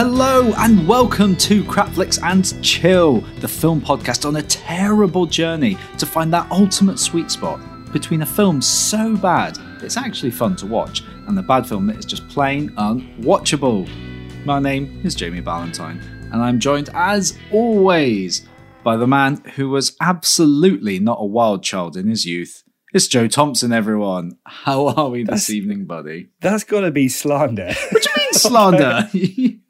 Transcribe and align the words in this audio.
Hello 0.00 0.52
and 0.58 0.86
welcome 0.86 1.34
to 1.38 1.64
Crapflix 1.64 2.22
and 2.22 2.62
Chill, 2.62 3.20
the 3.40 3.48
film 3.48 3.80
podcast 3.80 4.24
on 4.24 4.36
a 4.36 4.42
terrible 4.42 5.26
journey 5.26 5.76
to 5.98 6.06
find 6.06 6.32
that 6.32 6.48
ultimate 6.52 7.00
sweet 7.00 7.32
spot 7.32 7.60
between 7.92 8.22
a 8.22 8.26
film 8.26 8.62
so 8.62 9.16
bad 9.16 9.58
it's 9.82 9.96
actually 9.96 10.30
fun 10.30 10.54
to 10.54 10.66
watch 10.66 11.02
and 11.26 11.36
the 11.36 11.42
bad 11.42 11.66
film 11.66 11.88
that 11.88 11.96
is 11.96 12.04
just 12.04 12.28
plain 12.28 12.70
unwatchable. 12.76 13.88
My 14.44 14.60
name 14.60 15.00
is 15.04 15.16
Jamie 15.16 15.40
Ballantyne 15.40 15.98
and 16.32 16.42
I'm 16.42 16.60
joined 16.60 16.90
as 16.94 17.36
always 17.50 18.46
by 18.84 18.96
the 18.96 19.08
man 19.08 19.42
who 19.56 19.68
was 19.68 19.96
absolutely 20.00 21.00
not 21.00 21.18
a 21.20 21.26
wild 21.26 21.64
child 21.64 21.96
in 21.96 22.06
his 22.06 22.24
youth. 22.24 22.62
It's 22.94 23.08
Joe 23.08 23.26
Thompson, 23.26 23.72
everyone. 23.72 24.38
How 24.46 24.86
are 24.90 25.08
we 25.08 25.24
this 25.24 25.48
That's- 25.48 25.50
evening, 25.50 25.86
buddy? 25.86 26.28
That's 26.40 26.62
got 26.62 26.82
to 26.82 26.92
be 26.92 27.08
slander. 27.08 27.74
What 27.90 28.02
do 28.04 28.08
you 28.10 28.22
mean 28.22 28.32
slander? 28.32 29.10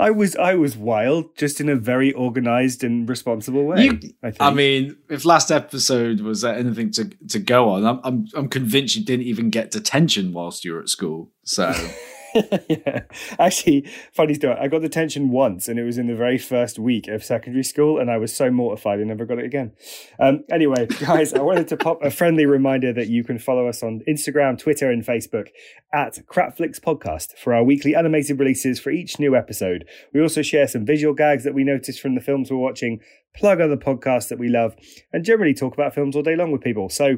I 0.00 0.10
was 0.10 0.34
I 0.36 0.54
was 0.54 0.76
wild, 0.76 1.36
just 1.36 1.60
in 1.60 1.68
a 1.68 1.76
very 1.76 2.14
organised 2.14 2.82
and 2.82 3.08
responsible 3.08 3.64
way. 3.66 3.84
You- 3.84 4.00
I, 4.22 4.30
think. 4.30 4.36
I 4.40 4.50
mean, 4.52 4.96
if 5.08 5.24
last 5.24 5.50
episode 5.52 6.20
was 6.20 6.44
anything 6.44 6.90
to 6.92 7.04
to 7.28 7.38
go 7.38 7.68
on, 7.70 7.84
I'm, 7.84 8.00
I'm 8.02 8.26
I'm 8.34 8.48
convinced 8.48 8.96
you 8.96 9.04
didn't 9.04 9.26
even 9.26 9.50
get 9.50 9.70
detention 9.70 10.32
whilst 10.32 10.64
you 10.64 10.72
were 10.72 10.80
at 10.80 10.88
school. 10.88 11.30
So 11.44 11.72
yeah. 12.68 13.02
Actually, 13.38 13.88
funny 14.12 14.34
story. 14.34 14.56
I 14.60 14.68
got 14.68 14.82
detention 14.82 15.30
once, 15.30 15.68
and 15.68 15.78
it 15.78 15.84
was 15.84 15.98
in 15.98 16.06
the 16.06 16.14
very 16.14 16.38
first 16.38 16.78
week 16.78 17.08
of 17.08 17.24
secondary 17.24 17.64
school, 17.64 17.98
and 17.98 18.10
I 18.10 18.18
was 18.18 18.34
so 18.34 18.50
mortified 18.50 19.00
I 19.00 19.04
never 19.04 19.24
got 19.24 19.38
it 19.38 19.44
again. 19.44 19.72
Um, 20.18 20.44
anyway, 20.50 20.86
guys, 21.00 21.34
I 21.34 21.40
wanted 21.40 21.68
to 21.68 21.76
pop 21.76 22.02
a 22.02 22.10
friendly 22.10 22.46
reminder 22.46 22.92
that 22.92 23.08
you 23.08 23.24
can 23.24 23.38
follow 23.38 23.66
us 23.66 23.82
on 23.82 24.02
Instagram, 24.08 24.58
Twitter, 24.58 24.90
and 24.90 25.04
Facebook 25.04 25.48
at 25.92 26.18
Crapflix 26.26 26.80
Podcast 26.80 27.36
for 27.36 27.54
our 27.54 27.64
weekly 27.64 27.94
animated 27.94 28.38
releases 28.38 28.78
for 28.78 28.90
each 28.90 29.18
new 29.18 29.34
episode. 29.34 29.86
We 30.12 30.20
also 30.20 30.42
share 30.42 30.68
some 30.68 30.84
visual 30.84 31.14
gags 31.14 31.44
that 31.44 31.54
we 31.54 31.64
noticed 31.64 32.00
from 32.00 32.14
the 32.14 32.20
films 32.20 32.50
we're 32.50 32.58
watching, 32.58 33.00
plug 33.34 33.60
other 33.60 33.76
podcasts 33.76 34.28
that 34.28 34.38
we 34.38 34.48
love, 34.48 34.74
and 35.12 35.24
generally 35.24 35.54
talk 35.54 35.74
about 35.74 35.94
films 35.94 36.16
all 36.16 36.22
day 36.22 36.36
long 36.36 36.52
with 36.52 36.62
people. 36.62 36.88
So 36.88 37.16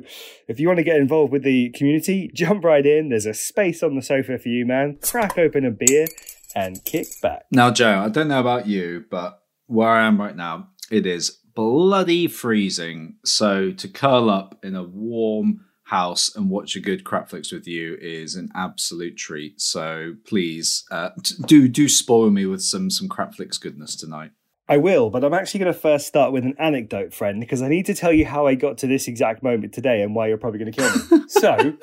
if 0.49 0.61
you 0.61 0.69
want 0.69 0.79
to 0.79 0.85
get 0.85 0.97
involved 0.97 1.33
with 1.33 1.43
the 1.43 1.71
community, 1.71 2.31
jump 2.35 2.65
right 2.65 2.85
in. 2.85 3.09
There's 3.09 3.27
a 3.27 3.35
space 3.35 3.83
on 3.83 3.97
the 3.97 4.03
sofa 4.03 4.39
for 4.39 4.49
you, 4.49 4.67
man. 4.67 4.99
Crack 5.03 5.39
open 5.39 5.65
a 5.65 5.71
beer 5.71 6.07
and 6.55 6.85
kick 6.85 7.07
back. 7.23 7.45
now, 7.51 7.71
Joe, 7.71 8.01
I 8.01 8.09
don't 8.09 8.29
know 8.29 8.41
about 8.41 8.67
you, 8.67 9.05
but 9.11 9.43
where 9.67 9.89
I 9.89 10.07
am 10.07 10.21
right 10.21 10.37
now, 10.37 10.69
it 10.91 11.07
is 11.07 11.39
bloody 11.55 12.27
freezing. 12.29 13.17
So 13.25 13.73
to 13.73 13.89
curl 13.89 14.31
up 14.31 14.59
in 14.63 14.75
a 14.75 14.83
warm 14.83 15.65
house 15.85 16.35
and 16.35 16.49
watch 16.49 16.75
a 16.75 16.81
good 16.81 17.05
crapflix 17.05 17.53
with 17.53 17.67
you 17.67 17.97
is 18.01 18.35
an 18.35 18.49
absolute 18.55 19.17
treat. 19.17 19.61
So 19.61 20.15
please 20.27 20.85
uh, 20.91 21.11
do 21.47 21.69
do 21.69 21.89
spoil 21.89 22.31
me 22.31 22.47
with 22.47 22.63
some 22.63 22.91
some 22.91 23.09
crapflix 23.09 23.61
goodness 23.61 23.97
tonight. 23.97 24.33
I 24.69 24.77
will, 24.77 25.11
but 25.11 25.25
I'm 25.25 25.35
actually 25.35 25.61
going 25.61 25.73
to 25.73 25.79
first 25.79 26.07
start 26.07 26.33
with 26.33 26.45
an 26.45 26.55
anecdote, 26.59 27.13
friend, 27.13 27.41
because 27.41 27.63
I 27.63 27.69
need 27.69 27.87
to 27.87 27.95
tell 27.95 28.13
you 28.13 28.25
how 28.25 28.47
I 28.47 28.55
got 28.55 28.79
to 28.79 28.87
this 28.87 29.09
exact 29.09 29.43
moment 29.43 29.73
today 29.73 30.03
and 30.03 30.15
why 30.15 30.29
you're 30.29 30.39
probably 30.39 30.61
going 30.61 30.73
to 30.73 30.79
kill 30.79 31.19
me. 31.19 31.25
so, 31.29 31.75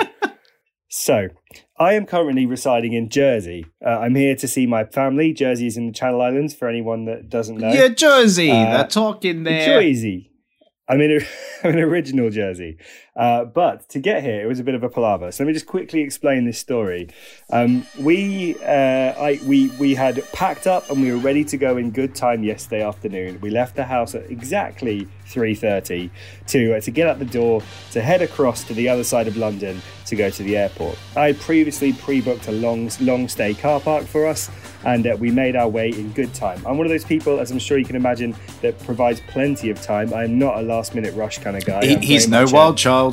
so 0.89 1.27
I 1.77 1.94
am 1.94 2.05
currently 2.05 2.45
residing 2.45 2.94
in 2.94 3.09
Jersey. 3.09 3.66
Uh, 3.86 3.99
I'm 3.99 4.16
here 4.16 4.36
to 4.38 4.47
see 4.47 4.66
my 4.66 4.86
family. 4.86 5.33
Jersey 5.33 5.67
is 5.67 5.77
in 5.77 5.88
the 5.88 5.91
Channel 5.94 6.21
Islands. 6.21 6.55
For 6.55 6.67
anyone 6.69 7.05
that 7.05 7.30
doesn't 7.30 7.58
know, 7.58 7.71
Yeah, 7.71 7.89
Jersey, 7.89 8.49
Uh, 8.49 8.77
they're 8.77 8.88
talking 8.88 9.43
there. 9.43 9.66
Jersey. 9.81 10.31
I'm 10.88 11.02
in, 11.02 11.11
a, 11.11 11.19
I'm 11.67 11.73
in 11.73 11.80
original 11.80 12.30
Jersey. 12.31 12.77
Uh, 13.19 13.43
but 13.43 13.87
to 13.89 13.99
get 13.99 14.23
here, 14.23 14.41
it 14.41 14.45
was 14.47 14.59
a 14.61 14.63
bit 14.63 14.75
of 14.75 14.81
a 14.83 14.87
palaver. 14.87 15.29
So 15.29 15.43
let 15.43 15.47
me 15.47 15.53
just 15.53 15.65
quickly 15.67 15.99
explain 15.99 16.45
this 16.45 16.57
story. 16.57 17.09
Um, 17.51 17.85
we, 17.99 18.55
uh, 18.63 18.69
I, 19.27 19.39
we, 19.45 19.67
we 19.77 19.93
had 19.93 20.23
packed 20.31 20.67
up 20.67 20.89
and 20.89 21.01
we 21.01 21.11
were 21.11 21.17
ready 21.17 21.43
to 21.43 21.57
go 21.57 21.75
in 21.75 21.91
good 21.91 22.15
time 22.15 22.43
yesterday 22.43 22.81
afternoon. 22.81 23.41
We 23.41 23.49
left 23.49 23.75
the 23.75 23.83
house 23.83 24.15
at 24.15 24.31
exactly 24.31 25.05
3.30 25.27 26.09
to, 26.47 26.77
uh, 26.77 26.79
to 26.79 26.91
get 26.91 27.08
out 27.09 27.19
the 27.19 27.25
door, 27.25 27.61
to 27.91 28.02
head 28.02 28.21
across 28.21 28.63
to 28.63 28.73
the 28.73 28.87
other 28.87 29.03
side 29.03 29.27
of 29.27 29.35
London 29.35 29.81
to 30.05 30.15
go 30.15 30.29
to 30.29 30.41
the 30.43 30.55
airport. 30.58 30.97
I 31.17 31.27
had 31.27 31.39
previously 31.41 31.91
pre-booked 31.93 32.47
a 32.47 32.52
long, 32.53 32.89
long 33.02 33.27
stay 33.27 33.53
car 33.53 33.79
park 33.81 34.05
for 34.05 34.25
us 34.27 34.49
and 34.85 35.05
uh, 35.05 35.17
we 35.19 35.29
made 35.29 35.58
our 35.58 35.67
way 35.67 35.89
in 35.89 36.11
good 36.13 36.33
time. 36.33 36.65
I'm 36.65 36.77
one 36.77 36.85
of 36.87 36.89
those 36.89 37.03
people, 37.03 37.39
as 37.41 37.52
I'm 37.52 37.59
sure 37.59 37.77
you 37.77 37.83
can 37.85 37.97
imagine, 37.97 38.33
that 38.61 38.79
provides 38.85 39.19
plenty 39.27 39.69
of 39.69 39.81
time. 39.81 40.13
I'm 40.13 40.39
not 40.39 40.58
a 40.58 40.61
last 40.61 40.95
minute 40.95 41.13
rush 41.15 41.37
kind 41.39 41.58
of 41.58 41.65
guy. 41.65 41.85
He- 41.85 41.97
he's 41.97 42.29
no 42.29 42.45
wild 42.45 42.77
child. 42.77 43.08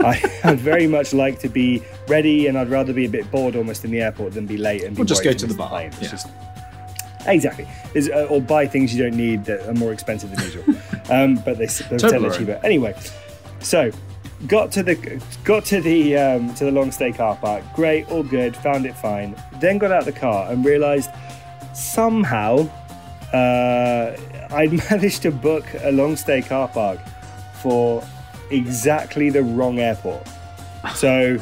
I, 0.00 0.40
I'd 0.44 0.60
very 0.60 0.86
much 0.86 1.12
like 1.12 1.38
to 1.40 1.48
be 1.48 1.82
ready, 2.08 2.46
and 2.46 2.56
I'd 2.58 2.70
rather 2.70 2.92
be 2.92 3.04
a 3.04 3.08
bit 3.08 3.30
bored 3.30 3.54
almost 3.56 3.84
in 3.84 3.90
the 3.90 4.00
airport 4.00 4.32
than 4.32 4.46
be 4.46 4.56
late 4.56 4.82
and 4.82 4.96
be 4.96 5.00
We'll 5.00 5.06
just 5.06 5.24
go 5.24 5.32
to 5.32 5.46
the 5.46 5.54
bar, 5.54 5.82
yeah. 5.82 5.90
just- 6.00 6.28
exactly. 7.26 7.66
Uh, 7.94 8.24
or 8.24 8.40
buy 8.40 8.66
things 8.66 8.94
you 8.94 9.02
don't 9.02 9.16
need 9.16 9.44
that 9.44 9.68
are 9.68 9.74
more 9.74 9.92
expensive 9.92 10.30
than 10.30 10.42
usual. 10.44 10.64
um, 11.10 11.34
but 11.36 11.58
they, 11.58 11.66
they 11.66 11.96
Totally 11.98 12.10
tell 12.10 12.22
right. 12.22 12.32
it 12.32 12.38
cheaper. 12.38 12.60
Anyway, 12.64 12.94
so 13.60 13.90
got 14.46 14.72
to 14.72 14.82
the 14.82 15.22
got 15.44 15.64
to 15.66 15.80
the 15.82 16.16
um, 16.16 16.54
to 16.54 16.64
the 16.64 16.70
long 16.70 16.90
stay 16.90 17.12
car 17.12 17.36
park. 17.36 17.62
Great, 17.74 18.08
all 18.10 18.22
good. 18.22 18.56
Found 18.56 18.86
it 18.86 18.96
fine. 18.96 19.36
Then 19.60 19.78
got 19.78 19.92
out 19.92 20.00
of 20.00 20.14
the 20.14 20.18
car 20.18 20.50
and 20.50 20.64
realised 20.64 21.10
somehow 21.74 22.68
uh, 23.32 24.16
I'd 24.50 24.72
managed 24.90 25.22
to 25.22 25.30
book 25.30 25.64
a 25.82 25.92
long 25.92 26.16
stay 26.16 26.42
car 26.42 26.68
park 26.68 27.00
for 27.60 28.02
exactly 28.50 29.30
the 29.30 29.42
wrong 29.42 29.78
airport. 29.78 30.26
So, 30.94 31.38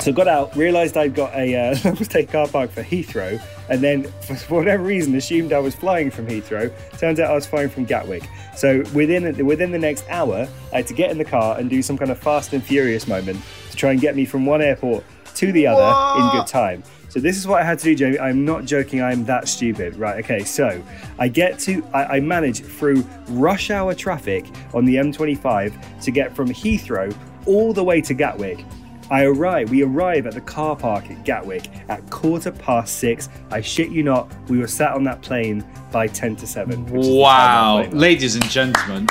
so 0.00 0.12
got 0.12 0.28
out, 0.28 0.54
realised 0.56 0.96
I'd 0.96 1.14
got 1.14 1.34
a 1.34 1.54
uh, 1.54 1.76
long 1.84 1.96
stay 1.96 2.24
car 2.24 2.48
park 2.48 2.70
for 2.70 2.82
Heathrow, 2.82 3.40
and 3.68 3.82
then 3.82 4.04
for 4.22 4.58
whatever 4.58 4.82
reason 4.82 5.14
assumed 5.14 5.52
I 5.52 5.58
was 5.58 5.74
flying 5.74 6.10
from 6.10 6.26
Heathrow. 6.26 6.72
Turns 6.98 7.20
out 7.20 7.30
I 7.30 7.34
was 7.34 7.46
flying 7.46 7.68
from 7.68 7.84
Gatwick. 7.84 8.28
So 8.56 8.82
within 8.94 9.44
within 9.44 9.70
the 9.70 9.78
next 9.78 10.04
hour, 10.08 10.48
I 10.72 10.76
had 10.76 10.86
to 10.88 10.94
get 10.94 11.10
in 11.10 11.18
the 11.18 11.24
car 11.24 11.58
and 11.58 11.68
do 11.68 11.82
some 11.82 11.98
kind 11.98 12.10
of 12.10 12.18
Fast 12.18 12.52
and 12.52 12.62
Furious 12.62 13.06
moment 13.06 13.40
to 13.70 13.76
try 13.76 13.92
and 13.92 14.00
get 14.00 14.16
me 14.16 14.24
from 14.24 14.46
one 14.46 14.62
airport 14.62 15.04
to 15.36 15.52
the 15.52 15.66
other 15.66 16.20
in 16.20 16.40
good 16.40 16.46
time. 16.46 16.82
So 17.08 17.20
this 17.20 17.36
is 17.36 17.46
what 17.46 17.62
I 17.62 17.64
had 17.64 17.78
to 17.78 17.84
do, 17.84 17.94
Jamie. 17.94 18.18
I'm 18.18 18.44
not 18.44 18.64
joking. 18.64 19.02
I'm 19.02 19.24
that 19.24 19.48
stupid. 19.48 19.96
Right. 19.96 20.22
Okay. 20.24 20.44
So 20.44 20.82
I 21.18 21.28
get 21.28 21.58
to, 21.60 21.84
I, 21.94 22.16
I 22.16 22.20
manage 22.20 22.60
through 22.60 23.06
rush 23.28 23.70
hour 23.70 23.94
traffic 23.94 24.44
on 24.74 24.84
the 24.84 24.96
M25 24.96 26.02
to 26.02 26.10
get 26.10 26.34
from 26.34 26.48
Heathrow 26.48 27.16
all 27.46 27.72
the 27.72 27.82
way 27.84 28.00
to 28.02 28.12
Gatwick. 28.14 28.64
I 29.08 29.22
arrive, 29.22 29.70
we 29.70 29.84
arrive 29.84 30.26
at 30.26 30.34
the 30.34 30.40
car 30.40 30.74
park 30.74 31.08
at 31.12 31.24
Gatwick 31.24 31.68
at 31.88 32.10
quarter 32.10 32.50
past 32.50 32.98
six. 32.98 33.28
I 33.52 33.60
shit 33.60 33.90
you 33.90 34.02
not, 34.02 34.28
we 34.48 34.58
were 34.58 34.66
sat 34.66 34.92
on 34.94 35.04
that 35.04 35.22
plane 35.22 35.64
by 35.92 36.08
10 36.08 36.34
to 36.36 36.46
7. 36.46 36.86
which 36.86 37.02
is 37.02 37.06
the 37.06 37.12
time 37.12 37.20
Wow, 37.20 37.28
our 37.28 37.82
plane 37.82 37.90
left. 37.92 38.00
ladies 38.02 38.34
and 38.34 38.44
gentlemen, 38.50 39.06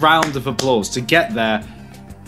round 0.00 0.36
of 0.36 0.46
applause 0.46 0.90
to 0.90 1.00
get 1.00 1.32
there 1.34 1.66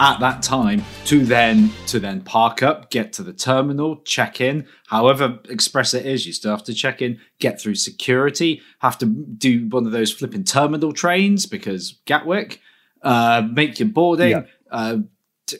at 0.01 0.21
that 0.21 0.43
time 0.43 0.85
to 1.07 1.25
then 1.25 1.73
to 1.87 1.99
then 1.99 2.21
park 2.21 2.63
up, 2.63 2.91
get 2.91 3.13
to 3.15 3.23
the 3.23 3.33
terminal, 3.33 3.97
check 4.03 4.41
in. 4.41 4.67
However 4.87 5.39
express 5.49 5.95
it 5.95 6.07
is, 6.07 6.27
you 6.27 6.33
still 6.33 6.51
have 6.51 6.65
to 6.65 6.75
check 6.75 7.03
in, 7.03 7.21
get 7.39 7.61
through 7.61 7.75
security, 7.75 8.63
have 8.81 8.99
to 8.99 9.07
do 9.07 9.69
one 9.69 9.87
of 9.87 9.93
those 9.93 10.13
flipping 10.13 10.45
terminal 10.45 10.93
trains 10.93 11.47
because 11.47 11.99
Gatwick, 12.05 12.61
uh, 13.03 13.47
make 13.53 13.79
your 13.79 13.89
boarding. 13.89 14.31
Yeah. 14.31 14.43
Uh, 14.71 14.99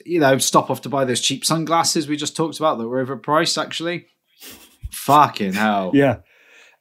you 0.05 0.19
know, 0.19 0.37
stop 0.37 0.69
off 0.69 0.81
to 0.81 0.89
buy 0.89 1.03
those 1.03 1.21
cheap 1.21 1.43
sunglasses 1.43 2.07
we 2.07 2.15
just 2.15 2.35
talked 2.35 2.59
about 2.59 2.77
that 2.77 2.87
were 2.87 3.03
overpriced. 3.03 3.61
Actually, 3.61 4.05
fucking 4.91 5.53
hell. 5.53 5.91
Yeah. 5.93 6.17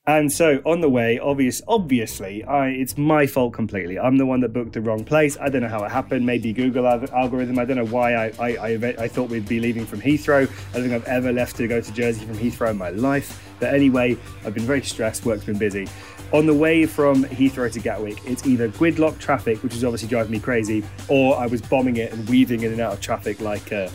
And 0.08 0.32
so 0.32 0.62
on 0.64 0.80
the 0.80 0.88
way, 0.88 1.18
obvious, 1.18 1.60
obviously, 1.68 2.42
I 2.42 2.68
it's 2.68 2.96
my 2.96 3.26
fault 3.26 3.52
completely. 3.52 3.98
I'm 3.98 4.16
the 4.16 4.24
one 4.24 4.40
that 4.40 4.54
booked 4.54 4.72
the 4.72 4.80
wrong 4.80 5.04
place. 5.04 5.36
I 5.38 5.50
don't 5.50 5.60
know 5.60 5.68
how 5.68 5.84
it 5.84 5.90
happened. 5.90 6.24
Maybe 6.24 6.54
Google 6.54 6.86
al- 6.88 7.14
algorithm. 7.14 7.58
I 7.58 7.66
don't 7.66 7.76
know 7.76 7.84
why 7.84 8.14
I 8.14 8.32
I, 8.38 8.48
I 8.56 8.94
I 9.00 9.06
thought 9.06 9.28
we'd 9.28 9.46
be 9.46 9.60
leaving 9.60 9.84
from 9.84 10.00
Heathrow. 10.00 10.50
I 10.70 10.72
don't 10.72 10.88
think 10.88 10.94
I've 10.94 11.04
ever 11.04 11.30
left 11.30 11.56
to 11.56 11.68
go 11.68 11.82
to 11.82 11.92
Jersey 11.92 12.24
from 12.24 12.38
Heathrow 12.38 12.70
in 12.70 12.78
my 12.78 12.88
life. 12.88 13.54
But 13.60 13.74
anyway, 13.74 14.16
I've 14.46 14.54
been 14.54 14.64
very 14.64 14.80
stressed. 14.80 15.26
Work's 15.26 15.44
been 15.44 15.58
busy. 15.58 15.86
On 16.32 16.46
the 16.46 16.54
way 16.54 16.86
from 16.86 17.24
Heathrow 17.24 17.70
to 17.70 17.78
Gatwick, 17.78 18.18
it's 18.24 18.46
either 18.46 18.70
gridlock 18.70 19.18
traffic, 19.18 19.62
which 19.62 19.74
is 19.74 19.84
obviously 19.84 20.08
driving 20.08 20.32
me 20.32 20.40
crazy, 20.40 20.84
or 21.08 21.36
I 21.36 21.44
was 21.44 21.60
bombing 21.60 21.98
it 21.98 22.14
and 22.14 22.26
weaving 22.30 22.62
in 22.62 22.72
and 22.72 22.80
out 22.80 22.94
of 22.94 23.02
traffic 23.02 23.42
like, 23.42 23.70
uh, 23.74 23.90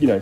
you 0.00 0.08
know, 0.08 0.18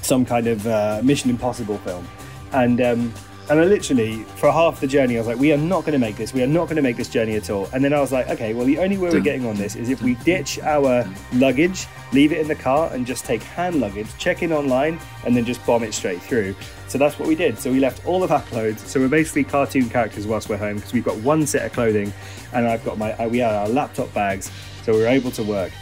some 0.00 0.24
kind 0.24 0.46
of 0.46 0.66
uh, 0.66 1.02
Mission 1.04 1.28
Impossible 1.28 1.76
film. 1.78 2.08
And 2.52 2.80
um, 2.80 3.12
and 3.48 3.60
I 3.60 3.64
literally, 3.64 4.24
for 4.24 4.50
half 4.50 4.80
the 4.80 4.88
journey, 4.88 5.16
I 5.16 5.20
was 5.20 5.28
like, 5.28 5.38
we 5.38 5.52
are 5.52 5.58
not 5.58 5.82
going 5.82 5.92
to 5.92 5.98
make 5.98 6.16
this. 6.16 6.34
We 6.34 6.42
are 6.42 6.48
not 6.48 6.64
going 6.64 6.76
to 6.76 6.82
make 6.82 6.96
this 6.96 7.08
journey 7.08 7.36
at 7.36 7.48
all. 7.48 7.68
And 7.72 7.84
then 7.84 7.92
I 7.92 8.00
was 8.00 8.10
like, 8.10 8.28
okay, 8.28 8.54
well, 8.54 8.66
the 8.66 8.78
only 8.78 8.98
way 8.98 9.10
we're 9.10 9.20
getting 9.20 9.46
on 9.46 9.54
this 9.54 9.76
is 9.76 9.88
if 9.88 10.02
we 10.02 10.14
ditch 10.16 10.58
our 10.60 11.08
luggage, 11.32 11.86
leave 12.12 12.32
it 12.32 12.40
in 12.40 12.48
the 12.48 12.56
car, 12.56 12.92
and 12.92 13.06
just 13.06 13.24
take 13.24 13.42
hand 13.42 13.80
luggage, 13.80 14.08
check 14.18 14.42
in 14.42 14.52
online, 14.52 14.98
and 15.24 15.36
then 15.36 15.44
just 15.44 15.64
bomb 15.64 15.84
it 15.84 15.94
straight 15.94 16.20
through. 16.20 16.56
So 16.88 16.98
that's 16.98 17.20
what 17.20 17.28
we 17.28 17.36
did. 17.36 17.56
So 17.58 17.70
we 17.70 17.78
left 17.78 18.04
all 18.04 18.24
of 18.24 18.32
our 18.32 18.42
clothes. 18.42 18.80
So 18.80 18.98
we're 18.98 19.08
basically 19.08 19.44
cartoon 19.44 19.88
characters 19.88 20.26
whilst 20.26 20.48
we're 20.48 20.56
home 20.56 20.76
because 20.76 20.92
we've 20.92 21.04
got 21.04 21.16
one 21.18 21.46
set 21.46 21.64
of 21.64 21.72
clothing, 21.72 22.12
and 22.52 22.66
I've 22.66 22.84
got 22.84 22.98
my, 22.98 23.26
we 23.28 23.38
had 23.38 23.54
our 23.54 23.68
laptop 23.68 24.12
bags. 24.12 24.50
So 24.82 24.92
we 24.92 25.00
were 25.00 25.08
able 25.08 25.30
to 25.32 25.44
work. 25.44 25.72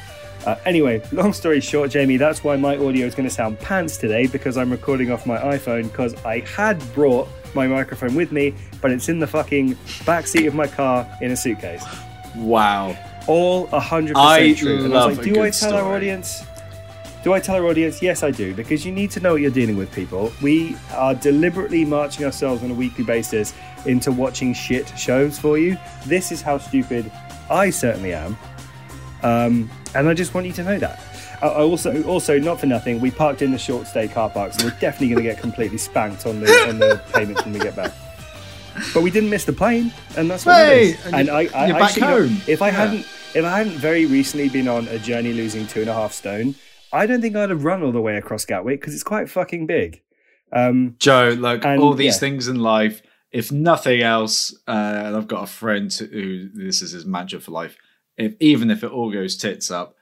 Uh, 0.45 0.57
anyway, 0.67 1.03
long 1.13 1.33
story 1.33 1.61
short, 1.61 1.91
Jamie, 1.91 2.19
that's 2.19 2.45
why 2.45 2.57
my 2.57 2.77
audio 2.77 3.07
is 3.07 3.15
going 3.15 3.27
to 3.27 3.35
sound 3.35 3.59
pants 3.61 3.97
today 3.97 4.27
because 4.27 4.59
I'm 4.59 4.71
recording 4.71 5.11
off 5.11 5.25
my 5.25 5.39
iPhone 5.39 5.85
because 5.85 6.15
I 6.27 6.41
had 6.41 6.79
brought 6.93 7.29
my 7.55 7.67
microphone 7.67 8.15
with 8.15 8.33
me, 8.33 8.55
but 8.81 8.91
it's 8.91 9.09
in 9.09 9.19
the 9.19 9.27
fucking 9.27 9.75
backseat 10.05 10.47
of 10.47 10.55
my 10.55 10.67
car 10.67 11.09
in 11.21 11.31
a 11.31 11.37
suitcase. 11.37 11.85
Wow. 12.37 12.97
All 13.27 13.67
100% 13.69 14.13
I 14.17 14.55
true. 14.55 14.85
And 14.85 14.95
I 14.95 14.99
love 14.99 15.11
was 15.11 15.19
like, 15.19 15.27
a 15.27 15.33
do 15.33 15.43
I 15.43 15.51
tell 15.51 15.75
our 15.75 15.95
audience? 15.95 16.43
Do 17.23 17.33
I 17.33 17.41
tell 17.41 17.57
our 17.57 17.67
audience? 17.67 18.03
Yes, 18.03 18.23
I 18.23 18.31
do, 18.31 18.55
because 18.55 18.85
you 18.85 18.93
need 18.93 19.11
to 19.13 19.21
know 19.21 19.33
what 19.33 19.41
you're 19.41 19.51
dealing 19.51 19.79
with, 19.79 19.91
people. 19.93 20.31
We 20.43 20.77
are 20.93 21.15
deliberately 21.15 21.85
marching 21.85 22.27
ourselves 22.27 22.63
on 22.63 22.71
a 22.71 22.75
weekly 22.75 23.05
basis 23.05 23.55
into 23.87 24.13
watching 24.13 24.53
shit 24.53 24.87
shows 24.99 25.39
for 25.39 25.57
you. 25.57 25.79
This 26.07 26.33
is 26.33 26.43
how 26.43 26.59
stupid 26.59 27.11
I 27.51 27.71
certainly 27.71 28.13
am. 28.13 28.37
Um, 29.23 29.71
and 29.95 30.09
I 30.09 30.13
just 30.13 30.35
want 30.35 30.47
you 30.47 30.53
to 30.53 30.65
know 30.65 30.79
that. 30.79 31.01
I 31.45 31.49
I 31.49 31.63
also, 31.63 32.03
also 32.05 32.39
not 32.39 32.59
for 32.61 32.67
nothing, 32.67 33.01
we 33.01 33.11
parked 33.11 33.43
in 33.43 33.51
the 33.53 33.59
short 33.59 33.87
stay 33.87 34.09
car 34.09 34.31
park, 34.31 34.53
so 34.55 34.65
we're 34.67 34.71
definitely 34.81 35.09
going 35.09 35.19
to 35.25 35.31
get 35.31 35.39
completely 35.41 35.79
spanked 35.79 36.27
on 36.27 36.41
the 36.41 36.51
on 36.69 36.79
the 36.79 37.01
payments 37.13 37.45
when 37.45 37.53
we 37.55 37.61
get 37.61 37.77
back. 37.77 37.93
But 38.93 39.03
we 39.03 39.11
didn't 39.11 39.31
miss 39.31 39.45
the 39.45 39.53
plane, 39.53 39.93
and 40.17 40.31
that's 40.31 40.45
what 40.47 40.57
Hey, 40.57 40.91
it 40.91 40.99
is. 40.99 41.07
and 41.07 41.15
And 41.15 41.27
you- 41.29 41.33
I, 41.35 41.39
I 41.39 41.67
you're 41.69 41.79
back 41.79 41.83
actually 41.91 42.01
don't- 42.03 42.29
home. 42.29 42.41
if 42.49 42.63
I 42.63 42.69
Yeah. 42.69 42.73
hadn't, 42.73 43.07
if 43.35 43.45
I 43.45 43.59
hadn't 43.59 43.77
very 43.77 44.07
recently 44.07 44.49
been 44.49 44.69
on 44.69 44.89
a 44.89 44.99
journey 44.99 45.33
losing 45.33 45.67
two 45.67 45.81
and 45.81 45.91
a 45.91 45.95
half 45.95 46.13
stone, 46.13 46.55
I 46.93 47.07
don't 47.07 47.21
think 47.21 47.37
I'd 47.37 47.51
have 47.51 47.65
run 47.65 47.83
all 47.83 47.93
the 47.93 48.01
way 48.01 48.17
across 48.17 48.45
Gatwick 48.45 48.81
because 48.81 48.95
it's 48.95 49.03
quite 49.05 49.29
fucking 49.31 49.67
big. 49.67 50.03
Um, 50.53 50.95
Joe, 50.99 51.37
look, 51.39 51.65
And, 51.65 51.81
all 51.81 51.95
these 51.95 52.15
yeah. 52.15 52.21
things 52.21 52.47
in 52.49 52.57
life, 52.61 53.03
if 53.33 53.51
nothing 53.51 54.01
else, 54.03 54.55
uh, 54.69 54.71
and 55.07 55.17
I've 55.17 55.27
got 55.29 55.43
a 55.43 55.47
friend 55.49 55.93
who 55.93 56.49
this 56.55 56.81
is 56.83 56.93
his 56.93 57.05
mantra 57.05 57.41
for 57.41 57.51
life, 57.51 57.77
if 58.17 58.35
even 58.41 58.71
if 58.71 58.85
it 58.85 58.91
all 58.93 59.11
goes 59.13 59.37
tits 59.37 59.71
up, 59.73 59.97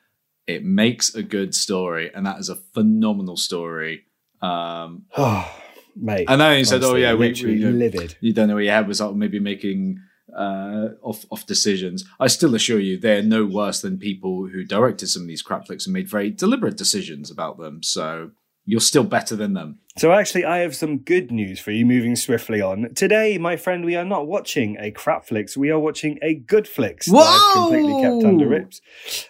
it 0.46 0.64
makes 0.64 1.14
a 1.14 1.22
good 1.22 1.54
story, 1.54 2.10
and 2.14 2.26
that 2.26 2.38
is 2.38 2.48
a 2.48 2.56
phenomenal 2.56 3.36
story. 3.36 4.04
Um, 4.40 5.04
oh, 5.16 5.62
mate. 5.96 6.26
I 6.28 6.36
know 6.36 6.52
you 6.52 6.64
said, 6.64 6.82
"Oh 6.82 6.96
yeah, 6.96 7.14
we, 7.14 7.32
we 7.32 7.54
you, 7.54 7.70
know, 7.70 7.70
livid. 7.70 8.16
you 8.20 8.32
don't 8.32 8.48
know 8.48 8.54
where 8.54 8.64
your 8.64 8.74
head 8.74 8.88
was 8.88 9.00
at, 9.00 9.14
maybe 9.14 9.38
making 9.38 9.98
uh, 10.36 10.88
off 11.02 11.24
off 11.30 11.46
decisions." 11.46 12.04
I 12.18 12.26
still 12.26 12.54
assure 12.54 12.80
you, 12.80 12.98
they're 12.98 13.22
no 13.22 13.44
worse 13.44 13.80
than 13.80 13.98
people 13.98 14.48
who 14.48 14.64
directed 14.64 15.08
some 15.08 15.22
of 15.22 15.28
these 15.28 15.42
crap 15.42 15.66
flicks 15.66 15.86
and 15.86 15.92
made 15.92 16.08
very 16.08 16.30
deliberate 16.30 16.76
decisions 16.76 17.30
about 17.30 17.58
them. 17.58 17.82
So 17.82 18.30
you're 18.64 18.80
still 18.80 19.04
better 19.04 19.34
than 19.36 19.54
them. 19.54 19.78
So 19.98 20.12
actually, 20.12 20.44
I 20.46 20.58
have 20.58 20.74
some 20.74 20.98
good 20.98 21.30
news 21.30 21.60
for 21.60 21.70
you. 21.70 21.84
Moving 21.84 22.16
swiftly 22.16 22.62
on 22.62 22.94
today, 22.94 23.36
my 23.36 23.56
friend, 23.56 23.84
we 23.84 23.94
are 23.94 24.04
not 24.06 24.26
watching 24.26 24.76
a 24.80 24.90
crap 24.90 25.26
flicks. 25.26 25.54
We 25.56 25.70
are 25.70 25.78
watching 25.78 26.18
a 26.22 26.34
good 26.34 26.66
flicks. 26.66 27.06
that 27.06 27.16
I've 27.18 27.52
completely 27.54 28.00
kept 28.00 28.24
under 28.24 28.46
Whoa! 28.46 28.52
wraps. 28.52 28.80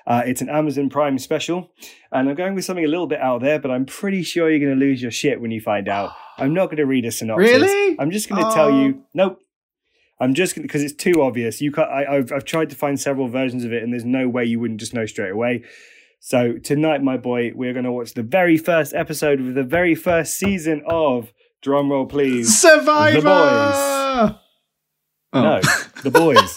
Uh, 0.06 0.22
it's 0.24 0.40
an 0.40 0.48
Amazon 0.48 0.88
Prime 0.88 1.18
special, 1.18 1.72
and 2.12 2.28
I'm 2.28 2.36
going 2.36 2.54
with 2.54 2.64
something 2.64 2.84
a 2.84 2.88
little 2.88 3.08
bit 3.08 3.20
out 3.20 3.40
there, 3.42 3.58
but 3.58 3.70
I'm 3.72 3.86
pretty 3.86 4.22
sure 4.22 4.48
you're 4.50 4.60
going 4.64 4.78
to 4.78 4.84
lose 4.86 5.02
your 5.02 5.10
shit 5.10 5.40
when 5.40 5.50
you 5.50 5.60
find 5.60 5.88
out. 5.88 6.12
I'm 6.38 6.54
not 6.54 6.66
going 6.66 6.76
to 6.76 6.86
read 6.86 7.04
a 7.06 7.10
synopsis. 7.10 7.50
Really? 7.50 7.96
I'm 7.98 8.10
just 8.12 8.28
going 8.28 8.44
to 8.44 8.50
tell 8.54 8.68
Oh. 8.68 8.82
you. 8.84 9.02
Nope. 9.14 9.40
I'm 10.20 10.34
just 10.34 10.54
because 10.54 10.84
it's 10.84 10.94
too 10.94 11.22
obvious. 11.22 11.60
You 11.60 11.72
can't. 11.72 11.90
I, 11.90 12.04
I've 12.18 12.30
I've 12.30 12.44
tried 12.44 12.70
to 12.70 12.76
find 12.76 13.00
several 13.00 13.26
versions 13.26 13.64
of 13.64 13.72
it, 13.72 13.82
and 13.82 13.92
there's 13.92 14.04
no 14.04 14.28
way 14.28 14.44
you 14.44 14.60
wouldn't 14.60 14.78
just 14.78 14.94
know 14.94 15.06
straight 15.06 15.30
away. 15.32 15.64
So 16.24 16.52
tonight, 16.52 17.02
my 17.02 17.16
boy, 17.16 17.50
we're 17.52 17.72
going 17.72 17.84
to 17.84 17.90
watch 17.90 18.14
the 18.14 18.22
very 18.22 18.56
first 18.56 18.94
episode 18.94 19.40
of 19.40 19.54
the 19.54 19.64
very 19.64 19.96
first 19.96 20.34
season 20.34 20.84
of 20.86 21.32
Drumroll, 21.64 22.08
please. 22.08 22.60
Survivor. 22.60 23.20
The 23.20 23.26
Boys. 23.26 24.38
Oh. 25.32 25.40
No, 25.42 25.60
the 26.04 26.10
boys. 26.12 26.56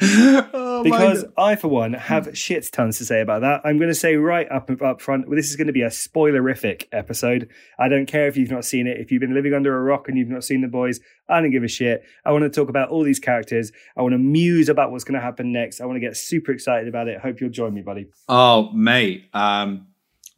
Oh, 0.74 0.82
because 0.82 1.24
I, 1.38 1.54
for 1.56 1.68
one, 1.68 1.92
have 1.92 2.36
shit 2.36 2.68
tons 2.72 2.98
to 2.98 3.04
say 3.04 3.20
about 3.20 3.42
that. 3.42 3.60
I'm 3.64 3.78
going 3.78 3.90
to 3.90 3.94
say 3.94 4.16
right 4.16 4.50
up 4.50 4.70
up 4.82 5.00
front, 5.00 5.28
well, 5.28 5.36
this 5.36 5.50
is 5.50 5.56
going 5.56 5.68
to 5.68 5.72
be 5.72 5.82
a 5.82 5.88
spoilerific 5.88 6.88
episode. 6.90 7.48
I 7.78 7.88
don't 7.88 8.06
care 8.06 8.26
if 8.26 8.36
you've 8.36 8.50
not 8.50 8.64
seen 8.64 8.86
it. 8.86 8.98
If 8.98 9.12
you've 9.12 9.20
been 9.20 9.34
living 9.34 9.54
under 9.54 9.76
a 9.76 9.82
rock 9.82 10.08
and 10.08 10.18
you've 10.18 10.28
not 10.28 10.42
seen 10.42 10.62
the 10.62 10.68
boys, 10.68 10.98
I 11.28 11.40
don't 11.40 11.50
give 11.50 11.62
a 11.62 11.68
shit. 11.68 12.02
I 12.24 12.32
want 12.32 12.42
to 12.42 12.50
talk 12.50 12.68
about 12.68 12.88
all 12.88 13.04
these 13.04 13.20
characters. 13.20 13.70
I 13.96 14.02
want 14.02 14.12
to 14.12 14.18
muse 14.18 14.68
about 14.68 14.90
what's 14.90 15.04
going 15.04 15.14
to 15.14 15.20
happen 15.20 15.52
next. 15.52 15.80
I 15.80 15.86
want 15.86 15.96
to 15.96 16.00
get 16.00 16.16
super 16.16 16.50
excited 16.50 16.88
about 16.88 17.06
it. 17.06 17.20
Hope 17.20 17.40
you'll 17.40 17.50
join 17.50 17.72
me, 17.72 17.82
buddy. 17.82 18.06
oh, 18.28 18.70
mate. 18.72 19.28
Um, 19.32 19.86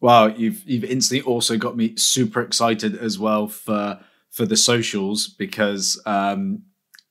well, 0.01 0.31
you've 0.31 0.63
you've 0.69 0.85
instantly 0.85 1.23
also 1.27 1.57
got 1.57 1.77
me 1.77 1.95
super 1.97 2.43
excited 2.43 2.97
as 2.97 3.19
well 3.19 3.49
for 3.49 4.01
for 4.31 4.45
the 4.45 4.57
socials 4.57 5.29
because 5.29 6.01
um, 6.05 6.63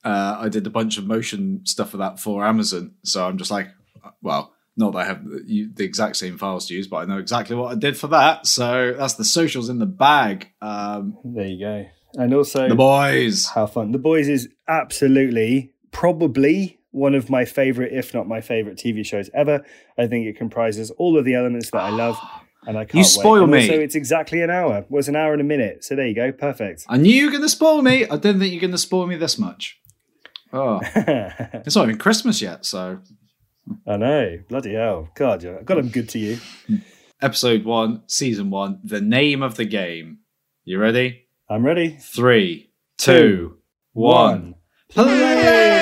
uh, 0.06 0.38
I 0.40 0.48
did 0.50 0.66
a 0.68 0.70
bunch 0.70 0.98
of 0.98 1.06
motion 1.06 1.66
stuff 1.66 1.90
for 1.90 1.98
that 1.98 2.20
for 2.20 2.46
Amazon. 2.46 2.94
So 3.04 3.26
I'm 3.28 3.38
just 3.38 3.52
like, 3.52 3.68
well, 4.22 4.54
not 4.78 4.92
that 4.94 5.00
I 5.00 5.04
have 5.06 5.24
the 5.26 5.72
exact 5.80 6.16
same 6.18 6.38
files 6.38 6.68
to 6.68 6.74
use, 6.76 6.88
but 6.88 6.98
I 6.98 7.06
know 7.06 7.18
exactly 7.18 7.56
what 7.56 7.72
I 7.72 7.76
did 7.76 7.98
for 7.98 8.08
that. 8.08 8.46
So 8.46 8.94
that's 8.98 9.16
the 9.16 9.24
socials 9.26 9.68
in 9.70 9.80
the 9.80 9.86
bag. 9.86 10.52
Um, 10.62 11.18
There 11.24 11.48
you 11.48 11.60
go. 11.60 11.86
And 12.18 12.34
also, 12.34 12.70
the 12.70 12.76
boys. 12.76 13.48
How 13.48 13.66
fun. 13.68 13.92
The 13.92 13.98
Boys 13.98 14.30
is 14.30 14.48
absolutely, 14.68 15.74
probably 15.92 16.80
one 16.92 17.14
of 17.16 17.30
my 17.30 17.44
favorite, 17.44 17.92
if 17.92 18.14
not 18.14 18.28
my 18.28 18.40
favorite 18.40 18.78
TV 18.78 19.06
shows 19.06 19.30
ever. 19.34 19.66
I 19.98 20.08
think 20.08 20.26
it 20.28 20.38
comprises 20.38 20.92
all 20.92 21.18
of 21.18 21.26
the 21.26 21.34
elements 21.36 21.72
that 21.72 21.82
I 21.82 21.90
love. 21.90 22.18
And 22.68 22.80
I 22.80 22.86
can't 22.86 22.96
You 22.96 23.00
wait. 23.02 23.06
spoil 23.06 23.46
me. 23.46 23.68
So 23.68 23.74
it's 23.76 23.94
exactly 23.94 24.42
an 24.42 24.50
hour. 24.50 24.86
Well, 24.90 24.98
it's 24.98 25.08
an 25.08 25.16
hour 25.16 25.34
and 25.34 25.40
a 25.42 25.44
minute. 25.46 25.84
So 25.84 25.96
there 25.96 26.08
you 26.08 26.16
go. 26.16 26.32
Perfect. 26.32 26.84
I 26.90 26.98
knew 26.98 27.14
you 27.14 27.26
were 27.26 27.32
going 27.32 27.44
to 27.44 27.50
spoil 27.50 27.84
me. 27.84 28.08
I 28.08 28.18
didn't 28.18 28.40
think 28.40 28.52
you 28.54 28.58
were 28.58 28.62
going 28.62 28.72
to 28.72 28.80
spoil 28.80 29.06
me 29.06 29.16
this 29.18 29.38
much. 29.38 29.80
Oh, 30.56 30.80
it's 30.96 31.76
not 31.76 31.84
even 31.84 31.98
Christmas 31.98 32.42
yet. 32.42 32.66
So, 32.66 33.00
I 33.86 33.98
know. 33.98 34.40
Bloody 34.48 34.74
hell. 34.74 35.10
God, 35.14 35.44
yeah. 35.44 35.58
God, 35.66 35.78
I'm 35.78 35.90
good 35.90 36.08
to 36.10 36.20
you. 36.20 36.38
episode 37.22 37.66
one, 37.66 38.04
season 38.08 38.50
one, 38.50 38.80
the 38.82 39.02
name 39.02 39.44
of 39.44 39.56
the 39.56 39.66
game. 39.66 40.20
You 40.64 40.80
ready? 40.80 41.26
I'm 41.50 41.66
ready. 41.66 41.98
Three, 42.00 42.72
two, 42.98 43.58
one. 43.92 44.56
Play! 44.90 45.76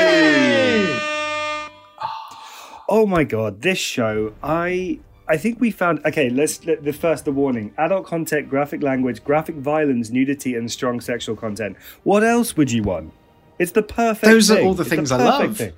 Oh 2.90 3.06
my 3.06 3.24
god, 3.24 3.62
this 3.62 3.78
show, 3.78 4.34
I 4.42 5.00
I 5.28 5.38
think 5.38 5.62
we 5.62 5.70
found 5.70 6.04
okay, 6.04 6.32
let's 6.32 6.66
let 6.66 6.84
the 6.84 6.94
first 6.94 7.26
the 7.26 7.32
warning. 7.32 7.74
Adult 7.78 8.08
content, 8.08 8.50
graphic 8.50 8.82
language, 8.82 9.24
graphic 9.24 9.56
violence, 9.56 10.10
nudity, 10.10 10.56
and 10.56 10.72
strong 10.72 11.00
sexual 11.00 11.36
content. 11.36 11.78
What 12.04 12.24
else 12.24 12.58
would 12.58 12.72
you 12.72 12.82
want? 12.82 13.14
It's 13.64 13.72
the 13.72 13.82
perfect 13.82 14.26
Those 14.26 14.52
are 14.52 14.60
all 14.60 14.74
the 14.74 14.82
It's 14.82 14.90
things 14.90 15.10
I 15.12 15.18
love. 15.24 15.56
thing. 15.58 15.72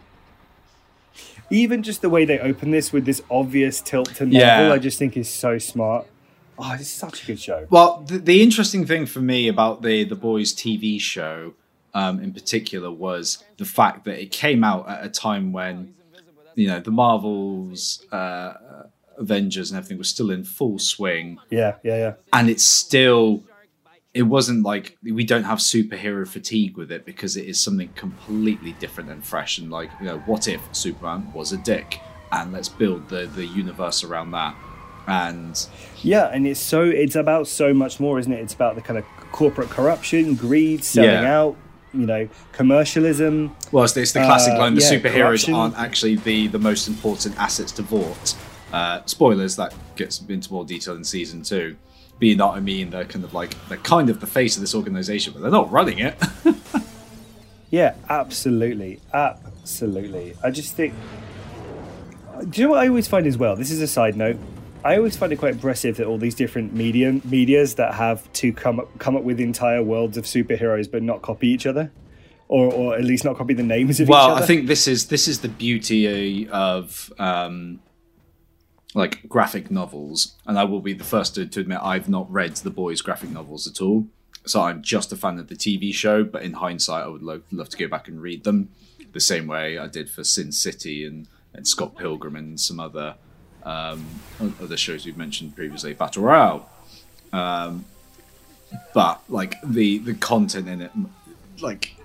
Even 1.52 1.84
just 1.84 2.02
the 2.02 2.10
way 2.10 2.26
they 2.26 2.40
open 2.40 2.72
this 2.72 2.92
with 2.92 3.06
this 3.06 3.22
obvious 3.30 3.80
tilt 3.80 4.10
to 4.16 4.24
Marvel, 4.26 4.40
Yeah. 4.40 4.72
I 4.74 4.80
just 4.80 4.98
think 4.98 5.16
is 5.16 5.30
so 5.30 5.60
smart. 5.60 6.08
Oh, 6.58 6.72
this 6.72 6.82
is 6.88 6.92
such 6.92 7.24
a 7.24 7.28
good 7.28 7.40
show. 7.40 7.68
Well, 7.70 8.04
the, 8.08 8.18
the 8.18 8.42
interesting 8.42 8.86
thing 8.88 9.06
for 9.06 9.20
me 9.20 9.48
about 9.48 9.84
the 9.84 10.04
the 10.06 10.16
boys 10.16 10.54
TV 10.56 11.00
show, 11.00 11.54
um, 11.94 12.20
in 12.20 12.34
particular, 12.34 12.90
was 12.92 13.44
the 13.58 13.66
fact 13.66 14.06
that 14.06 14.20
it 14.20 14.32
came 14.32 14.64
out 14.64 14.90
at 14.90 15.06
a 15.06 15.10
time 15.10 15.52
when, 15.54 15.94
you 16.56 16.68
know, 16.68 16.80
the 16.80 16.92
Marvels, 16.92 18.04
uh, 18.12 18.54
Avengers, 19.20 19.70
and 19.70 19.78
everything 19.78 20.00
was 20.00 20.10
still 20.10 20.32
in 20.32 20.44
full 20.44 20.80
swing. 20.80 21.38
Yeah, 21.52 21.76
yeah, 21.84 21.98
yeah. 21.98 22.14
and 22.34 22.50
it's 22.50 22.64
still 22.64 23.44
it 24.16 24.24
wasn't 24.24 24.64
like 24.64 24.98
we 25.04 25.24
don't 25.26 25.44
have 25.44 25.60
superhero 25.60 26.26
fatigue 26.28 26.78
with 26.78 26.90
it 26.92 27.06
because 27.06 27.36
it 27.38 27.46
is 27.46 27.60
something 27.60 27.90
completely 27.96 28.72
different 28.72 29.10
and 29.12 29.24
fresh 29.24 29.58
and 29.60 29.70
like 29.70 29.92
you 30.00 30.06
know 30.08 30.20
what 30.20 30.48
if 30.48 30.62
superman 30.72 31.30
was 31.34 31.52
a 31.52 31.58
dick 31.58 32.00
and 32.32 32.52
let's 32.54 32.70
build 32.70 33.08
the 33.10 33.28
the 33.36 33.46
universe 33.46 34.04
around 34.04 34.32
that 34.32 34.56
and 35.08 35.68
Yeah, 36.02 36.28
and 36.34 36.48
it's 36.48 36.60
so 36.60 36.82
it's 36.84 37.16
about 37.16 37.48
so 37.48 37.74
much 37.74 38.00
more, 38.00 38.18
isn't 38.18 38.32
it? 38.32 38.40
It's 38.40 38.56
about 38.56 38.74
the 38.76 38.82
kind 38.82 38.98
of 38.98 39.06
corporate 39.32 39.70
corruption, 39.70 40.34
greed, 40.36 40.84
selling 40.84 41.22
Yeah. 41.24 41.40
out, 41.42 41.56
you 41.94 42.08
know, 42.08 42.28
commercialism. 42.54 43.52
well 43.72 43.84
it's, 43.84 43.96
it's 43.98 44.14
the 44.14 44.20
classic 44.26 44.54
Uh, 44.54 44.60
line 44.60 44.76
the 44.76 44.82
yeah, 44.82 44.92
superheroes 44.94 45.46
corruption. 45.46 45.54
aren't 45.54 45.78
actually 45.78 46.16
the 46.16 46.48
the 46.48 46.60
most 46.60 46.88
important 46.88 47.38
assets 47.38 47.72
to 47.74 47.82
vaunt 47.84 48.36
uh 48.74 49.02
spoilers 49.06 49.56
that 49.58 49.72
gets 49.96 50.20
into 50.22 50.52
more 50.52 50.66
detail 50.66 50.96
in 50.96 51.04
season 51.04 51.44
two 51.44 51.76
but 52.20 52.28
you 52.28 52.36
know 52.36 52.48
what 52.48 52.58
i 52.58 52.60
mean 52.60 52.90
they're 52.90 53.06
kind 53.06 53.24
of 53.24 53.34
like 53.34 53.56
they're 53.68 53.78
kind 53.80 54.10
of 54.10 54.20
the 54.20 54.28
face 54.28 54.56
of 54.56 54.62
this 54.62 54.74
organization 54.76 55.34
but 55.34 55.42
they're 55.42 55.52
not 55.52 55.72
running 55.72 56.00
it 56.00 56.16
Yeah, 57.76 57.96
absolutely, 58.10 59.02
absolutely. 59.14 60.34
I 60.44 60.50
just 60.52 60.76
think. 60.76 60.94
Do 62.50 62.62
you 62.62 62.68
know 62.68 62.72
what 62.72 62.84
I 62.84 62.88
always 62.88 63.08
find 63.08 63.26
as 63.28 63.38
well? 63.38 63.56
This 63.58 63.70
is 63.70 63.82
a 63.82 63.88
side 63.88 64.16
note. 64.16 64.38
I 64.84 64.98
always 64.98 65.18
find 65.18 65.34
it 65.34 65.38
quite 65.38 65.54
impressive 65.54 65.98
that 65.98 66.06
all 66.06 66.18
these 66.18 66.36
different 66.36 66.74
media 66.74 67.20
medias 67.26 67.76
that 67.76 67.96
have 67.96 68.32
to 68.34 68.54
come 68.54 68.80
up 68.80 68.98
come 69.00 69.18
up 69.18 69.24
with 69.24 69.42
entire 69.42 69.84
worlds 69.84 70.16
of 70.16 70.24
superheroes, 70.26 70.90
but 70.90 71.04
not 71.04 71.22
copy 71.22 71.50
each 71.50 71.66
other, 71.66 71.92
or 72.48 72.72
or 72.72 72.96
at 72.96 73.04
least 73.04 73.26
not 73.26 73.36
copy 73.36 73.54
the 73.54 73.64
names 73.64 74.00
of 74.00 74.08
well 74.08 74.20
each 74.20 74.24
other. 74.24 74.34
Well, 74.36 74.44
I 74.44 74.46
think 74.46 74.68
this 74.68 74.88
is 74.88 75.08
this 75.08 75.28
is 75.28 75.42
the 75.42 75.50
beauty 75.50 76.48
of 76.48 77.12
um 77.18 77.82
like 78.96 79.30
graphic 79.30 79.70
novels 79.70 80.36
and 80.48 80.58
i 80.58 80.64
will 80.64 80.80
be 80.80 80.94
the 80.94 81.04
first 81.04 81.36
to, 81.36 81.46
to 81.46 81.60
admit 81.60 81.78
i've 81.84 82.10
not 82.10 82.32
read 82.32 82.56
the 82.58 82.72
boys 82.72 83.02
graphic 83.02 83.30
novels 83.30 83.68
at 83.68 83.80
all. 83.80 84.08
So 84.48 84.62
i'm 84.62 84.82
just 84.82 85.12
a 85.12 85.16
fan 85.16 85.38
of 85.38 85.48
the 85.48 85.56
tv 85.56 85.94
show 85.94 86.24
but 86.24 86.42
in 86.42 86.54
hindsight 86.54 87.04
i 87.04 87.08
would 87.08 87.22
love, 87.22 87.44
love 87.52 87.70
to 87.70 87.78
go 87.78 87.88
back 87.88 88.08
and 88.08 88.20
read 88.20 88.44
them 88.44 88.70
the 89.14 89.20
same 89.20 89.46
way 89.46 89.78
i 89.78 89.88
did 89.88 90.10
for 90.10 90.24
sin 90.24 90.52
city 90.52 91.06
and, 91.06 91.28
and 91.54 91.68
scott 91.68 91.96
pilgrim 91.96 92.36
and 92.36 92.60
some 92.60 92.80
other 92.80 93.16
um, 93.66 94.06
other 94.40 94.78
shows 94.78 95.06
we've 95.06 95.18
mentioned 95.18 95.56
previously 95.56 95.94
battle 95.94 96.24
royale. 96.24 96.70
Um, 97.34 97.86
but 98.94 99.22
like 99.30 99.56
the 99.64 99.98
the 100.00 100.14
content 100.14 100.70
in 100.70 100.82
it, 100.82 100.92
like 101.60 101.96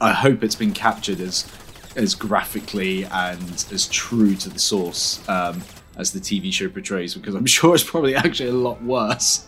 I 0.00 0.12
hope 0.12 0.42
it's 0.42 0.54
been 0.54 0.72
captured 0.72 1.20
as 1.20 1.50
as 1.94 2.14
graphically 2.14 3.04
and 3.04 3.66
as 3.70 3.86
true 3.88 4.34
to 4.36 4.48
the 4.48 4.58
source. 4.58 5.26
Um, 5.28 5.62
as 5.96 6.12
the 6.12 6.20
TV 6.20 6.52
show 6.52 6.68
portrays, 6.68 7.14
because 7.14 7.34
I'm 7.34 7.46
sure 7.56 7.74
it's 7.74 7.84
probably 7.84 8.14
actually 8.14 8.50
a 8.50 8.54
lot 8.54 8.82
worse. 8.82 9.46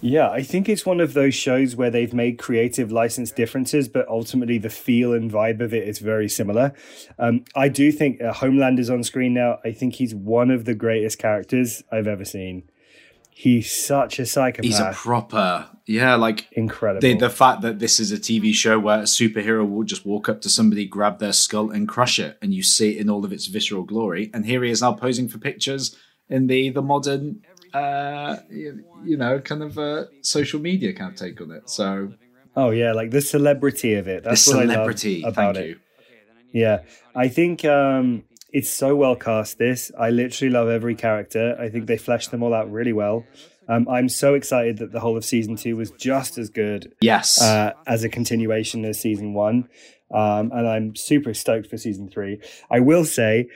Yeah, 0.00 0.30
I 0.30 0.42
think 0.42 0.68
it's 0.68 0.86
one 0.86 1.00
of 1.00 1.12
those 1.12 1.34
shows 1.34 1.76
where 1.76 1.90
they've 1.90 2.14
made 2.14 2.38
creative 2.38 2.90
license 2.90 3.30
differences, 3.30 3.88
but 3.88 4.08
ultimately 4.08 4.58
the 4.58 4.70
feel 4.70 5.12
and 5.12 5.30
vibe 5.30 5.60
of 5.60 5.74
it 5.74 5.86
is 5.86 5.98
very 5.98 6.28
similar. 6.28 6.72
Um, 7.18 7.44
I 7.54 7.68
do 7.68 7.92
think 7.92 8.22
uh, 8.22 8.32
Homeland 8.32 8.78
is 8.78 8.88
on 8.88 9.02
screen 9.02 9.34
now. 9.34 9.58
I 9.64 9.72
think 9.72 9.96
he's 9.96 10.14
one 10.14 10.50
of 10.50 10.64
the 10.64 10.74
greatest 10.74 11.18
characters 11.18 11.82
I've 11.92 12.06
ever 12.06 12.24
seen. 12.24 12.62
He's 13.40 13.72
such 13.72 14.18
a 14.18 14.26
psychopath. 14.26 14.64
He's 14.66 14.78
a 14.78 14.92
proper, 14.92 15.70
yeah, 15.86 16.14
like 16.16 16.46
incredible. 16.52 17.00
The, 17.00 17.14
the 17.14 17.30
fact 17.30 17.62
that 17.62 17.78
this 17.78 17.98
is 17.98 18.12
a 18.12 18.18
TV 18.18 18.52
show 18.52 18.78
where 18.78 18.98
a 18.98 19.04
superhero 19.04 19.66
will 19.66 19.82
just 19.82 20.04
walk 20.04 20.28
up 20.28 20.42
to 20.42 20.50
somebody, 20.50 20.84
grab 20.84 21.20
their 21.20 21.32
skull, 21.32 21.70
and 21.70 21.88
crush 21.88 22.18
it, 22.18 22.36
and 22.42 22.52
you 22.52 22.62
see 22.62 22.90
it 22.90 23.00
in 23.00 23.08
all 23.08 23.24
of 23.24 23.32
its 23.32 23.46
visceral 23.46 23.84
glory. 23.84 24.30
And 24.34 24.44
here 24.44 24.62
he 24.62 24.70
is 24.70 24.82
now 24.82 24.92
posing 24.92 25.26
for 25.26 25.38
pictures 25.38 25.96
in 26.28 26.48
the 26.48 26.68
the 26.68 26.82
modern 26.82 27.40
uh, 27.72 28.36
you, 28.50 28.84
you 29.04 29.16
know, 29.16 29.40
kind 29.40 29.62
of 29.62 29.78
a 29.78 30.08
social 30.20 30.60
media 30.60 30.92
kind 30.92 31.12
of 31.12 31.18
take 31.18 31.40
on 31.40 31.50
it. 31.50 31.70
So, 31.70 32.12
oh 32.56 32.68
yeah, 32.68 32.92
like 32.92 33.10
the 33.10 33.22
celebrity 33.22 33.94
of 33.94 34.06
it. 34.06 34.22
That's 34.22 34.44
the 34.44 34.54
what 34.54 34.62
celebrity, 34.68 35.22
I 35.22 35.28
love 35.28 35.32
about 35.32 35.54
Thank 35.54 35.64
it. 35.64 35.68
You. 35.70 35.80
Yeah, 36.52 36.80
I 37.14 37.28
think 37.28 37.64
um, 37.64 38.24
it's 38.52 38.70
so 38.70 38.94
well 38.96 39.16
cast. 39.16 39.58
This 39.58 39.90
I 39.98 40.10
literally 40.10 40.50
love 40.50 40.68
every 40.68 40.94
character. 40.94 41.56
I 41.58 41.68
think 41.68 41.86
they 41.86 41.98
fleshed 41.98 42.30
them 42.30 42.42
all 42.42 42.54
out 42.54 42.70
really 42.70 42.92
well. 42.92 43.24
Um, 43.68 43.88
I'm 43.88 44.08
so 44.08 44.34
excited 44.34 44.78
that 44.78 44.92
the 44.92 45.00
whole 45.00 45.16
of 45.16 45.24
season 45.24 45.56
two 45.56 45.76
was 45.76 45.92
just 45.92 46.38
as 46.38 46.50
good. 46.50 46.92
Yes, 47.00 47.40
uh, 47.40 47.72
as 47.86 48.04
a 48.04 48.08
continuation 48.08 48.84
of 48.84 48.96
season 48.96 49.32
one. 49.34 49.68
Um, 50.12 50.50
and 50.52 50.66
I'm 50.66 50.96
super 50.96 51.34
stoked 51.34 51.68
for 51.68 51.76
season 51.76 52.08
three. 52.08 52.40
I 52.68 52.80
will 52.80 53.04
say, 53.04 53.46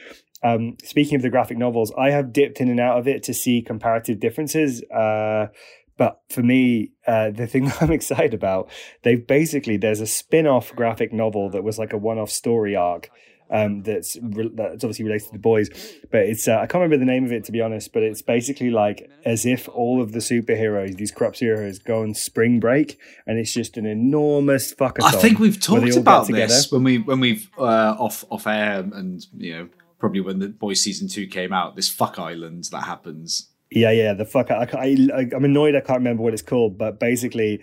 um, 0.44 0.76
speaking 0.84 1.16
of 1.16 1.22
the 1.22 1.30
graphic 1.30 1.58
novels, 1.58 1.92
I 1.98 2.10
have 2.10 2.32
dipped 2.32 2.60
in 2.60 2.68
and 2.68 2.78
out 2.78 2.98
of 2.98 3.08
it 3.08 3.24
to 3.24 3.34
see 3.34 3.60
comparative 3.60 4.20
differences. 4.20 4.82
Uh, 4.84 5.48
but 5.96 6.20
for 6.28 6.42
me, 6.42 6.92
uh, 7.06 7.30
the 7.30 7.46
thing 7.46 7.72
I'm 7.80 7.90
excited 7.90 8.34
about, 8.34 8.70
they've 9.02 9.26
basically 9.26 9.76
there's 9.76 10.00
a 10.00 10.06
spin-off 10.06 10.74
graphic 10.74 11.12
novel 11.12 11.50
that 11.50 11.64
was 11.64 11.78
like 11.78 11.92
a 11.92 11.98
one-off 11.98 12.30
story 12.30 12.76
arc 12.76 13.10
um, 13.54 13.82
that's 13.82 14.18
re- 14.20 14.50
that's 14.52 14.82
obviously 14.82 15.04
related 15.04 15.26
to 15.26 15.32
the 15.32 15.38
boys, 15.38 15.70
but 16.10 16.22
it's 16.22 16.48
uh, 16.48 16.56
I 16.56 16.66
can't 16.66 16.82
remember 16.82 16.98
the 16.98 17.04
name 17.04 17.24
of 17.24 17.32
it 17.32 17.44
to 17.44 17.52
be 17.52 17.60
honest. 17.60 17.92
But 17.92 18.02
it's 18.02 18.20
basically 18.20 18.70
like 18.70 19.08
as 19.24 19.46
if 19.46 19.68
all 19.68 20.02
of 20.02 20.10
the 20.12 20.18
superheroes, 20.18 20.96
these 20.96 21.12
corrupt 21.12 21.40
superheroes, 21.40 21.82
go 21.82 22.02
on 22.02 22.14
spring 22.14 22.58
break, 22.58 22.98
and 23.26 23.38
it's 23.38 23.54
just 23.54 23.76
an 23.76 23.86
enormous 23.86 24.72
fuck. 24.72 24.98
I 25.02 25.12
think 25.12 25.38
we've 25.38 25.60
talked 25.60 25.96
about 25.96 26.26
this 26.26 26.72
when 26.72 26.82
we 26.82 26.98
when 26.98 27.20
we've 27.20 27.48
uh, 27.56 27.96
off 27.98 28.24
off 28.28 28.48
air 28.48 28.80
and 28.80 29.24
you 29.36 29.56
know 29.56 29.68
probably 30.00 30.20
when 30.20 30.40
the 30.40 30.48
boys 30.48 30.82
season 30.82 31.06
two 31.06 31.28
came 31.28 31.52
out. 31.52 31.76
This 31.76 31.88
fuck 31.88 32.18
island 32.18 32.64
that 32.72 32.82
happens. 32.82 33.50
Yeah, 33.70 33.90
yeah, 33.90 34.14
the 34.14 34.24
fuck. 34.24 34.50
I, 34.50 34.68
I, 34.72 35.28
I'm 35.34 35.44
annoyed. 35.44 35.74
I 35.74 35.80
can't 35.80 35.98
remember 35.98 36.22
what 36.22 36.32
it's 36.32 36.42
called, 36.42 36.76
but 36.76 37.00
basically, 37.00 37.60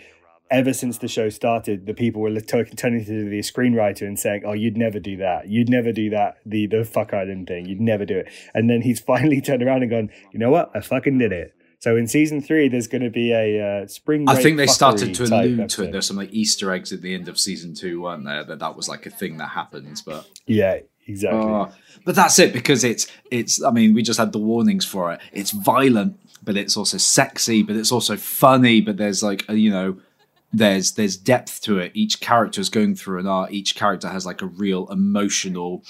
ever 0.51 0.73
since 0.73 0.97
the 0.97 1.07
show 1.07 1.29
started, 1.29 1.85
the 1.85 1.93
people 1.93 2.21
were 2.21 2.39
turning 2.41 3.05
to 3.05 3.29
the 3.29 3.39
screenwriter 3.39 4.01
and 4.01 4.19
saying, 4.19 4.43
"Oh, 4.45 4.53
you'd 4.53 4.77
never 4.77 4.99
do 4.99 5.17
that. 5.17 5.47
You'd 5.47 5.69
never 5.69 5.91
do 5.91 6.09
that. 6.11 6.37
The 6.45 6.67
the 6.67 6.83
fuck 6.83 7.13
island 7.13 7.47
thing. 7.47 7.65
You'd 7.65 7.81
never 7.81 8.05
do 8.05 8.17
it." 8.17 8.27
And 8.53 8.69
then 8.69 8.81
he's 8.81 8.99
finally 9.11 9.41
turned 9.41 9.63
around 9.63 9.81
and 9.81 9.89
gone, 9.89 10.09
"You 10.31 10.39
know 10.39 10.51
what? 10.51 10.69
I 10.75 10.81
fucking 10.81 11.17
did 11.17 11.31
it." 11.31 11.55
So 11.79 11.97
in 11.97 12.05
season 12.05 12.41
three, 12.41 12.67
there's 12.67 12.87
going 12.87 13.01
to 13.01 13.09
be 13.09 13.31
a 13.31 13.83
uh, 13.83 13.87
spring. 13.87 14.29
I 14.29 14.35
think 14.35 14.57
they 14.57 14.67
started 14.67 15.15
to 15.15 15.23
allude 15.23 15.69
to 15.69 15.83
it. 15.83 15.91
There's 15.91 16.05
some 16.05 16.17
like 16.17 16.31
Easter 16.31 16.71
eggs 16.71 16.93
at 16.93 17.01
the 17.01 17.15
end 17.15 17.27
of 17.27 17.39
season 17.39 17.73
two, 17.73 18.03
weren't 18.03 18.25
there? 18.25 18.43
That 18.43 18.59
that 18.59 18.75
was 18.75 18.87
like 18.87 19.07
a 19.07 19.09
thing 19.09 19.37
that 19.37 19.47
happens. 19.47 20.01
But 20.03 20.29
yeah, 20.45 20.79
exactly. 21.07 21.39
Uh, 21.39 21.71
but 22.05 22.13
that's 22.13 22.37
it 22.37 22.53
because 22.53 22.83
it's 22.83 23.07
it's. 23.31 23.63
I 23.63 23.71
mean, 23.71 23.95
we 23.95 24.03
just 24.03 24.19
had 24.19 24.31
the 24.31 24.39
warnings 24.39 24.85
for 24.85 25.11
it. 25.11 25.21
It's 25.31 25.51
violent, 25.51 26.19
but 26.43 26.55
it's 26.55 26.77
also 26.77 26.97
sexy, 26.97 27.63
but 27.63 27.75
it's 27.75 27.91
also 27.91 28.15
funny. 28.15 28.81
But 28.81 28.97
there's 28.97 29.23
like 29.23 29.45
a, 29.49 29.55
you 29.55 29.71
know 29.71 29.97
there's 30.53 30.93
there's 30.93 31.17
depth 31.17 31.61
to 31.61 31.79
it. 31.79 31.91
Each 31.93 32.19
character 32.19 32.59
is 32.61 32.69
going 32.69 32.95
through 32.95 33.19
an 33.19 33.27
art. 33.27 33.51
Each 33.51 33.75
character 33.75 34.09
has 34.09 34.25
like 34.25 34.41
a 34.41 34.47
real 34.47 34.87
emotional 34.91 35.83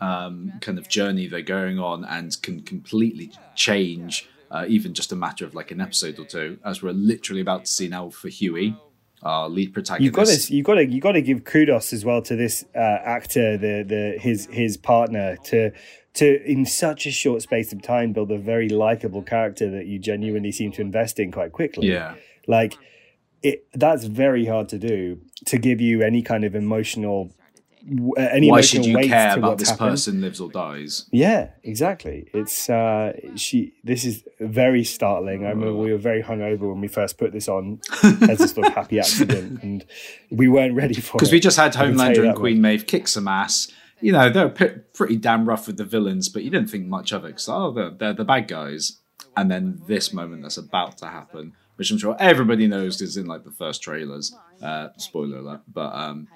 um, 0.00 0.52
kind 0.60 0.78
of 0.78 0.88
journey 0.88 1.26
they're 1.26 1.42
going 1.42 1.78
on, 1.78 2.04
and 2.04 2.40
can 2.42 2.62
completely 2.62 3.32
change, 3.54 4.28
uh, 4.50 4.64
even 4.68 4.94
just 4.94 5.12
a 5.12 5.16
matter 5.16 5.44
of 5.44 5.54
like 5.54 5.70
an 5.70 5.80
episode 5.80 6.18
or 6.18 6.24
two, 6.24 6.58
as 6.64 6.82
we're 6.82 6.92
literally 6.92 7.40
about 7.40 7.66
to 7.66 7.70
see 7.70 7.88
now 7.88 8.10
for 8.10 8.28
Huey, 8.28 8.76
our 9.22 9.48
lead 9.48 9.72
protagonist. 9.74 10.04
You've 10.04 10.14
got 10.14 10.26
to, 10.26 10.54
you've 10.54 10.64
got 10.64 10.74
to, 10.74 10.86
you've 10.86 11.02
got 11.02 11.12
to 11.12 11.22
give 11.22 11.44
kudos 11.44 11.92
as 11.92 12.04
well 12.04 12.22
to 12.22 12.36
this 12.36 12.64
uh, 12.74 12.78
actor, 12.78 13.56
the 13.56 13.84
the 13.86 14.18
his 14.18 14.46
his 14.50 14.76
partner, 14.76 15.36
to 15.44 15.72
to 16.14 16.50
in 16.50 16.64
such 16.64 17.06
a 17.06 17.10
short 17.10 17.42
space 17.42 17.72
of 17.72 17.82
time 17.82 18.12
build 18.12 18.30
a 18.30 18.38
very 18.38 18.70
likable 18.70 19.22
character 19.22 19.70
that 19.70 19.86
you 19.86 19.98
genuinely 19.98 20.52
seem 20.52 20.72
to 20.72 20.80
invest 20.80 21.18
in 21.18 21.30
quite 21.30 21.52
quickly. 21.52 21.88
Yeah, 21.88 22.14
like 22.46 22.76
it 23.48 23.56
that's 23.74 24.04
very 24.04 24.44
hard 24.52 24.68
to 24.74 24.78
do 24.78 24.98
to 25.50 25.56
give 25.58 25.80
you 25.80 26.02
any 26.02 26.22
kind 26.30 26.44
of 26.44 26.54
emotional 26.54 27.18
uh, 28.18 28.20
any 28.38 28.50
why 28.50 28.60
should 28.60 28.84
you 28.84 28.98
care 28.98 29.38
about 29.38 29.58
this 29.58 29.70
happened. 29.70 29.90
person 29.90 30.20
lives 30.20 30.40
or 30.40 30.50
dies 30.50 31.06
Yeah, 31.12 31.50
exactly. 31.62 32.28
It's 32.34 32.68
uh 32.68 33.12
she 33.36 33.74
this 33.84 34.04
is 34.04 34.24
very 34.40 34.82
startling. 34.82 35.44
I 35.46 35.50
remember 35.50 35.74
we 35.86 35.92
were 35.92 35.98
very 36.10 36.22
hungover 36.30 36.64
when 36.72 36.80
we 36.80 36.88
first 36.88 37.16
put 37.16 37.30
this 37.32 37.48
on 37.48 37.80
as 38.32 38.40
a 38.40 38.48
sort 38.48 38.66
of 38.66 38.72
happy 38.74 38.98
accident 38.98 39.62
and 39.62 39.84
we 40.30 40.48
weren't 40.48 40.74
ready 40.74 40.94
for 40.94 41.12
it. 41.14 41.18
because 41.18 41.30
we 41.32 41.38
just 41.38 41.56
had 41.56 41.76
I 41.76 41.86
can 41.86 41.96
tell 41.96 42.10
you 42.10 42.22
Homelander 42.22 42.26
and 42.30 42.36
Queen 42.36 42.60
Maeve 42.60 42.86
kick 42.88 43.06
some 43.06 43.28
ass. 43.28 43.70
You 44.00 44.12
know 44.16 44.30
they're 44.30 44.48
p- 44.60 44.80
pretty 44.92 45.16
damn 45.16 45.48
rough 45.48 45.68
with 45.68 45.76
the 45.76 45.84
villains, 45.84 46.28
but 46.28 46.42
you 46.42 46.50
didn't 46.50 46.70
think 46.70 46.86
much 46.88 47.12
of 47.12 47.24
it 47.24 47.28
because 47.28 47.48
oh 47.48 47.70
they're, 47.70 47.90
they're 47.90 48.14
the 48.14 48.24
bad 48.24 48.48
guys. 48.48 48.98
And 49.38 49.48
then 49.50 49.80
this 49.86 50.12
moment 50.12 50.42
that's 50.42 50.56
about 50.56 50.98
to 50.98 51.06
happen, 51.06 51.52
which 51.76 51.90
I'm 51.90 51.98
sure 51.98 52.16
everybody 52.18 52.66
knows 52.66 53.00
is 53.00 53.16
in 53.16 53.26
like 53.26 53.44
the 53.44 53.50
first 53.52 53.82
trailers. 53.82 54.34
Uh, 54.62 54.88
spoiler 54.96 55.38
alert, 55.38 55.60
but 55.72 55.94
um, 55.94 56.28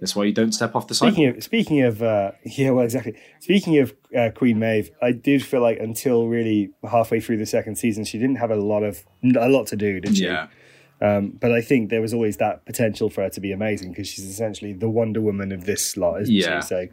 that's 0.00 0.16
why 0.16 0.24
you 0.24 0.32
don't 0.32 0.52
step 0.52 0.74
off 0.74 0.88
the 0.88 0.94
side. 0.94 1.12
Speaking 1.12 1.28
of 1.28 1.44
speaking 1.44 1.80
of 1.82 2.02
uh, 2.02 2.32
yeah, 2.44 2.70
well, 2.70 2.84
exactly. 2.84 3.14
Speaking 3.40 3.78
of 3.78 3.94
uh, 4.16 4.30
Queen 4.34 4.58
Maeve, 4.58 4.90
I 5.02 5.12
did 5.12 5.44
feel 5.44 5.60
like 5.60 5.78
until 5.78 6.26
really 6.28 6.70
halfway 6.90 7.20
through 7.20 7.36
the 7.38 7.46
second 7.46 7.76
season, 7.76 8.04
she 8.04 8.18
didn't 8.18 8.36
have 8.36 8.50
a 8.50 8.56
lot 8.56 8.82
of 8.82 9.04
a 9.36 9.48
lot 9.48 9.66
to 9.68 9.76
do, 9.76 10.00
did 10.00 10.16
she? 10.16 10.24
Yeah. 10.24 10.48
Um, 11.00 11.30
but 11.40 11.50
I 11.50 11.60
think 11.60 11.90
there 11.90 12.00
was 12.00 12.14
always 12.14 12.36
that 12.36 12.64
potential 12.64 13.10
for 13.10 13.22
her 13.22 13.30
to 13.30 13.40
be 13.40 13.50
amazing 13.50 13.90
because 13.90 14.06
she's 14.06 14.24
essentially 14.24 14.72
the 14.72 14.88
Wonder 14.88 15.20
Woman 15.20 15.50
of 15.50 15.64
this 15.64 15.84
slot, 15.84 16.22
isn't 16.22 16.32
Yeah. 16.34 16.60
she? 16.60 16.66
So 16.68 16.86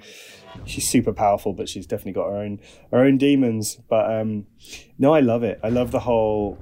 she's 0.65 0.89
super 0.89 1.13
powerful, 1.13 1.53
but 1.53 1.69
she's 1.69 1.86
definitely 1.86 2.13
got 2.13 2.29
her 2.31 2.38
own 2.38 2.59
her 2.91 3.00
own 3.05 3.19
demons. 3.19 3.77
But 3.88 4.12
um, 4.12 4.48
no, 4.98 5.13
I 5.13 5.19
love 5.19 5.43
it. 5.43 5.59
I 5.63 5.69
love 5.69 5.91
the 5.91 6.00
whole. 6.00 6.57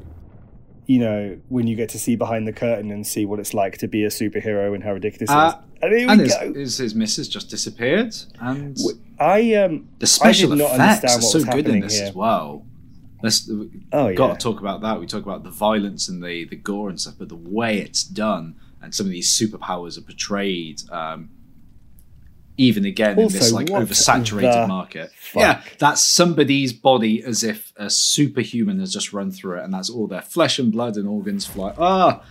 You 0.87 0.99
know, 0.99 1.37
when 1.49 1.67
you 1.67 1.75
get 1.75 1.89
to 1.89 1.99
see 1.99 2.15
behind 2.15 2.47
the 2.47 2.53
curtain 2.53 2.91
and 2.91 3.05
see 3.05 3.25
what 3.25 3.39
it's 3.39 3.53
like 3.53 3.77
to 3.79 3.87
be 3.87 4.03
a 4.05 4.07
superhero 4.07 4.73
and 4.73 4.83
how 4.83 4.93
ridiculous 4.93 5.29
Uh, 5.29 5.59
it 5.83 5.91
is. 5.91 5.91
And 5.91 5.93
here 5.99 6.09
and 6.09 6.17
we 6.21 6.23
his, 6.25 6.35
go. 6.35 6.53
his, 6.53 6.77
his 6.77 6.95
missus 6.95 7.27
just 7.27 7.49
disappeared, 7.49 8.15
and 8.39 8.77
I 9.19 9.53
um 9.55 9.89
the 9.99 10.07
special 10.07 10.53
I 10.53 10.55
did 10.55 10.63
not 10.63 10.73
effects 10.75 11.17
are 11.17 11.21
so 11.21 11.43
good 11.43 11.67
in 11.67 11.81
this 11.81 11.97
here. 11.99 12.07
as 12.07 12.15
well. 12.15 12.65
Let's 13.21 13.49
Oh, 13.91 14.13
got 14.15 14.39
to 14.39 14.43
talk 14.43 14.59
about 14.59 14.81
that. 14.81 14.99
We 14.99 15.07
talk 15.07 15.23
about 15.23 15.43
the 15.43 15.49
violence 15.51 16.07
and 16.07 16.23
the 16.23 16.45
the 16.45 16.55
gore 16.55 16.89
and 16.89 16.99
stuff, 17.01 17.15
but 17.19 17.29
the 17.29 17.35
way 17.35 17.79
it's 17.79 18.03
done 18.03 18.55
and 18.81 18.93
some 18.95 19.05
of 19.07 19.11
these 19.11 19.29
superpowers 19.29 19.97
are 19.97 20.01
portrayed. 20.01 20.81
Um, 20.89 21.29
even 22.57 22.85
again 22.85 23.19
in 23.19 23.27
this 23.29 23.51
like 23.51 23.67
oversaturated 23.67 24.67
market, 24.67 25.11
fuck? 25.13 25.41
yeah, 25.41 25.61
that's 25.79 26.03
somebody's 26.03 26.73
body 26.73 27.23
as 27.23 27.43
if 27.43 27.71
a 27.77 27.89
superhuman 27.89 28.79
has 28.79 28.91
just 28.91 29.13
run 29.13 29.31
through 29.31 29.59
it, 29.59 29.63
and 29.63 29.73
that's 29.73 29.89
all 29.89 30.07
their 30.07 30.21
flesh 30.23 30.57
and 30.59 30.71
blood 30.71 30.95
and 30.97 31.07
organs 31.07 31.45
fly. 31.45 31.73
Ah, 31.77 32.23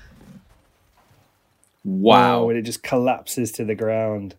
wow, 1.85 2.41
Oh, 2.45 2.51
and 2.51 2.59
it 2.59 2.63
just 2.63 2.83
collapses 2.83 3.53
to 3.53 3.65
the 3.65 3.75
ground. 3.75 4.35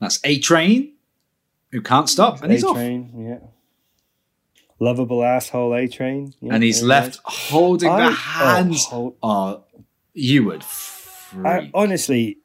that's 0.00 0.18
A 0.24 0.38
Train, 0.38 0.94
who 1.70 1.80
can't 1.80 2.08
stop, 2.08 2.42
and 2.42 2.50
he's 2.52 2.64
off. 2.64 2.74
train, 2.76 3.10
yeah. 3.16 3.38
Lovable 4.82 5.22
asshole 5.22 5.74
A 5.74 5.86
train. 5.88 6.32
Yeah, 6.40 6.54
and 6.54 6.62
he's 6.64 6.82
left 6.82 7.20
holding 7.24 7.90
I- 7.90 8.08
the 8.08 8.14
hands. 8.14 8.86
oh, 8.90 9.14
Oh, 9.22 9.64
you 10.14 10.44
would. 10.44 10.64
I, 11.44 11.70
honestly, 11.74 12.38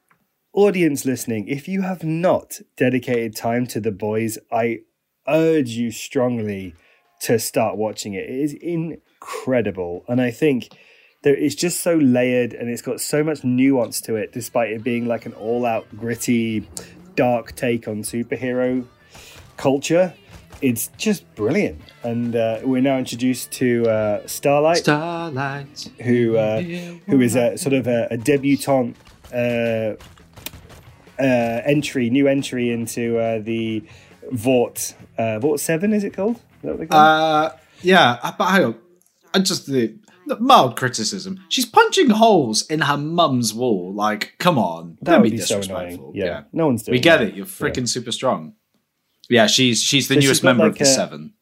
audience 0.55 1.05
listening, 1.05 1.47
if 1.47 1.67
you 1.67 1.81
have 1.81 2.03
not 2.03 2.61
dedicated 2.77 3.35
time 3.35 3.67
to 3.67 3.79
the 3.79 3.91
boys, 3.91 4.39
I 4.51 4.79
urge 5.27 5.69
you 5.69 5.91
strongly 5.91 6.73
to 7.21 7.37
start 7.37 7.75
watching 7.75 8.13
it. 8.13 8.23
It 8.23 8.39
is 8.39 8.53
incredible, 8.53 10.05
and 10.07 10.21
I 10.21 10.31
think 10.31 10.69
there 11.23 11.35
it's 11.35 11.55
just 11.55 11.81
so 11.81 11.95
layered 11.95 12.53
and 12.53 12.69
it's 12.69 12.81
got 12.81 13.01
so 13.01 13.23
much 13.23 13.43
nuance 13.43 13.99
to 14.01 14.15
it, 14.15 14.31
despite 14.31 14.71
it 14.71 14.83
being 14.83 15.07
like 15.07 15.25
an 15.25 15.33
all-out 15.33 15.85
gritty, 15.97 16.67
dark 17.15 17.55
take 17.55 17.87
on 17.87 18.03
superhero 18.03 18.87
culture. 19.57 20.13
it's 20.61 20.87
just 20.97 21.23
brilliant. 21.35 21.81
And 22.03 22.35
uh, 22.35 22.59
we're 22.63 22.81
now 22.81 22.97
introduced 22.97 23.51
to 23.53 23.85
uh, 23.89 24.27
Starlight, 24.27 24.77
Starlight. 24.77 25.89
who 26.01 26.37
uh, 26.37 26.61
who 26.61 27.21
is 27.21 27.35
a 27.35 27.57
sort 27.57 27.73
of 27.73 27.87
a, 27.87 28.07
a 28.11 28.17
debutante 28.17 28.95
uh, 31.19 31.61
entry, 31.65 32.09
new 32.09 32.27
entry 32.27 32.71
into 32.71 33.17
uh, 33.19 33.39
the 33.39 33.83
Vought 34.31 34.93
uh, 35.17 35.39
Vought 35.39 35.59
Seven. 35.59 35.93
Is 35.93 36.03
it 36.03 36.13
called? 36.13 36.39
Is 36.63 36.77
they? 36.79 36.87
Uh, 36.89 37.49
yeah, 37.81 38.19
uh, 38.23 38.31
but 38.37 38.45
hang 38.49 38.63
on. 38.65 38.75
I 39.33 39.39
just 39.39 39.67
the, 39.67 39.95
mild 40.39 40.75
criticism. 40.77 41.39
She's 41.49 41.65
punching 41.65 42.09
holes 42.09 42.65
in 42.67 42.81
her 42.81 42.97
mum's 42.97 43.53
wall. 43.53 43.93
Like, 43.93 44.33
come 44.39 44.57
on, 44.57 44.97
that 45.01 45.21
would 45.21 45.31
be 45.31 45.37
be 45.37 45.41
so 45.41 45.59
annoying. 45.61 46.11
Yeah. 46.15 46.43
no 46.53 46.67
one's 46.67 46.83
doing. 46.83 46.95
we 46.95 46.99
get 46.99 47.17
that. 47.19 47.29
it. 47.29 47.35
You're 47.35 47.45
freaking 47.45 47.87
super 47.87 48.11
strong. 48.11 48.53
Yeah, 49.29 49.47
she's 49.47 49.81
she's 49.83 50.07
the 50.07 50.15
So 50.15 50.19
newest 50.21 50.41
got 50.41 50.49
member 50.49 50.67
of 50.67 50.77
the 50.77 50.83
a- 50.83 50.87
Seven. 50.87 51.33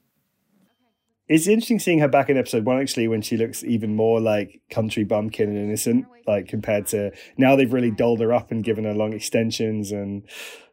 It's 1.34 1.48
interesting 1.48 1.80
seeing 1.80 1.98
her 2.00 2.08
back 2.08 2.30
in 2.30 2.38
episode 2.38 2.64
one, 2.64 2.80
actually, 2.80 3.08
when 3.08 3.24
she 3.24 3.38
looks 3.38 3.64
even 3.64 3.96
more 3.96 4.22
like 4.22 4.62
country 4.70 5.04
bumpkin 5.04 5.50
and 5.50 5.58
innocent, 5.58 6.06
like 6.28 6.48
compared 6.48 6.86
to 6.88 7.12
now 7.38 7.56
they've 7.56 7.74
really 7.74 7.90
dolled 7.90 8.20
her 8.20 8.32
up 8.32 8.52
and 8.52 8.64
given 8.64 8.84
her 8.84 8.94
long 8.94 9.14
extensions, 9.14 9.92
and 9.92 10.24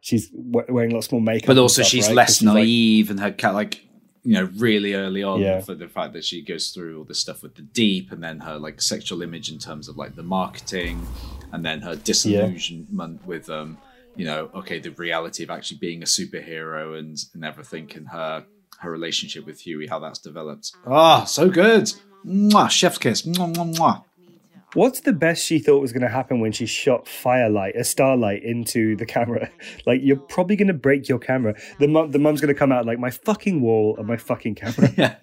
she's 0.01 0.29
wearing 0.33 0.91
lots 0.91 1.11
more 1.11 1.19
makeup. 1.21 1.47
But 1.47 1.57
also, 1.57 1.81
stuff, 1.81 1.91
she's 1.91 2.07
right? 2.07 2.15
less 2.15 2.37
she's 2.37 2.45
like- 2.47 2.53
naive, 2.55 3.09
and 3.09 3.19
her 3.19 3.31
cat 3.31 3.55
like 3.55 3.81
you 4.23 4.33
know 4.33 4.49
really 4.57 4.93
early 4.93 5.23
on 5.23 5.41
Yeah. 5.41 5.61
for 5.61 5.73
the 5.73 5.87
fact 5.87 6.13
that 6.13 6.23
she 6.23 6.43
goes 6.43 6.69
through 6.69 6.99
all 6.99 7.05
this 7.05 7.17
stuff 7.17 7.41
with 7.41 7.55
the 7.55 7.63
deep, 7.63 8.11
and 8.11 8.21
then 8.23 8.39
her 8.41 8.59
like 8.59 8.81
sexual 8.81 9.23
image 9.23 9.51
in 9.51 9.57
terms 9.57 9.87
of 9.89 9.97
like 9.97 10.15
the 10.15 10.21
marketing, 10.21 11.07
and 11.51 11.65
then 11.65 11.81
her 11.81 11.95
disillusionment 11.95 13.25
with 13.25 13.49
um 13.49 13.79
you 14.15 14.25
know 14.25 14.51
okay 14.53 14.77
the 14.79 14.91
reality 14.91 15.41
of 15.43 15.49
actually 15.49 15.79
being 15.79 16.03
a 16.03 16.05
superhero 16.05 16.99
and 16.99 17.17
and 17.33 17.43
everything, 17.43 17.89
and 17.95 18.09
her 18.09 18.45
her 18.81 18.91
relationship 18.91 19.45
with 19.45 19.61
Huey, 19.61 19.87
how 19.87 19.99
that's 19.99 20.19
developed. 20.19 20.71
Ah, 20.85 21.23
so 21.23 21.49
good. 21.49 21.91
Mwah, 22.25 22.69
chef's 22.69 22.97
kiss. 22.97 23.21
Mwah, 23.23 23.53
mwah, 23.53 23.75
mwah. 23.75 24.03
What's 24.73 25.01
the 25.01 25.11
best 25.11 25.45
she 25.45 25.59
thought 25.59 25.81
was 25.81 25.91
going 25.91 26.03
to 26.03 26.09
happen 26.09 26.39
when 26.39 26.53
she 26.53 26.65
shot 26.65 27.05
firelight, 27.07 27.75
a 27.75 27.83
starlight 27.83 28.43
into 28.43 28.95
the 28.95 29.05
camera? 29.05 29.49
Like, 29.85 30.01
you're 30.03 30.17
probably 30.17 30.55
going 30.55 30.67
to 30.67 30.73
break 30.73 31.09
your 31.09 31.19
camera. 31.19 31.55
The 31.79 31.87
mum, 31.87 32.11
the 32.11 32.19
mum's 32.19 32.39
going 32.39 32.53
to 32.53 32.57
come 32.57 32.71
out 32.71 32.85
like 32.85 32.99
my 32.99 33.09
fucking 33.09 33.61
wall 33.61 33.95
and 33.97 34.07
my 34.07 34.17
fucking 34.17 34.55
camera. 34.55 34.89
Yeah. 34.97 35.15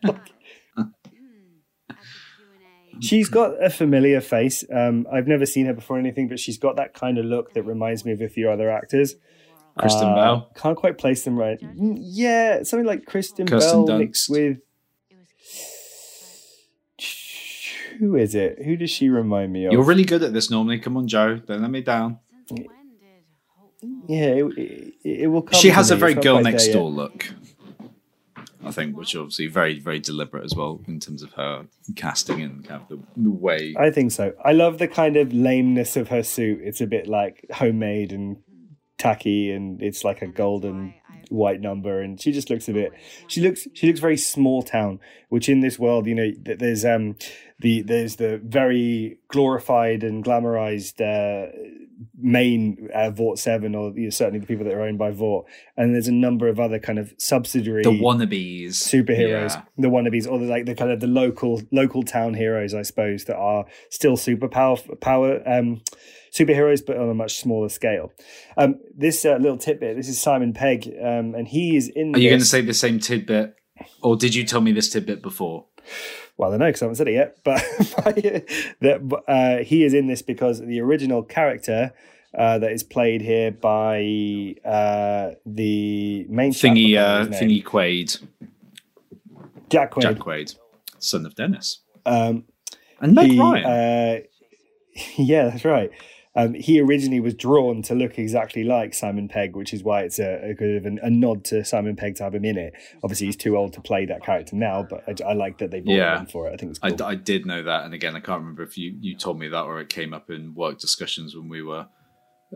She's 3.00 3.28
got 3.28 3.62
a 3.62 3.70
familiar 3.70 4.20
face. 4.20 4.64
Um, 4.74 5.06
I've 5.12 5.28
never 5.28 5.46
seen 5.46 5.66
her 5.66 5.72
before 5.72 5.98
anything, 6.00 6.28
but 6.28 6.40
she's 6.40 6.58
got 6.58 6.76
that 6.76 6.94
kind 6.94 7.16
of 7.16 7.24
look 7.24 7.54
that 7.54 7.62
reminds 7.62 8.04
me 8.04 8.10
of 8.10 8.20
a 8.20 8.28
few 8.28 8.50
other 8.50 8.70
actors. 8.70 9.14
Kristen 9.78 10.08
Uh, 10.08 10.14
Bell. 10.14 10.50
Can't 10.56 10.76
quite 10.76 10.98
place 10.98 11.24
them 11.24 11.36
right. 11.38 11.58
Mm, 11.60 11.98
Yeah, 12.00 12.62
something 12.64 12.86
like 12.86 13.06
Kristen 13.06 13.46
Kirsten 13.46 13.84
Bell 13.86 13.98
mixed 13.98 14.28
Dunst. 14.28 14.32
with. 14.32 14.58
Who 17.98 18.14
is 18.16 18.34
it? 18.34 18.62
Who 18.64 18.76
does 18.76 18.90
she 18.90 19.08
remind 19.08 19.52
me 19.52 19.64
of? 19.66 19.72
You're 19.72 19.82
really 19.82 20.04
good 20.04 20.22
at 20.22 20.32
this 20.32 20.50
normally. 20.50 20.78
Come 20.78 20.96
on, 20.96 21.08
Joe. 21.08 21.36
Don't 21.38 21.62
let 21.62 21.70
me 21.70 21.80
down. 21.80 22.18
yeah, 24.06 24.26
it, 24.26 24.44
it, 24.56 24.94
it 25.22 25.26
will 25.26 25.42
come. 25.42 25.58
she 25.58 25.68
to 25.68 25.74
has 25.74 25.90
a 25.90 25.94
me. 25.94 26.00
very 26.00 26.14
girl 26.14 26.40
next 26.40 26.64
there 26.66 26.74
yet. 26.74 26.78
door 26.78 26.90
look. 26.90 27.26
I 28.64 28.70
think, 28.70 28.96
which 28.96 29.16
obviously 29.16 29.46
very, 29.46 29.78
very 29.78 29.98
deliberate 29.98 30.44
as 30.44 30.54
well 30.54 30.80
in 30.86 31.00
terms 31.00 31.22
of 31.22 31.32
her 31.34 31.66
casting 31.96 32.42
and 32.42 32.64
kind 32.64 32.82
of 32.82 32.88
the, 32.88 32.98
the 33.16 33.30
way. 33.30 33.74
I 33.78 33.90
think 33.90 34.12
so. 34.12 34.32
I 34.44 34.52
love 34.52 34.78
the 34.78 34.88
kind 34.88 35.16
of 35.16 35.32
lameness 35.32 35.96
of 35.96 36.08
her 36.08 36.22
suit. 36.22 36.60
It's 36.62 36.80
a 36.80 36.86
bit 36.86 37.06
like 37.08 37.46
homemade 37.52 38.12
and 38.12 38.36
tacky, 38.98 39.50
and 39.50 39.80
it's 39.82 40.04
like 40.04 40.20
a 40.22 40.26
golden 40.26 40.94
white 41.30 41.60
number, 41.60 42.00
and 42.00 42.20
she 42.20 42.32
just 42.32 42.50
looks 42.50 42.68
a 42.68 42.72
bit. 42.72 42.92
She 43.26 43.40
looks. 43.40 43.66
She 43.74 43.86
looks 43.86 44.00
very 44.00 44.16
small 44.16 44.62
town, 44.62 45.00
which 45.28 45.48
in 45.48 45.60
this 45.60 45.78
world, 45.78 46.06
you 46.06 46.14
know, 46.14 46.30
there's 46.42 46.84
um 46.84 47.16
the 47.60 47.82
there's 47.82 48.16
the 48.16 48.40
very 48.44 49.18
glorified 49.28 50.02
and 50.04 50.24
glamorized 50.24 51.00
uh, 51.00 51.50
main 52.16 52.88
uh, 52.94 53.10
Vought 53.10 53.38
Seven, 53.38 53.74
or 53.74 53.92
you 53.96 54.04
know, 54.04 54.10
certainly 54.10 54.40
the 54.40 54.46
people 54.46 54.64
that 54.64 54.74
are 54.74 54.82
owned 54.82 54.98
by 54.98 55.10
Vought, 55.10 55.46
and 55.76 55.94
there's 55.94 56.08
a 56.08 56.12
number 56.12 56.48
of 56.48 56.58
other 56.60 56.78
kind 56.78 56.98
of 56.98 57.12
subsidiary 57.18 57.82
the 57.82 57.90
wannabes. 57.90 58.70
superheroes, 58.76 59.54
Yeah. 59.54 59.62
the 59.76 59.88
wannabes, 59.88 60.30
or 60.30 60.38
the, 60.38 60.46
like 60.46 60.66
the 60.66 60.74
kind 60.74 60.90
of 60.90 61.00
the 61.00 61.06
local 61.08 61.60
local 61.72 62.02
town 62.02 62.34
heroes, 62.34 62.74
I 62.74 62.82
suppose, 62.82 63.24
that 63.24 63.36
are 63.36 63.66
still 63.90 64.16
super 64.16 64.48
power 64.48 64.76
power 65.00 65.42
um, 65.46 65.80
superheroes, 66.38 66.84
but 66.84 66.96
on 66.96 67.08
a 67.08 67.14
much 67.14 67.40
smaller 67.40 67.68
scale. 67.68 68.12
Um, 68.56 68.80
this 68.94 69.24
uh, 69.24 69.36
little 69.36 69.58
tidbit. 69.58 69.96
This 69.96 70.08
is 70.08 70.20
Simon 70.20 70.52
Pegg, 70.52 70.86
um, 71.00 71.34
and 71.34 71.48
he 71.48 71.76
is 71.76 71.88
in. 71.88 72.14
Are 72.14 72.18
you 72.18 72.30
going 72.30 72.40
to 72.40 72.46
say 72.46 72.60
the 72.60 72.74
same 72.74 72.98
tidbit? 72.98 73.54
Or 74.02 74.16
did 74.16 74.34
you 74.34 74.44
tell 74.44 74.60
me 74.60 74.72
this 74.72 74.88
tidbit 74.88 75.22
before? 75.22 75.66
Well, 76.36 76.48
I 76.48 76.52
don't 76.52 76.60
know 76.60 76.66
because 76.66 76.82
I 76.82 76.84
haven't 76.86 76.96
said 76.96 77.08
it 77.08 77.14
yet, 77.14 77.38
but 77.44 77.62
that 78.80 79.22
uh, 79.28 79.64
he 79.64 79.84
is 79.84 79.94
in 79.94 80.06
this 80.06 80.22
because 80.22 80.60
the 80.60 80.80
original 80.80 81.22
character. 81.22 81.92
Uh, 82.36 82.58
that 82.58 82.72
is 82.72 82.82
played 82.82 83.22
here 83.22 83.50
by 83.50 84.54
uh, 84.62 85.30
the 85.46 86.26
main 86.28 86.52
Thingy, 86.52 86.94
uh, 86.94 87.00
can't 87.00 87.30
remember 87.30 87.32
his 87.32 87.40
name. 87.40 87.50
Thingy 87.50 87.64
Quaid, 87.64 88.22
Jack 89.70 89.92
Quaid. 89.92 90.02
Jack 90.02 90.16
Quaid, 90.16 90.54
son 90.98 91.24
of 91.24 91.34
Dennis. 91.34 91.80
Um, 92.04 92.44
And 93.00 93.14
Meg 93.14 93.30
he, 93.30 93.40
Ryan. 93.40 93.64
Uh, 93.64 94.18
yeah, 95.16 95.48
that's 95.48 95.64
right. 95.64 95.90
Um, 96.36 96.54
he 96.54 96.80
originally 96.80 97.20
was 97.20 97.34
drawn 97.34 97.82
to 97.82 97.94
look 97.94 98.18
exactly 98.18 98.62
like 98.62 98.94
Simon 98.94 99.28
Pegg, 99.28 99.56
which 99.56 99.72
is 99.72 99.82
why 99.82 100.02
it's 100.02 100.18
a, 100.18 100.50
a 100.50 100.54
kind 100.54 100.76
of 100.76 100.86
an, 100.86 101.00
a 101.02 101.10
nod 101.10 101.44
to 101.46 101.64
Simon 101.64 101.96
Pegg 101.96 102.16
to 102.16 102.24
have 102.24 102.34
him 102.34 102.44
in 102.44 102.56
it. 102.56 102.74
Obviously, 103.02 103.26
he's 103.26 103.36
too 103.36 103.56
old 103.56 103.72
to 103.72 103.80
play 103.80 104.04
that 104.06 104.22
character 104.22 104.54
now, 104.54 104.86
but 104.88 105.02
I, 105.08 105.30
I 105.30 105.32
like 105.32 105.58
that 105.58 105.70
they 105.70 105.80
brought 105.80 105.94
Yeah. 105.96 106.18
him 106.20 106.26
for 106.26 106.46
it. 106.48 106.54
I 106.54 106.56
think 106.56 106.70
it's 106.70 106.80
I, 106.82 106.90
cool. 106.90 107.06
I 107.06 107.14
did 107.16 107.44
know 107.46 107.62
that, 107.64 107.84
and 107.84 107.94
again, 107.94 108.14
I 108.14 108.20
can't 108.20 108.40
remember 108.40 108.62
if 108.62 108.78
you, 108.78 108.94
you 109.00 109.16
told 109.16 109.38
me 109.38 109.48
that 109.48 109.62
or 109.62 109.80
it 109.80 109.88
came 109.88 110.12
up 110.14 110.30
in 110.30 110.54
work 110.54 110.78
discussions 110.78 111.34
when 111.34 111.48
we 111.48 111.62
were 111.62 111.86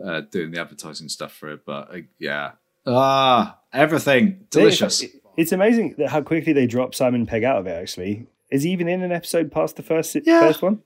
uh, 0.03 0.21
doing 0.31 0.51
the 0.51 0.61
advertising 0.61 1.09
stuff 1.09 1.33
for 1.33 1.51
it. 1.51 1.65
But 1.65 1.93
uh, 1.93 1.97
yeah, 2.19 2.51
ah, 2.87 3.59
everything 3.73 4.45
delicious. 4.49 5.03
It's, 5.35 5.51
amazing 5.51 5.95
that 5.97 6.09
how 6.09 6.21
quickly 6.21 6.53
they 6.53 6.67
drop 6.67 6.93
Simon 6.95 7.25
Pegg 7.25 7.43
out 7.43 7.57
of 7.57 7.67
it. 7.67 7.71
Actually, 7.71 8.27
is 8.51 8.63
he 8.63 8.71
even 8.71 8.87
in 8.87 9.01
an 9.01 9.11
episode 9.11 9.51
past 9.51 9.75
the 9.75 9.83
first 9.83 10.15
Yeah. 10.25 10.39
first 10.41 10.61
one? 10.61 10.81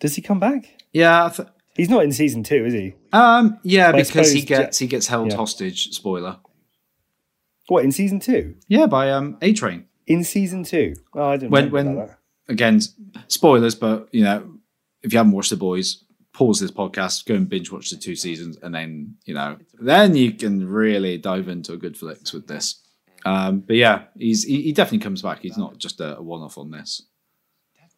Does 0.00 0.14
he 0.16 0.22
come 0.22 0.38
back? 0.40 0.82
Yeah, 0.92 1.30
th- 1.34 1.48
He's 1.76 1.90
not 1.90 2.04
in 2.04 2.12
season 2.12 2.42
two, 2.42 2.64
is 2.64 2.72
he? 2.72 2.94
um, 3.12 3.58
yeah, 3.62 3.88
I 3.88 4.02
because 4.02 4.32
he 4.32 4.40
gets 4.42 4.78
he 4.78 4.86
gets 4.86 5.06
held 5.06 5.30
yeah. 5.30 5.36
hostage. 5.36 5.90
Spoiler. 5.90 6.38
What 7.68 7.84
in 7.84 7.92
season 7.92 8.20
two? 8.20 8.54
Yeah, 8.68 8.86
by 8.86 9.10
um 9.10 9.36
A 9.42 9.52
Train. 9.52 9.86
In 10.06 10.24
season 10.24 10.64
two? 10.64 10.94
Oh, 11.14 11.30
I 11.30 11.36
didn't 11.36 11.50
When- 11.50 11.70
when- 11.70 11.96
that. 11.96 12.18
Again, 12.48 12.80
spoilers, 13.26 13.74
but 13.74 14.08
you 14.12 14.22
know, 14.22 14.58
if 15.02 15.12
you 15.12 15.18
haven't 15.18 15.32
watched 15.32 15.50
The 15.50 15.56
Boys, 15.56 16.04
pause 16.32 16.60
this 16.60 16.70
podcast, 16.70 17.26
go 17.26 17.34
and 17.34 17.48
binge 17.48 17.72
watch 17.72 17.90
the 17.90 17.96
two 17.96 18.14
seasons, 18.14 18.56
and 18.62 18.72
then 18.72 19.16
you 19.24 19.34
know, 19.34 19.56
then 19.80 20.14
you 20.14 20.30
can 20.32 20.64
really 20.66 21.18
dive 21.18 21.48
into 21.48 21.72
a 21.72 21.76
good 21.76 21.96
flicks 21.96 22.32
with 22.32 22.46
this. 22.46 22.82
Um, 23.24 23.60
but 23.60 23.74
yeah, 23.74 24.04
he's 24.16 24.44
he, 24.44 24.62
he 24.62 24.72
definitely 24.72 25.00
comes 25.00 25.22
back. 25.22 25.40
He's 25.40 25.58
not 25.58 25.76
just 25.78 25.98
a, 26.00 26.18
a 26.18 26.22
one 26.22 26.40
off 26.42 26.56
on 26.56 26.70
this. 26.70 27.02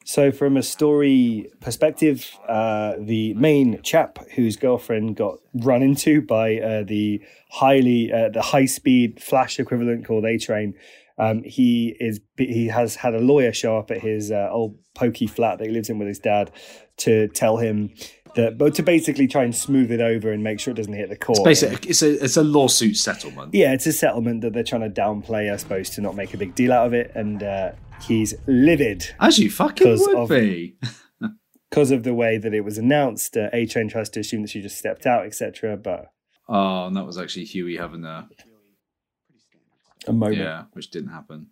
So, 0.08 0.32
from 0.32 0.56
a 0.56 0.62
story 0.62 1.50
perspective, 1.60 2.34
uh, 2.48 2.94
the 2.98 3.34
main 3.34 3.82
chap 3.82 4.18
whose 4.34 4.56
girlfriend 4.56 5.16
got 5.16 5.38
run 5.52 5.82
into 5.82 6.22
by 6.22 6.56
uh, 6.56 6.82
the 6.84 7.20
highly 7.50 8.10
uh, 8.10 8.30
the 8.30 8.40
high 8.40 8.64
speed 8.64 9.22
flash 9.22 9.60
equivalent 9.60 10.06
called 10.06 10.24
A 10.24 10.38
Train, 10.38 10.72
um, 11.18 11.42
he 11.42 11.94
is 12.00 12.22
he 12.38 12.68
has 12.68 12.94
had 12.94 13.12
a 13.12 13.20
lawyer 13.20 13.52
show 13.52 13.76
up 13.76 13.90
at 13.90 13.98
his 13.98 14.30
uh, 14.30 14.48
old 14.50 14.78
pokey 14.94 15.26
flat 15.26 15.58
that 15.58 15.66
he 15.66 15.70
lives 15.70 15.90
in 15.90 15.98
with 15.98 16.08
his 16.08 16.18
dad 16.18 16.50
to 16.96 17.28
tell 17.28 17.58
him 17.58 17.92
that, 18.34 18.56
but 18.56 18.74
to 18.76 18.82
basically 18.82 19.26
try 19.26 19.44
and 19.44 19.54
smooth 19.54 19.92
it 19.92 20.00
over 20.00 20.32
and 20.32 20.42
make 20.42 20.58
sure 20.58 20.72
it 20.72 20.78
doesn't 20.78 20.94
hit 20.94 21.10
the 21.10 21.16
court. 21.16 21.44
Basically, 21.44 21.90
it's 21.90 22.00
a 22.00 22.24
it's 22.24 22.38
a 22.38 22.42
lawsuit 22.42 22.96
settlement. 22.96 23.52
Yeah, 23.52 23.74
it's 23.74 23.86
a 23.86 23.92
settlement 23.92 24.40
that 24.40 24.54
they're 24.54 24.64
trying 24.64 24.90
to 24.90 25.00
downplay, 25.00 25.52
I 25.52 25.56
suppose, 25.58 25.90
to 25.90 26.00
not 26.00 26.16
make 26.16 26.32
a 26.32 26.38
big 26.38 26.54
deal 26.54 26.72
out 26.72 26.86
of 26.86 26.94
it, 26.94 27.12
and 27.14 27.42
uh, 27.42 27.72
he's 28.02 28.34
livid. 28.46 29.14
As 29.20 29.38
you 29.38 29.50
fucking 29.50 29.98
would 29.98 30.14
of- 30.16 30.28
be. 30.28 30.76
because 31.70 31.90
of 31.90 32.02
the 32.02 32.14
way 32.14 32.38
that 32.38 32.54
it 32.54 32.62
was 32.62 32.78
announced, 32.78 33.36
uh, 33.36 33.48
A 33.52 33.66
Train 33.66 33.88
tries 33.88 34.08
to 34.10 34.20
assume 34.20 34.42
that 34.42 34.50
she 34.50 34.62
just 34.62 34.78
stepped 34.78 35.06
out, 35.06 35.26
etc. 35.26 35.76
But 35.76 36.06
Oh, 36.48 36.86
and 36.86 36.96
that 36.96 37.04
was 37.04 37.18
actually 37.18 37.44
Huey 37.44 37.76
having 37.76 38.04
a 38.04 38.28
a 40.06 40.12
moment. 40.12 40.38
yeah, 40.38 40.64
which 40.72 40.90
didn't 40.90 41.10
happen. 41.10 41.48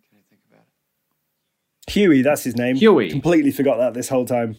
Huey, 1.89 2.21
that's 2.21 2.43
his 2.43 2.55
name. 2.55 2.75
Huey. 2.75 3.09
Completely 3.09 3.51
forgot 3.51 3.77
that 3.77 3.93
this 3.93 4.09
whole 4.09 4.25
time. 4.25 4.57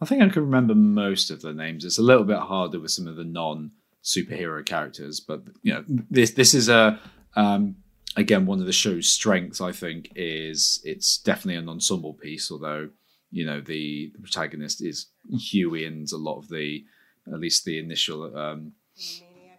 I 0.00 0.06
think 0.06 0.22
I 0.22 0.28
can 0.28 0.42
remember 0.44 0.74
most 0.74 1.30
of 1.30 1.42
the 1.42 1.52
names. 1.52 1.84
It's 1.84 1.98
a 1.98 2.02
little 2.02 2.24
bit 2.24 2.38
harder 2.38 2.80
with 2.80 2.92
some 2.92 3.06
of 3.06 3.16
the 3.16 3.24
non 3.24 3.72
superhero 4.04 4.64
characters, 4.64 5.20
but 5.20 5.42
you 5.62 5.74
know, 5.74 5.84
this 5.88 6.30
this 6.30 6.54
is 6.54 6.68
a 6.68 6.98
um, 7.36 7.76
again 8.16 8.46
one 8.46 8.60
of 8.60 8.66
the 8.66 8.72
show's 8.72 9.08
strengths. 9.08 9.60
I 9.60 9.72
think 9.72 10.10
is 10.14 10.80
it's 10.84 11.18
definitely 11.18 11.56
an 11.56 11.68
ensemble 11.68 12.14
piece. 12.14 12.50
Although 12.50 12.90
you 13.30 13.46
know 13.46 13.60
the, 13.60 14.10
the 14.14 14.20
protagonist 14.20 14.82
is 14.82 15.06
Huey, 15.30 15.84
and 15.84 16.10
a 16.12 16.16
lot 16.16 16.38
of 16.38 16.48
the 16.48 16.84
at 17.26 17.38
least 17.38 17.64
the 17.64 17.78
initial 17.78 18.36
um, 18.36 18.72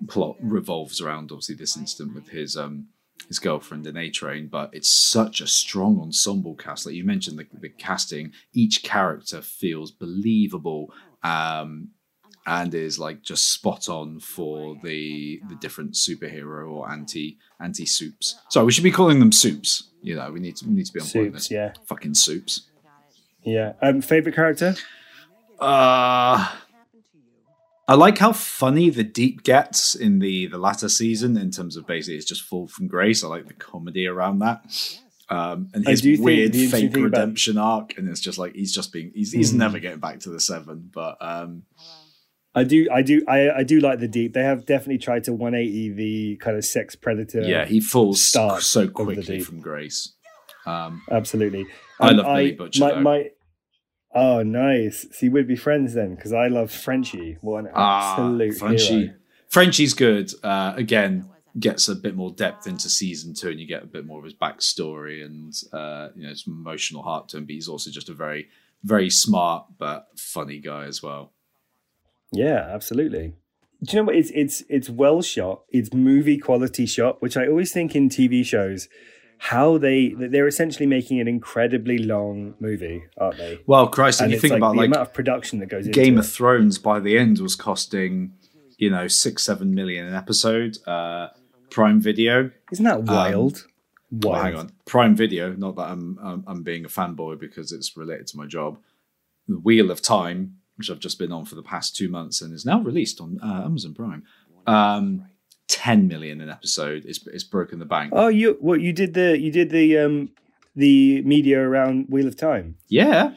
plot 0.07 0.35
revolves 0.41 1.01
around 1.01 1.31
obviously 1.31 1.55
this 1.55 1.77
incident 1.77 2.13
with 2.13 2.29
his 2.29 2.57
um, 2.57 2.87
his 3.27 3.39
girlfriend 3.39 3.87
in 3.87 3.97
A 3.97 4.09
Train, 4.09 4.47
but 4.47 4.69
it's 4.73 4.89
such 4.89 5.39
a 5.41 5.47
strong 5.47 5.99
ensemble 5.99 6.55
cast. 6.55 6.85
Like 6.85 6.95
you 6.95 7.03
mentioned, 7.03 7.37
the, 7.39 7.47
the 7.59 7.69
casting, 7.69 8.33
each 8.53 8.83
character 8.83 9.41
feels 9.41 9.91
believable. 9.91 10.93
Um, 11.23 11.89
and 12.45 12.73
is 12.73 12.99
like 12.99 13.21
just 13.23 13.53
spot 13.53 13.87
on 13.89 14.19
for 14.19 14.75
the 14.83 15.41
the 15.49 15.55
different 15.55 15.93
superhero 15.93 16.69
or 16.69 16.89
anti 16.91 17.37
anti 17.59 17.85
soups. 17.85 18.35
So 18.49 18.65
we 18.65 18.71
should 18.71 18.83
be 18.83 18.91
calling 18.91 19.19
them 19.19 19.31
soups. 19.31 19.89
You 20.01 20.15
know, 20.15 20.31
we 20.31 20.39
need 20.39 20.57
to 20.57 20.65
we 20.67 20.73
need 20.73 20.85
to 20.85 20.93
be 20.93 20.99
on 20.99 21.07
point. 21.07 21.33
Soups, 21.33 21.51
yeah. 21.51 21.73
Fucking 21.85 22.13
soups. 22.15 22.69
Yeah. 23.43 23.73
Um, 23.81 24.01
favorite 24.01 24.35
character? 24.35 24.75
Uh 25.59 26.51
I 27.85 27.95
like 27.95 28.17
how 28.17 28.31
funny 28.31 28.89
the 28.89 29.03
deep 29.03 29.43
gets 29.43 29.93
in 29.93 30.19
the 30.19 30.47
the 30.47 30.57
latter 30.57 30.87
season 30.89 31.35
in 31.37 31.51
terms 31.51 31.75
of 31.75 31.85
basically 31.85 32.15
it's 32.15 32.25
just 32.25 32.41
fall 32.43 32.67
from 32.67 32.87
grace. 32.87 33.23
I 33.23 33.27
like 33.27 33.47
the 33.47 33.53
comedy 33.53 34.07
around 34.07 34.39
that. 34.39 34.63
Um, 35.29 35.69
and 35.73 35.87
his 35.87 36.01
weird 36.03 36.53
the 36.53 36.67
fake 36.67 36.93
thing 36.93 37.05
about- 37.05 37.19
redemption 37.19 37.57
arc, 37.57 37.97
and 37.97 38.07
it's 38.07 38.19
just 38.19 38.37
like 38.37 38.55
he's 38.55 38.73
just 38.73 38.91
being 38.93 39.11
he's 39.15 39.31
he's 39.33 39.51
Mm. 39.53 39.57
never 39.57 39.79
getting 39.79 39.99
back 39.99 40.19
to 40.21 40.29
the 40.29 40.39
seven. 40.39 40.89
But 40.93 41.17
um, 41.21 41.63
I 42.55 42.63
do, 42.63 42.87
I 42.91 43.01
do, 43.01 43.23
I, 43.27 43.49
I 43.49 43.63
do 43.63 43.79
like 43.79 43.99
the 43.99 44.07
deep. 44.07 44.33
They 44.33 44.43
have 44.43 44.65
definitely 44.65 44.99
tried 44.99 45.23
to 45.25 45.33
180 45.33 45.89
the 45.93 46.35
kind 46.37 46.55
of 46.55 46.63
sex 46.63 46.95
predator. 46.95 47.41
yeah, 47.41 47.65
he 47.65 47.79
falls 47.81 48.21
so 48.23 48.87
quickly 48.89 49.39
from 49.39 49.59
grace. 49.59 50.13
Um, 50.65 51.01
absolutely. 51.11 51.65
I 51.99 52.09
Um, 52.09 52.17
love 52.17 52.25
Billy 52.37 52.51
Butcher, 52.53 52.79
My, 52.79 52.99
my, 52.99 53.29
oh, 54.13 54.43
nice. 54.43 55.05
See, 55.11 55.29
we'd 55.29 55.47
be 55.47 55.55
friends 55.55 55.93
then 55.93 56.15
because 56.15 56.31
I 56.31 56.47
love 56.47 56.71
Frenchie. 56.71 57.37
What 57.41 57.65
an 57.65 57.71
Ah, 57.73 58.11
absolute 58.13 58.57
Frenchie. 58.57 58.85
hero. 59.07 59.13
Frenchie's 59.49 59.93
good. 59.93 60.31
Uh, 60.43 60.73
again, 60.75 61.29
gets 61.59 61.87
a 61.87 61.95
bit 61.95 62.15
more 62.15 62.31
depth 62.31 62.65
into 62.65 62.89
season 62.89 63.33
two, 63.33 63.49
and 63.49 63.59
you 63.59 63.67
get 63.67 63.83
a 63.83 63.87
bit 63.87 64.05
more 64.05 64.19
of 64.19 64.23
his 64.25 64.33
backstory 64.33 65.23
and 65.25 65.53
uh, 65.73 66.09
you 66.15 66.23
know 66.23 66.29
his 66.29 66.45
emotional 66.47 67.03
heart 67.03 67.29
to 67.29 67.37
him. 67.37 67.45
But 67.45 67.53
he's 67.55 67.67
also 67.67 67.91
just 67.91 68.09
a 68.09 68.13
very, 68.13 68.47
very 68.83 69.09
smart 69.09 69.65
but 69.77 70.07
funny 70.17 70.59
guy 70.59 70.85
as 70.85 71.03
well. 71.03 71.32
Yeah, 72.33 72.67
absolutely. 72.69 73.35
Do 73.83 73.97
you 73.97 74.01
know 74.01 74.07
what? 74.07 74.15
It's 74.15 74.31
it's 74.33 74.63
it's 74.69 74.89
well 74.89 75.21
shot. 75.21 75.63
It's 75.69 75.93
movie 75.93 76.37
quality 76.37 76.85
shot, 76.85 77.21
which 77.21 77.35
I 77.35 77.47
always 77.47 77.71
think 77.71 77.95
in 77.95 78.09
TV 78.09 78.45
shows, 78.45 78.87
how 79.37 79.77
they 79.77 80.13
they're 80.17 80.47
essentially 80.47 80.85
making 80.85 81.19
an 81.19 81.27
incredibly 81.27 81.97
long 81.97 82.55
movie, 82.59 83.03
aren't 83.17 83.37
they? 83.37 83.59
Well, 83.65 83.87
Christ, 83.87 84.21
And 84.21 84.31
you 84.31 84.39
think 84.39 84.51
like 84.51 84.59
about 84.59 84.71
the 84.71 84.77
like 84.77 84.87
amount 84.87 85.01
of 85.01 85.13
production 85.13 85.59
that 85.59 85.67
goes 85.67 85.87
Game 85.89 86.17
of 86.17 86.25
it. 86.25 86.29
Thrones, 86.29 86.77
by 86.77 86.99
the 86.99 87.17
end 87.17 87.39
was 87.39 87.55
costing 87.55 88.33
you 88.77 88.89
know 88.89 89.07
six, 89.07 89.43
seven 89.43 89.73
million 89.73 90.05
an 90.05 90.15
episode. 90.15 90.77
Uh, 90.87 91.27
Prime 91.69 91.99
Video. 91.99 92.51
Isn't 92.71 92.85
that 92.85 93.03
wild? 93.03 93.65
Well, 94.11 94.33
wild. 94.33 94.45
hang 94.45 94.55
on. 94.55 94.71
Prime 94.85 95.15
Video. 95.15 95.53
Not 95.53 95.75
that 95.75 95.89
I'm, 95.89 96.17
I'm 96.23 96.43
I'm 96.47 96.63
being 96.63 96.85
a 96.85 96.89
fanboy 96.89 97.39
because 97.39 97.73
it's 97.73 97.97
related 97.97 98.27
to 98.27 98.37
my 98.37 98.45
job. 98.45 98.79
The 99.47 99.59
Wheel 99.59 99.91
of 99.91 100.01
Time, 100.01 100.57
which 100.75 100.89
I've 100.89 100.99
just 100.99 101.19
been 101.19 101.31
on 101.31 101.45
for 101.45 101.55
the 101.55 101.63
past 101.63 101.95
two 101.95 102.09
months 102.09 102.41
and 102.41 102.53
is 102.53 102.65
now 102.65 102.79
released 102.81 103.21
on 103.21 103.39
uh, 103.43 103.63
Amazon 103.65 103.93
Prime. 103.93 104.23
Um, 104.65 105.25
Ten 105.67 106.07
million 106.07 106.41
an 106.41 106.49
episode. 106.49 107.03
It's 107.05 107.25
it's 107.25 107.45
broken 107.45 107.79
the 107.79 107.85
bank. 107.85 108.11
Oh, 108.13 108.27
you 108.27 108.57
what 108.59 108.81
you 108.81 108.91
did 108.91 109.13
the 109.13 109.39
you 109.39 109.49
did 109.49 109.69
the 109.69 109.97
um 109.97 110.29
the 110.75 111.21
media 111.21 111.59
around 111.59 112.07
Wheel 112.09 112.27
of 112.27 112.35
Time. 112.35 112.75
Yeah. 112.89 113.33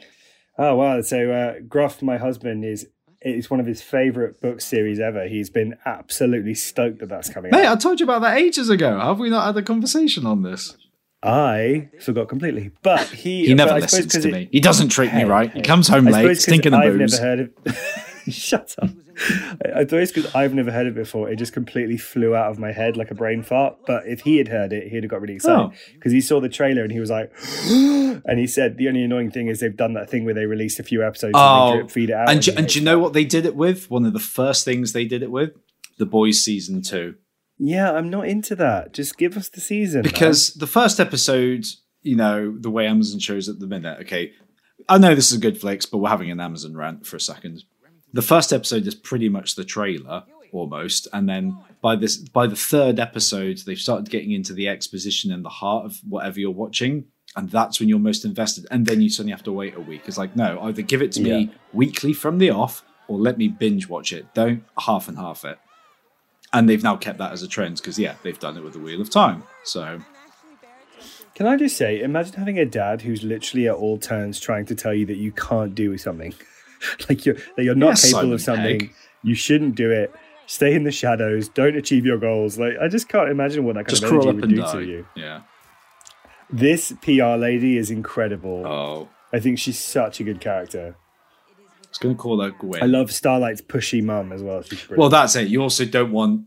Oh 0.57 0.75
wow! 0.75 1.01
So 1.01 1.31
uh, 1.31 1.59
Groff, 1.67 2.01
my 2.01 2.17
husband, 2.17 2.65
is 2.65 2.87
it's 3.21 3.49
one 3.49 3.59
of 3.59 3.65
his 3.65 3.81
favorite 3.81 4.41
book 4.41 4.61
series 4.61 4.99
ever. 4.99 5.27
He's 5.27 5.49
been 5.49 5.77
absolutely 5.85 6.53
stoked 6.53 6.99
that 6.99 7.09
that's 7.09 7.29
coming 7.29 7.51
Mate, 7.51 7.65
out. 7.65 7.77
I 7.77 7.79
told 7.79 7.99
you 7.99 8.05
about 8.05 8.21
that 8.21 8.37
ages 8.37 8.69
ago. 8.69 8.99
Have 8.99 9.19
we 9.19 9.29
not 9.29 9.45
had 9.45 9.57
a 9.57 9.63
conversation 9.63 10.25
on 10.25 10.43
this? 10.43 10.75
I 11.23 11.89
forgot 11.99 12.29
completely, 12.29 12.71
but 12.83 13.01
he 13.09 13.47
He 13.47 13.53
never 13.53 13.71
but 13.71 13.83
I 13.83 13.85
suppose 13.87 14.05
listens 14.05 14.23
to 14.23 14.29
it- 14.29 14.33
me. 14.33 14.49
He 14.51 14.59
doesn't 14.59 14.89
treat 14.89 15.13
me 15.13 15.23
right. 15.23 15.51
He 15.51 15.61
comes 15.61 15.87
home 15.87 16.07
I 16.07 16.11
late, 16.11 16.35
stinking 16.39 16.73
of 16.73 16.79
I've 16.81 16.97
booze. 16.97 17.13
never 17.19 17.23
heard 17.25 17.39
of. 17.65 17.77
Shut 18.33 18.75
up. 18.81 18.89
I 19.75 19.83
thought 19.85 19.99
it's 20.01 20.11
because 20.11 20.35
I've 20.35 20.53
never 20.53 20.71
heard 20.71 20.85
it 20.85 20.93
before, 20.93 21.27
it 21.29 21.37
just 21.37 21.53
completely 21.53 21.97
flew 21.97 22.35
out 22.35 22.51
of 22.51 22.59
my 22.59 22.71
head 22.71 22.97
like 22.97 23.09
a 23.09 23.15
brain 23.15 23.41
fart. 23.41 23.77
But 23.87 24.03
if 24.05 24.21
he 24.21 24.37
had 24.37 24.49
heard 24.49 24.73
it, 24.73 24.89
he'd 24.91 25.01
have 25.03 25.09
got 25.09 25.21
really 25.21 25.35
excited 25.35 25.71
Oh. 25.71 25.73
because 25.95 26.11
he 26.11 26.21
saw 26.21 26.39
the 26.39 26.49
trailer 26.49 26.83
and 26.83 26.91
he 26.91 26.99
was 26.99 27.09
like, 27.09 27.31
and 27.69 28.37
he 28.37 28.45
said 28.45 28.77
the 28.77 28.87
only 28.89 29.01
annoying 29.03 29.31
thing 29.31 29.47
is 29.47 29.59
they've 29.59 29.75
done 29.75 29.93
that 29.93 30.09
thing 30.09 30.23
where 30.25 30.35
they 30.35 30.45
released 30.45 30.79
a 30.79 30.83
few 30.83 31.03
episodes 31.03 31.31
and 31.33 31.35
Oh, 31.37 31.71
they 31.71 31.77
drip 31.77 31.91
feed 31.91 32.09
it 32.11 32.13
out. 32.15 32.29
and, 32.29 32.41
do, 32.41 32.51
and 32.55 32.67
do 32.67 32.77
you 32.77 32.85
know 32.85 32.99
what 32.99 33.13
they 33.13 33.25
did 33.25 33.45
it 33.47 33.55
with? 33.55 33.89
One 33.89 34.05
of 34.05 34.13
the 34.13 34.19
first 34.19 34.63
things 34.65 34.93
they 34.93 35.05
did 35.05 35.23
it 35.23 35.31
with? 35.31 35.51
The 35.97 36.05
Boys 36.05 36.43
season 36.43 36.83
two. 36.83 37.15
Yeah, 37.59 37.91
I'm 37.91 38.09
not 38.09 38.27
into 38.27 38.55
that. 38.55 38.93
Just 38.93 39.17
give 39.17 39.35
us 39.37 39.49
the 39.49 39.61
season. 39.61 40.01
man. 40.03 40.11
Because 40.11 40.53
the 40.53 40.67
first 40.67 40.99
episode, 40.99 41.65
you 42.03 42.15
know, 42.15 42.55
the 42.57 42.69
way 42.69 42.85
Amazon 42.87 43.19
shows 43.19 43.49
at 43.49 43.59
the 43.59 43.67
minute, 43.67 43.99
okay, 44.01 44.31
I 44.87 44.97
know 44.97 45.15
this 45.15 45.31
is 45.31 45.37
a 45.37 45.41
good 45.41 45.59
flicks, 45.59 45.85
but 45.85 45.97
we're 45.97 46.09
having 46.09 46.29
an 46.31 46.39
Amazon 46.39 46.75
rant 46.75 47.05
for 47.07 47.15
a 47.15 47.19
second. 47.21 47.63
The 48.13 48.21
first 48.21 48.53
episode 48.53 48.85
is 48.87 48.95
pretty 48.95 49.27
much 49.27 49.55
the 49.55 49.65
trailer, 49.65 50.23
almost, 50.51 51.07
and 51.11 51.27
then 51.27 51.57
by 51.81 51.95
this 51.95 52.17
by 52.17 52.47
the 52.47 52.55
third 52.55 52.99
episode, 52.99 53.57
they've 53.65 53.77
started 53.77 54.09
getting 54.09 54.31
into 54.31 54.53
the 54.53 54.67
exposition 54.69 55.31
and 55.31 55.43
the 55.43 55.49
heart 55.49 55.85
of 55.85 55.97
whatever 56.07 56.39
you're 56.39 56.51
watching, 56.51 57.05
and 57.35 57.49
that's 57.49 57.79
when 57.79 57.89
you're 57.89 57.99
most 57.99 58.23
invested. 58.23 58.65
And 58.71 58.85
then 58.85 59.01
you 59.01 59.09
suddenly 59.09 59.31
have 59.33 59.43
to 59.43 59.51
wait 59.51 59.75
a 59.75 59.81
week. 59.81 60.03
It's 60.05 60.17
like, 60.17 60.35
no, 60.35 60.59
either 60.61 60.81
give 60.83 61.01
it 61.01 61.11
to 61.13 61.21
Yeah. 61.21 61.37
me 61.37 61.51
weekly 61.73 62.13
from 62.13 62.37
the 62.37 62.49
off, 62.51 62.83
or 63.07 63.17
let 63.19 63.37
me 63.37 63.47
binge 63.49 63.89
watch 63.89 64.13
it. 64.13 64.33
Don't 64.33 64.63
half 64.79 65.07
and 65.09 65.17
half 65.17 65.43
it. 65.43 65.57
And 66.53 66.69
they've 66.69 66.81
now 66.83 66.95
kept 66.95 67.17
that 67.19 67.31
as 67.33 67.43
a 67.43 67.47
trend 67.47 67.77
because 67.77 67.99
yeah, 67.99 68.15
they've 68.23 68.39
done 68.39 68.57
it 68.57 68.63
with 68.63 68.73
the 68.73 68.79
Wheel 68.79 69.01
of 69.01 69.09
Time. 69.09 69.43
So 69.63 69.99
Can 71.35 71.45
I 71.45 71.57
just 71.57 71.75
say, 71.77 72.01
imagine 72.01 72.33
having 72.35 72.57
a 72.57 72.65
dad 72.65 73.01
who's 73.01 73.21
literally 73.23 73.67
at 73.67 73.75
all 73.75 73.97
turns 73.97 74.39
trying 74.39 74.65
to 74.67 74.75
tell 74.75 74.93
you 74.93 75.05
that 75.07 75.17
you 75.17 75.31
can't 75.31 75.75
do 75.75 75.97
something, 75.97 76.33
like 77.09 77.25
you're 77.25 77.35
that 77.55 77.63
you're 77.63 77.75
not 77.75 77.89
Yeah, 78.01 78.09
capable 78.09 78.19
Simon 78.21 78.33
of 78.33 78.41
something, 78.41 78.79
Pegg. 78.79 78.93
you 79.23 79.35
shouldn't 79.35 79.75
do 79.75 79.91
it. 79.91 80.13
Stay 80.45 80.73
in 80.73 80.83
the 80.85 80.91
shadows. 80.91 81.49
Don't 81.49 81.75
achieve 81.75 82.05
your 82.05 82.17
goals. 82.17 82.57
Like 82.57 82.77
I 82.81 82.87
just 82.87 83.09
can't 83.09 83.29
imagine 83.29 83.65
what 83.65 83.75
that 83.75 83.85
kind 83.85 83.89
just 83.89 84.03
of 84.03 84.11
energy 84.13 84.27
would 84.39 84.49
do 84.49 84.55
die. 84.55 84.71
to 84.71 84.81
you. 84.83 85.07
Yeah. 85.15 85.41
This 86.49 86.93
PR 87.01 87.35
lady 87.35 87.77
is 87.77 87.91
incredible. 87.91 88.65
Oh, 88.65 89.09
I 89.33 89.39
think 89.41 89.59
she's 89.59 89.77
such 89.77 90.21
a 90.21 90.23
good 90.23 90.39
character. 90.39 90.95
I 91.87 91.89
was 91.89 91.97
going 91.99 92.15
to 92.15 92.21
call 92.21 92.41
her 92.41 92.51
Gwen. 92.51 92.83
I 92.83 92.85
love 92.85 93.11
Starlight's 93.11 93.61
pushy 93.61 94.03
mum 94.03 94.33
as 94.33 94.43
well. 94.43 94.63
Well, 94.95 95.09
that's 95.09 95.35
it. 95.35 95.47
You 95.47 95.61
also 95.61 95.85
don't 95.85 96.11
want. 96.11 96.45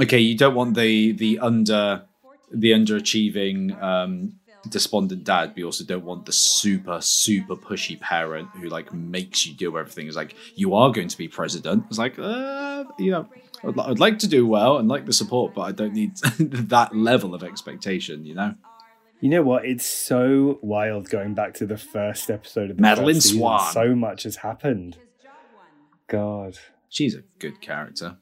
Okay, 0.00 0.18
you 0.18 0.36
don't 0.36 0.54
want 0.54 0.74
the 0.76 1.12
the 1.12 1.38
under 1.38 2.04
the 2.50 2.72
underachieving 2.72 3.80
um, 3.80 4.34
despondent 4.68 5.22
dad, 5.24 5.50
but 5.50 5.58
you 5.58 5.66
also 5.66 5.84
don't 5.84 6.04
want 6.04 6.26
the 6.26 6.32
super 6.32 7.00
super 7.00 7.54
pushy 7.54 7.98
parent 8.00 8.48
who 8.54 8.68
like 8.68 8.92
makes 8.92 9.46
you 9.46 9.54
do 9.54 9.78
everything. 9.78 10.08
It's 10.08 10.16
like 10.16 10.34
you 10.56 10.74
are 10.74 10.90
going 10.90 11.08
to 11.08 11.16
be 11.16 11.28
president. 11.28 11.84
It's 11.88 11.98
like 11.98 12.18
uh, 12.18 12.84
you 12.98 13.12
know. 13.12 13.28
I'd, 13.66 13.78
I'd 13.78 13.98
like 13.98 14.18
to 14.18 14.28
do 14.28 14.46
well 14.46 14.76
and 14.76 14.88
like 14.88 15.06
the 15.06 15.12
support, 15.14 15.54
but 15.54 15.62
I 15.62 15.72
don't 15.72 15.94
need 15.94 16.16
that 16.38 16.94
level 16.94 17.34
of 17.34 17.42
expectation, 17.42 18.26
you 18.26 18.34
know? 18.34 18.54
You 19.24 19.30
know 19.30 19.40
what? 19.42 19.64
It's 19.64 19.86
so 19.86 20.58
wild 20.60 21.08
going 21.08 21.32
back 21.32 21.54
to 21.54 21.64
the 21.64 21.78
first 21.78 22.30
episode 22.30 22.70
of 22.70 22.76
the 22.76 22.82
Madeline 22.82 23.14
first 23.14 23.28
season. 23.28 23.38
Swan. 23.38 23.72
So 23.72 23.94
much 23.94 24.24
has 24.24 24.36
happened. 24.36 24.98
God. 26.08 26.58
She's 26.90 27.14
a 27.14 27.22
good 27.38 27.62
character. 27.62 28.18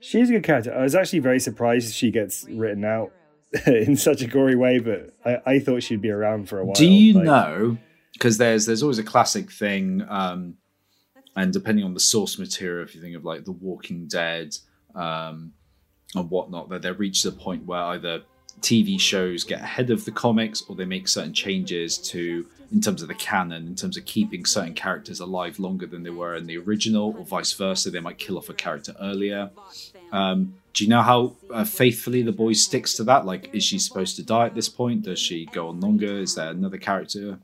She's 0.00 0.28
a 0.28 0.34
good 0.34 0.44
character. 0.44 0.74
I 0.74 0.82
was 0.82 0.94
actually 0.94 1.20
very 1.20 1.40
surprised 1.40 1.94
she 1.94 2.10
gets 2.10 2.44
written 2.50 2.84
out 2.84 3.10
in 3.66 3.96
such 3.96 4.20
a 4.20 4.26
gory 4.26 4.54
way, 4.54 4.80
but 4.80 5.14
I, 5.24 5.52
I 5.54 5.58
thought 5.60 5.82
she'd 5.82 6.02
be 6.02 6.10
around 6.10 6.50
for 6.50 6.58
a 6.58 6.64
while. 6.66 6.74
Do 6.74 6.86
you 6.86 7.14
Like, 7.14 7.24
know? 7.24 7.78
Because 8.12 8.36
there's 8.36 8.66
there's 8.66 8.82
always 8.82 8.98
a 8.98 9.04
classic 9.04 9.50
thing, 9.50 10.04
um, 10.10 10.58
and 11.36 11.54
depending 11.54 11.86
on 11.86 11.94
the 11.94 12.00
source 12.00 12.38
material, 12.38 12.84
if 12.84 12.94
you 12.94 13.00
think 13.00 13.16
of 13.16 13.24
like 13.24 13.46
The 13.46 13.52
Walking 13.52 14.06
Dead 14.06 14.54
um, 14.94 15.54
and 16.14 16.28
whatnot, 16.28 16.68
that 16.68 16.82
they 16.82 16.92
reach 16.92 17.22
the 17.22 17.32
point 17.32 17.64
where 17.64 17.80
either 17.80 18.24
TV 18.60 19.00
shows 19.00 19.44
get 19.44 19.60
ahead 19.60 19.90
of 19.90 20.04
the 20.04 20.10
comics 20.10 20.62
or 20.68 20.76
they 20.76 20.84
make 20.84 21.08
certain 21.08 21.32
changes 21.32 21.98
to 21.98 22.46
in 22.70 22.80
terms 22.80 23.00
of 23.00 23.08
the 23.08 23.14
canon, 23.14 23.66
in 23.66 23.74
terms 23.74 23.96
of 23.96 24.04
keeping 24.04 24.44
certain 24.44 24.74
characters 24.74 25.20
alive 25.20 25.58
longer 25.58 25.86
than 25.86 26.02
they 26.02 26.10
were 26.10 26.34
in 26.34 26.46
the 26.46 26.58
original, 26.58 27.14
or 27.18 27.24
vice 27.24 27.52
versa. 27.54 27.90
They 27.90 28.00
might 28.00 28.18
kill 28.18 28.36
off 28.36 28.50
a 28.50 28.54
character 28.54 28.94
earlier. 29.00 29.50
Um, 30.12 30.54
do 30.74 30.84
you 30.84 30.90
know 30.90 31.02
how 31.02 31.36
uh, 31.52 31.64
faithfully 31.64 32.22
the 32.22 32.32
boy 32.32 32.52
sticks 32.52 32.94
to 32.94 33.04
that? 33.04 33.24
Like, 33.24 33.54
is 33.54 33.64
she 33.64 33.78
supposed 33.78 34.16
to 34.16 34.22
die 34.22 34.46
at 34.46 34.54
this 34.54 34.68
point? 34.68 35.02
Does 35.02 35.18
she 35.18 35.46
go 35.46 35.68
on 35.68 35.80
longer? 35.80 36.18
Is 36.18 36.34
there 36.34 36.50
another 36.50 36.78
character 36.78 37.38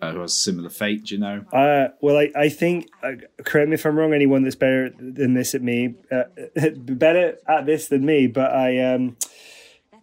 uh, 0.00 0.12
who 0.12 0.20
has 0.20 0.32
a 0.32 0.38
similar 0.38 0.70
fate? 0.70 1.04
Do 1.04 1.14
you 1.14 1.20
know? 1.20 1.44
Uh, 1.52 1.88
well, 2.00 2.16
I, 2.16 2.30
I 2.34 2.48
think, 2.48 2.88
uh, 3.02 3.12
correct 3.44 3.68
me 3.68 3.74
if 3.74 3.84
I'm 3.84 3.96
wrong, 3.96 4.12
anyone 4.12 4.42
that's 4.42 4.56
better 4.56 4.90
than 4.90 5.34
this 5.34 5.54
at 5.54 5.62
me, 5.62 5.94
uh, 6.10 6.24
better 6.74 7.36
at 7.46 7.66
this 7.66 7.88
than 7.88 8.04
me, 8.04 8.26
but 8.26 8.50
I 8.50 8.94
um, 8.94 9.16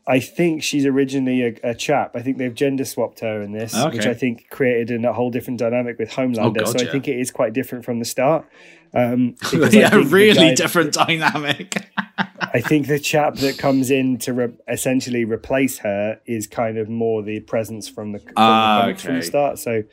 I 0.08 0.20
think 0.20 0.62
she's 0.62 0.86
originally 0.86 1.42
a, 1.44 1.70
a 1.72 1.74
chap. 1.74 2.16
I 2.16 2.22
think 2.22 2.38
they've 2.38 2.54
gender 2.54 2.86
swapped 2.86 3.22
her 3.22 3.42
in 3.42 3.52
this, 3.54 3.74
which 3.92 4.06
I 4.06 4.14
think 4.14 4.50
created 4.52 5.04
a 5.04 5.14
whole 5.14 5.32
different 5.32 5.60
dynamic 5.60 5.98
with 5.98 6.12
Homelander. 6.12 6.38
Oh, 6.46 6.52
God, 6.52 6.68
so 6.68 6.84
yeah. 6.84 6.90
I 6.90 6.92
think 6.92 7.08
it 7.08 7.20
is 7.20 7.32
quite 7.32 7.54
different 7.54 7.86
from 7.86 7.98
the 8.00 8.06
start. 8.06 8.46
Um, 8.94 9.36
yeah, 9.72 9.96
really 9.96 10.34
guy- 10.36 10.54
different 10.56 10.94
dynamic. 10.94 11.88
I 12.18 12.62
think 12.62 12.88
the 12.88 13.00
chap 13.00 13.36
that 13.38 13.58
comes 13.58 13.90
in 13.92 14.18
to 14.20 14.34
re- 14.34 14.54
essentially 14.68 15.26
replace 15.26 15.80
her 15.80 16.22
is 16.26 16.46
kind 16.48 16.78
of 16.78 16.88
more 16.88 17.22
the 17.24 17.40
presence 17.42 17.90
from 17.90 18.12
the, 18.14 18.20
from, 18.20 18.34
Ah, 18.38 18.78
the 18.78 18.82
comics 18.84 19.02
from 19.04 19.16
the 19.16 19.22
start. 19.24 19.60
So 19.60 19.84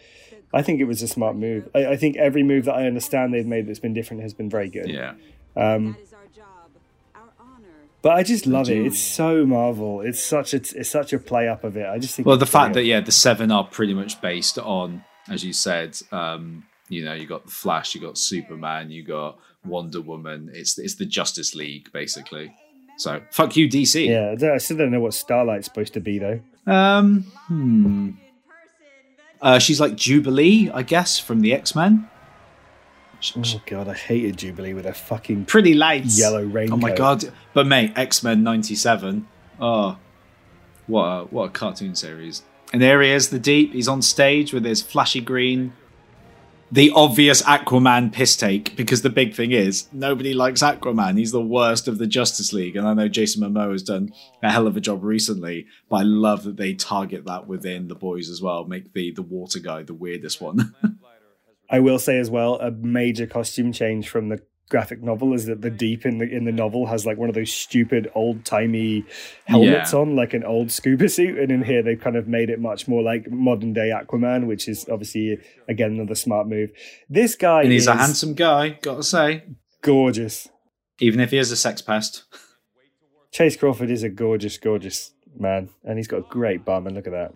I 0.52 0.62
think 0.62 0.80
it 0.80 0.84
was 0.84 1.00
a 1.02 1.08
smart 1.08 1.36
move. 1.36 1.68
I, 1.74 1.86
I 1.86 1.96
think 1.96 2.16
every 2.18 2.42
move 2.42 2.66
that 2.66 2.74
I 2.74 2.86
understand 2.86 3.32
they've 3.32 3.46
made 3.46 3.66
that's 3.66 3.78
been 3.80 3.94
different 3.94 4.22
has 4.22 4.34
been 4.34 4.50
very 4.50 4.68
good. 4.68 4.88
yeah. 4.90 5.14
Um, 5.56 5.96
but 8.02 8.16
I 8.16 8.24
just 8.24 8.46
love 8.46 8.68
it. 8.68 8.84
It's 8.84 9.00
so 9.00 9.46
Marvel. 9.46 10.00
It's 10.00 10.20
such 10.20 10.52
a 10.52 10.56
it's 10.56 10.90
such 10.90 11.12
a 11.12 11.18
play 11.18 11.48
up 11.48 11.62
of 11.62 11.76
it. 11.76 11.86
I 11.86 11.98
just 11.98 12.16
think. 12.16 12.26
Well, 12.26 12.36
the 12.36 12.46
fact 12.46 12.74
that 12.74 12.84
yeah, 12.84 13.00
the 13.00 13.12
seven 13.12 13.52
are 13.52 13.64
pretty 13.64 13.94
much 13.94 14.20
based 14.20 14.58
on, 14.58 15.04
as 15.28 15.44
you 15.44 15.52
said, 15.52 15.96
um, 16.10 16.64
you 16.88 17.04
know, 17.04 17.14
you 17.14 17.26
got 17.26 17.44
the 17.44 17.52
Flash, 17.52 17.94
you 17.94 18.00
got 18.00 18.18
Superman, 18.18 18.90
you 18.90 19.04
got 19.04 19.38
Wonder 19.64 20.00
Woman. 20.00 20.50
It's 20.52 20.78
it's 20.78 20.96
the 20.96 21.06
Justice 21.06 21.54
League 21.54 21.92
basically. 21.92 22.54
So 22.98 23.22
fuck 23.30 23.56
you, 23.56 23.68
DC. 23.68 24.06
yeah, 24.06 24.48
I, 24.48 24.54
I 24.54 24.58
still 24.58 24.76
don't 24.76 24.90
know 24.90 25.00
what 25.00 25.14
Starlight's 25.14 25.66
supposed 25.66 25.94
to 25.94 26.00
be 26.00 26.18
though. 26.18 26.40
Um. 26.66 27.22
Hmm. 27.46 28.10
Uh, 29.40 29.58
she's 29.58 29.80
like 29.80 29.96
Jubilee, 29.96 30.70
I 30.70 30.82
guess, 30.82 31.18
from 31.18 31.40
the 31.40 31.52
X 31.52 31.74
Men. 31.74 32.08
Oh 33.36 33.62
god, 33.66 33.88
I 33.88 33.94
hated 33.94 34.38
Jubilee 34.38 34.74
with 34.74 34.84
her 34.84 34.92
fucking 34.92 35.44
Pretty 35.44 35.74
lights. 35.74 36.18
yellow 36.18 36.42
rainbow. 36.44 36.74
Oh 36.74 36.78
my 36.78 36.92
god! 36.94 37.24
But 37.54 37.66
mate, 37.66 37.92
X 37.96 38.22
Men 38.22 38.42
'97. 38.42 39.26
Oh, 39.60 39.96
what 40.86 41.04
a, 41.04 41.24
what 41.26 41.44
a 41.44 41.50
cartoon 41.50 41.94
series! 41.94 42.42
And 42.72 42.80
there 42.82 43.00
he 43.02 43.10
is, 43.10 43.28
the 43.28 43.38
Deep. 43.38 43.72
He's 43.74 43.86
on 43.88 44.02
stage 44.02 44.52
with 44.52 44.64
his 44.64 44.80
flashy 44.82 45.20
green, 45.20 45.72
the 46.72 46.90
obvious 46.96 47.42
Aquaman 47.42 48.10
piss 48.12 48.34
take. 48.34 48.74
Because 48.76 49.02
the 49.02 49.10
big 49.10 49.34
thing 49.34 49.52
is, 49.52 49.86
nobody 49.92 50.32
likes 50.34 50.62
Aquaman. 50.62 51.18
He's 51.18 51.32
the 51.32 51.40
worst 51.40 51.86
of 51.86 51.98
the 51.98 52.06
Justice 52.06 52.52
League. 52.52 52.74
And 52.76 52.88
I 52.88 52.94
know 52.94 53.08
Jason 53.08 53.42
Momoa 53.42 53.72
has 53.72 53.82
done 53.82 54.12
a 54.42 54.50
hell 54.50 54.66
of 54.66 54.76
a 54.76 54.80
job 54.80 55.04
recently, 55.04 55.66
but 55.90 55.96
I 55.96 56.02
love 56.02 56.44
that 56.44 56.56
they 56.56 56.72
target 56.74 57.26
that 57.26 57.46
within 57.46 57.88
the 57.88 57.94
boys 57.94 58.30
as 58.30 58.40
well. 58.40 58.64
Make 58.64 58.94
the 58.94 59.12
the 59.12 59.22
water 59.22 59.58
guy 59.60 59.82
the 59.82 59.94
weirdest 59.94 60.40
one. 60.40 60.74
I 61.72 61.80
will 61.80 61.98
say 61.98 62.18
as 62.18 62.30
well, 62.30 62.56
a 62.60 62.70
major 62.70 63.26
costume 63.26 63.72
change 63.72 64.08
from 64.08 64.28
the 64.28 64.40
graphic 64.68 65.02
novel 65.02 65.34
is 65.34 65.44
that 65.46 65.60
the 65.60 65.70
mm. 65.70 65.76
deep 65.76 66.06
in 66.06 66.18
the 66.18 66.24
in 66.24 66.44
the 66.44 66.52
novel 66.52 66.86
has 66.86 67.04
like 67.04 67.18
one 67.18 67.28
of 67.28 67.34
those 67.34 67.52
stupid 67.52 68.10
old 68.14 68.44
timey 68.44 69.04
helmets 69.44 69.92
Yeah. 69.92 69.98
on, 69.98 70.16
like 70.16 70.32
an 70.32 70.44
old 70.44 70.70
scuba 70.70 71.08
suit, 71.08 71.38
and 71.38 71.50
in 71.50 71.62
here 71.64 71.82
they've 71.82 72.00
kind 72.00 72.16
of 72.16 72.28
made 72.28 72.48
it 72.48 72.60
much 72.60 72.86
more 72.88 73.02
like 73.02 73.30
modern 73.30 73.72
day 73.72 73.90
Aquaman, 73.90 74.46
which 74.46 74.68
is 74.68 74.86
obviously 74.90 75.38
again 75.68 75.92
another 75.92 76.14
smart 76.14 76.46
move. 76.46 76.70
This 77.10 77.34
guy 77.36 77.62
and 77.62 77.72
he's 77.72 77.82
is 77.82 77.88
a 77.88 77.96
handsome 77.96 78.34
guy, 78.34 78.78
gotta 78.82 79.02
say, 79.02 79.44
gorgeous. 79.82 80.48
even 81.00 81.20
if 81.20 81.30
he 81.32 81.38
is 81.38 81.50
a 81.50 81.56
sex 81.56 81.82
pest. 81.82 82.24
Chace 83.30 83.56
Crawford 83.56 83.90
is 83.90 84.02
a 84.02 84.10
gorgeous, 84.10 84.58
gorgeous 84.58 85.12
man, 85.38 85.70
and 85.84 85.98
he's 85.98 86.06
got 86.08 86.18
a 86.18 86.26
great 86.28 86.64
bum. 86.66 86.86
And 86.86 86.94
look 86.96 87.06
at 87.06 87.12
that. 87.12 87.32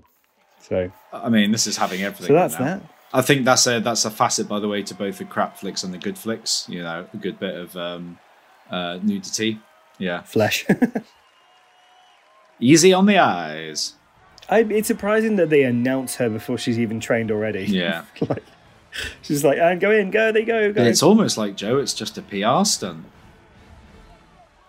So, 0.60 0.90
I 1.12 1.28
mean, 1.30 1.52
this 1.52 1.66
is 1.66 1.76
having 1.78 2.02
everything. 2.02 2.28
so 2.28 2.32
that's 2.34 2.58
now. 2.58 2.64
that. 2.64 2.82
I 3.12 3.22
think 3.22 3.44
that's 3.44 3.66
a 3.66 3.80
that's 3.80 4.04
a 4.04 4.10
facet, 4.10 4.48
by 4.48 4.60
the 4.60 4.68
way, 4.68 4.82
to 4.82 4.94
both 4.94 5.18
the 5.18 5.24
crap 5.24 5.56
flicks 5.56 5.82
and 5.84 5.94
the 5.94 5.98
good 5.98 6.18
flicks. 6.18 6.66
You 6.68 6.82
know, 6.82 7.06
a 7.12 7.16
good 7.16 7.38
bit 7.38 7.54
of 7.54 7.76
um, 7.76 8.18
uh, 8.70 8.98
nudity. 9.02 9.60
Yeah, 9.98 10.22
Flesh. 10.22 10.66
easy 12.60 12.92
on 12.92 13.06
the 13.06 13.18
eyes. 13.18 13.94
I, 14.48 14.60
it's 14.60 14.86
surprising 14.86 15.36
that 15.36 15.50
they 15.50 15.64
announce 15.64 16.16
her 16.16 16.28
before 16.28 16.58
she's 16.58 16.78
even 16.78 17.00
trained 17.00 17.30
already. 17.30 17.64
Yeah, 17.66 18.04
like, 18.28 18.44
she's 19.22 19.44
like, 19.44 19.58
and 19.58 19.80
go 19.80 19.90
in, 19.90 20.10
go, 20.10 20.32
they 20.32 20.44
go, 20.44 20.72
go. 20.72 20.82
it's 20.82 21.02
almost 21.02 21.36
like 21.36 21.56
Joe. 21.56 21.78
It's 21.78 21.94
just 21.94 22.18
a 22.18 22.22
PR 22.22 22.64
stunt. 22.64 23.06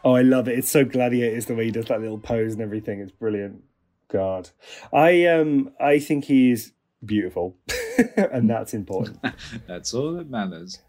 Oh, 0.04 0.16
I 0.16 0.22
love 0.22 0.48
it. 0.48 0.58
It's 0.58 0.70
so 0.70 0.86
gladiators 0.86 1.48
the 1.48 1.56
way 1.56 1.66
he 1.66 1.72
does 1.72 1.86
that 1.86 2.00
little 2.00 2.18
pose 2.18 2.54
and 2.54 2.62
everything. 2.62 3.02
It's 3.02 3.12
brilliant. 3.12 3.64
God, 4.10 4.50
I 4.94 5.26
um, 5.26 5.72
I 5.82 6.00
think 6.00 6.26
he's 6.26 6.72
beautiful, 7.06 7.58
and 8.18 8.50
that's 8.50 8.74
important. 8.74 9.20
That's 9.68 9.94
all 9.94 10.14
that 10.14 10.30
matters. 10.30 10.80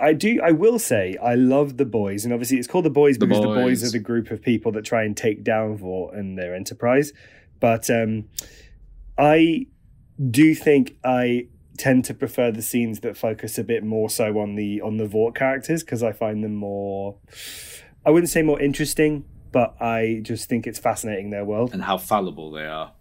I 0.00 0.14
do. 0.14 0.40
I 0.42 0.50
will 0.50 0.78
say 0.78 1.16
I 1.22 1.34
love 1.36 1.76
the 1.76 1.84
boys, 1.84 2.24
and 2.24 2.32
obviously 2.32 2.58
it's 2.58 2.66
called 2.66 2.84
the 2.84 2.90
boys 2.90 3.18
The 3.18 3.26
because 3.26 3.42
the 3.42 3.48
boys 3.48 3.82
Boys. 3.82 3.84
are 3.84 3.92
the 3.92 4.02
group 4.02 4.30
of 4.30 4.42
people 4.42 4.72
that 4.72 4.84
try 4.84 5.04
and 5.04 5.16
take 5.16 5.44
down 5.44 5.76
Vought 5.76 6.14
and 6.14 6.36
their 6.36 6.54
enterprise. 6.54 7.12
But 7.60 7.88
um, 7.88 8.24
I 9.16 9.66
do 10.30 10.54
think 10.54 10.96
I 11.04 11.48
tend 11.78 12.04
to 12.06 12.14
prefer 12.14 12.50
the 12.50 12.62
scenes 12.62 13.00
that 13.00 13.16
focus 13.16 13.58
a 13.58 13.64
bit 13.64 13.84
more 13.84 14.10
so 14.10 14.38
on 14.38 14.56
the 14.56 14.80
on 14.80 14.96
the 14.96 15.06
Vought 15.06 15.34
characters 15.34 15.84
because 15.84 16.02
I 16.02 16.12
find 16.12 16.42
them 16.42 16.54
more. 16.56 17.18
I 18.04 18.10
wouldn't 18.10 18.30
say 18.30 18.42
more 18.42 18.60
interesting, 18.60 19.24
but 19.52 19.80
I 19.80 20.20
just 20.22 20.48
think 20.48 20.66
it's 20.66 20.78
fascinating 20.78 21.30
their 21.30 21.44
world. 21.44 21.72
And 21.72 21.82
how 21.82 21.98
fallible 21.98 22.50
they 22.50 22.66
are. 22.66 22.92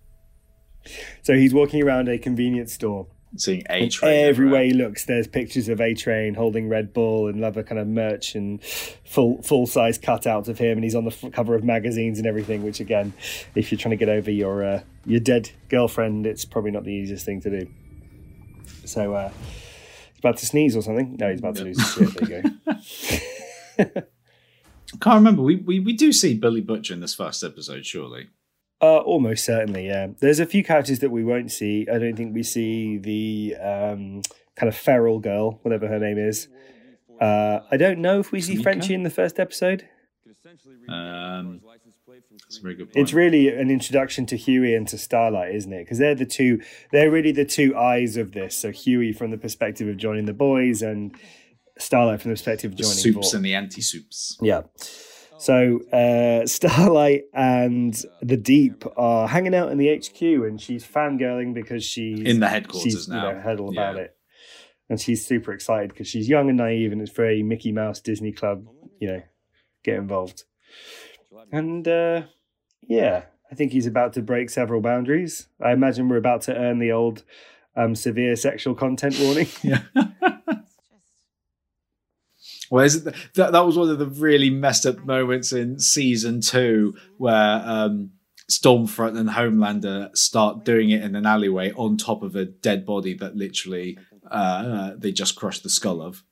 So 1.24 1.34
he's 1.34 1.54
walking 1.54 1.82
around 1.82 2.08
a 2.10 2.18
convenience 2.18 2.74
store 2.74 3.08
Seeing 3.38 3.64
A 3.70 3.90
train 3.90 4.12
everywhere 4.26 4.30
everywhere. 4.30 4.64
he 4.64 4.74
looks, 4.74 5.06
there's 5.06 5.28
pictures 5.28 5.68
of 5.68 5.82
A 5.82 5.94
Train 5.94 6.36
holding 6.36 6.70
Red 6.70 6.94
Bull 6.94 7.28
and 7.28 7.44
other 7.44 7.64
kind 7.64 7.80
of 7.80 7.88
merch 7.88 8.34
and 8.34 8.64
full 8.64 9.42
full 9.42 9.68
size 9.68 10.00
cutouts 10.00 10.48
of 10.48 10.58
him, 10.58 10.78
and 10.78 10.84
he's 10.84 10.96
on 10.96 11.04
the 11.04 11.12
f- 11.12 11.32
cover 11.34 11.54
of 11.54 11.64
magazines 11.64 12.18
and 12.18 12.26
everything. 12.26 12.64
Which 12.64 12.80
again, 12.80 13.14
if 13.54 13.72
you're 13.72 13.80
trying 13.80 13.92
to 13.92 13.98
get 13.98 14.08
over 14.08 14.32
your 14.32 14.64
uh, 14.64 14.82
your 15.06 15.20
dead 15.20 15.52
girlfriend, 15.68 16.26
it's 16.26 16.46
probably 16.46 16.72
not 16.72 16.86
the 16.86 16.94
easiest 16.94 17.26
thing 17.26 17.42
to 17.42 17.50
do. 17.50 17.70
So 18.86 19.14
uh, 19.14 19.30
he's 20.14 20.20
about 20.20 20.38
to 20.38 20.46
sneeze 20.46 20.78
or 20.78 20.82
something. 20.82 21.18
No, 21.20 21.30
he's 21.30 21.40
about 21.40 21.56
to 21.58 21.66
lose 21.66 21.78
his 21.78 22.14
shit. 22.14 22.28
There 22.28 22.38
you 22.38 22.44
go. 22.44 22.74
I 23.80 23.86
can't 25.02 25.16
remember. 25.16 25.42
We, 25.42 25.58
we 25.58 25.82
we 25.82 25.92
do 25.92 26.14
see 26.14 26.36
Billy 26.36 26.62
Butcher 26.62 26.94
in 26.94 27.02
this 27.02 27.16
first 27.16 27.44
episode, 27.44 27.86
surely. 27.86 28.30
Uh, 28.82 28.98
almost 28.98 29.46
certainly, 29.46 29.88
yeah. 29.88 30.08
There's 30.20 30.40
a 30.40 30.46
few 30.46 30.64
characters 30.64 31.00
that 31.00 31.10
we 31.10 31.24
won't 31.24 31.52
see. 31.52 31.88
I 31.92 31.98
don't 31.98 32.16
think 32.16 32.36
we 32.36 32.44
see 32.44 32.98
the 32.98 33.56
um, 33.56 34.22
kind 34.56 34.68
of 34.68 34.76
feral 34.76 35.20
girl, 35.20 35.60
whatever 35.62 35.88
her 35.88 36.00
name 36.00 36.18
is. 36.18 36.48
Uh, 37.20 37.62
I 37.72 37.78
don't 37.78 38.00
know 38.00 38.20
if 38.20 38.32
we 38.32 38.42
see 38.42 38.58
Tamika? 38.58 38.64
Frenchie 38.64 38.94
in 38.94 39.04
the 39.04 39.10
first 39.10 39.40
episode. 39.40 39.88
Um, 40.90 41.62
that's 42.46 42.58
a 42.58 42.62
very 42.62 42.76
good 42.76 42.92
point. 42.92 42.98
It's 42.98 43.14
really 43.14 43.50
an 43.50 43.72
introduction 43.72 44.26
to 44.28 44.38
Huey 44.38 44.76
and 44.76 44.88
to 44.90 44.98
Starlight, 44.98 45.56
isn't 45.56 45.72
it? 45.72 45.84
Because 45.84 45.98
they're 45.98 46.16
the 46.16 46.26
two, 46.26 46.62
they're 46.92 47.10
really 47.10 47.32
the 47.32 47.46
two 47.46 47.76
eyes 47.76 48.18
of 48.18 48.34
this. 48.34 48.58
So 48.58 48.72
Huey 48.72 49.14
from 49.14 49.32
the 49.32 49.38
perspective 49.38 49.88
of 49.88 49.98
joining 49.98 50.26
the 50.26 50.34
boys, 50.34 50.82
and 50.82 51.16
Starlight 51.80 52.22
from 52.22 52.32
the 52.32 52.36
perspective 52.36 52.72
of 52.72 52.78
joining 52.78 52.96
the 52.96 53.02
joining 53.02 53.14
soups 53.14 53.32
Vought. 53.32 53.38
and 53.38 53.46
the 53.46 53.56
anti-soups. 53.56 54.38
Yeah. 54.42 54.62
So 55.38 55.82
uh, 55.92 56.46
Starlight 56.48 57.24
and 57.34 58.00
the 58.22 58.38
Deep 58.38 58.84
are 58.98 59.28
hanging 59.28 59.54
out 59.56 59.72
in 59.72 59.78
the 59.78 59.90
HQ, 59.96 60.22
and 60.22 60.60
she's 60.62 60.86
fangirling 60.86 61.54
because 61.54 61.84
she's 61.84 62.22
In 62.22 62.40
the 62.40 62.48
headquarters 62.48 62.84
she's, 62.94 63.08
now. 63.08 63.30
You 63.30 63.36
know, 63.36 63.42
heard 63.42 63.60
all 63.60 63.72
about 63.72 63.96
Yeah. 63.96 64.02
it, 64.04 64.18
and 64.90 65.00
she's 65.00 65.26
super 65.26 65.52
excited 65.52 65.90
because 65.90 66.08
she's 66.08 66.30
young 66.30 66.50
and 66.50 66.58
naive, 66.58 66.92
and 66.92 67.02
it's 67.02 67.12
very 67.12 67.44
Mickey 67.44 67.72
Mouse 67.72 68.00
Disney 68.00 68.32
Club. 68.32 68.68
You 69.00 69.08
know, 69.08 69.22
get 69.84 69.98
involved, 69.98 70.44
and 71.52 71.88
uh, 71.88 72.24
yeah, 72.88 73.26
I 73.52 73.56
think 73.56 73.72
he's 73.74 73.88
about 73.88 74.14
to 74.14 74.22
break 74.22 74.50
several 74.50 74.82
boundaries. 74.82 75.48
I 75.62 75.74
imagine 75.74 76.08
we're 76.08 76.18
about 76.18 76.42
to 76.44 76.56
earn 76.56 76.80
the 76.80 76.92
old 76.92 77.24
um, 77.76 77.94
severe 77.96 78.36
sexual 78.36 78.74
content 78.76 79.18
warning. 79.20 79.48
Yeah. 79.64 79.82
It 82.72 83.04
that 83.36 83.52
that 83.52 83.66
was 83.66 83.78
one 83.78 83.90
of 83.90 84.00
the 84.00 84.08
really 84.08 84.50
messed 84.50 84.86
up 84.86 85.06
moments 85.06 85.52
in 85.54 85.80
season 85.80 86.42
two 86.42 86.96
where 87.18 87.62
um, 87.66 88.12
Stormfront 88.50 89.18
and 89.18 89.30
Homelander 89.30 90.16
start 90.16 90.66
doing 90.66 90.90
it 90.92 91.04
in 91.04 91.16
an 91.16 91.26
alleyway 91.26 91.72
on 91.74 91.98
top 91.98 92.24
of 92.24 92.36
a 92.36 92.46
dead 92.46 92.86
body 92.86 93.14
that 93.16 93.36
literally 93.36 93.98
uh, 94.30 94.34
uh, 94.34 94.94
they 94.98 95.12
just 95.12 95.36
crushed 95.36 95.64
the 95.64 95.70
skull 95.70 96.02
of. 96.02 96.24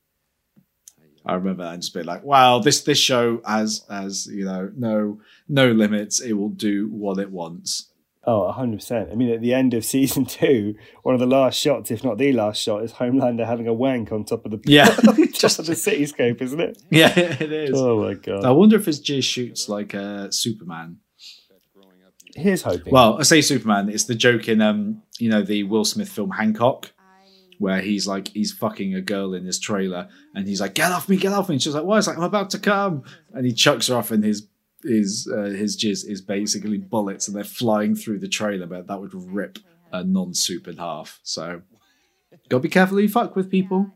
I 1.25 1.35
remember 1.35 1.63
that 1.63 1.73
and 1.73 1.81
just 1.81 1.93
being 1.93 2.05
like, 2.05 2.23
"Wow, 2.23 2.59
this 2.59 2.81
this 2.81 2.97
show 2.97 3.41
has 3.45 3.85
has 3.89 4.27
you 4.27 4.45
know 4.45 4.71
no 4.75 5.21
no 5.47 5.71
limits. 5.71 6.19
It 6.19 6.33
will 6.33 6.49
do 6.49 6.87
what 6.89 7.17
it 7.17 7.31
wants." 7.31 7.92
Oh, 8.25 8.53
100%. 8.57 9.11
I 9.11 9.15
mean, 9.15 9.29
at 9.31 9.41
the 9.41 9.53
end 9.53 9.73
of 9.73 9.83
season 9.83 10.25
two, 10.27 10.75
one 11.01 11.13
of 11.13 11.19
the 11.19 11.27
last 11.27 11.59
shots, 11.59 11.91
if 11.91 12.03
not 12.03 12.17
the 12.17 12.31
last 12.31 12.61
shot, 12.61 12.83
is 12.83 12.93
Homelander 12.93 13.45
having 13.45 13.67
a 13.67 13.73
wank 13.73 14.11
on 14.11 14.23
top 14.23 14.45
of 14.45 14.51
the 14.51 14.61
Yeah, 14.65 14.85
just 15.33 15.59
of 15.59 15.65
the 15.65 15.73
cityscape, 15.73 16.41
isn't 16.41 16.59
it? 16.59 16.81
yeah, 16.89 17.11
it 17.17 17.51
is. 17.51 17.71
Oh 17.73 18.01
my 18.01 18.13
god. 18.13 18.45
I 18.45 18.51
wonder 18.51 18.77
if 18.77 18.85
his 18.85 19.01
jizz 19.01 19.23
shoots 19.23 19.67
like 19.67 19.93
uh, 19.93 20.31
Superman. 20.31 20.97
Here's 22.35 22.63
hoping. 22.63 22.91
Well, 22.91 23.19
I 23.19 23.23
say 23.23 23.41
Superman. 23.41 23.89
It's 23.89 24.05
the 24.05 24.15
joke 24.15 24.47
in 24.47 24.59
um, 24.61 25.03
you 25.19 25.29
know, 25.29 25.43
the 25.43 25.63
Will 25.63 25.85
Smith 25.85 26.09
film 26.09 26.31
Hancock, 26.31 26.91
where 27.59 27.79
he's 27.79 28.07
like 28.07 28.29
he's 28.29 28.51
fucking 28.51 28.95
a 28.95 29.01
girl 29.01 29.35
in 29.35 29.45
his 29.45 29.59
trailer, 29.59 30.09
and 30.33 30.47
he's 30.47 30.59
like, 30.59 30.73
"Get 30.73 30.91
off 30.91 31.07
me, 31.07 31.17
get 31.17 31.31
off 31.31 31.49
me!" 31.49 31.55
And 31.55 31.61
she's 31.61 31.75
like, 31.75 31.83
"Why?" 31.83 31.99
It's 31.99 32.07
like, 32.07 32.17
"I'm 32.17 32.23
about 32.23 32.49
to 32.51 32.59
come," 32.59 33.03
and 33.33 33.45
he 33.45 33.53
chucks 33.53 33.87
her 33.87 33.95
off, 33.95 34.11
in 34.11 34.23
his 34.23 34.47
his 34.83 35.31
uh, 35.31 35.43
his 35.45 35.75
jizz 35.77 36.07
is 36.07 36.21
basically 36.21 36.77
bullets, 36.77 37.27
and 37.27 37.35
they're 37.35 37.43
flying 37.43 37.95
through 37.95 38.19
the 38.19 38.27
trailer, 38.27 38.65
but 38.67 38.87
that 38.87 38.99
would 38.99 39.13
rip 39.13 39.59
a 39.91 40.03
non-soup 40.03 40.67
in 40.67 40.77
half. 40.77 41.19
So, 41.23 41.61
gotta 42.49 42.61
be 42.61 42.69
careful 42.69 42.99
you 42.99 43.09
fuck 43.09 43.35
with, 43.35 43.49
people. 43.49 43.91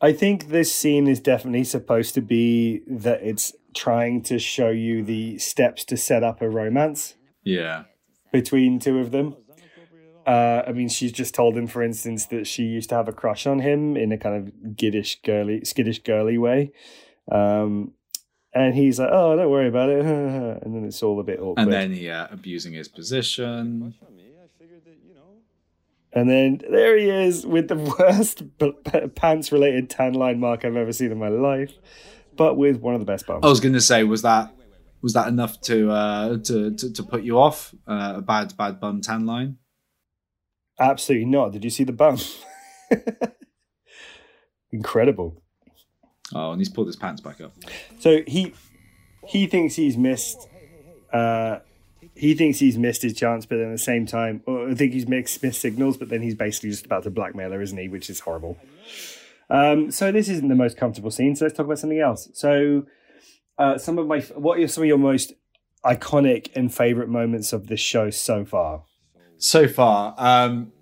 I 0.00 0.12
think 0.12 0.48
this 0.48 0.74
scene 0.74 1.06
is 1.06 1.20
definitely 1.20 1.62
supposed 1.62 2.14
to 2.14 2.20
be 2.20 2.82
that 2.88 3.22
it's 3.22 3.52
trying 3.72 4.22
to 4.22 4.38
show 4.40 4.70
you 4.70 5.04
the 5.04 5.38
steps 5.38 5.84
to 5.86 5.96
set 5.96 6.24
up 6.24 6.42
a 6.42 6.48
romance 6.50 7.14
Yeah. 7.44 7.84
between 8.32 8.80
two 8.80 8.98
of 8.98 9.12
them. 9.12 9.36
Uh, 10.26 10.62
I 10.66 10.72
mean, 10.72 10.88
she's 10.88 11.12
just 11.12 11.34
told 11.34 11.56
him, 11.56 11.66
for 11.68 11.82
instance, 11.84 12.26
that 12.26 12.46
she 12.48 12.64
used 12.64 12.88
to 12.90 12.96
have 12.96 13.08
a 13.08 13.12
crush 13.12 13.46
on 13.46 13.60
him 13.60 13.96
in 13.96 14.10
a 14.12 14.18
kind 14.18 14.36
of 14.48 14.76
giddish, 14.76 15.20
girly, 15.22 15.64
skittish, 15.64 16.00
girly 16.02 16.36
way. 16.38 16.72
Um, 17.30 17.92
and 18.54 18.74
he's 18.74 18.98
like, 18.98 19.10
"Oh, 19.10 19.36
don't 19.36 19.50
worry 19.50 19.68
about 19.68 19.88
it," 19.88 20.04
and 20.62 20.74
then 20.74 20.84
it's 20.84 21.02
all 21.02 21.18
a 21.20 21.24
bit 21.24 21.40
awkward. 21.40 21.58
And 21.58 21.72
then 21.72 21.92
yeah, 21.92 22.28
abusing 22.30 22.72
his 22.72 22.88
position. 22.88 23.94
And 26.14 26.28
then 26.28 26.60
there 26.70 26.98
he 26.98 27.08
is 27.08 27.46
with 27.46 27.68
the 27.68 27.76
worst 27.98 28.42
pants 29.14 29.50
related 29.50 29.88
tan 29.88 30.12
line 30.12 30.40
mark 30.40 30.64
I've 30.64 30.76
ever 30.76 30.92
seen 30.92 31.10
in 31.10 31.18
my 31.18 31.28
life, 31.28 31.72
but 32.36 32.56
with 32.56 32.80
one 32.80 32.94
of 32.94 33.00
the 33.00 33.06
best 33.06 33.26
bums. 33.26 33.42
I 33.42 33.48
was 33.48 33.60
going 33.60 33.72
to 33.72 33.80
say, 33.80 34.04
was 34.04 34.22
that 34.22 34.54
was 35.00 35.14
that 35.14 35.28
enough 35.28 35.60
to 35.62 35.90
uh, 35.90 36.36
to, 36.38 36.74
to 36.74 36.92
to 36.92 37.02
put 37.02 37.22
you 37.22 37.38
off 37.38 37.74
uh, 37.88 38.14
a 38.16 38.22
bad 38.22 38.54
bad 38.56 38.78
bum 38.78 39.00
tan 39.00 39.24
line? 39.24 39.56
Absolutely 40.78 41.26
not. 41.26 41.52
Did 41.52 41.64
you 41.64 41.70
see 41.70 41.84
the 41.84 41.92
bum? 41.92 42.18
Incredible. 44.70 45.41
Oh, 46.34 46.52
and 46.52 46.60
he's 46.60 46.68
pulled 46.68 46.86
his 46.86 46.96
pants 46.96 47.20
back 47.20 47.40
up. 47.40 47.52
So 47.98 48.22
he 48.26 48.54
he 49.26 49.46
thinks 49.46 49.74
he's 49.74 49.96
missed. 49.96 50.48
Uh, 51.12 51.58
he 52.14 52.34
thinks 52.34 52.58
he's 52.58 52.78
missed 52.78 53.02
his 53.02 53.14
chance, 53.14 53.46
but 53.46 53.56
then 53.56 53.68
at 53.68 53.72
the 53.72 53.78
same 53.78 54.06
time, 54.06 54.42
I 54.46 54.74
think 54.74 54.92
he's 54.92 55.08
mixed 55.08 55.42
missed 55.42 55.60
signals. 55.60 55.96
But 55.96 56.08
then 56.08 56.22
he's 56.22 56.34
basically 56.34 56.70
just 56.70 56.86
about 56.86 57.04
to 57.04 57.10
blackmail 57.10 57.52
her, 57.52 57.62
isn't 57.62 57.78
he? 57.78 57.88
Which 57.88 58.10
is 58.10 58.20
horrible. 58.20 58.58
Um, 59.50 59.90
so 59.90 60.10
this 60.10 60.28
isn't 60.28 60.48
the 60.48 60.54
most 60.54 60.76
comfortable 60.76 61.10
scene. 61.10 61.36
So 61.36 61.44
let's 61.44 61.56
talk 61.56 61.66
about 61.66 61.78
something 61.78 62.00
else. 62.00 62.28
So 62.32 62.86
uh, 63.58 63.78
some 63.78 63.98
of 63.98 64.06
my 64.06 64.20
what 64.20 64.58
are 64.58 64.68
some 64.68 64.84
of 64.84 64.88
your 64.88 64.98
most 64.98 65.34
iconic 65.84 66.50
and 66.54 66.72
favorite 66.72 67.08
moments 67.08 67.52
of 67.52 67.66
this 67.66 67.80
show 67.80 68.10
so 68.10 68.44
far? 68.44 68.84
So 69.38 69.68
far, 69.68 70.14
um, 70.18 70.72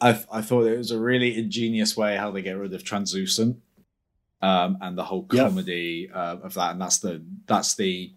I 0.00 0.20
I 0.30 0.42
thought 0.42 0.66
it 0.66 0.78
was 0.78 0.90
a 0.90 0.98
really 0.98 1.38
ingenious 1.38 1.96
way 1.96 2.16
how 2.16 2.30
they 2.30 2.42
get 2.42 2.52
rid 2.52 2.74
of 2.74 2.84
translucent. 2.84 3.58
Um, 4.42 4.78
and 4.80 4.98
the 4.98 5.04
whole 5.04 5.22
comedy 5.22 6.10
uh, 6.12 6.38
of 6.42 6.54
that, 6.54 6.72
and 6.72 6.80
that's 6.80 6.98
the 6.98 7.22
that's 7.46 7.76
the 7.76 8.12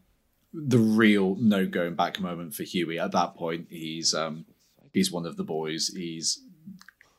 the 0.53 0.79
real 0.79 1.35
no 1.35 1.67
going 1.67 1.93
back 1.95 2.19
moment 2.19 2.55
for 2.55 2.63
Hughie. 2.63 2.97
At 2.97 3.11
that 3.11 3.35
point, 3.35 3.67
he's 3.69 4.13
um, 4.13 4.45
he's 4.91 5.11
one 5.11 5.27
of 5.27 5.38
the 5.38 5.43
boys. 5.43 5.91
He's 5.95 6.41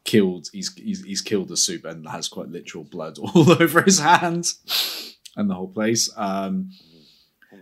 killed. 0.04 0.48
He's 0.52 0.74
he's, 0.74 1.04
he's 1.04 1.20
killed 1.20 1.48
the 1.48 1.56
soup 1.56 1.84
and 1.84 2.08
has 2.08 2.28
quite 2.28 2.48
literal 2.48 2.84
blood 2.84 3.18
all 3.22 3.52
over 3.62 3.82
his 3.82 4.00
hands 4.00 5.16
and 5.36 5.50
the 5.50 5.54
whole 5.54 5.68
place. 5.68 6.10
Um, 6.16 6.70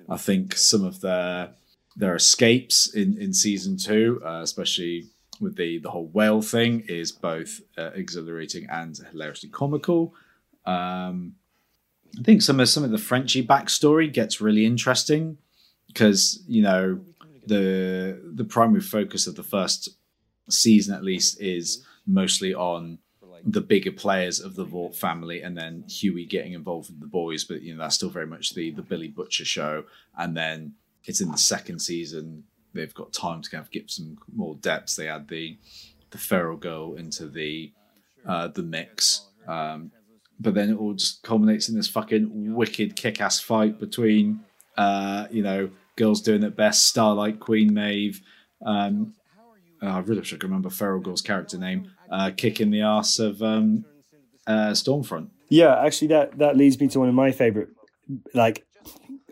I 0.09 0.17
think 0.17 0.57
some 0.57 0.85
of 0.85 1.01
their 1.01 1.51
their 1.97 2.15
escapes 2.15 2.93
in 2.95 3.19
in 3.19 3.35
season 3.35 3.77
two, 3.77 4.23
uh, 4.25 4.41
especially 4.43 5.09
with 5.41 5.57
the 5.57 5.79
the 5.79 5.91
whole 5.91 6.07
whale 6.07 6.43
thing, 6.43 6.85
is 6.89 7.11
both 7.13 7.61
uh, 7.77 7.91
exhilarating 7.95 8.67
and 8.71 8.97
hilariously 9.11 9.49
comical. 9.49 10.15
Um, 10.67 11.35
I 12.19 12.23
think 12.23 12.43
some 12.43 12.61
of 12.61 12.69
some 12.69 12.85
of 12.85 12.91
the 12.91 12.99
Frenchie 12.99 13.47
backstory 13.47 14.13
gets 14.13 14.41
really 14.41 14.65
interesting 14.65 15.39
because 15.89 16.43
you 16.47 16.63
know 16.63 17.01
the 17.47 18.21
the 18.35 18.45
primary 18.45 18.81
focus 18.81 19.27
of 19.27 19.37
the 19.37 19.43
first 19.43 19.89
season 20.49 20.95
at 20.95 21.03
least 21.03 21.41
is 21.41 21.85
mostly 22.07 22.55
on 22.55 22.99
the 23.47 23.61
bigger 23.61 23.93
players 23.93 24.41
of 24.41 24.55
the 24.55 24.65
Vought 24.65 24.97
family 24.97 25.43
and 25.43 25.57
then 25.57 25.85
Hughie 25.89 26.25
getting 26.25 26.55
involved 26.55 26.89
with 26.89 27.01
the 27.01 27.07
boys 27.07 27.45
but 27.45 27.63
you 27.63 27.75
know 27.75 27.83
that's 27.83 27.97
still 27.97 28.09
very 28.09 28.27
much 28.27 28.55
the 28.55 28.71
the 28.71 28.83
Billy 28.83 29.09
Butcher 29.09 29.45
show. 29.45 29.85
And 30.17 30.37
then 30.37 30.75
it's 31.05 31.21
in 31.21 31.31
the 31.31 31.39
second 31.39 31.81
season 31.81 32.45
they've 32.73 32.95
got 32.95 33.13
time 33.13 33.43
to 33.43 33.51
kind 33.51 33.63
of 33.63 33.71
get 33.71 33.91
some 33.91 34.19
more 34.35 34.55
depth. 34.57 34.97
They 34.97 35.09
add 35.09 35.29
the 35.29 35.59
the 36.11 36.19
feral 36.19 36.57
girl 36.57 36.95
into 36.95 37.27
the 37.27 37.73
uh 38.27 38.49
the 38.49 38.63
mix. 38.63 39.27
Um 39.47 39.93
but 40.41 40.55
then 40.55 40.71
it 40.71 40.77
all 40.77 40.95
just 40.95 41.23
culminates 41.23 41.69
in 41.69 41.77
this 41.77 41.89
fucking 41.89 42.55
wicked 42.55 42.97
kick-ass 42.97 43.41
fight 43.41 43.79
between 43.79 44.41
uh 44.77 45.27
you 45.31 45.43
know 45.43 45.71
girls 45.97 46.21
doing 46.21 46.43
it 46.43 46.57
best 46.57 46.87
starlight 46.87 47.39
queen 47.41 47.73
maeve 47.73 48.21
um 48.65 49.15
uh, 49.83 49.87
I 49.87 49.99
really 49.99 50.21
wish 50.21 50.33
I 50.33 50.37
could 50.37 50.45
remember 50.45 50.71
Feral 50.71 51.01
Girl's 51.01 51.21
character 51.21 51.59
name. 51.59 51.91
Uh, 52.11 52.31
kicking 52.35 52.71
the 52.71 52.81
ass 52.81 53.19
of 53.19 53.43
um, 53.43 53.85
uh, 54.47 54.71
Stormfront. 54.71 55.29
Yeah, 55.49 55.79
actually, 55.85 56.09
that 56.09 56.39
that 56.39 56.57
leads 56.57 56.81
me 56.81 56.89
to 56.89 57.01
one 57.01 57.09
of 57.09 57.15
my 57.15 57.33
favorite 57.33 57.69
like 58.33 58.65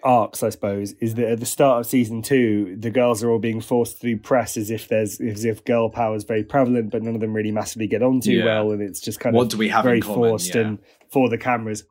arcs, 0.04 0.42
I 0.42 0.50
suppose, 0.50 0.92
is 1.00 1.14
that 1.14 1.28
at 1.28 1.40
the 1.40 1.46
start 1.46 1.80
of 1.80 1.86
season 1.86 2.22
two, 2.22 2.76
the 2.78 2.90
girls 2.90 3.22
are 3.22 3.30
all 3.30 3.38
being 3.38 3.60
forced 3.60 4.00
through 4.00 4.18
press 4.18 4.56
as 4.56 4.70
if 4.70 4.88
there's 4.88 5.20
as 5.20 5.44
if 5.44 5.64
girl 5.64 5.88
power 5.90 6.16
is 6.16 6.24
very 6.24 6.42
prevalent, 6.44 6.90
but 6.90 7.02
none 7.02 7.14
of 7.14 7.20
them 7.20 7.32
really 7.34 7.52
massively 7.52 7.86
get 7.86 8.02
on 8.02 8.20
too 8.20 8.32
Yeah. 8.32 8.44
well, 8.44 8.72
and 8.72 8.82
it's 8.82 9.00
just 9.00 9.20
kind 9.20 9.34
What 9.36 9.44
of 9.44 9.48
do 9.50 9.56
we 9.58 9.68
have 9.68 9.84
very 9.84 10.00
forced 10.00 10.54
Yeah. 10.54 10.62
and 10.62 10.78
for 11.10 11.28
the 11.28 11.38
cameras. 11.38 11.84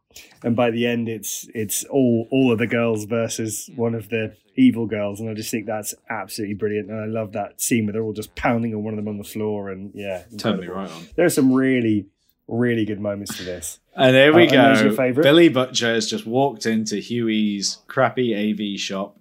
And 0.43 0.55
by 0.55 0.71
the 0.71 0.85
end, 0.87 1.07
it's 1.07 1.47
it's 1.55 1.83
all 1.85 2.27
all 2.31 2.51
of 2.51 2.57
the 2.59 2.67
girls 2.67 3.05
versus 3.05 3.69
one 3.75 3.95
of 3.95 4.09
the 4.09 4.33
evil 4.57 4.85
girls, 4.85 5.21
and 5.21 5.29
I 5.29 5.33
just 5.33 5.49
think 5.49 5.65
that's 5.65 5.93
absolutely 6.09 6.55
brilliant. 6.55 6.89
And 6.89 6.99
I 6.99 7.05
love 7.05 7.31
that 7.33 7.61
scene 7.61 7.85
where 7.85 7.93
they're 7.93 8.03
all 8.03 8.11
just 8.11 8.35
pounding 8.35 8.75
on 8.75 8.83
one 8.83 8.93
of 8.93 8.97
them 8.97 9.07
on 9.07 9.17
the 9.17 9.23
floor, 9.23 9.69
and 9.69 9.91
yeah, 9.95 10.23
Totally 10.37 10.65
incredible. 10.65 10.75
right 10.75 10.91
on. 10.91 11.07
There 11.15 11.25
are 11.25 11.29
some 11.29 11.53
really 11.53 12.07
really 12.47 12.85
good 12.85 12.99
moments 12.99 13.37
to 13.37 13.43
this. 13.43 13.79
And 13.93 14.15
there 14.15 14.31
we 14.33 14.47
Uh, 14.47 14.91
go. 14.93 15.13
Billy 15.21 15.49
Butcher 15.49 15.93
has 15.93 16.09
just 16.09 16.25
walked 16.25 16.65
into 16.65 16.95
Hughie's 17.01 17.79
crappy 17.87 18.33
AV 18.33 18.79
shop. 18.79 19.17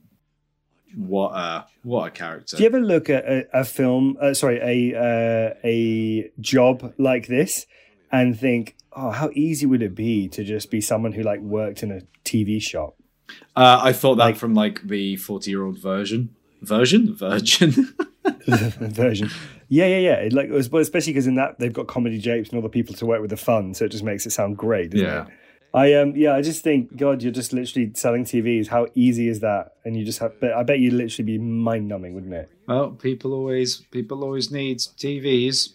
What 0.96 1.30
a 1.34 1.66
what 1.82 2.06
a 2.06 2.10
character! 2.12 2.56
Do 2.56 2.62
you 2.62 2.68
ever 2.68 2.80
look 2.80 3.10
at 3.10 3.24
a, 3.24 3.46
a 3.52 3.64
film, 3.64 4.16
uh, 4.20 4.32
sorry, 4.32 4.58
a 4.62 4.96
uh, 4.96 5.54
a 5.64 6.30
job 6.40 6.94
like 6.98 7.26
this, 7.26 7.66
and 8.12 8.38
think, 8.38 8.76
oh, 8.92 9.10
how 9.10 9.30
easy 9.34 9.66
would 9.66 9.82
it 9.82 9.94
be 9.96 10.28
to 10.28 10.44
just 10.44 10.70
be 10.70 10.80
someone 10.80 11.12
who 11.12 11.22
like 11.24 11.40
worked 11.40 11.82
in 11.82 11.90
a 11.90 12.02
TV 12.24 12.62
shop? 12.62 12.94
Uh, 13.56 13.80
I 13.82 13.92
thought 13.92 14.16
that 14.16 14.24
Like- 14.24 14.36
from 14.36 14.54
like 14.54 14.82
the 14.86 15.16
forty-year-old 15.16 15.78
version, 15.80 16.30
version, 16.62 17.12
virgin. 17.26 17.92
version. 18.46 19.30
Yeah, 19.68 19.86
yeah, 19.86 19.98
yeah. 19.98 20.14
It, 20.14 20.32
like, 20.32 20.50
especially 20.50 21.12
because 21.12 21.26
in 21.26 21.36
that 21.36 21.58
they've 21.58 21.72
got 21.72 21.86
comedy 21.86 22.18
japes 22.18 22.50
and 22.50 22.56
all 22.56 22.62
the 22.62 22.68
people 22.68 22.94
to 22.96 23.06
work 23.06 23.20
with 23.20 23.30
the 23.30 23.36
fun, 23.36 23.74
so 23.74 23.84
it 23.84 23.90
just 23.90 24.04
makes 24.04 24.26
it 24.26 24.30
sound 24.30 24.56
great. 24.56 24.90
Doesn't 24.90 25.06
Yeah. 25.06 25.26
It? 25.26 25.32
I 25.72 25.94
um 25.94 26.16
yeah, 26.16 26.34
I 26.34 26.42
just 26.42 26.64
think 26.64 26.96
God, 26.96 27.22
you're 27.22 27.32
just 27.32 27.52
literally 27.52 27.92
selling 27.94 28.24
TVs. 28.24 28.66
How 28.66 28.88
easy 28.94 29.28
is 29.28 29.38
that? 29.40 29.74
And 29.84 29.96
you 29.96 30.04
just 30.04 30.18
have, 30.18 30.32
but 30.40 30.52
I 30.52 30.64
bet 30.64 30.80
you'd 30.80 30.94
literally 30.94 31.24
be 31.24 31.38
mind 31.38 31.86
numbing, 31.86 32.14
wouldn't 32.14 32.32
it? 32.34 32.50
well, 32.66 32.90
people 32.90 33.32
always 33.32 33.76
people 33.92 34.24
always 34.24 34.50
need 34.50 34.78
TVs. 34.78 35.74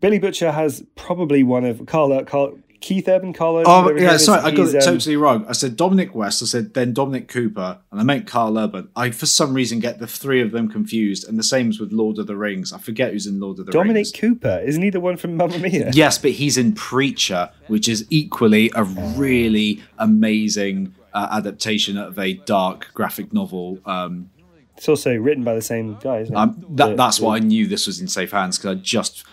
Billy 0.00 0.18
Butcher 0.18 0.52
has 0.52 0.84
probably 0.96 1.42
one 1.42 1.64
of 1.64 1.86
Karl, 1.86 2.22
Karl 2.26 2.58
Keith 2.80 3.08
Urban, 3.08 3.32
Karl. 3.32 3.62
Oh 3.66 3.90
yeah, 3.96 4.14
is, 4.14 4.24
sorry, 4.24 4.42
I 4.42 4.50
got 4.50 4.68
it 4.68 4.76
um, 4.76 4.82
totally 4.94 5.16
wrong. 5.16 5.46
I 5.48 5.52
said 5.52 5.76
Dominic 5.76 6.14
West. 6.14 6.42
I 6.42 6.46
said 6.46 6.74
then 6.74 6.92
Dominic 6.92 7.28
Cooper, 7.28 7.78
and 7.90 8.00
I 8.00 8.04
meant 8.04 8.26
Karl 8.26 8.58
Urban. 8.58 8.88
I 8.94 9.10
for 9.10 9.26
some 9.26 9.54
reason 9.54 9.80
get 9.80 9.98
the 9.98 10.06
three 10.06 10.40
of 10.42 10.50
them 10.50 10.68
confused, 10.68 11.26
and 11.28 11.38
the 11.38 11.42
same 11.42 11.70
as 11.70 11.80
with 11.80 11.92
Lord 11.92 12.18
of 12.18 12.26
the 12.26 12.36
Rings. 12.36 12.72
I 12.72 12.78
forget 12.78 13.12
who's 13.12 13.26
in 13.26 13.40
Lord 13.40 13.58
of 13.58 13.66
the 13.66 13.72
Dominic 13.72 13.94
Rings. 13.96 14.12
Dominic 14.12 14.40
Cooper 14.40 14.62
isn't 14.66 14.82
he 14.82 14.90
the 14.90 15.00
one 15.00 15.16
from 15.16 15.36
Mamma 15.36 15.58
Mia? 15.58 15.90
Yes, 15.94 16.18
but 16.18 16.32
he's 16.32 16.58
in 16.58 16.72
Preacher, 16.74 17.50
which 17.68 17.88
is 17.88 18.06
equally 18.10 18.70
a 18.74 18.84
really 18.84 19.82
amazing 19.98 20.94
uh, 21.12 21.28
adaptation 21.30 21.96
of 21.96 22.18
a 22.18 22.34
dark 22.34 22.88
graphic 22.94 23.32
novel. 23.32 23.78
Um, 23.86 24.30
It's 24.76 24.88
also 24.88 25.14
written 25.16 25.44
by 25.44 25.54
the 25.54 25.62
same 25.62 25.96
guy. 26.02 26.18
Isn't 26.20 26.34
it? 26.34 26.38
um, 26.38 26.64
that, 26.70 26.96
that's 26.96 27.20
why 27.20 27.36
I 27.36 27.38
knew 27.38 27.66
this 27.66 27.86
was 27.86 28.00
in 28.00 28.08
safe 28.08 28.32
hands 28.32 28.58
because 28.58 28.76
I 28.76 28.80
just 28.80 29.24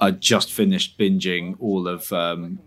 I 0.00 0.10
just 0.10 0.50
finished 0.52 0.98
binging 0.98 1.56
all 1.60 1.86
of 1.86 2.10
um, 2.12 2.58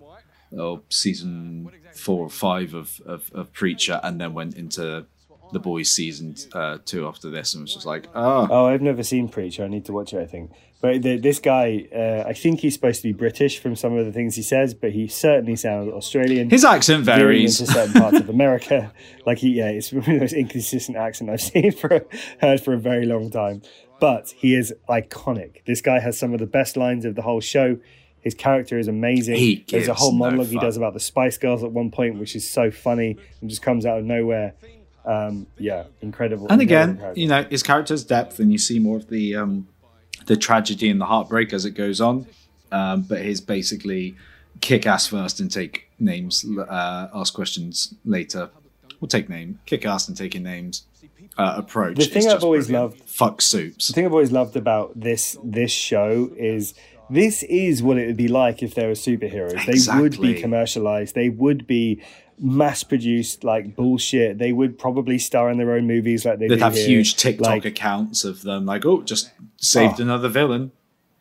oh, 0.58 0.82
season 0.90 1.70
four 1.94 2.24
or 2.26 2.30
five 2.30 2.74
of, 2.74 3.02
of, 3.06 3.32
of 3.34 3.52
Preacher, 3.54 4.00
and 4.04 4.20
then 4.20 4.34
went 4.34 4.56
into 4.56 5.06
the 5.52 5.60
boys 5.60 5.90
season 5.92 6.36
uh, 6.54 6.80
two 6.84 7.08
after 7.08 7.30
this, 7.30 7.54
and 7.54 7.62
was 7.64 7.74
just 7.74 7.86
like, 7.86 8.08
oh, 8.16 8.48
Oh, 8.50 8.66
I've 8.68 8.82
never 8.82 9.04
seen 9.04 9.30
Preacher. 9.30 9.64
I 9.64 9.68
need 9.68 9.86
to 9.86 9.94
watch 9.94 10.14
it. 10.14 10.20
I 10.20 10.26
think, 10.26 10.52
but 10.82 11.02
the, 11.04 11.18
this 11.18 11.40
guy, 11.40 11.88
uh, 11.96 12.28
I 12.28 12.34
think 12.34 12.60
he's 12.62 12.74
supposed 12.74 13.02
to 13.04 13.08
be 13.08 13.14
British 13.14 13.60
from 13.60 13.76
some 13.76 13.96
of 13.98 14.06
the 14.06 14.12
things 14.12 14.36
he 14.36 14.42
says, 14.42 14.74
but 14.74 14.92
he 14.92 15.08
certainly 15.08 15.56
sounds 15.56 15.92
Australian. 15.94 16.50
his 16.50 16.66
accent 16.66 17.06
varies. 17.06 17.62
into 17.62 17.72
certain 17.72 17.94
parts 17.94 18.20
of 18.20 18.30
America. 18.38 18.92
Like 19.26 19.38
he, 19.38 19.50
yeah, 19.52 19.70
it's 19.70 19.92
one 19.94 20.00
of 20.00 20.06
the 20.08 20.20
most 20.20 20.34
inconsistent 20.34 20.98
accent 20.98 21.30
I've 21.30 21.42
seen 21.42 21.72
for 21.72 22.06
heard 22.42 22.60
for 22.62 22.74
a 22.74 22.80
very 22.80 23.06
long 23.06 23.30
time. 23.30 23.62
But 24.00 24.32
he 24.36 24.56
is 24.56 24.74
iconic. 24.90 25.64
This 25.66 25.80
guy 25.82 26.00
has 26.00 26.18
some 26.18 26.34
of 26.34 26.40
the 26.40 26.48
best 26.48 26.76
lines 26.76 27.06
of 27.06 27.16
the 27.16 27.22
whole 27.22 27.40
show. 27.40 27.78
His 28.24 28.34
character 28.34 28.80
is 28.80 28.88
amazing. 28.88 29.36
He 29.36 29.66
There's 29.68 29.86
a 29.86 29.88
gives 29.88 30.00
whole 30.00 30.12
no 30.14 30.18
monologue 30.20 30.48
he 30.48 30.58
does 30.60 30.78
about 30.78 30.94
the 30.94 31.00
Spice 31.00 31.38
Girls 31.38 31.64
at 31.64 31.72
one 31.72 31.92
point, 31.92 32.18
which 32.20 32.36
is 32.36 32.50
so 32.50 32.72
funny 32.72 33.18
and 33.42 33.50
just 33.50 33.62
comes 33.62 33.86
out 33.86 34.00
of 34.00 34.06
nowhere. 34.06 34.54
Um, 35.06 35.48
yeah, 35.58 35.84
incredible. 36.02 36.48
and 36.50 36.62
again, 36.62 36.98
character. 36.98 37.20
you 37.20 37.28
know, 37.28 37.44
his 37.44 37.62
character's 37.62 38.06
depth, 38.06 38.40
and 38.40 38.52
you 38.52 38.58
see 38.58 38.80
more 38.80 38.96
of 38.98 39.10
the 39.10 39.36
um, 39.36 39.68
the 40.26 40.38
tragedy 40.38 40.90
and 40.90 41.02
the 41.02 41.06
heartbreak 41.06 41.52
as 41.52 41.66
it 41.66 41.72
goes 41.72 42.00
on. 42.00 42.26
Um, 42.72 43.02
but 43.02 43.20
his 43.20 43.42
basically 43.42 44.16
kick 44.62 44.88
ass 44.88 45.06
first 45.08 45.40
and 45.42 45.52
take 45.52 45.90
names, 46.00 46.46
uh, 46.58 47.08
ask 47.14 47.34
questions 47.34 47.94
later 48.06 48.50
we'll 49.00 49.10
take 49.10 49.28
name, 49.28 49.60
kick 49.66 49.86
ass 49.86 50.08
and 50.08 50.16
taking 50.16 50.44
names 50.44 50.86
uh, 51.38 51.56
approach. 51.58 51.98
The 51.98 52.06
thing 52.06 52.20
is 52.20 52.28
I've 52.28 52.34
just 52.36 52.44
always 52.46 52.68
brilliant. 52.68 52.94
loved- 53.00 53.10
fuck 53.10 53.42
soups. 53.42 53.88
The 53.88 53.94
thing 53.94 54.06
I've 54.06 54.14
always 54.14 54.32
loved 54.32 54.56
about 54.56 54.98
this 54.98 55.38
this 55.44 55.72
show 55.72 56.32
is 56.38 56.74
this 57.10 57.44
is 57.44 57.84
what 57.84 57.98
it 57.98 58.08
would 58.08 58.18
be 58.18 58.28
like 58.28 58.64
if 58.64 58.76
there 58.76 58.88
were 58.88 58.94
superheroes. 58.94 59.66
They 59.66 60.00
would 60.02 60.20
be 60.20 60.34
commercialized. 60.40 61.16
They 61.16 61.30
would 61.30 61.68
be 61.68 62.02
mass 62.40 62.84
produced 62.84 63.44
like 63.44 63.76
bullshit. 63.76 64.38
They 64.40 64.52
would 64.54 64.78
probably 64.80 65.20
star 65.20 65.50
in 65.52 65.58
their 65.58 65.72
own 65.74 65.86
movies 65.88 66.26
like 66.26 66.40
they 66.40 66.48
They'd 66.48 66.60
have 66.62 66.74
here. 66.76 66.88
huge 66.88 67.16
TikTok 67.16 67.48
Like, 67.48 67.66
accounts 67.66 68.24
of 68.24 68.42
them, 68.42 68.66
like, 68.66 68.86
oh, 68.86 69.02
just 69.04 69.32
saved 69.58 70.00
Oh. 70.00 70.04
another 70.04 70.30
villain. 70.30 70.72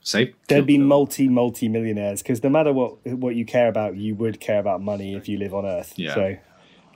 Saved. 0.05 0.35
There'd 0.49 0.66
be 0.66 0.78
multi 0.78 1.28
multi 1.28 1.68
millionaires 1.68 2.22
because 2.22 2.43
no 2.43 2.49
matter 2.51 2.72
what 2.72 2.97
what 3.07 3.37
you 3.37 3.45
care 3.45 3.68
about, 3.68 3.97
you 3.97 4.14
would 4.16 4.41
care 4.41 4.59
about 4.59 4.83
money 4.83 5.14
if 5.14 5.28
you 5.28 5.39
live 5.39 5.55
on 5.55 5.64
Earth. 5.64 5.93
Yeah. 5.97 6.14
So, 6.14 6.37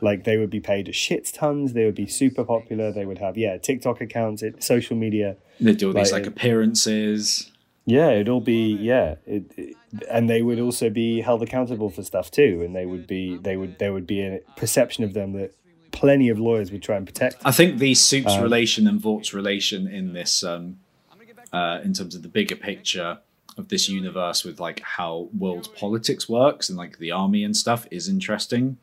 like, 0.00 0.24
they 0.24 0.36
would 0.38 0.50
be 0.50 0.58
paid 0.60 0.92
shit 0.92 1.26
tons. 1.32 1.72
They 1.72 1.84
would 1.84 1.94
be 1.94 2.06
super 2.08 2.42
popular. 2.42 2.90
They 2.90 3.06
would 3.06 3.18
have 3.18 3.36
yeah 3.38 3.58
TikTok 3.58 4.00
accounts, 4.00 4.42
it, 4.42 4.60
social 4.62 4.96
media. 4.96 5.36
They'd 5.60 5.76
do 5.78 5.88
all 5.88 5.92
these 5.94 6.10
like, 6.10 6.22
like 6.22 6.32
appearances. 6.32 7.52
Yeah, 7.86 8.10
it'd 8.10 8.28
all 8.28 8.40
be 8.40 8.74
yeah, 8.74 9.14
it, 9.26 9.44
it- 9.56 9.76
and 10.10 10.28
they 10.28 10.42
would 10.42 10.58
also 10.60 10.90
be 10.90 11.20
held 11.22 11.42
accountable 11.42 11.88
for 11.88 12.02
stuff 12.02 12.30
too, 12.30 12.60
and 12.64 12.74
they 12.76 12.84
would 12.84 13.06
be 13.06 13.36
they 13.38 13.56
would 13.56 13.78
there 13.78 13.92
would 13.92 14.06
be 14.06 14.20
a 14.22 14.40
perception 14.56 15.04
of 15.04 15.14
them 15.14 15.32
that 15.34 15.54
plenty 15.92 16.28
of 16.28 16.38
lawyers 16.38 16.70
would 16.72 16.82
try 16.82 16.96
and 16.96 17.06
protect. 17.06 17.36
I 17.44 17.52
think 17.52 17.78
the 17.78 17.94
Soup's 17.94 18.32
Um, 18.34 18.42
relation 18.42 18.86
and 18.86 19.00
Vought's 19.00 19.32
relation 19.32 19.86
in 19.86 20.12
this, 20.12 20.42
um, 20.44 20.80
uh, 21.52 21.80
in 21.82 21.94
terms 21.94 22.14
of 22.14 22.22
the 22.22 22.28
bigger 22.28 22.56
picture 22.56 23.18
of 23.56 23.68
this 23.68 23.88
universe 23.88 24.44
with 24.44 24.60
like 24.60 24.80
how 24.80 25.30
world 25.38 25.68
politics 25.76 26.28
works 26.28 26.68
and 26.68 26.76
like 26.76 26.98
the 26.98 27.10
army 27.12 27.42
and 27.44 27.56
stuff 27.56 27.86
is 27.90 28.06
interesting 28.08 28.76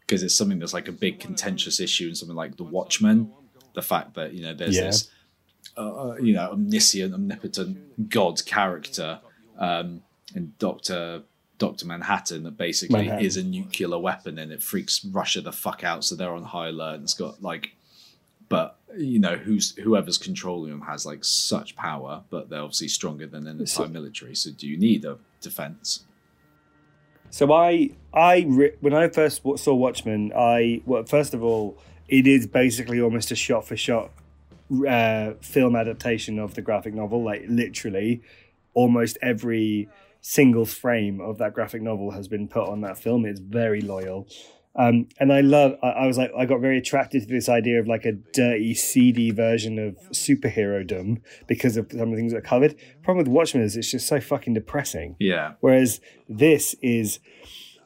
because 0.00 0.22
it's 0.24 0.34
something 0.34 0.58
that's 0.58 0.74
like 0.74 0.88
a 0.88 0.92
big 0.92 1.20
contentious 1.20 1.78
issue 1.78 2.06
and 2.08 2.16
something 2.16 2.34
like 2.36 2.56
the 2.56 2.64
Watchmen. 2.64 3.30
The 3.74 3.82
fact 3.82 4.14
that 4.14 4.32
you 4.32 4.42
know 4.42 4.54
there's 4.54 4.74
Yeah. 4.76 4.86
this, 4.86 5.08
uh, 5.76 6.16
you 6.20 6.34
know, 6.34 6.50
omniscient, 6.50 7.14
omnipotent 7.14 8.08
god 8.08 8.44
character 8.46 9.20
um, 9.58 10.02
in 10.34 10.52
Doctor 10.58 11.22
Doctor 11.58 11.86
Manhattan 11.86 12.42
that 12.44 12.56
basically 12.56 13.02
Manhattan. 13.02 13.24
is 13.24 13.36
a 13.36 13.42
nuclear 13.42 13.98
weapon 13.98 14.38
and 14.38 14.52
it 14.52 14.62
freaks 14.62 15.04
Russia 15.04 15.40
the 15.40 15.52
fuck 15.52 15.84
out. 15.84 16.04
So 16.04 16.14
they're 16.14 16.32
on 16.32 16.44
high 16.44 16.68
alert. 16.68 16.96
And 16.96 17.04
it's 17.04 17.14
got 17.14 17.42
like, 17.42 17.76
but 18.48 18.78
you 18.96 19.18
know, 19.18 19.36
who's 19.36 19.76
whoever's 19.76 20.18
controlling 20.18 20.70
them 20.70 20.82
has 20.82 21.06
like 21.06 21.24
such 21.24 21.76
power, 21.76 22.22
but 22.30 22.48
they're 22.48 22.60
obviously 22.60 22.88
stronger 22.88 23.26
than 23.26 23.46
an 23.46 23.60
entire 23.60 23.88
military. 23.88 24.34
So 24.34 24.50
do 24.50 24.66
you 24.66 24.76
need 24.76 25.04
a 25.04 25.18
defense? 25.40 26.04
So 27.30 27.52
I 27.52 27.90
I 28.12 28.46
re- 28.48 28.76
when 28.80 28.94
I 28.94 29.08
first 29.08 29.42
saw 29.56 29.74
Watchmen, 29.74 30.32
I 30.36 30.82
well 30.86 31.04
first 31.04 31.34
of 31.34 31.42
all, 31.42 31.78
it 32.08 32.26
is 32.26 32.46
basically 32.46 33.00
almost 33.00 33.30
a 33.30 33.36
shot 33.36 33.66
for 33.66 33.76
shot 33.76 34.10
uh, 34.88 35.32
film 35.40 35.76
adaptation 35.76 36.38
of 36.38 36.54
the 36.54 36.62
graphic 36.62 36.94
novel. 36.94 37.24
Like 37.24 37.44
literally, 37.48 38.22
almost 38.74 39.18
every 39.22 39.88
single 40.20 40.66
frame 40.66 41.20
of 41.20 41.38
that 41.38 41.54
graphic 41.54 41.82
novel 41.82 42.10
has 42.10 42.28
been 42.28 42.48
put 42.48 42.68
on 42.68 42.80
that 42.82 42.98
film. 42.98 43.24
It's 43.24 43.40
very 43.40 43.80
loyal. 43.80 44.26
Um, 44.78 45.08
and 45.18 45.32
I 45.32 45.40
love, 45.40 45.78
I, 45.82 45.88
I 45.88 46.06
was 46.06 46.18
like, 46.18 46.30
I 46.36 46.44
got 46.44 46.60
very 46.60 46.76
attracted 46.76 47.22
to 47.22 47.28
this 47.28 47.48
idea 47.48 47.80
of 47.80 47.86
like 47.86 48.04
a 48.04 48.12
dirty, 48.12 48.74
seedy 48.74 49.30
version 49.30 49.78
of 49.78 49.96
superhero 50.10 50.86
dom 50.86 51.22
because 51.46 51.78
of 51.78 51.90
some 51.90 52.00
of 52.00 52.10
the 52.10 52.16
things 52.16 52.32
that 52.32 52.38
are 52.38 52.42
covered. 52.42 52.76
Problem 53.02 53.24
with 53.24 53.32
Watchmen 53.32 53.62
is 53.62 53.76
it's 53.76 53.90
just 53.90 54.06
so 54.06 54.20
fucking 54.20 54.52
depressing. 54.52 55.16
Yeah, 55.18 55.54
Whereas 55.60 56.00
this 56.28 56.74
is 56.82 57.20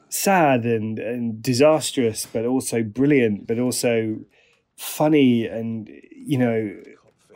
sad 0.09 0.65
and, 0.65 0.99
and 0.99 1.41
disastrous, 1.41 2.25
but 2.25 2.45
also 2.45 2.83
brilliant, 2.83 3.47
but 3.47 3.57
also 3.57 4.19
funny 4.81 5.45
and, 5.47 5.89
you 6.15 6.37
know, 6.37 6.75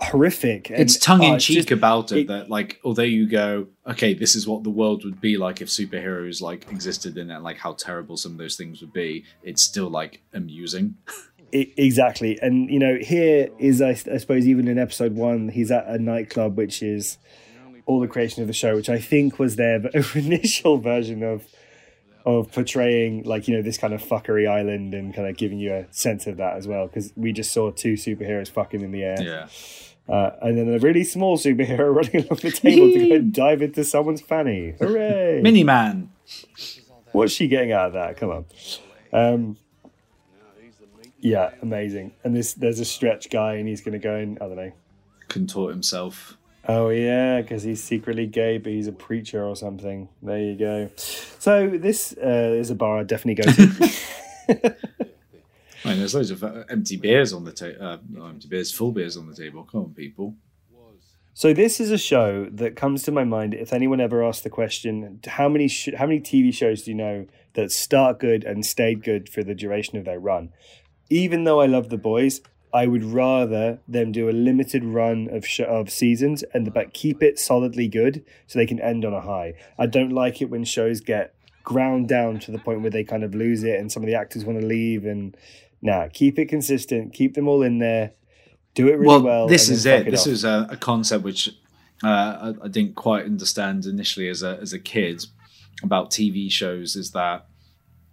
horrific. 0.02 0.70
And, 0.70 0.80
it's 0.80 0.98
tongue 0.98 1.24
in 1.24 1.40
cheek 1.40 1.58
uh, 1.58 1.60
just- 1.62 1.72
about 1.72 2.12
it, 2.12 2.18
it- 2.22 2.28
that 2.28 2.50
like 2.50 2.80
although 2.84 3.02
you 3.04 3.28
go 3.30 3.68
okay 3.88 4.14
this 4.14 4.36
is 4.36 4.46
what 4.46 4.64
the 4.64 4.70
world 4.70 5.06
would 5.06 5.22
be 5.22 5.38
like 5.38 5.62
if 5.62 5.70
superheroes 5.70 6.42
like 6.42 6.70
existed 6.70 7.18
in 7.18 7.32
it 7.32 7.40
like 7.40 7.58
how 7.58 7.72
terrible 7.74 8.18
some 8.18 8.34
of 8.34 8.38
those 8.38 8.58
things 8.58 8.82
would 8.82 8.92
be 8.92 9.24
it's 9.42 9.62
still 9.62 9.90
like 9.90 10.22
amusing 10.34 10.96
I- 11.54 11.72
exactly. 11.78 12.38
And, 12.42 12.70
you 12.70 12.80
know, 12.80 12.98
here 13.00 13.48
is, 13.60 13.82
I, 13.82 13.92
I 13.92 14.18
suppose, 14.18 14.46
even 14.48 14.68
in 14.68 14.78
episode 14.78 15.14
one, 15.16 15.48
he's 15.48 15.72
at 15.72 15.88
a 15.88 15.98
nightclub, 16.00 16.58
which 16.58 16.82
is 16.84 17.18
all 17.86 18.02
the 18.02 18.08
creation 18.10 18.42
of 18.42 18.48
the 18.48 18.54
show, 18.54 18.76
which 18.76 18.90
I 18.90 19.00
think 19.00 19.40
was 19.40 19.56
their 19.56 19.78
initial 20.16 20.80
version 20.80 21.24
of 21.24 21.46
of 22.26 22.52
portraying 22.52 23.24
like 23.24 23.48
you 23.48 23.56
know 23.56 23.62
this 23.62 23.78
kind 23.78 23.94
of 23.94 24.02
fuckery 24.02 24.50
island 24.50 24.94
and 24.94 25.14
kind 25.14 25.28
of 25.28 25.38
giving 25.38 25.60
you 25.60 25.74
a 25.74 25.86
sense 25.92 26.26
of 26.28 26.38
that 26.38 26.58
as 26.58 26.68
well 26.68 26.88
because 26.88 27.14
we 27.16 27.32
just 27.32 27.52
saw 27.52 27.70
two 27.72 27.94
superheroes 27.94 28.50
fucking 28.50 28.82
in 28.82 28.92
the 28.92 29.04
air 29.04 29.22
yeah 29.22 29.48
uh, 30.08 30.36
and 30.42 30.58
then 30.58 30.72
a 30.72 30.80
really 30.80 31.04
small 31.04 31.38
superhero 31.38 31.94
running 31.96 32.26
along 32.26 32.40
the 32.42 32.52
table 32.52 32.92
to 32.92 33.10
go 33.10 33.16
and 33.16 33.34
dive 33.34 33.62
into 33.62 33.84
someone's 33.84 34.22
fanny 34.22 34.74
hooray 34.80 35.40
mini 35.42 35.64
man 35.64 36.10
What's 37.16 37.32
she 37.32 37.48
getting 37.48 37.72
out 37.72 37.88
of 37.88 37.94
that? 37.94 38.18
Come 38.18 38.30
on. 38.30 38.46
Um, 39.14 39.58
yeah, 41.20 41.52
amazing. 41.62 42.12
And 42.26 42.36
this 42.36 42.54
there's 42.54 42.82
a 42.82 42.86
stretch 42.86 43.30
guy, 43.30 43.54
and 43.54 43.70
he's 43.70 43.80
going 43.80 43.94
to 43.94 44.00
go 44.00 44.16
and 44.16 44.38
I 44.40 44.48
don't 44.48 44.58
know. 44.58 44.74
contort 45.30 45.72
himself 45.72 46.38
Oh 46.68 46.90
yeah, 46.90 47.42
because 47.42 47.64
he's 47.64 47.84
secretly 47.84 48.26
gay, 48.28 48.58
but 48.58 48.72
he's 48.72 48.88
a 48.88 48.92
preacher 48.92 49.44
or 49.44 49.56
something. 49.56 50.10
There 50.22 50.40
you 50.40 50.56
go. 50.56 50.90
So 50.96 51.70
this 51.70 52.16
uh, 52.18 52.56
is 52.58 52.72
a 52.72 52.76
bar 52.76 53.00
I 53.00 53.04
definitely 53.04 53.44
go 53.44 53.52
to. 53.52 53.96
I 55.86 55.90
mean, 55.90 56.00
there's 56.00 56.16
loads 56.16 56.32
of 56.32 56.44
uh, 56.44 56.64
empty 56.70 56.98
beers 56.98 57.32
on 57.32 57.44
the 57.44 57.52
table 57.52 57.86
uh, 57.86 57.98
not 58.10 58.30
empty 58.30 58.48
beers 58.48 58.72
full 58.72 58.92
beers 58.92 59.18
on 59.18 59.28
the 59.28 59.36
table 59.36 59.64
come 59.64 59.82
on 59.82 59.94
people 59.94 60.36
so 61.38 61.52
this 61.52 61.82
is 61.82 61.92
a 61.92 61.98
show 61.98 62.48
that 62.50 62.78
comes 62.78 63.04
to 63.04 63.12
my 63.12 63.26
mind. 63.26 63.54
If 63.54 63.74
anyone 63.74 64.00
ever 64.00 64.24
asked 64.24 64.46
the 64.46 64.50
question, 64.50 65.20
how 65.28 65.50
many 65.50 65.68
sh- 65.68 65.90
how 65.98 66.06
many 66.06 66.22
TV 66.22 66.54
shows 66.54 66.84
do 66.84 66.92
you 66.92 66.96
know 66.96 67.28
that 67.56 67.74
start 67.74 68.20
good 68.20 68.46
and 68.46 68.66
stayed 68.66 69.04
good 69.04 69.28
for 69.28 69.44
the 69.44 69.54
duration 69.54 69.98
of 69.98 70.06
their 70.06 70.18
run? 70.18 70.54
Even 71.10 71.44
though 71.44 71.60
I 71.60 71.66
love 71.66 71.90
the 71.90 71.98
boys, 71.98 72.40
I 72.76 72.88
would 72.88 73.06
rather 73.06 73.80
them 73.88 74.12
do 74.12 74.30
a 74.30 74.32
limited 74.32 74.84
run 74.84 75.30
of 75.32 75.46
sh- 75.48 75.62
of 75.62 75.90
seasons 75.90 76.44
and 76.54 76.74
but 76.74 76.94
keep 76.94 77.24
it 77.24 77.40
solidly 77.40 77.88
good 77.88 78.26
so 78.48 78.60
they 78.60 78.66
can 78.66 78.82
end 78.82 79.06
on 79.06 79.14
a 79.14 79.22
high. 79.22 79.54
I 79.80 79.86
don't 79.86 80.12
like 80.12 80.42
it 80.42 80.50
when 80.50 80.66
shows 80.66 81.00
get 81.00 81.34
ground 81.64 82.10
down 82.10 82.38
to 82.40 82.52
the 82.52 82.60
point 82.60 82.82
where 82.82 82.92
they 82.92 83.06
kind 83.06 83.24
of 83.24 83.34
lose 83.34 83.64
it 83.64 83.80
and 83.80 83.90
some 83.90 84.04
of 84.04 84.08
the 84.08 84.16
actors 84.16 84.44
want 84.44 84.60
to 84.60 84.66
leave 84.66 85.06
and 85.06 85.38
nah, 85.82 86.10
keep 86.12 86.38
it 86.38 86.48
consistent, 86.48 87.14
keep 87.14 87.34
them 87.34 87.48
all 87.48 87.64
in 87.64 87.80
there, 87.80 88.12
do 88.74 88.90
it 88.90 89.00
really 89.00 89.08
well, 89.08 89.24
well. 89.24 89.48
this 89.48 89.70
is 89.70 89.84
then 89.84 90.08
it 90.08 90.12
this 90.12 90.28
off. 90.28 90.34
is 90.34 90.44
a, 90.44 90.68
a 90.70 90.76
concept 90.76 91.24
which 91.24 91.48
uh, 92.04 92.52
I, 92.62 92.66
I 92.66 92.68
didn't 92.68 92.96
quite 92.96 93.24
understand 93.24 93.86
initially 93.86 94.28
as 94.28 94.44
a 94.44 94.60
as 94.62 94.74
a 94.74 94.80
kid 94.80 95.24
about 95.82 96.12
tv 96.12 96.52
shows 96.52 96.98
is 96.98 97.12
that 97.12 97.48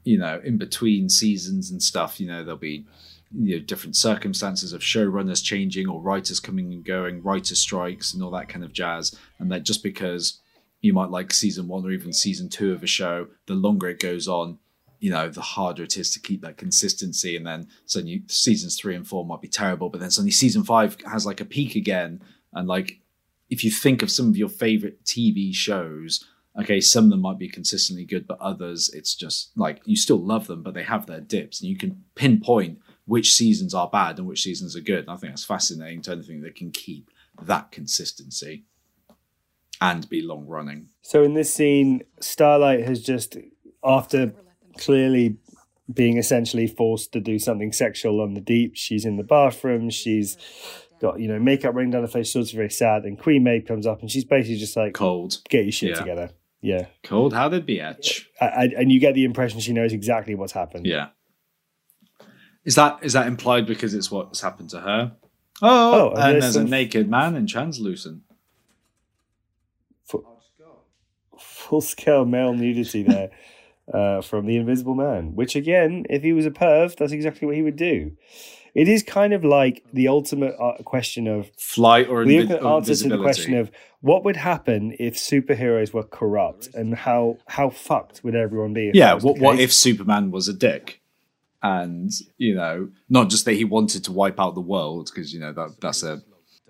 you 0.04 0.18
know 0.18 0.40
in 0.44 0.56
between 0.56 1.08
seasons 1.08 1.70
and 1.70 1.82
stuff 1.82 2.20
you 2.20 2.28
know 2.28 2.44
there'll 2.44 2.56
be 2.56 2.86
you 3.34 3.58
know 3.58 3.64
different 3.64 3.96
circumstances 3.96 4.72
of 4.72 4.80
showrunners 4.80 5.42
changing 5.42 5.88
or 5.88 6.00
writers 6.00 6.40
coming 6.40 6.72
and 6.72 6.84
going 6.84 7.22
writer 7.22 7.54
strikes 7.54 8.12
and 8.12 8.22
all 8.22 8.30
that 8.30 8.48
kind 8.48 8.64
of 8.64 8.72
jazz. 8.72 9.16
And 9.38 9.50
that 9.50 9.64
just 9.64 9.82
because 9.82 10.40
you 10.80 10.92
might 10.92 11.10
like 11.10 11.32
season 11.32 11.68
one 11.68 11.84
or 11.84 11.92
even 11.92 12.12
season 12.12 12.48
two 12.48 12.72
of 12.72 12.82
a 12.82 12.86
show 12.86 13.28
the 13.46 13.54
longer 13.54 13.88
it 13.88 14.00
goes 14.00 14.26
on 14.26 14.58
you 14.98 15.10
know 15.10 15.28
the 15.28 15.40
harder 15.40 15.84
it 15.84 15.96
is 15.96 16.10
to 16.12 16.20
keep 16.20 16.42
that 16.42 16.56
consistency. 16.56 17.36
And 17.36 17.46
then 17.46 17.68
suddenly 17.86 18.24
seasons 18.28 18.78
three 18.78 18.94
and 18.94 19.06
four 19.06 19.24
might 19.24 19.40
be 19.40 19.48
terrible 19.48 19.88
but 19.88 20.00
then 20.00 20.10
suddenly 20.10 20.32
season 20.32 20.64
five 20.64 20.96
has 21.10 21.26
like 21.26 21.40
a 21.40 21.46
peak 21.46 21.74
again. 21.74 22.22
And 22.52 22.68
like 22.68 23.00
if 23.50 23.64
you 23.64 23.70
think 23.70 24.02
of 24.02 24.10
some 24.10 24.28
of 24.28 24.36
your 24.36 24.48
favorite 24.48 25.04
tv 25.04 25.54
shows 25.54 26.24
okay 26.58 26.80
some 26.80 27.04
of 27.04 27.10
them 27.10 27.20
might 27.20 27.38
be 27.38 27.48
consistently 27.48 28.04
good 28.04 28.26
but 28.26 28.38
others 28.40 28.90
it's 28.94 29.14
just 29.14 29.50
like 29.56 29.80
you 29.84 29.96
still 29.96 30.18
love 30.18 30.46
them 30.46 30.62
but 30.62 30.74
they 30.74 30.82
have 30.82 31.06
their 31.06 31.20
dips. 31.20 31.60
And 31.60 31.70
you 31.70 31.76
can 31.76 32.04
pinpoint 32.14 32.78
which 33.06 33.32
seasons 33.32 33.74
are 33.74 33.88
bad 33.90 34.18
and 34.18 34.26
which 34.26 34.42
seasons 34.42 34.76
are 34.76 34.80
good 34.80 35.00
and 35.00 35.10
i 35.10 35.16
think 35.16 35.32
that's 35.32 35.44
fascinating 35.44 36.00
to 36.02 36.12
anything 36.12 36.40
that 36.42 36.54
can 36.54 36.70
keep 36.70 37.10
that 37.42 37.70
consistency 37.72 38.64
and 39.80 40.08
be 40.08 40.22
long 40.22 40.46
running 40.46 40.88
So 41.02 41.22
in 41.24 41.34
this 41.34 41.52
scene, 41.52 42.02
Starlight 42.20 42.84
has 42.86 43.02
just, 43.02 43.36
after 43.82 44.32
clearly 44.78 45.38
being 45.92 46.18
essentially 46.18 46.66
forced 46.68 47.10
to 47.12 47.20
do 47.20 47.38
something 47.38 47.72
sexual 47.72 48.20
on 48.20 48.34
the 48.34 48.40
deep, 48.40 48.76
she's 48.76 49.04
in 49.04 49.16
the 49.16 49.24
bathroom. 49.24 49.90
She's 49.90 50.36
got 51.00 51.18
you 51.18 51.26
know 51.26 51.40
makeup 51.40 51.74
running 51.74 51.90
down 51.90 52.02
her 52.02 52.06
face. 52.08 52.30
She 52.30 52.38
looks 52.38 52.52
very 52.52 52.70
sad. 52.70 53.04
And 53.04 53.18
Queen 53.18 53.42
Maeve 53.42 53.64
comes 53.66 53.86
up 53.86 54.00
and 54.02 54.10
she's 54.10 54.24
basically 54.24 54.58
just 54.58 54.76
like, 54.76 54.94
cold 54.94 55.38
"Get 55.48 55.64
your 55.64 55.72
shit 55.72 55.90
Yeah. 55.90 55.96
together." 55.96 56.30
Yeah, 56.60 56.86
cold 57.02 57.32
how 57.34 57.48
did 57.48 57.66
I, 58.40 58.46
I, 58.46 58.64
and 58.78 58.92
you 58.92 59.00
get 59.00 59.14
the 59.14 59.24
impression 59.24 59.58
she 59.58 59.72
knows 59.72 59.92
exactly 59.92 60.36
what's 60.36 60.52
happened. 60.52 60.86
Yeah. 60.86 61.08
Is 62.64 62.74
that 62.76 62.98
is 63.02 63.12
that 63.14 63.26
implied 63.26 63.66
because 63.66 63.92
it's 63.94 64.10
what's 64.10 64.40
happened 64.40 64.70
to 64.70 64.80
her? 64.80 65.12
Oh, 65.60 65.94
Oh, 65.94 66.10
and 66.10 66.34
and 66.34 66.42
there's 66.42 66.56
a 66.56 66.64
naked 66.64 67.08
man 67.08 67.34
in 67.36 67.46
translucent. 67.46 68.22
full 71.38 71.80
scale 71.80 72.24
male 72.24 72.52
nudity 72.54 73.02
there. 73.08 73.30
uh, 73.92 74.20
from 74.22 74.46
the 74.46 74.56
Invisible 74.56 74.94
Man. 74.94 75.34
Which 75.34 75.56
again, 75.56 76.04
if 76.08 76.22
he 76.22 76.32
was 76.32 76.46
a 76.46 76.50
perv, 76.50 76.96
that's 76.96 77.12
exactly 77.12 77.46
what 77.46 77.56
he 77.56 77.62
would 77.62 77.76
do. 77.76 78.12
It 78.74 78.88
is 78.88 79.02
kind 79.02 79.34
of 79.34 79.44
like 79.44 79.84
the 79.92 80.08
ultimate 80.08 80.54
uh, 80.58 80.82
question 80.82 81.26
of 81.26 81.50
Flight 81.58 82.08
or, 82.08 82.24
the 82.24 82.38
invi- 82.38 82.50
ultimate 82.62 82.66
answer 82.90 82.94
to 83.04 83.08
the 83.16 83.22
question 83.22 83.54
of 83.54 83.70
what 84.00 84.24
would 84.24 84.36
happen 84.36 84.96
if 84.98 85.14
superheroes 85.16 85.92
were 85.92 86.04
corrupt 86.04 86.68
and 86.74 86.94
how 86.94 87.36
how 87.46 87.68
fucked 87.68 88.24
would 88.24 88.34
everyone 88.34 88.72
be? 88.72 88.90
Yeah, 88.94 89.08
that 89.08 89.14
was 89.16 89.24
the 89.24 89.28
what, 89.32 89.40
what 89.40 89.58
if 89.60 89.72
Superman 89.72 90.30
was 90.30 90.48
a 90.48 90.54
dick? 90.54 91.01
And, 91.62 92.10
you 92.38 92.54
know, 92.54 92.88
not 93.08 93.30
just 93.30 93.44
that 93.44 93.54
he 93.54 93.64
wanted 93.64 94.04
to 94.04 94.12
wipe 94.12 94.40
out 94.40 94.54
the 94.54 94.60
world, 94.60 95.10
because, 95.12 95.32
you 95.32 95.40
know, 95.40 95.52
that 95.52 95.80
that's 95.80 96.02
a, 96.02 96.22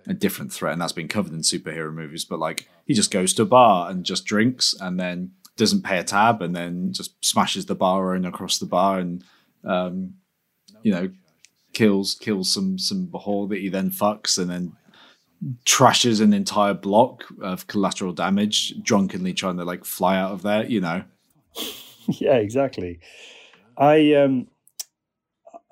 a 0.07 0.15
different 0.15 0.53
threat 0.53 0.73
and 0.73 0.83
that's 0.83 0.93
been 0.93 1.09
covered 1.09 1.33
in 1.33 1.41
superhero 1.41 1.93
movies, 1.93 2.25
but 2.25 2.39
like 2.39 2.69
he 2.87 2.95
just 2.95 3.11
goes 3.11 3.33
to 3.35 3.43
a 3.43 3.47
bar 3.47 3.91
and 3.91 4.05
just 4.05 4.27
drinks 4.27 4.75
and 4.81 5.01
then 5.01 5.33
doesn't 5.57 5.83
pay 5.83 5.99
a 5.99 6.05
tab 6.05 6.43
and 6.43 6.55
then 6.55 6.93
just 6.93 7.25
smashes 7.25 7.67
the 7.67 7.75
bar 7.75 8.15
and 8.15 8.27
across 8.27 8.59
the 8.59 8.67
bar 8.67 8.99
and, 8.99 9.25
um, 9.65 10.15
you 10.83 10.93
know, 10.93 11.11
kills 11.73 12.15
kills 12.17 12.53
some 12.53 12.79
some 12.79 13.07
whore 13.09 13.49
that 13.49 13.59
he 13.59 13.69
then 13.71 13.91
fucks 13.91 14.39
and 14.39 14.51
then 14.51 14.77
trashes 15.65 16.21
an 16.21 16.33
entire 16.33 16.75
block 16.75 17.25
of 17.41 17.67
collateral 17.67 18.13
damage, 18.13 18.81
drunkenly 18.83 19.33
trying 19.33 19.57
to 19.57 19.65
like 19.65 19.85
fly 19.85 20.17
out 20.17 20.33
of 20.33 20.43
there, 20.43 20.65
you 20.65 20.81
know. 20.81 21.03
yeah, 22.09 22.37
exactly. 22.37 23.01
I 23.77 24.15
um, 24.15 24.47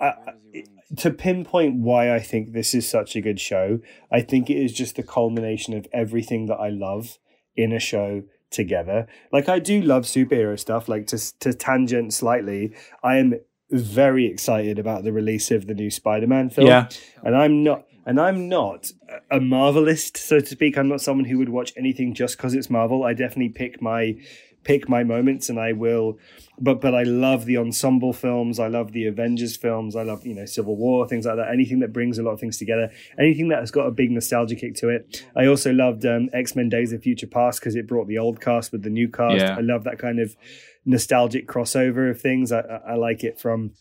I, 0.00 0.06
I- 0.06 0.64
to 0.96 1.10
pinpoint 1.12 1.76
why 1.76 2.12
I 2.12 2.18
think 2.18 2.52
this 2.52 2.74
is 2.74 2.88
such 2.88 3.14
a 3.14 3.20
good 3.20 3.38
show, 3.38 3.78
I 4.10 4.22
think 4.22 4.50
it 4.50 4.56
is 4.56 4.72
just 4.72 4.96
the 4.96 5.04
culmination 5.04 5.72
of 5.74 5.86
everything 5.92 6.46
that 6.46 6.56
I 6.56 6.68
love 6.70 7.18
in 7.54 7.72
a 7.72 7.78
show 7.78 8.24
together. 8.50 9.06
Like 9.32 9.48
I 9.48 9.60
do 9.60 9.80
love 9.80 10.02
superhero 10.02 10.58
stuff. 10.58 10.88
Like 10.88 11.06
to 11.08 11.38
to 11.40 11.54
tangent 11.54 12.12
slightly, 12.12 12.74
I 13.04 13.18
am 13.18 13.34
very 13.70 14.26
excited 14.26 14.80
about 14.80 15.04
the 15.04 15.12
release 15.12 15.52
of 15.52 15.68
the 15.68 15.74
new 15.74 15.90
Spider-Man 15.90 16.50
film. 16.50 16.66
Yeah. 16.66 16.88
and 17.22 17.36
I'm 17.36 17.62
not. 17.62 17.84
And 18.06 18.18
I'm 18.18 18.48
not 18.48 18.90
a 19.30 19.38
Marvelist, 19.38 20.16
so 20.16 20.40
to 20.40 20.46
speak. 20.46 20.76
I'm 20.78 20.88
not 20.88 21.02
someone 21.02 21.26
who 21.26 21.38
would 21.38 21.50
watch 21.50 21.72
anything 21.76 22.14
just 22.14 22.36
because 22.36 22.54
it's 22.54 22.70
Marvel. 22.70 23.04
I 23.04 23.12
definitely 23.12 23.50
pick 23.50 23.80
my 23.80 24.16
pick 24.64 24.88
my 24.88 25.04
moments, 25.04 25.48
and 25.50 25.60
I 25.60 25.72
will. 25.74 26.18
But 26.60 26.80
but 26.80 26.94
I 26.94 27.04
love 27.04 27.46
the 27.46 27.56
ensemble 27.56 28.12
films. 28.12 28.58
I 28.58 28.68
love 28.68 28.92
the 28.92 29.06
Avengers 29.06 29.56
films. 29.56 29.96
I 29.96 30.02
love 30.02 30.26
you 30.26 30.34
know 30.34 30.44
Civil 30.44 30.76
War 30.76 31.08
things 31.08 31.24
like 31.26 31.36
that. 31.36 31.50
Anything 31.50 31.80
that 31.80 31.92
brings 31.92 32.18
a 32.18 32.22
lot 32.22 32.32
of 32.32 32.40
things 32.40 32.58
together. 32.58 32.90
Anything 33.18 33.48
that 33.48 33.60
has 33.60 33.70
got 33.70 33.86
a 33.86 33.90
big 33.90 34.10
nostalgia 34.10 34.56
kick 34.56 34.74
to 34.76 34.88
it. 34.90 35.24
I 35.34 35.46
also 35.46 35.72
loved 35.72 36.04
um, 36.04 36.28
X 36.32 36.54
Men: 36.54 36.68
Days 36.68 36.92
of 36.92 37.02
Future 37.02 37.26
Past 37.26 37.60
because 37.60 37.76
it 37.76 37.86
brought 37.86 38.08
the 38.08 38.18
old 38.18 38.40
cast 38.40 38.72
with 38.72 38.82
the 38.82 38.90
new 38.90 39.08
cast. 39.08 39.38
Yeah. 39.38 39.56
I 39.56 39.60
love 39.60 39.84
that 39.84 39.98
kind 39.98 40.20
of 40.20 40.36
nostalgic 40.84 41.48
crossover 41.48 42.10
of 42.10 42.20
things. 42.20 42.52
I, 42.52 42.60
I, 42.60 42.92
I 42.92 42.94
like 42.94 43.24
it 43.24 43.38
from. 43.38 43.72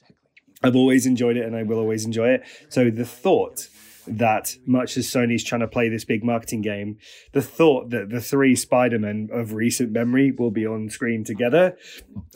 I've 0.63 0.75
always 0.75 1.05
enjoyed 1.05 1.37
it, 1.37 1.45
and 1.45 1.55
I 1.55 1.63
will 1.63 1.79
always 1.79 2.05
enjoy 2.05 2.29
it. 2.29 2.43
So 2.69 2.89
the 2.89 3.05
thought 3.05 3.67
that 4.07 4.55
much 4.65 4.97
as 4.97 5.07
Sony's 5.07 5.43
trying 5.43 5.61
to 5.61 5.67
play 5.67 5.89
this 5.89 6.05
big 6.05 6.23
marketing 6.23 6.61
game, 6.61 6.97
the 7.33 7.41
thought 7.41 7.89
that 7.91 8.09
the 8.09 8.21
three 8.21 8.55
Spider-Men 8.55 9.29
of 9.31 9.53
recent 9.53 9.91
memory 9.91 10.31
will 10.31 10.51
be 10.51 10.65
on 10.65 10.89
screen 10.89 11.23
together, 11.23 11.77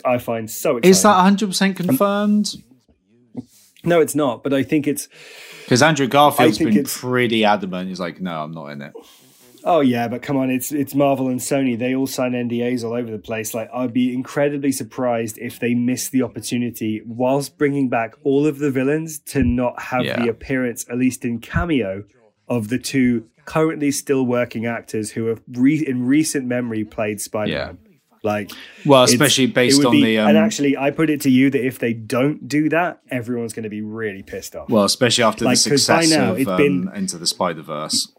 I 0.05 0.17
find 0.17 0.49
so 0.49 0.77
exciting. 0.77 0.91
Is 0.91 1.03
that 1.03 1.15
100% 1.15 1.75
confirmed? 1.75 2.55
No, 3.85 3.99
it's 3.99 4.15
not, 4.15 4.43
but 4.43 4.53
I 4.53 4.63
think 4.63 4.87
it's 4.87 5.09
Because 5.63 5.81
Andrew 5.81 6.07
Garfield's 6.07 6.57
been 6.57 6.83
pretty 6.83 7.45
adamant. 7.45 7.89
He's 7.89 7.99
like, 7.99 8.21
no, 8.21 8.43
I'm 8.43 8.51
not 8.51 8.67
in 8.67 8.81
it. 8.81 8.93
Oh 9.65 9.79
yeah, 9.79 10.07
but 10.07 10.21
come 10.21 10.35
on, 10.37 10.49
it's 10.49 10.71
it's 10.71 10.93
Marvel 10.93 11.27
and 11.29 11.39
Sony. 11.39 11.77
They 11.79 11.95
all 11.95 12.07
sign 12.07 12.33
NDAs 12.33 12.83
all 12.83 12.93
over 12.93 13.09
the 13.09 13.17
place. 13.17 13.53
Like 13.53 13.69
I'd 13.73 13.93
be 13.93 14.13
incredibly 14.13 14.71
surprised 14.71 15.37
if 15.37 15.59
they 15.59 15.73
miss 15.73 16.09
the 16.09 16.21
opportunity 16.21 17.01
whilst 17.05 17.57
bringing 17.57 17.87
back 17.89 18.15
all 18.23 18.45
of 18.45 18.59
the 18.59 18.69
villains 18.71 19.19
to 19.19 19.43
not 19.43 19.81
have 19.83 20.03
Yeah. 20.05 20.21
the 20.21 20.29
appearance, 20.29 20.85
at 20.89 20.97
least 20.97 21.23
in 21.23 21.39
cameo, 21.39 22.03
of 22.47 22.67
the 22.67 22.77
two 22.77 23.25
currently 23.45 23.91
still 23.91 24.25
working 24.25 24.65
actors 24.65 25.11
who 25.11 25.25
have 25.25 25.41
re- 25.51 25.85
in 25.85 26.05
recent 26.05 26.45
memory 26.45 26.83
played 26.83 27.19
Spider-Man. 27.21 27.77
Like 28.21 28.51
Well, 28.85 29.03
especially 29.03 29.47
based 29.47 29.83
on 29.83 29.91
be- 29.91 30.01
the. 30.03 30.19
Um, 30.19 30.29
and 30.29 30.37
actually, 30.37 30.77
I 30.77 30.91
put 30.91 31.09
it 31.09 31.19
to 31.21 31.29
you 31.29 31.49
that 31.49 31.65
if 31.65 31.79
they 31.79 31.91
don't 31.93 32.47
do 32.47 32.69
that, 32.69 33.01
everyone's 33.11 33.51
going 33.51 33.63
to 33.63 33.69
be 33.69 33.81
really 33.81 34.23
pissed 34.23 34.55
off. 34.55 34.69
well, 34.69 34.85
especially 34.85 35.25
after 35.25 35.43
like, 35.43 35.57
the 35.61 35.69
by 35.71 35.75
success 35.75 36.09
now 36.09 36.31
of 36.31 36.39
it's 36.39 36.49
um, 36.49 36.57
been- 36.57 36.89
Into 36.95 37.17
the 37.17 37.27
Spider 37.27 37.61
Verse. 37.61 38.13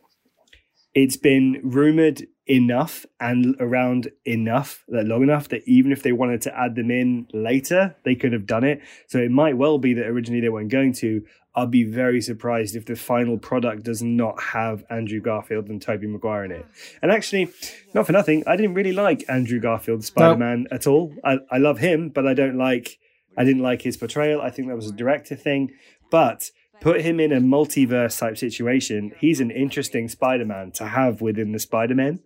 It's 0.94 1.16
been 1.16 1.60
rumored 1.62 2.26
enough 2.46 3.06
and 3.20 3.56
around 3.58 4.10
enough 4.26 4.84
that 4.88 5.06
long 5.06 5.22
enough 5.22 5.48
that 5.48 5.62
even 5.66 5.92
if 5.92 6.02
they 6.02 6.12
wanted 6.12 6.42
to 6.42 6.58
add 6.58 6.74
them 6.74 6.90
in 6.90 7.26
later, 7.32 7.96
they 8.04 8.14
could 8.14 8.32
have 8.32 8.46
done 8.46 8.64
it. 8.64 8.80
So 9.08 9.18
it 9.18 9.30
might 9.30 9.56
well 9.56 9.78
be 9.78 9.94
that 9.94 10.06
originally 10.06 10.40
they 10.40 10.48
weren't 10.48 10.70
going 10.70 10.92
to. 10.94 11.24
I'll 11.56 11.66
be 11.66 11.84
very 11.84 12.20
surprised 12.20 12.74
if 12.74 12.84
the 12.84 12.96
final 12.96 13.38
product 13.38 13.84
does 13.84 14.02
not 14.02 14.40
have 14.40 14.84
Andrew 14.90 15.20
Garfield 15.20 15.68
and 15.68 15.80
Tobey 15.80 16.08
Maguire 16.08 16.44
in 16.44 16.50
it. 16.50 16.62
Hmm. 16.62 16.98
And 17.02 17.12
actually, 17.12 17.50
not 17.94 18.06
for 18.06 18.12
nothing, 18.12 18.42
I 18.46 18.56
didn't 18.56 18.74
really 18.74 18.92
like 18.92 19.24
Andrew 19.28 19.60
Garfield's 19.60 20.06
Spider 20.06 20.36
Man 20.36 20.66
at 20.72 20.86
all. 20.86 21.14
I, 21.24 21.38
I 21.50 21.58
love 21.58 21.78
him, 21.78 22.08
but 22.08 22.26
I 22.26 22.34
don't 22.34 22.58
like 22.58 22.98
I 23.36 23.44
didn't 23.44 23.62
like 23.62 23.82
his 23.82 23.96
portrayal. 23.96 24.40
I 24.40 24.50
think 24.50 24.68
that 24.68 24.76
was 24.76 24.86
a 24.86 24.90
hmm. 24.90 24.96
director 24.96 25.36
thing. 25.36 25.72
But 26.10 26.50
put 26.80 27.00
him 27.00 27.20
in 27.20 27.32
a 27.32 27.40
multiverse 27.40 28.18
type 28.18 28.36
situation, 28.38 29.12
he's 29.18 29.40
an 29.40 29.50
interesting 29.50 30.08
Spider-Man 30.08 30.72
to 30.72 30.86
have 30.86 31.20
within 31.20 31.52
the 31.52 31.58
Spider-Man. 31.58 32.20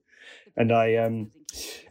And 0.56 0.72
I 0.72 0.96
um 0.96 1.30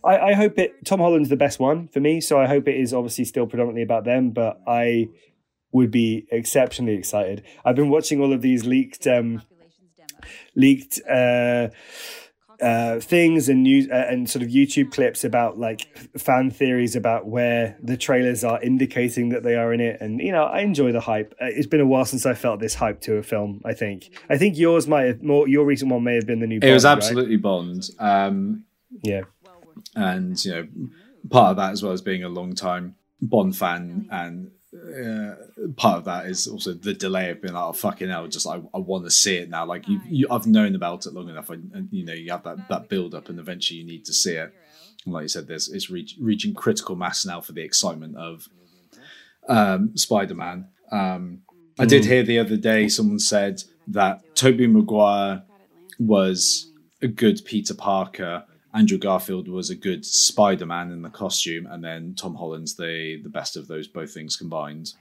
I, 0.04 0.18
I 0.20 0.34
hope 0.34 0.60
it 0.60 0.86
Tom 0.86 1.00
Holland's 1.00 1.30
the 1.30 1.36
best 1.36 1.60
one 1.60 1.88
for 1.88 2.00
me, 2.00 2.22
so 2.22 2.40
I 2.40 2.48
hope 2.48 2.68
it 2.68 2.80
is 2.80 2.94
obviously 2.94 3.26
still 3.26 3.48
predominantly 3.48 3.84
about 3.84 4.04
them, 4.04 4.32
but 4.32 4.60
I 4.68 5.10
would 5.72 5.92
be 5.92 6.28
exceptionally 6.32 6.96
excited. 6.96 7.44
I've 7.66 7.76
been 7.76 7.90
watching 7.90 8.22
all 8.22 8.34
of 8.34 8.42
these 8.42 8.66
leaked 8.66 9.08
um 9.08 9.42
leaked 10.56 11.00
uh 11.10 11.70
uh, 12.62 13.00
things 13.00 13.50
and 13.50 13.64
news 13.64 13.88
uh, 13.90 14.06
and 14.10 14.30
sort 14.30 14.44
of 14.44 14.50
YouTube 14.50 14.92
clips 14.92 15.24
about 15.24 15.58
like 15.60 15.82
fan 16.18 16.50
theories 16.52 16.96
about 16.96 17.28
where 17.28 17.78
the 17.82 17.98
trailers 17.98 18.44
are 18.44 18.62
indicating 18.62 19.30
that 19.30 19.44
they 19.44 19.56
are 19.56 19.74
in 19.74 19.80
it, 19.80 20.00
and 20.02 20.20
you 20.20 20.32
know 20.32 20.44
I 20.44 20.60
enjoy 20.62 20.92
the 20.92 21.00
hype. 21.02 21.34
Uh, 21.42 21.46
It's 21.50 21.68
been 21.68 21.82
a 21.82 21.86
while 21.86 22.06
since 22.06 22.26
I 22.26 22.34
felt 22.34 22.60
this 22.60 22.76
hype 22.76 23.02
to 23.02 23.16
a 23.18 23.24
film. 23.24 23.62
I 23.66 23.74
think 23.74 24.10
I 24.30 24.38
think 24.38 24.58
yours 24.58 24.88
might 24.88 25.04
have 25.04 25.24
more. 25.24 25.48
Your 25.48 25.66
recent 25.66 25.92
one 25.92 26.04
may 26.04 26.16
have 26.16 26.26
been 26.26 26.40
the 26.40 26.48
new. 26.48 26.60
It 26.62 26.74
was 26.74 26.84
Bond, 26.84 26.98
right? 27.00 27.06
absolutely 27.06 27.38
Bond. 27.38 27.90
Um, 28.00 28.64
yeah. 29.04 29.22
and, 29.96 30.44
you 30.44 30.52
know, 30.52 30.68
part 31.30 31.52
of 31.52 31.58
that 31.58 31.72
as 31.72 31.84
well 31.84 31.92
as 31.92 32.02
being 32.02 32.24
a 32.24 32.30
long 32.30 32.56
time 32.56 32.96
Bond 33.22 33.56
fan 33.56 34.08
and. 34.12 34.52
Uh, 34.74 35.36
part 35.78 36.00
of 36.00 36.06
that 36.06 36.26
is 36.26 36.46
also 36.46 36.74
the 36.74 36.94
delay 36.94 37.30
of 37.32 37.42
being 37.42 37.54
like, 37.54 37.64
oh 37.64 37.72
fucking 37.72 38.10
hell, 38.10 38.28
just 38.28 38.46
I, 38.46 38.62
I 38.74 38.80
want 38.80 39.06
to 39.06 39.12
see 39.12 39.38
it 39.38 39.50
now. 39.50 39.66
Like 39.66 39.88
you, 39.88 40.02
you, 40.06 40.28
I've 40.30 40.46
known 40.46 40.76
about 40.76 41.06
it 41.06 41.14
long 41.14 41.30
enough, 41.30 41.50
and, 41.50 41.72
and 41.74 41.88
you 41.92 42.04
know 42.04 42.14
you 42.14 42.32
have 42.32 42.44
that 42.44 42.68
that 42.68 42.90
build 42.90 43.16
up, 43.16 43.30
and 43.30 43.40
eventually 43.40 43.80
you 43.80 43.86
need 43.86 44.04
to 44.06 44.14
see 44.14 44.34
it. 44.34 44.54
And 45.06 45.14
like 45.14 45.24
you 45.24 45.30
said, 45.30 45.48
there's 45.48 45.70
it's 45.70 45.90
reach, 45.90 46.16
reaching 46.20 46.54
critical 46.54 46.98
mass 46.98 47.26
now 47.26 47.40
for 47.40 47.54
the 47.54 47.64
excitement 47.64 48.18
of 48.18 48.50
um, 49.48 49.96
Spider-Man. 49.96 50.68
Um, 50.92 51.44
I 51.80 51.86
did 51.86 52.06
hear 52.06 52.24
the 52.24 52.40
other 52.40 52.58
day 52.58 52.90
someone 52.90 53.20
said 53.20 53.64
that 53.88 54.36
Tobey 54.36 54.68
Maguire 54.68 55.44
was 56.00 56.72
a 57.02 57.08
good 57.08 57.40
Peter 57.46 57.74
Parker, 57.74 58.44
Andrew 58.74 58.98
Garfield 58.98 59.48
was 59.48 59.70
a 59.70 59.76
good 59.76 60.06
Spider-Man 60.06 60.92
in 60.92 61.02
the 61.02 61.10
costume, 61.10 61.66
and 61.66 61.84
then 61.84 62.14
Tom 62.16 62.36
Holland's 62.36 62.76
the 62.76 63.20
the 63.24 63.30
best 63.30 63.56
of 63.58 63.68
those 63.68 63.88
both 63.88 64.14
things 64.14 64.36
combined. 64.36 64.94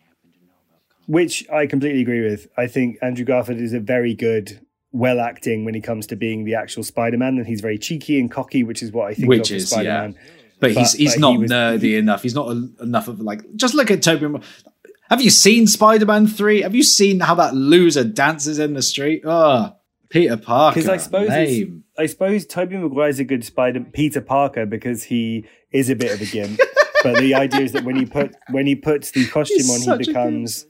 Which 1.07 1.49
I 1.51 1.67
completely 1.67 2.01
agree 2.03 2.23
with. 2.29 2.49
I 2.57 2.67
think 2.67 2.99
Andrew 3.01 3.25
Garfield 3.25 3.61
is 3.61 3.73
a 3.73 3.81
very 3.81 4.15
good, 4.15 4.61
well 4.93 5.21
acting 5.21 5.65
when 5.65 5.75
he 5.75 5.81
comes 5.81 6.07
to 6.09 6.17
being 6.17 6.45
the 6.45 6.55
actual 6.55 6.83
Spider 6.83 7.17
Man, 7.19 7.37
and 7.39 7.47
he's 7.47 7.61
very 7.61 7.79
cheeky 7.79 8.19
and 8.19 8.31
cocky, 8.31 8.63
which 8.65 8.83
is 8.83 8.91
what 8.93 9.07
I 9.09 9.15
think 9.15 9.29
Which 9.29 9.51
of 9.51 9.59
is, 9.59 9.71
Spider 9.71 9.89
Man. 9.91 10.17
But, 10.59 10.73
he's 10.73 10.93
But- 10.93 10.99
he's 11.01 11.15
but 11.15 11.21
not 11.21 11.33
he 11.33 11.39
was- 11.39 11.51
nerdy 11.51 11.81
he- 11.83 11.97
enough. 12.05 12.23
He's 12.23 12.35
not 12.35 12.49
a, 12.51 12.69
enough 12.81 13.09
of 13.09 13.21
like 13.21 13.43
just 13.57 13.75
look 13.75 13.91
at 13.91 14.03
Tobey. 14.03 14.41
Have 15.11 15.21
you 15.21 15.31
seen 15.31 15.69
Spider-Man 15.69 16.27
three? 16.27 16.63
Have 16.63 16.75
you 16.75 16.83
seen 16.83 17.21
how 17.21 17.37
that 17.37 17.55
loser 17.55 18.03
dances 18.03 18.59
in 18.59 18.75
the 18.75 18.83
street? 18.83 19.23
Oh, 19.25 19.76
Peter 20.11 20.37
Parker. 20.37 20.81
Because 20.81 20.89
I 20.89 20.97
suppose. 20.97 21.31
I 21.99 22.07
suppose 22.07 22.47
Tobey 22.47 22.77
Maguire's 22.77 23.19
a 23.19 23.25
good 23.25 23.45
Spider 23.45 23.81
Peter 23.81 24.21
Parker 24.21 24.67
because 24.67 25.05
he 25.05 25.47
is 25.73 25.89
a 25.89 25.97
bit 25.97 26.13
of 26.13 26.21
a 26.21 26.27
gimp. 26.27 26.61
but 27.03 27.19
the 27.19 27.35
idea 27.35 27.61
is 27.61 27.73
that 27.73 27.85
when 27.85 27.97
he 27.97 28.05
put 28.05 28.35
when 28.51 28.67
he 28.67 28.75
puts 28.75 29.13
the 29.13 29.27
costume 29.27 29.59
He's 29.59 29.89
on, 29.89 29.99
he 29.99 30.07
becomes 30.07 30.67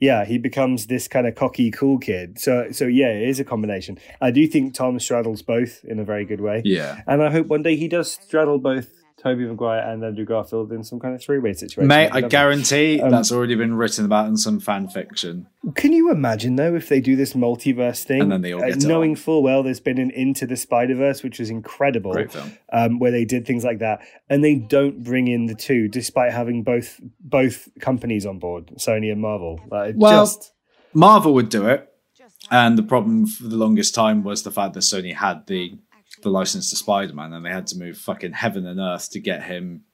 yeah, 0.00 0.24
he 0.24 0.38
becomes 0.38 0.86
this 0.86 1.08
kind 1.08 1.26
of 1.26 1.34
cocky, 1.34 1.70
cool 1.70 1.98
kid. 1.98 2.38
So 2.38 2.70
so 2.70 2.84
yeah, 2.86 3.08
it 3.08 3.28
is 3.28 3.40
a 3.40 3.44
combination. 3.44 3.98
I 4.20 4.30
do 4.30 4.46
think 4.46 4.74
Tom 4.74 4.98
straddles 5.00 5.42
both 5.42 5.84
in 5.84 5.98
a 5.98 6.04
very 6.04 6.24
good 6.24 6.40
way. 6.40 6.62
Yeah. 6.64 7.02
And 7.06 7.22
I 7.22 7.30
hope 7.30 7.48
one 7.48 7.62
day 7.62 7.76
he 7.76 7.88
does 7.88 8.12
straddle 8.12 8.58
both 8.58 8.92
Tobey 9.22 9.44
Maguire 9.46 9.80
and 9.80 10.04
Andrew 10.04 10.24
Garfield 10.24 10.70
in 10.72 10.84
some 10.84 11.00
kind 11.00 11.14
of 11.14 11.20
three 11.20 11.38
way 11.40 11.52
situation. 11.52 11.88
Mate, 11.88 12.10
I 12.12 12.20
guarantee 12.20 13.00
Um, 13.00 13.10
that's 13.10 13.32
already 13.32 13.56
been 13.56 13.74
written 13.74 14.04
about 14.04 14.28
in 14.28 14.36
some 14.36 14.60
fan 14.60 14.86
fiction. 14.88 15.48
Can 15.74 15.92
you 15.92 16.10
imagine 16.12 16.54
though 16.56 16.74
if 16.76 16.88
they 16.88 17.00
do 17.00 17.16
this 17.16 17.32
multiverse 17.32 18.04
thing, 18.04 18.22
And 18.22 18.30
then 18.32 18.42
they 18.42 18.52
all 18.52 18.62
uh, 18.62 18.68
get 18.68 18.84
knowing 18.84 19.10
on. 19.10 19.16
full 19.16 19.42
well 19.42 19.62
there's 19.64 19.80
been 19.80 19.98
an 19.98 20.10
Into 20.12 20.46
the 20.46 20.56
Spider 20.56 20.94
Verse, 20.94 21.22
which 21.24 21.38
was 21.40 21.50
incredible, 21.50 22.12
Great 22.12 22.30
film. 22.32 22.52
um, 22.72 22.98
where 23.00 23.10
they 23.10 23.24
did 23.24 23.44
things 23.46 23.64
like 23.64 23.80
that, 23.80 24.00
and 24.30 24.44
they 24.44 24.54
don't 24.54 25.02
bring 25.02 25.26
in 25.26 25.46
the 25.46 25.54
two, 25.54 25.88
despite 25.88 26.32
having 26.32 26.62
both 26.62 27.00
both 27.20 27.68
companies 27.80 28.24
on 28.24 28.38
board, 28.38 28.68
Sony 28.76 29.10
and 29.10 29.20
Marvel. 29.20 29.60
Like, 29.70 29.94
Well- 29.96 30.22
just 30.26 30.52
Marvel 30.94 31.34
would 31.34 31.48
do 31.48 31.66
it, 31.66 31.88
and 32.52 32.78
the 32.78 32.82
problem 32.84 33.26
for 33.26 33.48
the 33.48 33.56
longest 33.56 33.94
time 33.96 34.22
was 34.22 34.44
the 34.44 34.50
fact 34.52 34.74
that 34.74 34.80
Sony 34.80 35.12
had 35.14 35.46
the 35.48 35.76
the 36.22 36.30
license 36.30 36.70
to 36.70 36.76
Spider 36.76 37.14
Man, 37.14 37.32
and 37.32 37.44
they 37.44 37.50
had 37.50 37.66
to 37.68 37.78
move 37.78 37.98
fucking 37.98 38.32
heaven 38.32 38.66
and 38.66 38.80
earth 38.80 39.10
to 39.10 39.20
get 39.20 39.42
him 39.44 39.84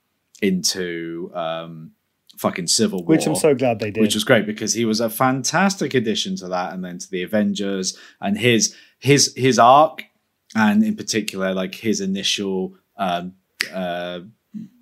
into 0.43 1.31
um, 1.35 1.93
fucking 2.37 2.67
Civil 2.67 3.01
War. 3.01 3.09
which 3.09 3.27
I'm 3.27 3.37
so 3.37 3.55
glad 3.55 3.79
they 3.79 3.91
did. 3.91 4.01
which 4.01 4.15
was 4.15 4.25
great 4.25 4.47
because 4.47 4.75
he 4.75 4.85
was 4.85 5.01
a 5.01 5.11
fantastic 5.11 5.95
addition 5.95 6.37
to 6.37 6.49
that, 6.49 6.73
and 6.73 6.85
then 6.85 6.99
to 6.99 7.11
the 7.11 7.23
Avengers 7.23 7.99
and 8.21 8.39
his 8.39 8.75
his 8.99 9.33
his 9.37 9.59
arc, 9.59 10.05
and 10.55 10.83
in 10.85 10.97
particular, 10.97 11.55
like 11.55 11.75
his 11.77 12.01
initial 12.01 12.75
um, 12.97 13.35
uh, 13.73 14.21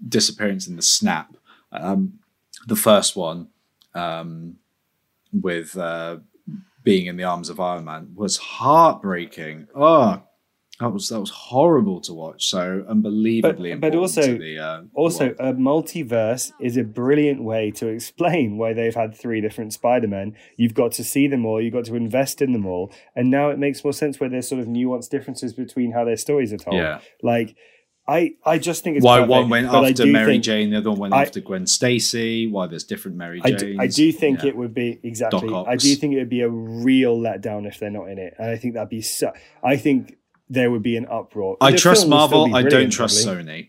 disappearance 0.06 0.66
in 0.66 0.76
the 0.76 0.82
Snap, 0.82 1.36
um, 1.72 2.18
the 2.66 2.76
first 2.76 3.16
one 3.16 3.48
um, 3.94 4.56
with 5.32 5.76
uh, 5.76 6.18
being 6.82 7.06
in 7.06 7.16
the 7.16 7.24
arms 7.24 7.48
of 7.48 7.60
Iron 7.60 7.84
Man 7.84 8.12
was 8.14 8.36
heartbreaking. 8.36 9.68
Oh. 9.74 10.22
That 10.82 10.92
was 10.92 11.08
that 11.08 11.20
was 11.20 11.30
horrible 11.30 12.00
to 12.02 12.12
watch. 12.12 12.46
So 12.46 12.84
unbelievably 12.88 13.74
But- 13.74 13.92
but 13.92 13.94
also- 13.98 14.36
the 14.36 14.58
uh, 14.58 14.82
Also, 14.94 15.26
world. 15.26 15.36
a 15.38 15.52
multiverse 15.54 16.52
is 16.60 16.76
a 16.76 16.82
brilliant 16.84 17.42
way 17.44 17.70
to 17.72 17.86
explain 17.86 18.58
why 18.58 18.72
they've 18.72 18.94
had 18.94 19.14
three 19.14 19.40
different 19.40 19.72
Spider-Men. 19.72 20.34
You've 20.56 20.74
got 20.74 20.92
to 20.92 21.04
see 21.04 21.26
them 21.28 21.46
all, 21.46 21.60
you've 21.62 21.72
got 21.72 21.84
to 21.86 21.94
invest 21.94 22.42
in 22.42 22.52
them 22.52 22.66
all, 22.66 22.92
and 23.14 23.30
now 23.30 23.50
it 23.50 23.58
makes 23.58 23.84
more 23.84 23.92
sense 23.92 24.18
where 24.18 24.28
there's 24.28 24.48
sort 24.48 24.60
of 24.60 24.66
nuanced 24.66 25.10
differences 25.10 25.52
between 25.52 25.92
how 25.92 26.04
their 26.04 26.16
stories 26.16 26.52
are 26.52 26.58
told. 26.58 26.76
Yeah. 26.76 26.98
Like, 27.22 27.54
I, 28.08 28.32
I 28.44 28.58
just 28.58 28.82
think 28.82 28.96
it's 28.96 29.04
why 29.04 29.18
perfect, 29.18 29.30
one 29.30 29.48
went 29.48 29.66
after 29.68 30.06
Mary 30.06 30.40
Jane, 30.40 30.70
the 30.70 30.78
other 30.78 30.90
one 30.90 30.98
went 30.98 31.14
I- 31.14 31.22
after 31.22 31.38
Gwen 31.40 31.66
Stacy. 31.68 32.48
Why 32.48 32.66
there's 32.66 32.82
different 32.82 33.16
Mary 33.16 33.40
I 33.44 33.52
do, 33.52 33.76
I 33.78 33.86
do 33.86 34.10
think 34.10 34.42
Yeah. 34.42 34.48
it 34.48 34.56
would 34.56 34.74
be 34.74 34.98
exactly. 35.04 35.48
I 35.54 35.76
do 35.76 35.94
think 35.94 36.14
it 36.14 36.18
would 36.18 36.28
be 36.28 36.40
a 36.40 36.48
real 36.50 37.16
letdown 37.16 37.64
if 37.68 37.78
they're 37.78 37.90
not 37.90 38.06
in 38.10 38.18
it, 38.18 38.34
and 38.38 38.50
I 38.50 38.56
think 38.56 38.74
that'd 38.74 38.88
be 38.88 39.02
so. 39.02 39.30
I 39.62 39.76
think 39.76 40.16
there 40.52 40.70
would 40.70 40.82
be 40.82 40.96
an 40.96 41.06
uproar. 41.06 41.56
I 41.60 41.72
The 41.72 41.78
trust 41.78 42.02
film 42.02 42.12
will 42.12 42.28
still 42.28 42.48
Marvel. 42.48 42.56
I 42.56 42.62
don't 42.62 42.90
trust 42.90 43.24
probably. 43.24 43.44
Sony 43.44 43.68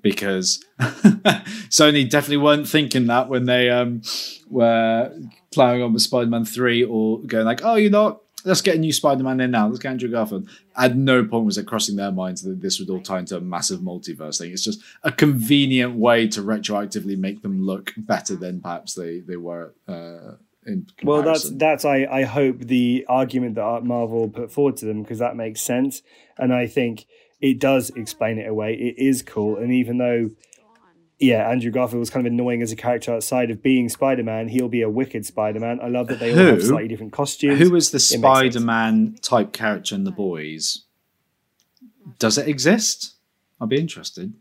because 0.00 0.64
Sony 0.80 2.08
definitely 2.08 2.38
weren't 2.38 2.68
thinking 2.68 3.06
that 3.06 3.28
when 3.28 3.44
they 3.44 3.70
um, 3.70 4.02
were 4.50 5.16
plowing 5.52 5.82
on 5.82 5.92
with 5.92 6.02
Spider-Man 6.02 6.44
three 6.44 6.82
or 6.82 7.20
going 7.20 7.44
like, 7.44 7.64
oh, 7.64 7.76
you 7.76 7.90
know, 7.90 8.04
what? 8.04 8.22
let's 8.44 8.60
get 8.60 8.76
a 8.76 8.78
new 8.78 8.92
Spider-Man 8.92 9.40
in 9.40 9.50
now. 9.52 9.68
Let's 9.68 9.78
get 9.78 9.90
Andrew 9.90 10.10
Garfield. 10.10 10.48
At 10.76 10.96
no 10.96 11.24
point 11.24 11.46
was 11.46 11.58
it 11.58 11.66
crossing 11.66 11.96
their 11.96 12.10
minds 12.10 12.42
that 12.42 12.60
this 12.60 12.80
would 12.80 12.90
all 12.90 13.00
tie 13.00 13.20
into 13.20 13.36
a 13.36 13.40
massive 13.40 13.80
multiverse 13.80 14.38
thing. 14.38 14.52
It's 14.52 14.64
just 14.64 14.82
a 15.02 15.12
convenient 15.12 15.94
way 15.94 16.26
to 16.28 16.42
retroactively 16.42 17.16
make 17.16 17.42
them 17.42 17.62
look 17.62 17.92
better 17.96 18.34
than 18.34 18.60
perhaps 18.60 18.94
they 18.94 19.20
they 19.20 19.36
were. 19.36 19.74
Uh, 19.86 20.36
Well, 21.02 21.22
that's 21.22 21.50
that's 21.50 21.84
I 21.84 22.04
I 22.04 22.22
hope 22.22 22.58
the 22.60 23.04
argument 23.08 23.56
that 23.56 23.84
Marvel 23.84 24.28
put 24.28 24.52
forward 24.52 24.76
to 24.78 24.86
them 24.86 25.02
because 25.02 25.18
that 25.18 25.36
makes 25.36 25.60
sense, 25.60 26.02
and 26.38 26.52
I 26.54 26.66
think 26.66 27.06
it 27.40 27.58
does 27.58 27.90
explain 27.90 28.38
it 28.38 28.48
away. 28.48 28.74
It 28.74 28.98
is 28.98 29.22
cool, 29.22 29.56
and 29.56 29.72
even 29.72 29.98
though. 29.98 30.30
Yeah, 31.18 31.48
Andrew 31.48 31.70
Garfield 31.70 32.00
was 32.00 32.10
kind 32.10 32.26
of 32.26 32.32
annoying 32.32 32.62
as 32.62 32.72
a 32.72 32.76
character 32.76 33.14
outside 33.14 33.52
of 33.52 33.62
being 33.62 33.88
Spider 33.88 34.24
Man. 34.24 34.48
He'll 34.48 34.68
be 34.68 34.82
a 34.82 34.90
wicked 34.90 35.24
Spider 35.24 35.60
Man. 35.60 35.78
I 35.80 35.86
love 35.86 36.08
that 36.08 36.18
they 36.18 36.32
all 36.32 36.36
have 36.36 36.64
slightly 36.64 36.88
different 36.88 37.12
costumes. 37.12 37.60
Who 37.60 37.70
was 37.70 37.92
the 37.92 37.98
It. 37.98 38.00
Spider-Man 38.00 39.18
type 39.22 39.52
character 39.52 39.94
in 39.94 40.02
the 40.02 40.10
boys? 40.10 40.82
Does 42.18 42.38
it 42.38 42.48
exist? 42.48 43.14
I'll 43.60 43.68
be 43.68 43.78
interested. 43.78 44.32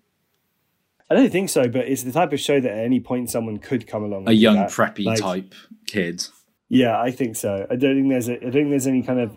I 1.12 1.14
don't 1.14 1.30
think 1.30 1.50
so, 1.50 1.68
but 1.68 1.88
it's 1.90 2.04
the 2.04 2.12
type 2.14 2.32
of 2.32 2.40
show 2.40 2.62
that 2.62 2.72
at 2.72 2.86
any 2.86 3.02
point 3.02 3.30
someone 3.30 3.58
could 3.60 3.86
come 3.86 4.04
along. 4.04 4.30
A 4.30 4.32
young 4.32 4.56
that. 4.56 4.70
preppy 4.70 5.04
Like, 5.06 5.20
type 5.20 5.54
kid. 5.86 6.24
Yeah, 6.70 6.98
I 7.02 7.12
think 7.12 7.36
so. 7.36 7.68
I 7.70 7.76
don't 7.76 7.96
think 7.96 8.10
there's 8.10 8.30
a, 8.30 8.38
I 8.38 8.40
don't 8.44 8.52
think 8.54 8.70
there's 8.70 8.88
any 8.88 9.04
kind 9.04 9.20
of 9.20 9.36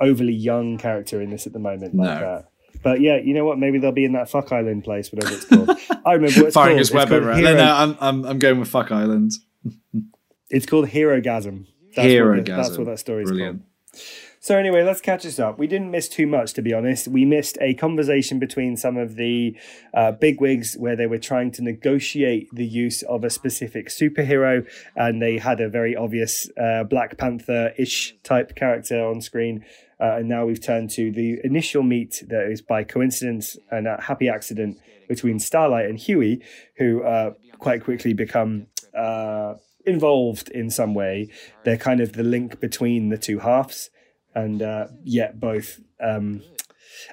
overly 0.00 0.32
young 0.32 0.78
character 0.78 1.20
in 1.20 1.28
this 1.28 1.46
at 1.46 1.52
the 1.52 1.58
moment 1.58 1.94
like 1.94 2.18
No. 2.18 2.20
that. 2.20 2.48
But 2.82 3.00
yeah, 3.02 3.16
you 3.18 3.34
know 3.34 3.44
what? 3.44 3.58
Maybe 3.58 3.78
they'll 3.78 3.92
be 3.92 4.06
in 4.06 4.14
that 4.14 4.30
fuck 4.30 4.50
island 4.52 4.84
place, 4.84 5.12
whatever 5.12 5.34
it's 5.34 5.44
called. 5.44 5.68
I 6.06 6.14
remember 6.14 6.40
what 6.40 6.46
it's 6.46 6.54
Firing 6.54 6.70
called. 6.70 6.78
his 6.78 6.92
web 6.92 7.12
around. 7.12 7.42
No, 7.42 7.54
no, 7.54 7.64
I'm, 7.74 7.96
I'm, 8.00 8.24
I'm 8.24 8.38
going 8.38 8.58
with 8.58 8.68
Fuck 8.68 8.90
Island. 8.90 9.32
it's 10.50 10.66
called 10.66 10.88
Herogasm. 10.88 11.66
That's 11.94 12.08
Hero 12.08 12.36
what 12.36 12.46
the- 12.46 12.52
That's 12.52 12.76
what 12.78 12.86
that 12.86 12.98
story 12.98 13.24
is 13.24 13.28
Brilliant. 13.30 13.58
called. 13.60 13.68
So 14.44 14.58
anyway, 14.58 14.82
let's 14.82 15.00
catch 15.00 15.24
us 15.24 15.38
up. 15.38 15.56
We 15.56 15.68
didn't 15.68 15.92
miss 15.92 16.08
too 16.08 16.26
much, 16.26 16.52
to 16.54 16.62
be 16.62 16.74
honest. 16.74 17.06
We 17.06 17.24
missed 17.24 17.56
a 17.60 17.74
conversation 17.74 18.40
between 18.40 18.76
some 18.76 18.96
of 18.96 19.14
the 19.14 19.56
uh, 19.94 20.10
bigwigs 20.10 20.74
where 20.76 20.96
they 20.96 21.06
were 21.06 21.20
trying 21.20 21.52
to 21.52 21.62
negotiate 21.62 22.48
the 22.52 22.66
use 22.66 23.02
of 23.02 23.22
a 23.22 23.30
specific 23.30 23.86
superhero, 23.86 24.68
and 24.96 25.22
they 25.22 25.38
had 25.38 25.60
a 25.60 25.68
very 25.68 25.94
obvious 25.94 26.50
uh, 26.60 26.82
Black 26.82 27.18
Panther-ish 27.18 28.16
type 28.24 28.56
character 28.56 29.00
on 29.00 29.20
screen. 29.20 29.64
Uh, 30.00 30.16
and 30.16 30.28
now 30.28 30.44
we've 30.44 30.60
turned 30.60 30.90
to 30.90 31.12
the 31.12 31.38
initial 31.44 31.84
meet 31.84 32.24
that 32.26 32.50
is 32.50 32.60
by 32.60 32.82
coincidence 32.82 33.56
and 33.70 33.86
a 33.86 34.00
happy 34.00 34.28
accident 34.28 34.76
between 35.06 35.38
Starlight 35.38 35.86
and 35.86 36.00
Hughie, 36.00 36.42
who 36.78 37.04
uh, 37.04 37.34
quite 37.60 37.84
quickly 37.84 38.12
become 38.12 38.66
uh, 38.92 39.54
involved 39.86 40.48
in 40.48 40.68
some 40.68 40.94
way. 40.94 41.30
They're 41.64 41.76
kind 41.76 42.00
of 42.00 42.14
the 42.14 42.24
link 42.24 42.58
between 42.58 43.10
the 43.10 43.18
two 43.18 43.38
halves, 43.38 43.88
and 44.34 44.62
uh, 44.62 44.88
yet 45.04 45.38
both. 45.40 45.80
Um, 46.00 46.42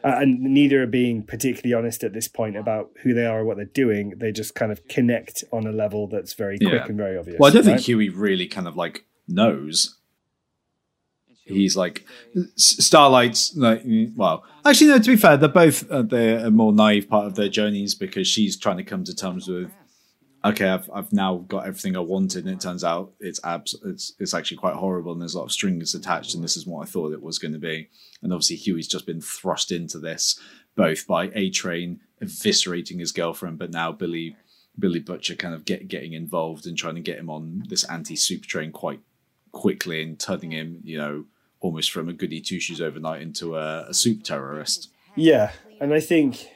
and 0.03 0.39
neither 0.39 0.83
are 0.83 0.87
being 0.87 1.23
particularly 1.23 1.73
honest 1.73 2.03
at 2.03 2.13
this 2.13 2.27
point 2.27 2.55
about 2.57 2.91
who 3.01 3.13
they 3.13 3.25
are 3.25 3.39
or 3.39 3.45
what 3.45 3.57
they're 3.57 3.65
doing. 3.65 4.13
They 4.17 4.31
just 4.31 4.53
kind 4.55 4.71
of 4.71 4.87
connect 4.87 5.43
on 5.51 5.65
a 5.65 5.71
level 5.71 6.07
that's 6.07 6.33
very 6.33 6.57
quick 6.59 6.73
Yeah. 6.73 6.85
and 6.85 6.97
very 6.97 7.17
obvious. 7.17 7.39
Well, 7.39 7.49
I 7.51 7.53
don't 7.53 7.63
think? 7.63 7.79
Hughie 7.81 8.09
really 8.09 8.47
kind 8.47 8.67
of 8.67 8.75
like 8.75 9.05
knows. 9.27 9.95
He's 11.45 11.75
like 11.75 12.05
Starlight's 12.57 13.55
like 13.55 13.81
well, 14.15 14.43
actually 14.63 14.87
no. 14.91 14.99
To 14.99 15.09
be 15.09 15.15
fair, 15.15 15.35
they're 15.35 15.49
both 15.49 15.89
uh, 15.89 16.03
they're 16.03 16.45
a 16.45 16.51
more 16.51 16.71
naive 16.71 17.09
part 17.09 17.25
of 17.25 17.33
their 17.33 17.49
journeys 17.49 17.95
because 17.95 18.27
she's 18.27 18.55
trying 18.55 18.77
to 18.77 18.83
come 18.83 19.03
to 19.05 19.15
terms 19.15 19.47
with 19.47 19.71
okay, 20.43 20.69
I've 20.69 20.89
I've 20.93 21.13
now 21.13 21.37
got 21.47 21.67
everything 21.67 21.95
I 21.95 22.01
wanted, 22.01 22.45
and 22.45 22.53
it 22.53 22.61
turns 22.61 22.83
out 22.83 23.11
it's 23.19 23.39
abs 23.43 23.75
it's 23.85 24.13
it's 24.19 24.33
actually 24.33 24.57
quite 24.57 24.75
horrible, 24.75 25.11
and 25.11 25.21
there's 25.21 25.33
a 25.33 25.39
lot 25.39 25.45
of 25.45 25.51
strings 25.51 25.93
attached, 25.93 26.35
and 26.35 26.43
this 26.43 26.57
is 26.57 26.65
what 26.65 26.81
I 26.81 26.85
thought 26.89 27.13
it 27.13 27.21
was 27.21 27.39
going 27.39 27.53
to 27.53 27.59
be. 27.59 27.89
And 28.21 28.33
obviously, 28.33 28.57
Hughie's 28.57 28.87
just 28.87 29.05
been 29.05 29.21
thrust 29.21 29.71
into 29.71 29.99
this 29.99 30.39
both 30.75 31.05
by 31.07 31.29
A 31.35 31.49
Train 31.49 31.99
eviscerating 32.21 32.99
his 32.99 33.11
girlfriend, 33.11 33.59
but 33.59 33.71
now 33.71 33.91
Billy 33.91 34.35
Billy 34.77 34.99
Butcher 34.99 35.35
kind 35.35 35.53
of 35.53 35.65
get 35.65 35.87
getting 35.87 36.13
involved 36.13 36.65
and 36.65 36.77
trying 36.77 36.95
to 36.95 37.01
get 37.01 37.19
him 37.19 37.29
on 37.29 37.63
this 37.67 37.83
anti-soup 37.85 38.43
train 38.43 38.71
quite 38.71 39.01
quickly 39.51 40.01
and 40.01 40.19
turning 40.19 40.51
him, 40.51 40.79
you 40.83 40.97
know, 40.97 41.25
almost 41.59 41.91
from 41.91 42.07
a 42.07 42.13
goody 42.13 42.39
two 42.39 42.59
shoes 42.59 42.79
overnight 42.79 43.21
into 43.21 43.57
a, 43.57 43.87
a 43.89 43.93
soup 43.93 44.23
terrorist. 44.23 44.89
Yeah, 45.15 45.51
and 45.81 45.93
I 45.93 45.99
think 45.99 46.47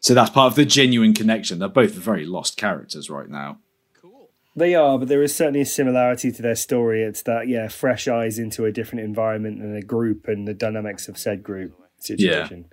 So 0.00 0.14
that's 0.14 0.30
part 0.30 0.52
of 0.52 0.56
the 0.56 0.64
genuine 0.64 1.14
connection. 1.14 1.58
They're 1.58 1.68
both 1.68 1.92
very 1.92 2.26
lost 2.26 2.56
characters 2.56 3.10
right 3.10 3.28
now. 3.28 3.58
Cool. 4.00 4.30
They 4.54 4.74
are, 4.74 4.98
but 4.98 5.08
there 5.08 5.22
is 5.22 5.34
certainly 5.34 5.62
a 5.62 5.66
similarity 5.66 6.30
to 6.30 6.42
their 6.42 6.54
story. 6.54 7.02
It's 7.02 7.22
that, 7.22 7.48
yeah, 7.48 7.68
fresh 7.68 8.06
eyes 8.06 8.38
into 8.38 8.64
a 8.64 8.72
different 8.72 9.04
environment 9.04 9.60
and 9.60 9.76
a 9.76 9.82
group 9.82 10.28
and 10.28 10.46
the 10.46 10.54
dynamics 10.54 11.08
of 11.08 11.18
said 11.18 11.42
group 11.42 11.74
situation. 11.98 12.66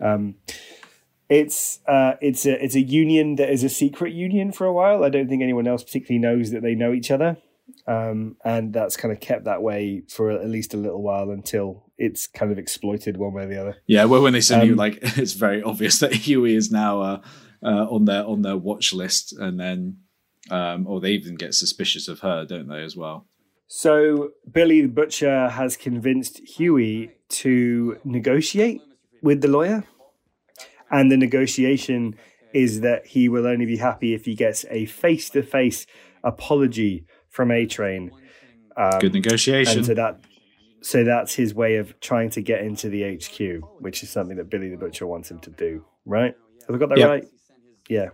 Um, 0.00 0.36
it's 1.28 1.78
uh, 1.86 2.16
it's 2.20 2.44
a 2.44 2.62
it's 2.62 2.74
a 2.74 2.80
union 2.80 3.36
that 3.36 3.50
is 3.50 3.62
a 3.62 3.68
secret 3.68 4.12
union 4.12 4.50
for 4.50 4.66
a 4.66 4.72
while. 4.72 5.04
I 5.04 5.08
don't 5.08 5.28
think 5.28 5.42
anyone 5.42 5.66
else 5.66 5.84
particularly 5.84 6.18
knows 6.18 6.50
that 6.50 6.62
they 6.62 6.74
know 6.74 6.92
each 6.92 7.10
other, 7.10 7.38
um, 7.90 8.36
and 8.44 8.72
that's 8.72 8.96
kind 8.96 9.12
of 9.12 9.18
kept 9.18 9.46
that 9.46 9.62
way 9.62 10.02
for 10.08 10.30
at 10.30 10.48
least 10.48 10.74
a 10.74 10.76
little 10.76 11.02
while 11.02 11.30
until 11.30 11.90
it's 11.98 12.28
kind 12.28 12.52
of 12.52 12.58
exploited 12.58 13.16
one 13.16 13.32
way 13.34 13.42
or 13.42 13.48
the 13.48 13.60
other. 13.60 13.76
Yeah, 13.88 14.04
well, 14.04 14.22
when 14.22 14.32
they 14.32 14.40
send 14.40 14.64
you 14.64 14.74
Um, 14.74 14.78
like, 14.78 14.98
it's 15.02 15.32
very 15.32 15.60
obvious 15.60 15.98
that 15.98 16.12
Hughie 16.26 16.54
is 16.54 16.70
now 16.70 17.00
uh, 17.00 17.20
uh, 17.64 17.86
on 17.90 18.04
their 18.04 18.24
on 18.24 18.42
their 18.42 18.56
watch 18.56 18.92
list, 18.92 19.32
and 19.32 19.58
then, 19.58 19.96
um, 20.50 20.86
or 20.86 21.00
they 21.00 21.10
even 21.10 21.34
get 21.34 21.52
suspicious 21.54 22.06
of 22.06 22.20
her, 22.20 22.44
don't 22.44 22.68
they, 22.68 22.84
as 22.84 22.96
well? 22.96 23.26
So 23.66 24.30
Billy 24.50 24.82
the 24.82 24.88
Butcher 24.88 25.48
has 25.48 25.76
convinced 25.76 26.38
Hughie 26.38 27.10
to 27.30 27.98
negotiate 28.04 28.82
with 29.20 29.40
the 29.40 29.48
lawyer. 29.48 29.84
And 30.92 31.10
the 31.10 31.16
negotiation 31.16 32.16
is 32.52 32.80
that 32.80 33.06
he 33.06 33.28
will 33.28 33.46
only 33.46 33.66
be 33.66 33.76
happy 33.76 34.12
if 34.12 34.24
he 34.24 34.34
gets 34.34 34.64
a 34.70 34.86
face 34.86 35.30
to 35.30 35.42
face 35.42 35.86
apology 36.24 37.06
from 37.30 37.50
A 37.50 37.66
Train. 37.66 38.10
Um, 38.76 38.98
Good 39.00 39.14
negotiation. 39.14 39.78
and 39.78 39.86
so 39.86 39.94
that 39.94 40.20
so 40.82 41.04
that's 41.04 41.34
his 41.34 41.54
way 41.54 41.76
of 41.76 41.98
trying 42.00 42.30
to 42.30 42.40
get 42.42 42.62
into 42.62 42.88
the 42.88 43.02
HQ, 43.16 43.62
which 43.80 44.02
is 44.02 44.10
something 44.10 44.36
that 44.36 44.48
Billy 44.48 44.70
the 44.70 44.76
Butcher 44.76 45.06
wants 45.06 45.30
him 45.30 45.38
to 45.40 45.50
do, 45.50 45.84
right? 46.06 46.34
Have 46.66 46.74
I 46.74 46.78
got 46.78 46.88
that 46.90 46.98
Yep. 46.98 47.08
right? 47.08 47.24
Yeah. 47.88 48.08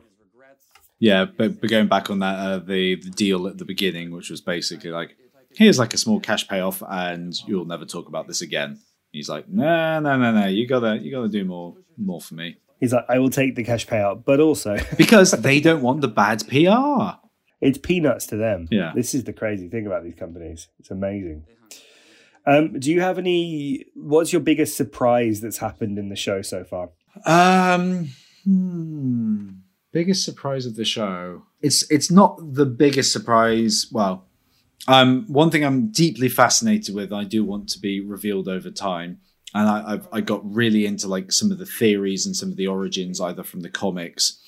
Yeah, 0.99 1.27
but, 1.27 1.61
but 1.61 1.69
going 1.69 1.89
back 1.89 2.09
on 2.09 2.21
that, 2.21 2.39
uh, 2.39 2.59
the 2.59 2.97
the 2.97 3.11
deal 3.11 3.47
at 3.47 3.59
the 3.59 3.67
beginning, 3.67 4.13
which 4.13 4.31
was 4.31 4.41
basically 4.41 4.91
like, 4.91 5.15
here's 5.55 5.79
like 5.79 5.93
a 5.93 5.99
small 5.99 6.21
cash 6.21 6.49
payoff, 6.49 6.83
and 6.89 7.35
you'll 7.47 7.67
never 7.67 7.85
talk 7.85 8.09
about 8.09 8.27
this 8.27 8.41
again. 8.41 8.81
He's 9.13 9.29
like, 9.29 9.47
no, 9.49 10.01
no, 10.01 10.17
no, 10.17 10.33
no, 10.33 10.47
you 10.47 10.67
gotta 10.67 10.97
you 10.97 11.11
gotta 11.11 11.29
do 11.29 11.45
more 11.45 11.77
more 11.99 12.21
for 12.21 12.35
me 12.35 12.57
He's 12.81 12.93
like, 12.93 13.07
I 13.09 13.19
will 13.19 13.31
take 13.31 13.55
the 13.55 13.65
cash 13.65 13.87
payout, 13.87 14.25
but 14.25 14.39
also 14.41 14.77
because 14.99 15.31
they 15.31 15.61
don't 15.61 15.83
want 15.83 16.01
the 16.03 16.09
bad 16.09 16.47
PR. 16.49 17.19
It's 17.67 17.79
peanuts 17.79 18.27
to 18.29 18.37
them. 18.37 18.69
Yeah. 18.71 18.93
This 18.95 19.15
is 19.15 19.25
the 19.25 19.33
crazy 19.33 19.69
thing 19.69 19.87
about 19.87 20.05
these 20.05 20.15
companies. 20.15 20.69
It's 20.79 20.91
amazing. 20.91 21.45
Um, 22.47 22.79
do 22.79 22.93
you 22.93 23.01
have 23.01 23.19
any 23.19 23.87
what's 23.95 24.33
your 24.33 24.41
biggest 24.41 24.77
surprise 24.77 25.41
that's 25.41 25.59
happened 25.59 25.99
in 25.99 26.09
the 26.09 26.17
show 26.17 26.43
so 26.43 26.63
far? 26.63 26.91
Um, 27.25 28.11
hmm, 28.45 29.49
biggest 29.93 30.25
surprise 30.25 30.65
of 30.65 30.77
the 30.77 30.85
show. 30.85 31.43
It's 31.61 31.91
it's 31.91 32.11
not 32.11 32.39
the 32.55 32.67
biggest 32.67 33.13
surprise. 33.13 33.87
Well, 33.91 34.29
um, 34.87 35.25
one 35.27 35.51
thing 35.51 35.65
I'm 35.65 35.91
deeply 35.91 36.29
fascinated 36.29 36.95
with. 36.95 37.13
I 37.13 37.25
do 37.25 37.45
want 37.45 37.69
to 37.71 37.81
be 37.81 38.01
revealed 38.01 38.47
over 38.47 38.71
time, 38.71 39.19
and 39.53 39.69
I 39.69 39.95
I've, 39.95 40.09
I 40.13 40.21
got 40.21 40.49
really 40.49 40.87
into 40.87 41.09
like 41.09 41.33
some 41.33 41.51
of 41.51 41.59
the 41.59 41.67
theories 41.67 42.27
and 42.27 42.37
some 42.37 42.51
of 42.51 42.57
the 42.57 42.69
origins, 42.69 43.21
either 43.21 43.43
from 43.43 43.61
the 43.61 43.71
comics, 43.71 44.41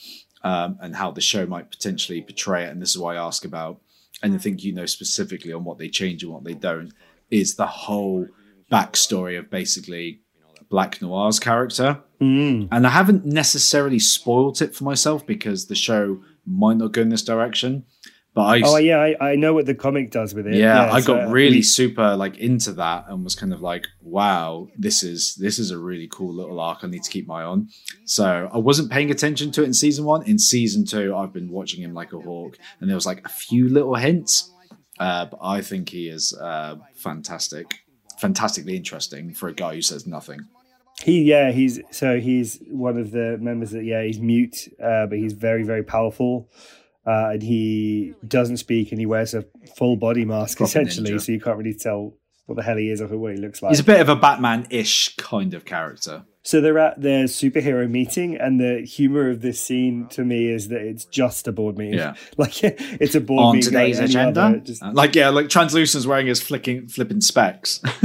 um, 0.49 0.79
and 0.81 0.97
how 0.97 1.11
the 1.11 1.21
show 1.21 1.45
might 1.45 1.71
potentially 1.71 2.23
portray 2.23 2.65
it. 2.65 2.71
And 2.71 2.81
this 2.81 2.91
is 2.91 2.99
why 2.99 3.17
I 3.17 3.27
ask 3.27 3.45
about 3.45 3.83
anything 4.23 4.59
you 4.59 4.73
know 4.73 4.87
specifically 4.87 5.53
on 5.53 5.65
what 5.65 5.77
they 5.77 5.91
change 5.91 6.23
and 6.23 6.33
what 6.33 6.45
they 6.45 6.55
don't. 6.55 6.93
Is 7.31 7.57
the 7.57 7.67
whole 7.67 8.27
backstory 8.73 9.39
of 9.39 9.51
basically 9.51 10.23
Black 10.71 11.03
Noir's 11.03 11.39
character. 11.39 12.01
Mm. 12.21 12.69
And 12.71 12.87
I 12.87 12.91
haven't 12.91 13.27
necessarily 13.27 13.99
spoilt 13.99 14.63
it 14.63 14.75
for 14.75 14.85
myself 14.85 15.27
because 15.27 15.67
the 15.67 15.75
show 15.75 16.23
might 16.47 16.79
not 16.79 16.93
go 16.93 17.03
in 17.03 17.11
this 17.11 17.23
direction. 17.23 17.85
But 18.39 18.45
I, 18.45 18.63
Oh 18.65 18.77
yeah, 18.77 18.99
I, 19.01 19.31
I 19.33 19.35
know 19.35 19.53
what 19.53 19.67
the 19.67 19.75
comic 19.75 20.13
does 20.13 20.33
with 20.33 20.47
it. 20.47 20.55
yeah, 20.55 20.93
I 20.93 21.01
so 21.01 21.17
got 21.17 21.29
really 21.29 21.57
we- 21.57 21.63
super 21.63 22.15
like 22.15 22.39
into 22.39 22.71
that 22.75 23.07
and 23.09 23.25
was 23.25 23.35
kind 23.35 23.53
of 23.53 23.61
like, 23.61 23.89
wow, 24.01 24.69
this 24.79 25.03
is 25.03 25.35
this 25.35 25.59
is 25.59 25.73
a 25.73 25.77
really 25.79 26.07
cool 26.07 26.33
little 26.33 26.61
arc. 26.61 26.85
I 26.85 26.87
need 26.87 27.03
to 27.03 27.11
keep 27.11 27.27
my 27.27 27.41
eye 27.41 27.45
on. 27.45 27.69
So 28.05 28.49
I 28.53 28.59
wasn't 28.59 28.93
paying 28.93 29.11
attention 29.11 29.51
to 29.51 29.63
it 29.63 29.67
in 29.67 29.75
season 29.75 30.05
one. 30.05 30.23
In 30.23 30.39
season 30.39 30.85
two, 30.85 31.17
I've 31.17 31.33
been 31.33 31.51
watching 31.51 31.83
him 31.83 31.95
like 31.95 32.13
a 32.13 32.21
hawk, 32.21 32.57
and 32.81 32.89
there 32.89 32.95
was 32.95 33.07
like 33.07 33.27
a 33.27 33.29
few 33.29 33.69
little 33.69 33.97
hints. 33.97 34.53
Uh, 35.01 35.25
but 35.25 35.41
I 35.43 35.61
think 35.61 35.89
he 35.89 36.09
is 36.09 36.33
uh, 36.33 36.77
fantastic, 36.95 37.67
fantastically 38.21 38.77
interesting 38.77 39.35
for 39.35 39.49
a 39.49 39.53
guy 39.53 39.75
who 39.75 39.83
says 39.83 40.07
nothing. 40.07 40.43
He 41.03 41.23
yeah, 41.25 41.51
he's 41.51 41.81
so 41.91 42.21
he's 42.21 42.61
one 42.69 42.99
of 42.99 43.11
the 43.11 43.37
members 43.41 43.73
that 43.73 43.85
yeah, 43.85 44.05
he's 44.05 44.21
mute, 44.21 44.69
uh, 44.81 45.07
but 45.07 45.19
he's 45.19 45.33
very 45.33 45.65
very 45.65 45.83
powerful. 45.83 46.49
Uh, 47.09 47.31
and 47.33 47.43
he 47.43 48.13
doesn't 48.27 48.59
speak, 48.59 48.91
and 48.93 49.01
he 49.01 49.07
wears 49.07 49.33
a 49.33 49.45
full 49.77 49.97
body 49.97 50.25
mask 50.27 50.59
Proper 50.59 50.69
essentially, 50.69 51.11
ninja. 51.13 51.21
so 51.23 51.33
you 51.33 51.41
can't 51.41 51.57
really 51.57 51.73
tell 51.73 52.13
what 52.47 52.57
the 52.57 52.63
hell 52.63 52.77
he 52.77 52.91
is 52.91 53.01
or 53.01 53.07
what 53.17 53.33
he 53.35 53.39
looks 53.41 53.63
like. 53.63 53.71
He's 53.71 53.81
a 53.81 53.85
bit 53.85 54.01
of 54.01 54.09
a 54.11 54.17
Batman-ish 54.17 55.17
kind 55.17 55.55
of 55.55 55.65
character. 55.65 56.25
So 56.43 56.61
they're 56.61 56.79
at 56.79 57.01
their 57.01 57.25
superhero 57.25 57.89
meeting, 57.91 58.37
and 58.37 58.59
the 58.61 58.81
humor 58.87 59.29
of 59.31 59.41
this 59.43 59.61
scene 59.61 60.07
to 60.11 60.25
me 60.25 60.49
is 60.49 60.69
that 60.69 60.81
it's 60.83 61.05
just 61.07 61.47
a 61.49 61.53
board 61.53 61.79
meeting. 61.79 61.99
Yeah. 61.99 62.15
like 62.37 62.63
it's 62.63 63.15
a 63.15 63.21
board 63.21 63.43
on 63.43 63.57
meeting. 63.57 63.71
today's 63.73 64.01
like 64.01 64.09
agenda. 64.11 64.41
other, 64.41 64.59
just- 64.59 64.83
Uh, 64.83 64.93
like 64.93 65.15
yeah, 65.15 65.29
like 65.31 65.49
Translucent's 65.49 66.07
wearing 66.07 66.27
his 66.27 66.41
flicking 66.43 66.89
flipping 66.89 67.21
specs. 67.21 67.81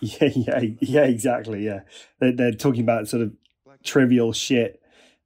yeah, 0.00 0.28
yeah, 0.34 0.60
yeah, 0.80 1.04
exactly. 1.04 1.64
Yeah, 1.64 1.80
they're, 2.20 2.32
they're 2.32 2.52
talking 2.52 2.82
about 2.82 3.08
sort 3.08 3.22
of 3.22 3.32
trivial 3.84 4.32
shit, 4.32 4.80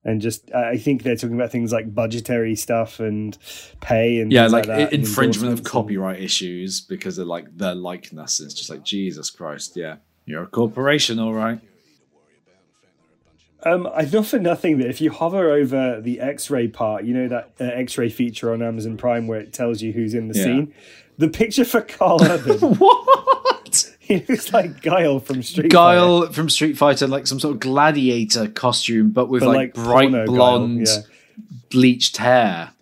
and 0.05 0.21
just 0.21 0.53
I 0.55 0.77
think 0.79 1.03
they're 1.03 1.17
talking 1.17 1.37
about 1.37 1.51
things 1.53 1.73
like 1.73 1.95
budgetary 1.95 2.57
stuff 2.57 2.99
and 3.01 3.37
pay 3.81 4.21
and 4.21 4.33
yeah, 4.33 4.43
like, 4.49 4.67
like, 4.67 4.67
that, 4.67 4.93
infringement 4.93 5.53
of 5.53 5.59
endorsements 5.59 5.61
and- 5.61 5.67
copyright 5.69 6.21
issues 6.21 6.81
because 6.81 7.19
of 7.19 7.27
like 7.27 7.57
their 7.57 7.75
likeness. 7.75 8.41
It's 8.41 8.55
just 8.55 8.69
like 8.71 8.83
Jesus 8.85 9.31
Christ. 9.31 9.77
Yeah, 9.77 9.97
you're 10.27 10.43
a 10.43 10.47
corporation, 10.49 11.19
all 11.19 11.33
right. 11.35 11.61
Um, 13.65 13.89
I 13.95 14.03
know 14.03 14.25
for 14.25 14.41
nothing 14.41 14.79
that 14.79 14.89
if 14.89 15.01
you 15.01 15.13
hover 15.13 15.53
over 15.53 16.01
the 16.01 16.19
X-ray 16.19 16.67
part, 16.69 17.05
you 17.05 17.15
know 17.15 17.29
that 17.29 17.53
uh, 17.61 17.65
X-ray 17.65 18.09
feature 18.09 18.53
on 18.53 18.61
Amazon 18.61 18.97
Prime 18.97 19.29
where 19.29 19.39
it 19.39 19.53
tells 19.53 19.81
you 19.83 19.93
who's 19.93 20.15
in 20.15 20.27
the 20.29 20.37
Yeah. 20.37 20.45
scene. 20.45 20.75
The 21.19 21.29
picture 21.29 21.65
for 21.65 21.81
Karl 21.83 22.21
Urban, 22.25 22.59
what? 22.59 23.02
he 24.27 24.33
looks 24.33 24.53
like 24.53 24.83
Guile 24.83 25.21
from 25.21 25.43
Street 25.43 25.65
Fighter. 25.65 25.69
Guile 25.69 26.33
from 26.33 26.49
Street 26.49 26.77
Fighter, 26.77 27.07
like 27.07 27.27
some 27.27 27.41
sort 27.41 27.55
of 27.55 27.61
gladiator 27.61 28.49
costume, 28.49 29.11
but 29.11 29.29
with 29.29 29.43
But 29.43 29.49
like, 29.49 29.77
like 29.77 29.85
bright 29.87 30.13
Guile, 30.13 30.27
blonde, 30.27 30.87
yeah. 30.87 31.03
bleached 31.71 32.17
hair. 32.19 32.73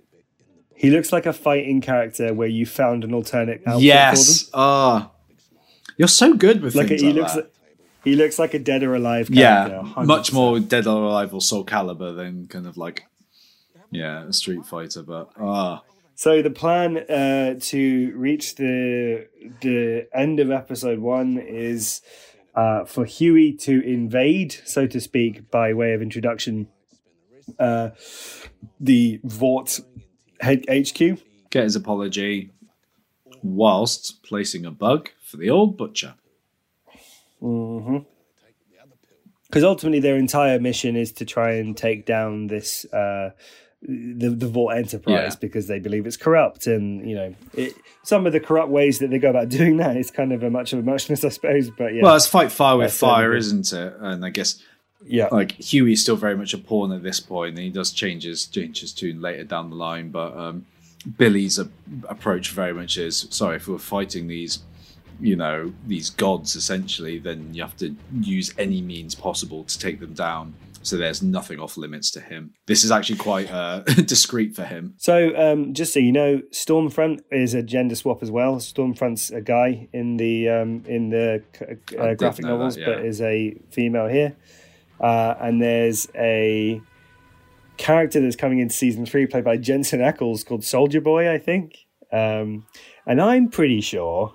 He 0.75 0.91
looks 0.91 1.13
like 1.13 1.27
a 1.27 1.33
fighting 1.33 1.81
character 1.81 2.33
where 2.33 2.49
you 2.49 2.65
found 2.65 3.05
an 3.05 3.13
alternate 3.13 3.63
outfit 3.67 3.83
yes. 3.83 4.49
Ah, 4.55 5.11
you're 5.99 6.09
so 6.09 6.33
good 6.33 6.63
with. 6.63 6.75
Like 6.75 6.89
things 6.89 7.03
he 7.03 7.09
like 7.09 7.17
looks, 7.17 7.35
that. 7.35 7.45
like, 7.45 7.53
he 8.05 8.17
looks 8.17 8.39
like 8.39 8.55
a 8.55 8.59
dead 8.59 8.83
or 8.83 8.95
alive 8.95 9.29
yeah, 9.29 9.69
character. 9.69 10.03
much 10.05 10.31
100%. 10.31 10.33
more 10.33 10.61
Dead 10.61 10.87
or 10.87 11.03
Alive 11.03 11.35
or 11.35 11.43
Soul 11.43 11.67
Calibur 11.67 12.17
than 12.17 12.47
kind 12.47 12.67
of 12.67 12.79
like 12.79 13.07
yeah, 13.91 14.25
a 14.25 14.33
Street 14.33 14.65
Fighter. 14.65 15.03
But 15.03 15.31
ah, 15.39 15.83
So 16.21 16.43
the 16.43 16.51
plan 16.51 16.99
uh, 16.99 17.55
to 17.59 18.13
reach 18.15 18.57
the 18.57 19.27
the 19.63 20.07
end 20.13 20.39
of 20.39 20.51
episode 20.51 20.99
one 20.99 21.39
is 21.39 22.03
uh, 22.55 22.85
for 22.85 23.07
Hughie 23.07 23.55
to 23.61 23.81
invade, 23.81 24.55
so 24.67 24.87
to 24.87 25.01
speak, 25.01 25.51
by 25.51 25.73
way 25.73 25.95
of 25.95 26.03
introduction, 26.03 26.69
uh, 27.59 27.93
the 28.79 29.19
Vought 29.25 29.81
HQ. 30.43 30.99
get 31.49 31.65
his 31.65 31.75
apology 31.75 32.51
whilst 33.43 34.23
placing 34.23 34.67
a 34.67 34.71
bug 34.71 35.09
for 35.25 35.39
the 35.39 35.49
old 35.49 35.79
butcher. 35.79 36.17
Because 37.41 38.05
ultimately, 39.65 40.01
their 40.01 40.19
entire 40.19 40.61
mission 40.61 40.97
is 40.97 41.13
to 41.13 41.25
try 41.25 41.53
and 41.53 41.75
take 41.75 42.05
down 42.05 42.49
this 42.49 42.85
uh, 42.93 43.31
the 43.83 44.31
the 44.31 44.47
Vought 44.49 44.77
Enterprise 44.77 45.33
Yeah. 45.33 45.37
because 45.41 45.67
they 45.67 45.79
believe 45.79 46.07
it's 46.07 46.17
corrupt, 46.17 46.67
and 46.67 47.09
you 47.09 47.15
know 47.17 47.35
it, 47.55 47.75
some 48.03 48.27
of 48.27 48.33
the 48.33 48.41
corrupt 48.41 48.69
ways 48.71 48.99
that 48.99 49.11
they 49.11 49.19
go 49.19 49.31
about 49.31 49.49
doing 49.59 49.79
that 49.79 49.97
is 49.97 50.11
kind 50.11 50.33
of 50.33 50.43
a 50.43 50.51
much 50.51 50.73
of 50.73 50.81
a 50.81 50.83
muchness, 50.83 51.25
I 51.25 51.31
suppose. 51.31 51.71
But 51.71 51.95
yeah, 51.95 52.03
Well, 52.03 52.17
it's 52.17 52.27
fight 52.27 52.53
fire 52.53 52.77
with 52.77 52.93
fire, 52.93 53.35
isn't 53.35 53.73
it? 53.73 53.95
And 54.01 54.25
I 54.25 54.31
guess 54.31 54.63
yeah, 55.03 55.29
like 55.33 55.53
Hughie's 55.53 56.03
still 56.03 56.17
very 56.17 56.37
much 56.37 56.53
a 56.53 56.59
pawn 56.59 56.93
at 56.93 57.03
this 57.03 57.21
point, 57.21 57.51
and 57.57 57.65
he 57.65 57.71
does 57.71 57.91
change 57.91 58.25
his 58.25 58.47
change 58.47 58.81
his 58.81 58.93
tune 58.93 59.21
later 59.23 59.45
down 59.45 59.71
the 59.71 59.77
line. 59.77 60.11
But 60.11 60.37
um, 60.37 60.67
Billy's 61.17 61.59
a, 61.59 61.69
approach 62.09 62.51
very 62.51 62.75
much 62.75 62.99
is 62.99 63.27
sorry 63.31 63.57
if 63.57 63.67
we're 63.67 63.79
fighting 63.79 64.27
these, 64.27 64.59
you 65.19 65.37
know, 65.37 65.73
these 65.87 66.11
gods 66.11 66.55
essentially, 66.55 67.19
then 67.19 67.55
you 67.55 67.63
have 67.63 67.77
to 67.79 67.97
use 68.21 68.53
any 68.59 68.83
means 68.83 69.15
possible 69.15 69.65
to 69.65 69.79
take 69.79 70.01
them 70.01 70.13
down. 70.13 70.53
So 70.83 70.97
there's 70.97 71.23
nothing 71.23 71.61
off 71.61 71.77
limits 71.77 72.11
to 72.13 72.21
him. 72.21 72.55
This 72.67 72.85
is 72.85 72.91
actually 72.91 73.19
quite 73.19 73.51
uh, 73.51 73.81
discreet 74.07 74.57
for 74.57 74.65
him. 74.65 74.95
So, 74.97 75.33
um, 75.37 75.75
just 75.75 75.93
so 75.93 76.01
you 76.01 76.13
know, 76.13 76.41
Stormfront 76.53 77.21
is 77.31 77.55
a 77.55 77.63
gender 77.63 77.95
swap 77.95 78.23
as 78.23 78.31
well. 78.31 78.57
Stormfront's 78.57 79.31
a 79.31 79.41
guy 79.41 79.89
in 79.93 80.17
the 80.17 80.49
um, 80.49 80.83
in 80.87 81.11
the 81.11 81.43
uh, 81.99 82.15
graphic 82.15 82.45
know 82.45 82.53
that, 82.53 82.59
novels, 82.59 82.77
yeah. 82.77 82.87
but 82.87 83.05
is 83.05 83.21
a 83.21 83.55
female 83.71 84.09
here. 84.09 84.37
Uh, 85.01 85.35
and 85.41 85.63
there's 85.63 86.09
a 86.15 86.81
character 87.77 88.21
that's 88.21 88.37
coming 88.37 88.59
into 88.59 88.75
season 88.75 89.07
three, 89.07 89.27
played 89.27 89.45
by 89.45 89.57
Jensen 89.57 90.01
Ackles, 90.01 90.45
called 90.45 90.65
Soldier 90.65 91.01
Boy, 91.01 91.33
I 91.33 91.39
think. 91.39 91.79
Um, 92.13 92.67
and 93.07 93.21
I'm 93.21 93.49
pretty 93.49 93.81
sure, 93.81 94.35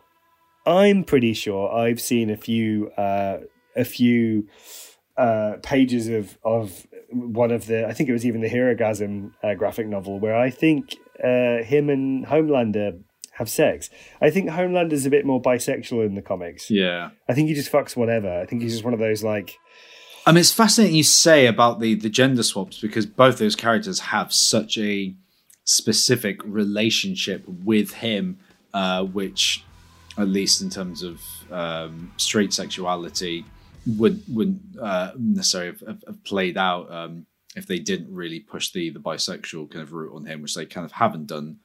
I'm 0.65 1.03
pretty 1.03 1.33
sure 1.33 1.71
I've 1.71 2.01
seen 2.01 2.29
a 2.29 2.37
few 2.37 2.89
uh, 2.97 3.37
a 3.75 3.85
few 3.85 4.47
uh, 5.17 5.53
pages 5.63 6.07
of 6.07 6.37
of 6.43 6.87
one 7.11 7.51
of 7.51 7.67
the 7.67 7.87
I 7.87 7.93
think 7.93 8.09
it 8.09 8.13
was 8.13 8.25
even 8.25 8.41
the 8.41 8.49
Herogasm 8.49 9.31
uh, 9.43 9.53
graphic 9.55 9.87
novel 9.87 10.19
where 10.19 10.35
I 10.35 10.49
think 10.49 10.95
uh, 11.23 11.63
him 11.63 11.89
and 11.89 12.25
Homelander 12.25 13.01
have 13.33 13.49
sex. 13.49 13.89
I 14.21 14.29
think 14.29 14.49
Homelander's 14.49 15.05
a 15.05 15.09
bit 15.09 15.25
more 15.25 15.41
bisexual 15.41 16.05
in 16.05 16.15
the 16.15 16.21
comics. 16.21 16.71
Yeah. 16.71 17.09
I 17.27 17.33
think 17.33 17.49
he 17.49 17.53
just 17.53 17.71
fucks 17.71 17.95
whatever. 17.95 18.41
I 18.41 18.45
think 18.45 18.61
he's 18.61 18.71
just 18.71 18.85
one 18.85 18.93
of 18.93 18.99
those 18.99 19.23
like 19.23 19.57
I 20.25 20.31
mean, 20.31 20.39
it's 20.39 20.51
fascinating 20.51 20.95
you 20.95 21.03
say 21.03 21.45
about 21.45 21.79
the 21.79 21.95
the 21.95 22.09
gender 22.09 22.43
swaps 22.43 22.79
because 22.79 23.05
both 23.05 23.37
those 23.37 23.55
characters 23.55 23.99
have 23.99 24.33
such 24.33 24.77
a 24.77 25.15
specific 25.65 26.39
relationship 26.43 27.43
with 27.47 27.93
him, 27.95 28.39
uh, 28.73 29.03
which, 29.03 29.63
at 30.17 30.27
least 30.27 30.61
in 30.61 30.69
terms 30.69 31.03
of 31.03 31.21
um, 31.51 32.11
straight 32.17 32.53
sexuality, 32.53 33.45
would 33.85 34.23
wouldn't 34.27 34.61
uh, 34.81 35.11
necessarily 35.17 35.77
have, 35.85 36.03
have, 36.07 36.23
played 36.23 36.57
out 36.57 36.91
um, 36.91 37.25
if 37.55 37.67
they 37.67 37.79
didn't 37.79 38.13
really 38.13 38.39
push 38.39 38.71
the 38.71 38.89
the 38.89 38.99
bisexual 38.99 39.69
kind 39.71 39.83
of 39.83 39.93
route 39.93 40.15
on 40.15 40.25
him, 40.25 40.41
which 40.41 40.55
they 40.55 40.65
kind 40.65 40.85
of 40.85 40.91
haven't 40.93 41.27
done 41.27 41.57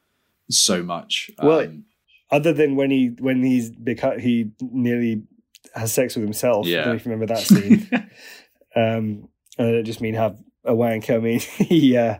so 0.49 0.83
much. 0.83 1.31
Well, 1.43 1.61
Um, 1.61 1.85
other 2.31 2.53
than 2.53 2.77
when 2.77 2.91
he 2.91 3.09
when 3.19 3.43
he's 3.43 3.71
because 3.71 4.21
he 4.21 4.53
nearly 4.61 5.23
has 5.75 5.93
sex 5.93 6.15
with 6.17 6.25
himself. 6.25 6.67
I 6.67 6.71
Yeah. 6.71 6.77
don't 6.79 6.89
know 6.89 6.95
if 6.95 7.05
you 7.05 7.13
remember 7.13 7.35
that 7.35 7.43
scene. 7.43 7.89
um, 8.77 9.29
and 9.59 9.69
I 9.69 9.73
don't 9.73 9.85
just 9.85 10.01
mean 10.01 10.15
have 10.15 10.39
a 10.65 10.75
wank. 10.75 11.11
I 11.11 11.19
mean, 11.19 11.41
he 11.59 11.97
uh, 11.97 12.19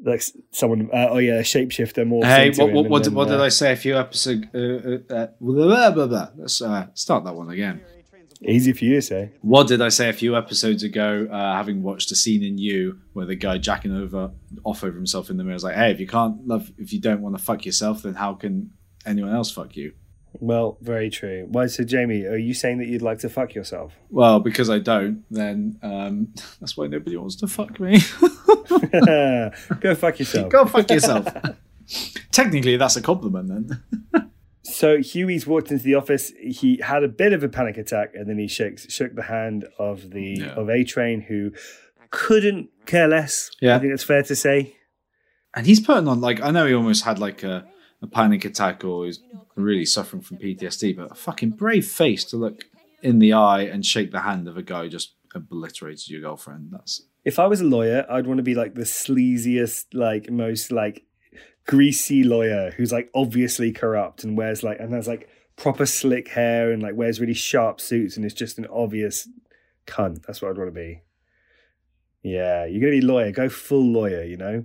like 0.00 0.22
someone. 0.52 0.90
Uh, 0.92 1.08
oh 1.10 1.18
yeah, 1.18 1.34
a 1.34 1.42
shapeshifter 1.42 2.06
more. 2.06 2.24
Hey, 2.24 2.50
what, 2.50 2.72
what, 2.72 2.88
what, 2.88 3.04
did, 3.04 3.14
what 3.14 3.28
did 3.28 3.40
I 3.40 3.48
say 3.48 3.72
a 3.72 3.76
few 3.76 3.96
episodes? 3.96 4.46
Uh, 4.54 4.58
uh, 4.58 5.14
uh, 5.14 5.26
blah, 5.40 5.90
blah, 5.90 6.06
blah. 6.06 6.28
Let's 6.36 6.62
uh, 6.62 6.86
start 6.94 7.24
that 7.24 7.34
one 7.34 7.50
again. 7.50 7.82
Easy 8.42 8.72
for 8.72 8.84
you 8.84 8.94
to 8.96 9.02
say. 9.02 9.32
What 9.40 9.66
did 9.66 9.82
I 9.82 9.88
say 9.88 10.08
a 10.08 10.12
few 10.12 10.36
episodes 10.36 10.82
ago? 10.82 11.26
Uh, 11.30 11.54
having 11.54 11.82
watched 11.82 12.12
a 12.12 12.16
scene 12.16 12.42
in 12.42 12.56
You 12.56 13.00
where 13.12 13.26
the 13.26 13.34
guy 13.34 13.58
jacking 13.58 13.92
over 13.92 14.30
off 14.64 14.84
over 14.84 14.96
himself 14.96 15.28
in 15.30 15.36
the 15.36 15.44
mirror 15.44 15.56
is 15.56 15.64
like, 15.64 15.74
"Hey, 15.74 15.90
if 15.90 15.98
you 15.98 16.06
can't 16.06 16.46
love, 16.46 16.70
if 16.78 16.92
you 16.92 17.00
don't 17.00 17.20
want 17.20 17.36
to 17.36 17.42
fuck 17.42 17.66
yourself, 17.66 18.02
then 18.02 18.14
how 18.14 18.34
can 18.34 18.70
anyone 19.04 19.34
else 19.34 19.50
fuck 19.50 19.76
you?" 19.76 19.92
Well, 20.40 20.78
very 20.80 21.10
true. 21.10 21.46
Why? 21.48 21.66
So, 21.66 21.84
Jamie, 21.84 22.24
are 22.26 22.36
you 22.36 22.54
saying 22.54 22.78
that 22.78 22.86
you'd 22.86 23.02
like 23.02 23.18
to 23.20 23.28
fuck 23.28 23.54
yourself? 23.54 23.92
Well, 24.10 24.40
because 24.40 24.70
I 24.70 24.78
don't, 24.78 25.24
then 25.30 25.78
um, 25.82 26.28
that's 26.60 26.76
why 26.76 26.86
nobody 26.86 27.16
wants 27.16 27.36
to 27.36 27.48
fuck 27.48 27.80
me. 27.80 28.00
Go 29.80 29.94
fuck 29.94 30.18
yourself. 30.18 30.48
Go 30.52 30.66
fuck 30.66 30.90
yourself. 30.90 31.26
Technically, 32.30 32.76
that's 32.76 32.96
a 32.96 33.02
compliment 33.02 33.48
then. 33.48 34.30
So 34.78 34.98
Hughie's 34.98 35.44
walked 35.46 35.70
into 35.72 35.82
the 35.82 35.96
office. 35.96 36.32
He 36.40 36.78
had 36.90 37.02
a 37.02 37.08
bit 37.08 37.32
of 37.32 37.42
a 37.42 37.48
panic 37.48 37.76
attack, 37.78 38.08
and 38.14 38.28
then 38.28 38.38
he 38.38 38.46
shakes 38.46 38.80
shook 38.92 39.12
the 39.16 39.24
hand 39.24 39.66
of 39.78 40.10
the 40.10 40.36
Yeah. 40.38 40.60
of 40.60 40.68
A 40.70 40.84
Train, 40.84 41.20
who 41.22 41.50
couldn't 42.10 42.70
care 42.86 43.08
less. 43.08 43.50
Yeah. 43.60 43.74
I 43.76 43.78
think 43.80 43.92
it's 43.92 44.04
fair 44.04 44.22
to 44.22 44.36
say. 44.36 44.76
and 45.56 45.66
he's 45.66 45.80
putting 45.80 46.06
on 46.06 46.20
like 46.20 46.40
I 46.40 46.50
know 46.52 46.66
he 46.66 46.74
almost 46.74 47.04
had 47.04 47.18
like 47.18 47.42
a, 47.42 47.66
a 48.02 48.06
panic 48.06 48.44
attack 48.44 48.84
or 48.84 49.06
he's 49.06 49.18
really 49.56 49.84
suffering 49.86 50.22
from 50.22 50.36
PTSD, 50.38 50.96
but 50.96 51.10
a 51.10 51.14
fucking 51.14 51.50
brave 51.62 51.86
face 51.86 52.24
to 52.26 52.36
look 52.36 52.58
in 53.02 53.18
the 53.18 53.32
eye 53.32 53.62
and 53.62 53.84
shake 53.84 54.10
the 54.12 54.20
hand 54.20 54.46
of 54.46 54.56
a 54.56 54.62
guy 54.62 54.82
who 54.84 54.88
just 54.90 55.14
obliterated 55.34 56.08
your 56.08 56.20
girlfriend. 56.20 56.68
That's 56.70 57.02
If 57.24 57.38
I 57.40 57.46
was 57.46 57.60
a 57.60 57.64
lawyer, 57.76 58.06
I'd 58.08 58.26
want 58.28 58.38
to 58.38 58.44
be 58.44 58.54
like 58.54 58.74
the 58.74 58.82
sleaziest, 59.00 59.86
like 59.92 60.30
most 60.30 60.70
like 60.70 60.96
greasy 61.68 62.24
lawyer 62.24 62.72
who's 62.76 62.90
like 62.90 63.10
obviously 63.14 63.70
corrupt 63.70 64.24
and 64.24 64.38
wears 64.38 64.62
like 64.62 64.80
and 64.80 64.94
has 64.94 65.06
like 65.06 65.28
proper 65.54 65.84
slick 65.84 66.28
hair 66.28 66.72
and 66.72 66.82
like 66.82 66.96
wears 66.96 67.20
really 67.20 67.34
sharp 67.34 67.78
suits 67.78 68.16
and 68.16 68.24
is 68.24 68.32
just 68.32 68.58
an 68.58 68.66
obvious 68.72 69.28
cunt. 69.86 70.24
That's 70.26 70.40
what 70.40 70.50
I'd 70.50 70.56
want 70.56 70.68
to 70.68 70.72
be. 70.72 71.02
Yeah, 72.22 72.64
you're 72.64 72.80
gonna 72.80 72.92
be 72.92 73.02
lawyer. 73.02 73.30
Go 73.30 73.50
full 73.50 73.84
lawyer. 73.84 74.24
You 74.24 74.38
know, 74.38 74.64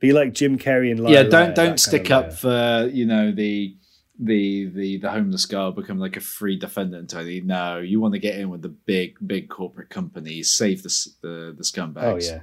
be 0.00 0.12
like 0.12 0.34
Jim 0.34 0.58
Carrey 0.58 0.90
in 0.90 0.98
Liar, 0.98 1.12
yeah. 1.12 1.22
Don't 1.22 1.54
don't 1.54 1.78
stick 1.78 2.10
up 2.10 2.32
for 2.32 2.90
you 2.92 3.06
know 3.06 3.30
the 3.30 3.76
the 4.18 4.66
the 4.74 4.98
the 4.98 5.10
homeless 5.10 5.46
girl 5.46 5.70
become 5.70 6.00
like 6.00 6.16
a 6.16 6.20
free 6.20 6.58
defendant. 6.58 7.10
Tony. 7.10 7.40
No, 7.40 7.78
you 7.78 8.00
want 8.00 8.14
to 8.14 8.20
get 8.20 8.36
in 8.38 8.50
with 8.50 8.62
the 8.62 8.68
big 8.68 9.16
big 9.24 9.48
corporate 9.48 9.88
companies, 9.88 10.52
save 10.52 10.82
the 10.82 10.90
the 11.22 11.54
the 11.56 11.62
scumbags. 11.62 12.02
Oh 12.02 12.16
yeah, 12.34 12.42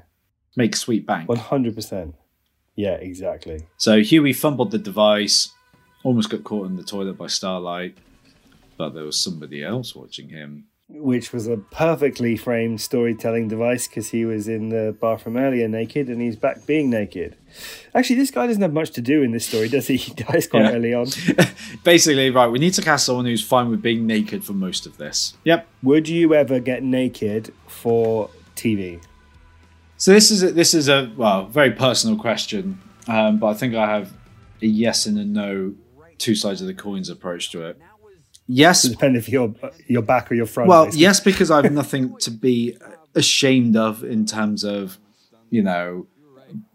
make 0.55 0.77
sweet 0.77 1.05
bank. 1.05 1.27
one 1.27 1.37
hundred 1.37 1.75
percent. 1.75 2.15
Yeah, 2.75 2.93
exactly. 2.95 3.67
So 3.77 4.01
Hughie 4.01 4.33
fumbled 4.33 4.71
the 4.71 4.77
device, 4.77 5.49
almost 6.03 6.29
got 6.29 6.43
caught 6.43 6.67
in 6.67 6.75
the 6.75 6.83
toilet 6.83 7.17
by 7.17 7.27
Starlight, 7.27 7.97
but 8.77 8.89
there 8.93 9.03
was 9.05 9.19
somebody 9.19 9.63
else 9.63 9.95
watching 9.95 10.29
him. 10.29 10.65
Which 10.87 11.33
was 11.33 11.47
a 11.47 11.57
perfectly 11.57 12.37
framed 12.37 12.79
storytelling 12.79 13.47
device 13.47 13.87
because 13.87 14.09
he 14.09 14.23
was 14.23 14.47
in 14.47 14.69
the 14.69 14.95
bathroom 15.01 15.35
earlier 15.35 15.67
naked 15.67 16.09
and 16.09 16.21
he's 16.21 16.35
back 16.35 16.67
being 16.67 16.91
naked. 16.91 17.35
Actually, 17.95 18.17
this 18.17 18.29
guy 18.29 18.45
doesn't 18.45 18.61
have 18.61 18.71
much 18.73 18.91
to 18.91 19.01
do 19.01 19.23
in 19.23 19.31
this 19.31 19.47
story, 19.47 19.67
does 19.67 19.87
he? 19.87 19.95
He 20.05 20.13
dies 20.13 20.45
quite 20.45 20.65
Yeah. 20.65 20.73
early 20.73 20.93
on. 20.93 21.07
Basically, 21.83 22.29
right, 22.29 22.47
we 22.47 22.59
need 22.59 22.73
to 22.75 22.83
cast 22.83 23.07
someone 23.07 23.25
who's 23.25 23.43
fine 23.43 23.71
with 23.71 23.81
being 23.81 24.05
naked 24.05 24.43
for 24.43 24.53
most 24.53 24.85
of 24.85 24.97
this. 24.97 25.33
Yep. 25.45 25.65
Would 25.81 26.07
you 26.07 26.35
ever 26.35 26.59
get 26.59 26.83
naked 26.83 27.51
for 27.65 28.29
TV? 28.55 29.01
So 30.05 30.13
this 30.13 30.29
is 30.29 30.43
a, 30.43 30.51
this 30.51 30.75
is 30.75 30.87
a 30.87 31.11
well 31.17 31.47
very 31.47 31.71
personal 31.71 32.15
question, 32.15 32.79
um, 33.07 33.39
but 33.39 33.47
I 33.47 33.53
think 33.55 33.73
I 33.73 33.87
have 33.87 34.13
a 34.61 34.67
yes 34.67 35.07
and 35.07 35.17
a 35.17 35.25
no, 35.25 35.73
two 36.19 36.35
sides 36.35 36.61
of 36.61 36.67
the 36.67 36.75
coins 36.75 37.09
approach 37.09 37.49
to 37.53 37.63
it. 37.63 37.81
Yes, 38.45 38.83
depending 38.83 39.17
if 39.17 39.27
you're 39.27 39.55
your 39.87 40.03
back 40.03 40.31
or 40.31 40.35
your 40.35 40.45
front. 40.45 40.69
Well, 40.69 40.85
basically. 40.85 41.01
yes, 41.01 41.19
because 41.21 41.49
I 41.49 41.63
have 41.63 41.71
nothing 41.71 42.15
to 42.19 42.29
be 42.29 42.77
ashamed 43.15 43.75
of 43.75 44.03
in 44.03 44.27
terms 44.27 44.63
of, 44.63 44.99
you 45.49 45.63
know, 45.63 46.05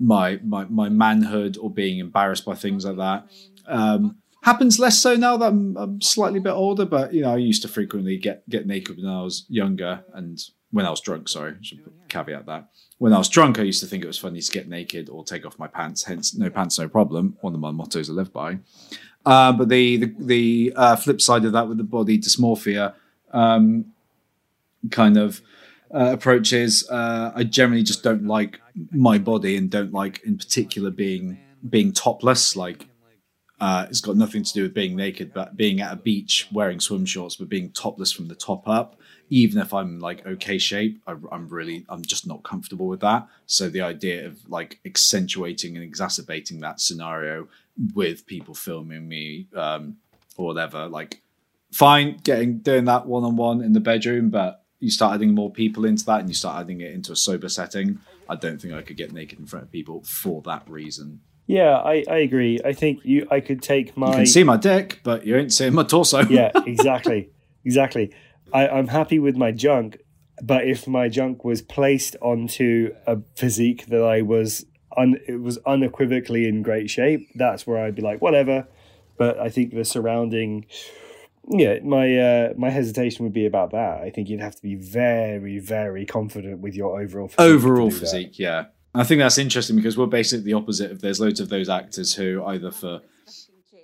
my 0.01 0.41
my 0.45 0.65
my 0.65 0.89
manhood 0.89 1.57
or 1.57 1.71
being 1.71 2.01
embarrassed 2.01 2.45
by 2.45 2.57
things 2.57 2.85
like 2.85 2.97
that. 2.97 3.29
Um, 3.69 4.17
happens 4.43 4.81
less 4.81 4.99
so 4.99 5.15
now 5.15 5.37
that 5.37 5.51
I'm, 5.51 5.77
I'm 5.77 6.01
slightly 6.01 6.41
a 6.41 6.43
bit 6.43 6.51
older, 6.51 6.85
but 6.85 7.15
you 7.15 7.23
know, 7.23 7.35
I 7.35 7.37
used 7.37 7.63
to 7.63 7.69
frequently 7.69 8.17
get 8.17 8.49
get 8.49 8.67
naked 8.67 8.97
when 8.97 9.07
I 9.07 9.23
was 9.23 9.47
younger 9.49 10.03
and 10.15 10.37
when 10.73 10.87
I 10.87 10.91
was 10.91 11.01
drunk. 11.01 11.29
Sorry, 11.29 11.55
caveat 12.09 12.47
that. 12.47 12.71
When 12.99 13.13
I 13.13 13.19
was 13.19 13.29
drunk, 13.29 13.59
I 13.59 13.63
used 13.63 13.81
to 13.81 13.87
think 13.87 14.05
it 14.05 14.07
was 14.07 14.19
funny 14.19 14.41
to 14.41 14.53
get 14.53 14.69
naked 14.69 15.09
or 15.09 15.25
take 15.25 15.47
off 15.47 15.59
my 15.59 15.67
pants. 15.67 16.05
Hence, 16.05 16.35
no 16.35 16.51
pants, 16.51 16.79
no 16.79 16.89
problem. 16.89 17.37
One 17.41 17.55
of 17.55 17.61
my 17.61 17.71
mottos 17.71 18.11
I 18.11 18.13
live 18.13 18.33
by. 18.33 18.59
Uh, 19.25 19.53
but 19.53 19.69
the 19.69 19.97
the, 19.97 20.15
the 20.19 20.73
uh, 20.77 20.97
flip 20.97 21.21
side 21.21 21.45
of 21.45 21.53
that 21.53 21.69
with 21.69 21.79
the 21.79 21.85
body 21.85 22.19
dysmorphia 22.19 22.95
um, 23.33 23.87
kind 24.91 25.17
of 25.17 25.41
uh, 25.93 26.13
approaches, 26.13 26.89
uh, 26.89 27.33
I 27.35 27.45
generally 27.45 27.83
just 27.83 28.03
don't 28.03 28.27
like 28.27 28.61
my 28.93 29.19
body 29.19 29.57
and 29.57 29.71
don't 29.71 29.93
like, 29.93 30.23
in 30.25 30.39
particular, 30.39 30.91
being 30.91 31.39
being 31.69 31.93
topless. 31.93 32.57
Like 32.57 32.87
uh, 33.61 33.87
it's 33.91 34.01
got 34.01 34.17
nothing 34.17 34.43
to 34.43 34.53
do 34.53 34.63
with 34.63 34.75
being 34.75 34.97
naked, 34.97 35.35
but 35.35 35.57
being 35.57 35.81
at 35.81 35.93
a 35.93 35.97
beach 35.97 36.49
wearing 36.53 36.81
swim 36.81 37.05
shorts, 37.05 37.37
but 37.37 37.49
being 37.49 37.71
topless 37.73 38.13
from 38.13 38.29
the 38.29 38.35
top 38.35 38.69
up. 38.69 38.97
Even 39.31 39.63
if 39.63 39.73
I'm 39.73 40.01
like 40.01 40.27
okay 40.27 40.59
shape, 40.59 41.01
I, 41.07 41.15
I'm 41.33 41.49
really 41.49 41.87
I'm 41.89 42.03
just 42.03 42.27
not 42.27 42.43
comfortable 42.43 42.89
with 42.89 43.01
that. 43.01 43.27
So 43.47 43.69
the 43.69 43.81
idea 43.81 44.27
of 44.27 44.49
like 44.49 44.81
accentuating 44.85 45.77
and 45.77 45.85
exacerbating 45.85 46.61
that 46.61 46.81
scenario 46.81 47.49
with 47.95 48.27
people 48.27 48.55
filming 48.55 49.09
me 49.09 49.47
um, 49.55 49.97
or 50.37 50.47
whatever, 50.47 50.89
like 50.89 51.23
fine 51.73 52.19
getting 52.25 52.59
doing 52.59 52.85
that 52.87 53.07
one 53.07 53.25
on 53.25 53.37
one 53.37 53.63
in 53.63 53.73
the 53.73 53.81
bedroom, 53.81 54.31
but 54.31 54.65
you 54.81 54.91
start 54.91 55.15
adding 55.15 55.35
more 55.35 55.51
people 55.51 55.85
into 55.85 56.05
that 56.07 56.21
and 56.21 56.29
you 56.29 56.35
start 56.35 56.61
adding 56.61 56.81
it 56.81 56.93
into 56.93 57.13
a 57.13 57.17
sober 57.17 57.49
setting. 57.49 57.99
I 58.29 58.37
don't 58.37 58.61
think 58.61 58.75
I 58.75 58.83
could 58.83 58.97
get 58.97 59.13
naked 59.13 59.39
in 59.39 59.47
front 59.47 59.67
of 59.67 59.73
people 59.73 60.03
for 60.05 60.43
that 60.43 60.69
reason. 60.69 61.21
yeah, 61.47 61.77
I, 61.77 62.05
I 62.09 62.19
agree. 62.19 62.61
I 62.65 62.73
think 62.73 63.01
you 63.05 63.27
I 63.31 63.41
could 63.41 63.63
take 63.63 63.97
my 63.97 64.09
You 64.11 64.17
can 64.17 64.27
see 64.27 64.45
my 64.45 64.57
dick, 64.57 65.01
but 65.03 65.27
you 65.27 65.37
ain't 65.37 65.53
seeing 65.53 65.75
my 65.75 65.83
torso. 65.85 66.21
yeah, 66.29 66.51
exactly, 66.67 67.31
exactly. 67.65 68.13
I, 68.53 68.69
I'm 68.69 68.89
happy 68.89 69.19
with 69.19 69.37
my 69.37 69.53
junk, 69.53 69.99
but 70.43 70.67
if 70.67 70.87
my 70.87 71.09
junk 71.09 71.45
was 71.45 71.63
placed 71.63 72.17
onto 72.21 72.95
a 73.07 73.19
physique 73.37 73.87
that 73.87 74.03
I 74.03 74.23
was 74.23 74.65
un, 74.97 75.19
it 75.27 75.41
was 75.41 75.59
unequivocally 75.67 76.47
in 76.47 76.63
great 76.63 76.91
shape, 76.91 77.29
that's 77.35 77.67
where 77.67 77.85
I'd 77.85 77.95
be 77.95 78.03
like, 78.03 78.21
whatever. 78.21 78.67
But 79.17 79.39
I 79.39 79.51
think 79.51 79.75
the 79.75 79.85
surrounding, 79.85 80.67
yeah, 81.49 81.81
my 81.85 82.17
uh, 82.17 82.53
my 82.57 82.71
hesitation 82.71 83.25
would 83.25 83.35
be 83.35 83.47
about 83.47 83.73
that. 83.73 84.01
I 84.01 84.11
think 84.11 84.29
you'd 84.29 84.41
have 84.41 84.57
to 84.57 84.63
be 84.63 84.77
very, 84.77 85.59
very 85.59 86.07
confident 86.07 86.61
with 86.61 86.75
your 86.75 87.01
overall 87.01 87.29
physique 87.29 87.41
overall 87.41 87.89
do 87.89 87.95
that. 87.95 88.01
physique 88.01 88.39
yeah 88.39 88.65
i 88.95 89.05
think 89.05 89.21
that's 89.21 89.39
interesting 89.39 89.77
because 89.77 89.97
we're 89.97 90.07
basically 90.07 90.45
the 90.45 90.53
opposite 90.53 90.91
of 90.91 91.01
there's 91.01 91.21
loads 91.21 91.39
of 91.39 91.49
those 91.49 91.69
actors 91.69 92.15
who 92.15 92.43
either 92.45 92.71
for 92.71 93.01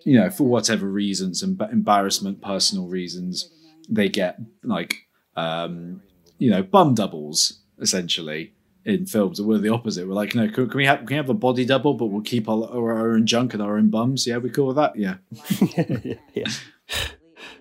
you 0.04 0.18
know 0.18 0.30
for 0.30 0.44
whatever 0.44 0.86
reasons 0.88 1.42
and 1.42 1.60
embarrassment 1.72 2.40
personal 2.42 2.86
reasons 2.88 3.50
they 3.88 4.08
get 4.08 4.38
like 4.62 5.06
um 5.36 6.00
you 6.38 6.50
know 6.50 6.62
bum 6.62 6.94
doubles 6.94 7.60
essentially 7.80 8.52
in 8.84 9.04
films 9.06 9.38
and 9.38 9.48
we're 9.48 9.58
the 9.58 9.68
opposite 9.68 10.06
we're 10.06 10.14
like 10.14 10.34
no 10.34 10.48
can, 10.48 10.68
can 10.68 10.76
we 10.78 10.86
have 10.86 10.98
can 11.00 11.06
we 11.08 11.14
have 11.14 11.28
a 11.28 11.34
body 11.34 11.64
double 11.64 11.94
but 11.94 12.06
we'll 12.06 12.22
keep 12.22 12.48
our, 12.48 12.64
our 12.70 13.12
own 13.14 13.26
junk 13.26 13.52
and 13.52 13.62
our 13.62 13.76
own 13.76 13.90
bums 13.90 14.26
yeah 14.26 14.38
we 14.38 14.48
cool 14.50 14.68
with 14.68 14.76
that 14.76 14.94
yeah 14.96 15.16
yeah. 16.34 16.44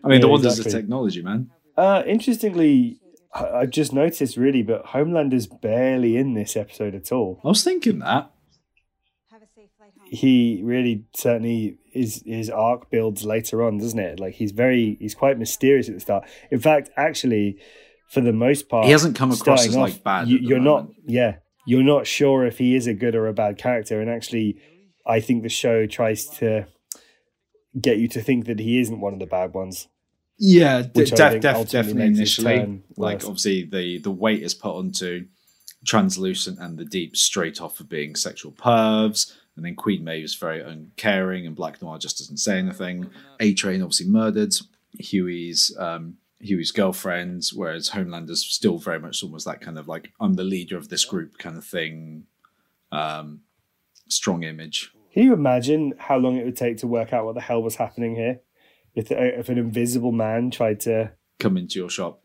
i 0.03 0.07
mean 0.07 0.21
the 0.21 0.27
wonders 0.27 0.57
exactly. 0.59 0.71
of 0.79 0.81
technology 0.83 1.21
man 1.21 1.49
Uh, 1.77 2.03
interestingly, 2.07 2.99
I- 3.33 3.49
I've 3.59 3.69
just 3.71 3.91
noticed 3.91 4.37
really, 4.37 4.63
but 4.63 4.85
Homelander's 4.85 5.45
barely 5.47 6.15
in 6.15 6.33
this 6.35 6.55
episode 6.55 6.95
at 6.95 7.11
all. 7.11 7.41
i 7.43 7.49
was 7.49 7.63
thinking 7.65 7.99
that 7.99 8.31
Have 9.31 9.41
a 9.41 9.47
safe 9.53 9.69
flight 9.77 9.91
home. 9.99 10.04
He 10.15 10.61
really 10.63 11.05
certainly 11.15 11.77
is 11.93 12.23
his 12.25 12.49
arc 12.49 12.89
builds 12.89 13.23
later 13.25 13.63
on, 13.63 13.77
doesn't 13.77 13.99
it? 13.99 14.19
Like 14.19 14.33
he's 14.35 14.51
very 14.51 14.97
he's 14.99 15.15
quite 15.15 15.37
mysterious 15.37 15.87
at 15.87 15.95
the 15.95 16.01
start. 16.01 16.27
In 16.51 16.59
fact, 16.59 16.89
actually, 16.97 17.57
for 18.09 18.21
the 18.21 18.33
most 18.33 18.69
part, 18.69 18.85
He 18.85 18.91
hasn't 18.91 19.15
come 19.15 19.31
across 19.31 19.63
starting 19.63 19.71
as, 19.71 19.93
like, 19.93 20.03
bad 20.03 20.27
You, 20.27 20.37
you're 20.37 20.59
not, 20.59 20.87
yeah, 21.05 21.37
you're 21.65 21.83
not 21.83 22.05
sure 22.07 22.45
if 22.45 22.57
he 22.57 22.75
is 22.75 22.87
a 22.87 22.93
good 22.93 23.15
or 23.15 23.27
a 23.27 23.33
bad 23.33 23.57
character. 23.57 23.99
And 23.99 24.09
actually, 24.09 24.57
I 25.05 25.19
think 25.19 25.43
the 25.43 25.49
show 25.49 25.85
tries 25.87 26.25
to 26.39 26.67
get 27.79 27.97
you 27.97 28.07
to 28.09 28.21
think 28.21 28.45
that 28.45 28.59
he 28.59 28.79
isn't 28.79 28.99
one 28.99 29.13
of 29.13 29.19
the 29.19 29.25
bad 29.25 29.53
ones. 29.53 29.87
Yeah, 30.37 30.81
d- 30.83 30.89
Which 30.93 31.11
def- 31.11 31.41
def- 31.41 31.69
definitely 31.69 32.09
makes 32.09 32.19
his 32.19 32.39
initially. 32.39 32.83
Like 32.97 33.17
worse. 33.17 33.25
obviously 33.25 33.63
the 33.63 33.99
the 33.99 34.11
weight 34.11 34.43
is 34.43 34.53
put 34.53 34.75
onto 34.75 35.25
translucent 35.85 36.59
and 36.59 36.77
the 36.77 36.85
deep 36.85 37.15
straight 37.15 37.61
off 37.61 37.79
of 37.79 37.87
being 37.89 38.15
sexual 38.15 38.51
pervs, 38.51 39.31
and 39.55 39.65
then 39.65 39.75
Queen 39.75 40.03
Maeve 40.03 40.23
is 40.23 40.35
very 40.35 40.61
uncaring, 40.61 41.45
and 41.45 41.55
Black 41.55 41.81
Noir 41.81 41.97
just 41.97 42.17
doesn't 42.17 42.37
say 42.37 42.57
anything. 42.57 43.09
A 43.39 43.53
Train 43.53 43.81
obviously 43.81 44.07
murdered. 44.07 44.53
Hughie's 44.99 45.75
um, 45.77 46.17
Hughie's 46.39 46.71
girlfriend, 46.71 47.43
whereas 47.53 47.89
Homelander's 47.89 48.45
still 48.45 48.77
very 48.77 48.99
much 48.99 49.23
almost 49.23 49.45
that 49.45 49.61
kind 49.61 49.77
of 49.77 49.87
like 49.87 50.11
I'm 50.19 50.33
the 50.33 50.43
leader 50.43 50.77
of 50.77 50.89
this 50.89 51.05
group 51.05 51.37
kind 51.37 51.57
of 51.57 51.65
thing. 51.65 52.25
Um, 52.91 53.41
strong 54.09 54.43
image. 54.43 54.91
Can 55.13 55.23
you 55.23 55.33
imagine 55.33 55.93
how 55.97 56.17
long 56.17 56.37
it 56.37 56.45
would 56.45 56.57
take 56.57 56.77
to 56.77 56.87
work 56.87 57.13
out 57.13 57.25
what 57.25 57.35
the 57.35 57.41
hell 57.41 57.63
was 57.63 57.77
happening 57.77 58.15
here? 58.15 58.41
If, 58.93 59.11
if 59.11 59.49
an 59.49 59.57
invisible 59.57 60.11
man 60.11 60.51
tried 60.51 60.79
to 60.81 61.11
come 61.39 61.57
into 61.57 61.79
your 61.79 61.89
shop. 61.89 62.24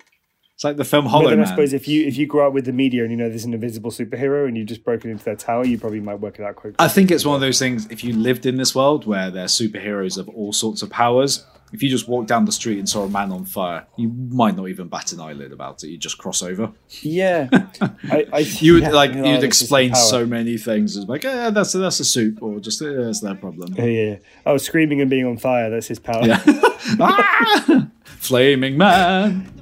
It's 0.61 0.65
like 0.67 0.77
the 0.77 0.85
film 0.85 1.05
But 1.05 1.11
Hollow 1.13 1.31
then 1.31 1.41
I 1.41 1.47
suppose 1.47 1.73
if 1.73 1.89
you 1.89 2.07
if 2.07 2.19
you 2.19 2.27
grow 2.27 2.47
up 2.47 2.53
with 2.53 2.67
the 2.67 2.73
media 2.75 3.01
and 3.01 3.11
you 3.11 3.17
know 3.17 3.31
there's 3.31 3.47
an 3.47 3.55
invisible 3.55 3.91
superhero 3.91 4.47
and 4.47 4.59
you've 4.59 4.67
just 4.67 4.85
broken 4.85 5.11
into 5.11 5.25
their 5.25 5.35
tower, 5.35 5.65
you 5.65 5.79
probably 5.79 6.01
might 6.01 6.17
work 6.21 6.39
it 6.39 6.43
out 6.43 6.57
quickly. 6.57 6.77
I 6.79 6.89
think 6.89 7.11
it's 7.11 7.25
one 7.25 7.35
of 7.35 7.41
those 7.41 7.59
things. 7.59 7.87
If 7.87 8.05
you 8.05 8.13
lived 8.13 8.45
in 8.45 8.59
this 8.59 8.75
world 8.75 9.07
where 9.07 9.31
there's 9.31 9.59
superheroes 9.59 10.19
of 10.19 10.29
all 10.29 10.53
sorts 10.53 10.83
of 10.83 10.91
powers, 10.91 11.47
if 11.73 11.83
you 11.83 11.89
just 11.89 12.09
walked 12.09 12.29
down 12.29 12.45
the 12.45 12.53
street 12.53 12.79
and 12.79 12.87
saw 12.87 13.05
a 13.05 13.09
man 13.09 13.33
on 13.33 13.47
fire, 13.47 13.87
you 13.97 14.11
might 14.11 14.55
not 14.55 14.69
even 14.69 14.89
bat 14.89 15.15
an 15.15 15.21
eyelid 15.21 15.51
about 15.51 15.83
it. 15.83 15.89
You 15.89 15.97
just 15.97 16.19
cross 16.19 16.43
over. 16.43 16.71
Yeah, 17.01 17.49
I, 18.11 18.27
I, 18.31 18.39
You 18.41 18.75
would 18.75 18.83
yeah, 18.83 18.91
like 18.91 19.15
you 19.15 19.23
know, 19.23 19.33
you'd 19.33 19.45
explain 19.45 19.95
so 19.95 20.27
many 20.27 20.59
things 20.59 20.95
as 20.95 21.07
like, 21.07 21.25
eh, 21.25 21.49
that's 21.49 21.73
that's 21.73 22.01
a 22.01 22.05
soup, 22.05 22.43
or 22.43 22.61
just 22.61 22.83
eh, 22.83 22.93
that's 22.99 23.21
their 23.21 23.35
problem. 23.35 23.77
Yeah, 23.79 23.85
yeah. 23.85 24.17
Oh, 24.45 24.59
screaming 24.59 25.01
and 25.01 25.09
being 25.09 25.25
on 25.25 25.39
fire. 25.39 25.71
That's 25.71 25.87
his 25.87 25.99
power. 25.99 26.23
Yeah. 26.23 26.43
Ah! 26.99 27.87
Flaming 28.05 28.77
man. 28.77 29.60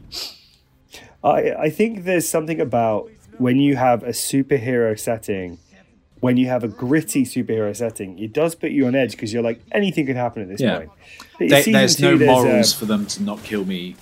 I, 1.23 1.53
I 1.53 1.71
think 1.71 2.05
there's 2.05 2.29
something 2.29 2.61
about 2.61 3.11
when 3.39 3.59
you 3.59 3.77
have 3.77 4.03
a 4.03 4.11
superhero 4.11 4.99
setting, 4.99 5.59
when 6.21 6.37
you 6.37 6.47
have 6.49 6.65
a 6.65 6.69
gritty 6.69 7.25
superhero 7.25 7.75
setting, 7.75 8.19
it 8.19 8.33
does 8.33 8.55
put 8.55 8.71
you 8.71 8.87
on 8.87 8.95
edge 8.95 9.13
because 9.13 9.33
you're 9.33 9.43
like, 9.43 9.61
anything 9.73 10.07
could 10.07 10.17
happen 10.17 10.43
at 10.43 10.49
this 10.49 10.61
Yeah. 10.61 10.79
point. 10.79 10.91
Season 11.39 11.73
there's 11.73 11.97
two, 11.97 12.03
no 12.03 12.17
there's, 12.19 12.29
morals 12.45 12.73
for 12.75 12.87
them 12.87 13.07
to 13.07 13.23
not 13.23 13.43
kill 13.45 13.65
me, 13.65 13.95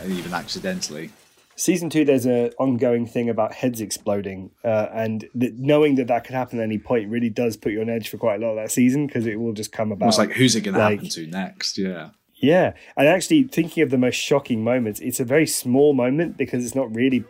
uh, 0.00 0.06
even 0.08 0.32
accidentally. 0.32 1.10
season 1.56 1.90
two, 1.90 2.04
there's 2.04 2.24
an 2.26 2.50
ongoing 2.58 3.06
thing 3.06 3.28
about 3.28 3.52
heads 3.52 3.80
exploding, 3.80 4.50
uh, 4.64 4.86
and 4.94 5.26
th- 5.38 5.52
knowing 5.58 5.96
that 5.96 6.06
that 6.06 6.24
could 6.24 6.34
happen 6.34 6.58
at 6.58 6.62
any 6.62 6.78
point 6.78 7.10
really 7.10 7.28
does 7.28 7.56
put 7.56 7.70
you 7.72 7.80
on 7.80 7.90
edge 7.90 8.08
for 8.08 8.16
quite 8.16 8.40
a 8.40 8.44
lot 8.46 8.50
of 8.52 8.56
that 8.56 8.70
season 8.70 9.06
because 9.06 9.26
it 9.26 9.38
will 9.38 9.52
just 9.52 9.70
come 9.72 9.92
about. 9.92 10.08
It's 10.08 10.18
like, 10.18 10.30
who's 10.32 10.56
it 10.56 10.62
going 10.62 10.74
to 10.76 10.80
happen 10.80 11.08
to 11.08 11.26
next? 11.26 11.76
Yeah. 11.76 12.10
Yeah, 12.40 12.72
and 12.96 13.06
actually 13.06 13.44
thinking 13.44 13.82
of 13.82 13.90
the 13.90 13.98
most 13.98 14.14
shocking 14.14 14.64
moments, 14.64 14.98
it's 15.00 15.20
a 15.20 15.24
very 15.24 15.46
small 15.46 15.92
moment 15.92 16.38
because 16.38 16.64
it's 16.64 16.74
not 16.74 16.94
really 16.94 17.24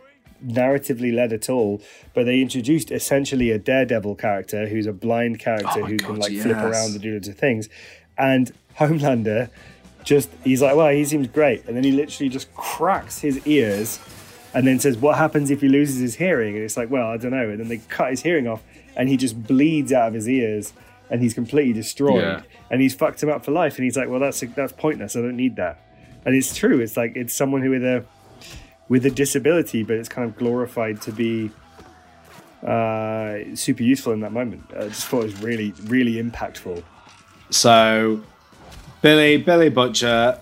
narratively 0.45 1.13
led 1.13 1.33
at 1.33 1.49
all. 1.49 1.81
But 2.13 2.25
they 2.25 2.41
introduced 2.41 2.91
essentially 2.91 3.51
a 3.51 3.59
daredevil 3.59 4.15
character 4.15 4.67
who's 4.67 4.87
a 4.87 4.93
blind 4.93 5.39
character 5.39 5.81
Oh 5.81 5.85
who 5.85 5.97
can 5.97 6.15
God, 6.15 6.19
like 6.19 6.37
flip 6.37 6.57
around 6.57 6.93
and 6.93 7.01
do 7.01 7.13
lots 7.13 7.27
of 7.27 7.37
things, 7.37 7.67
and 8.17 8.51
Homelander 8.79 9.49
just 10.03 10.29
he's 10.45 10.61
like, 10.61 10.75
well, 10.75 10.89
he 10.89 11.03
seems 11.03 11.27
great, 11.27 11.65
and 11.67 11.75
then 11.75 11.83
he 11.83 11.91
literally 11.91 12.29
just 12.29 12.53
cracks 12.55 13.19
his 13.19 13.45
ears, 13.45 13.99
and 14.53 14.65
then 14.65 14.79
says, 14.79 14.97
what 14.97 15.17
happens 15.17 15.51
if 15.51 15.59
he 15.59 15.67
loses 15.67 15.99
his 15.99 16.15
hearing? 16.15 16.55
And 16.55 16.63
it's 16.63 16.77
like, 16.77 16.89
well, 16.89 17.07
I 17.07 17.17
don't 17.17 17.31
know, 17.31 17.49
and 17.49 17.59
then 17.59 17.67
they 17.67 17.79
cut 17.89 18.11
his 18.11 18.23
hearing 18.23 18.47
off, 18.47 18.63
and 18.95 19.09
he 19.09 19.17
just 19.17 19.43
bleeds 19.43 19.91
out 19.91 20.07
of 20.07 20.13
his 20.13 20.29
ears, 20.29 20.73
and 21.11 21.21
he's 21.21 21.33
completely 21.35 21.73
destroyed 21.73 22.23
Yeah. 22.23 22.41
and 22.71 22.81
he's 22.81 22.95
fucked 22.95 23.21
him 23.21 23.29
up 23.29 23.45
for 23.45 23.51
life. 23.51 23.75
And 23.75 23.83
he's 23.83 23.95
like, 23.97 24.09
well, 24.09 24.19
that's 24.19 24.39
that's 24.55 24.73
pointless. 24.73 25.15
I 25.15 25.21
don't 25.21 25.35
need 25.37 25.57
that. 25.57 25.77
And 26.25 26.33
it's 26.35 26.55
true. 26.55 26.79
It's 26.79 26.97
like 26.97 27.15
it's 27.15 27.33
someone 27.33 27.61
who 27.61 27.69
with 27.71 27.83
a 27.83 28.03
with 28.89 29.05
a 29.05 29.11
disability, 29.11 29.83
but 29.83 29.97
it's 29.97 30.09
kind 30.09 30.27
of 30.27 30.35
glorified 30.37 31.01
to 31.03 31.11
be 31.11 31.51
uh, 32.65 33.39
super 33.55 33.83
useful 33.83 34.13
in 34.13 34.19
that 34.21 34.31
moment. 34.31 34.63
I 34.77 34.87
just 34.87 35.05
thought 35.07 35.21
it 35.21 35.25
was 35.25 35.41
really 35.41 35.73
really 35.85 36.21
impactful. 36.21 36.83
So 37.49 38.21
Billy 39.01 39.37
Billy 39.37 39.69
Butcher, 39.69 40.39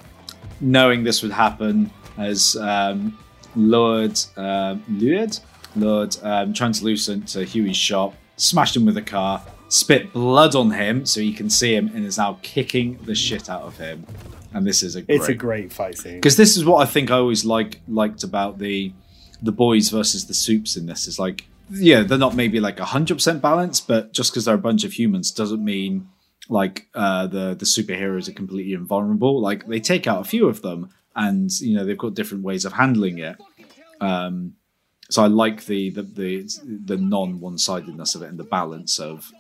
knowing 0.61 1.03
this 1.03 1.21
would 1.23 1.31
happen, 1.31 1.89
has 2.17 2.55
um, 2.57 3.17
lured 3.55 4.19
um, 4.37 4.83
lured 4.89 5.37
lured 5.75 6.17
um, 6.23 6.53
translucent 6.53 7.27
to 7.29 7.45
Hughie's 7.45 7.77
shop, 7.77 8.13
smashed 8.37 8.75
him 8.75 8.85
with 8.85 8.97
a 8.97 9.01
car, 9.01 9.41
spit 9.69 10.11
blood 10.13 10.55
on 10.55 10.71
him 10.71 11.05
so 11.05 11.19
you 11.21 11.33
can 11.33 11.49
see 11.49 11.73
him, 11.75 11.87
and 11.93 12.05
is 12.05 12.17
now 12.17 12.39
kicking 12.41 12.99
the 13.03 13.15
shit 13.15 13.49
out 13.49 13.61
of 13.63 13.77
him. 13.77 14.05
And 14.53 14.65
this 14.65 14.81
is 14.83 14.95
a 14.95 15.01
great, 15.03 15.15
It's 15.15 15.27
a 15.29 15.33
great 15.35 15.71
fight 15.71 15.97
scene. 15.97 16.15
because 16.15 16.35
this 16.35 16.57
is 16.57 16.65
what 16.65 16.85
I 16.85 16.89
think 16.89 17.11
I 17.11 17.17
always 17.17 17.45
like 17.45 17.79
liked 17.87 18.23
about 18.23 18.57
the 18.59 18.91
the 19.41 19.51
boys 19.51 19.89
versus 19.89 20.25
the 20.25 20.33
soups 20.33 20.75
in 20.75 20.85
this 20.85 21.07
is 21.07 21.17
like 21.17 21.45
yeah 21.71 22.01
they're 22.01 22.17
not 22.17 22.35
maybe 22.35 22.59
like 22.59 22.79
hundred 22.79 23.15
percent 23.15 23.41
balanced, 23.41 23.87
but 23.87 24.11
just 24.11 24.31
because 24.31 24.45
they're 24.45 24.55
a 24.55 24.57
bunch 24.57 24.83
of 24.83 24.93
humans 24.93 25.31
doesn't 25.31 25.63
mean 25.63 26.09
like 26.49 26.87
uh, 26.95 27.27
the 27.27 27.53
the 27.53 27.65
superheroes 27.65 28.27
are 28.27 28.33
completely 28.33 28.73
invulnerable. 28.73 29.39
Like 29.39 29.67
they 29.67 29.79
take 29.79 30.07
out 30.07 30.19
a 30.19 30.23
few 30.23 30.47
of 30.49 30.63
them, 30.63 30.89
and 31.15 31.51
you 31.61 31.75
know 31.75 31.85
they've 31.85 31.95
got 31.97 32.15
different 32.15 32.43
ways 32.43 32.65
of 32.65 32.73
handling 32.73 33.19
it. 33.19 33.37
Um, 34.01 34.55
so 35.11 35.23
I 35.23 35.27
like 35.27 35.65
the 35.67 35.91
the 35.91 36.01
the, 36.01 36.49
the 36.85 36.97
non 36.97 37.39
one 37.39 37.57
sidedness 37.59 38.15
of 38.15 38.23
it 38.23 38.29
and 38.29 38.39
the 38.39 38.43
balance 38.43 38.97
of 38.99 39.31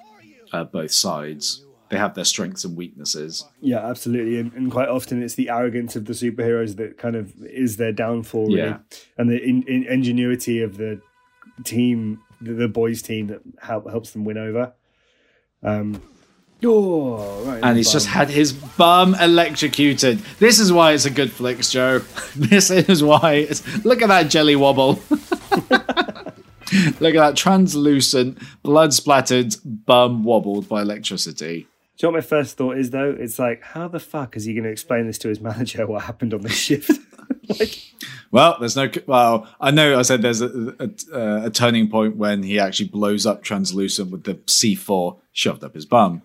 uh, 0.51 0.63
both 0.63 0.91
sides. 0.91 1.65
They 1.89 1.97
have 1.97 2.13
their 2.13 2.25
strengths 2.25 2.63
and 2.63 2.77
weaknesses. 2.77 3.45
Yeah, 3.61 3.79
absolutely. 3.79 4.39
And, 4.39 4.53
and 4.53 4.71
quite 4.71 4.89
often 4.89 5.23
it's 5.23 5.33
the 5.33 5.49
arrogance 5.49 5.95
of 5.95 6.05
the 6.05 6.13
superheroes 6.13 6.75
that 6.75 6.99
kind 6.99 7.15
of 7.15 7.33
is 7.43 7.77
their 7.77 7.91
downfall, 7.91 8.47
really. 8.47 8.59
Yeah. 8.59 8.77
And 9.17 9.29
the 9.29 9.41
in, 9.43 9.63
in 9.63 9.85
ingenuity 9.85 10.61
of 10.61 10.77
the 10.77 11.01
team, 11.63 12.21
the, 12.41 12.53
the 12.53 12.67
boys' 12.67 13.01
team 13.01 13.27
that 13.27 13.41
help, 13.59 13.89
helps 13.89 14.11
them 14.11 14.23
win 14.23 14.37
over. 14.37 14.73
Um, 15.63 16.01
oh, 16.63 17.43
right. 17.43 17.59
and 17.63 17.75
he's 17.75 17.91
just 17.91 18.07
had 18.07 18.29
his 18.29 18.53
bum 18.53 19.15
electrocuted. 19.15 20.19
This 20.37 20.59
is 20.59 20.71
why 20.71 20.93
it's 20.93 21.05
a 21.05 21.11
good 21.11 21.31
flick, 21.31 21.59
Joe. 21.61 22.01
This 22.35 22.69
is 22.69 23.03
why. 23.03 23.33
It's, 23.49 23.83
look 23.83 24.03
at 24.03 24.07
that 24.09 24.29
jelly 24.29 24.55
wobble. 24.55 25.01
look 26.99 27.15
at 27.15 27.19
that 27.19 27.35
translucent, 27.35 28.37
blood 28.63 28.93
splattered 28.93 29.55
bum 29.63 30.23
wobbled 30.23 30.67
by 30.67 30.81
electricity. 30.81 31.67
Do 31.97 32.07
you 32.07 32.11
know 32.11 32.13
what 32.13 32.23
my 32.23 32.27
first 32.27 32.57
thought 32.57 32.77
is 32.77 32.91
though? 32.91 33.15
It's 33.17 33.39
like, 33.39 33.61
how 33.61 33.87
the 33.87 33.99
fuck 33.99 34.37
is 34.37 34.45
he 34.45 34.53
going 34.53 34.63
to 34.63 34.69
explain 34.69 35.07
this 35.07 35.17
to 35.19 35.29
his 35.29 35.41
manager? 35.41 35.85
What 35.85 36.03
happened 36.03 36.33
on 36.33 36.41
this 36.41 36.55
shift? 36.57 36.91
like, 37.59 37.77
Well, 38.31 38.57
there's 38.59 38.75
no. 38.75 38.89
Well, 39.07 39.47
I 39.59 39.71
know 39.71 39.97
I 39.97 40.03
said 40.03 40.21
there's 40.21 40.41
a, 40.41 40.75
a, 40.79 41.45
a 41.45 41.49
turning 41.49 41.89
point 41.89 42.15
when 42.15 42.43
he 42.43 42.59
actually 42.59 42.89
blows 42.89 43.25
up 43.25 43.43
translucent 43.43 44.11
with 44.11 44.23
the 44.23 44.35
C4 44.35 45.19
shoved 45.31 45.63
up 45.63 45.73
his 45.73 45.85
bum. 45.85 46.21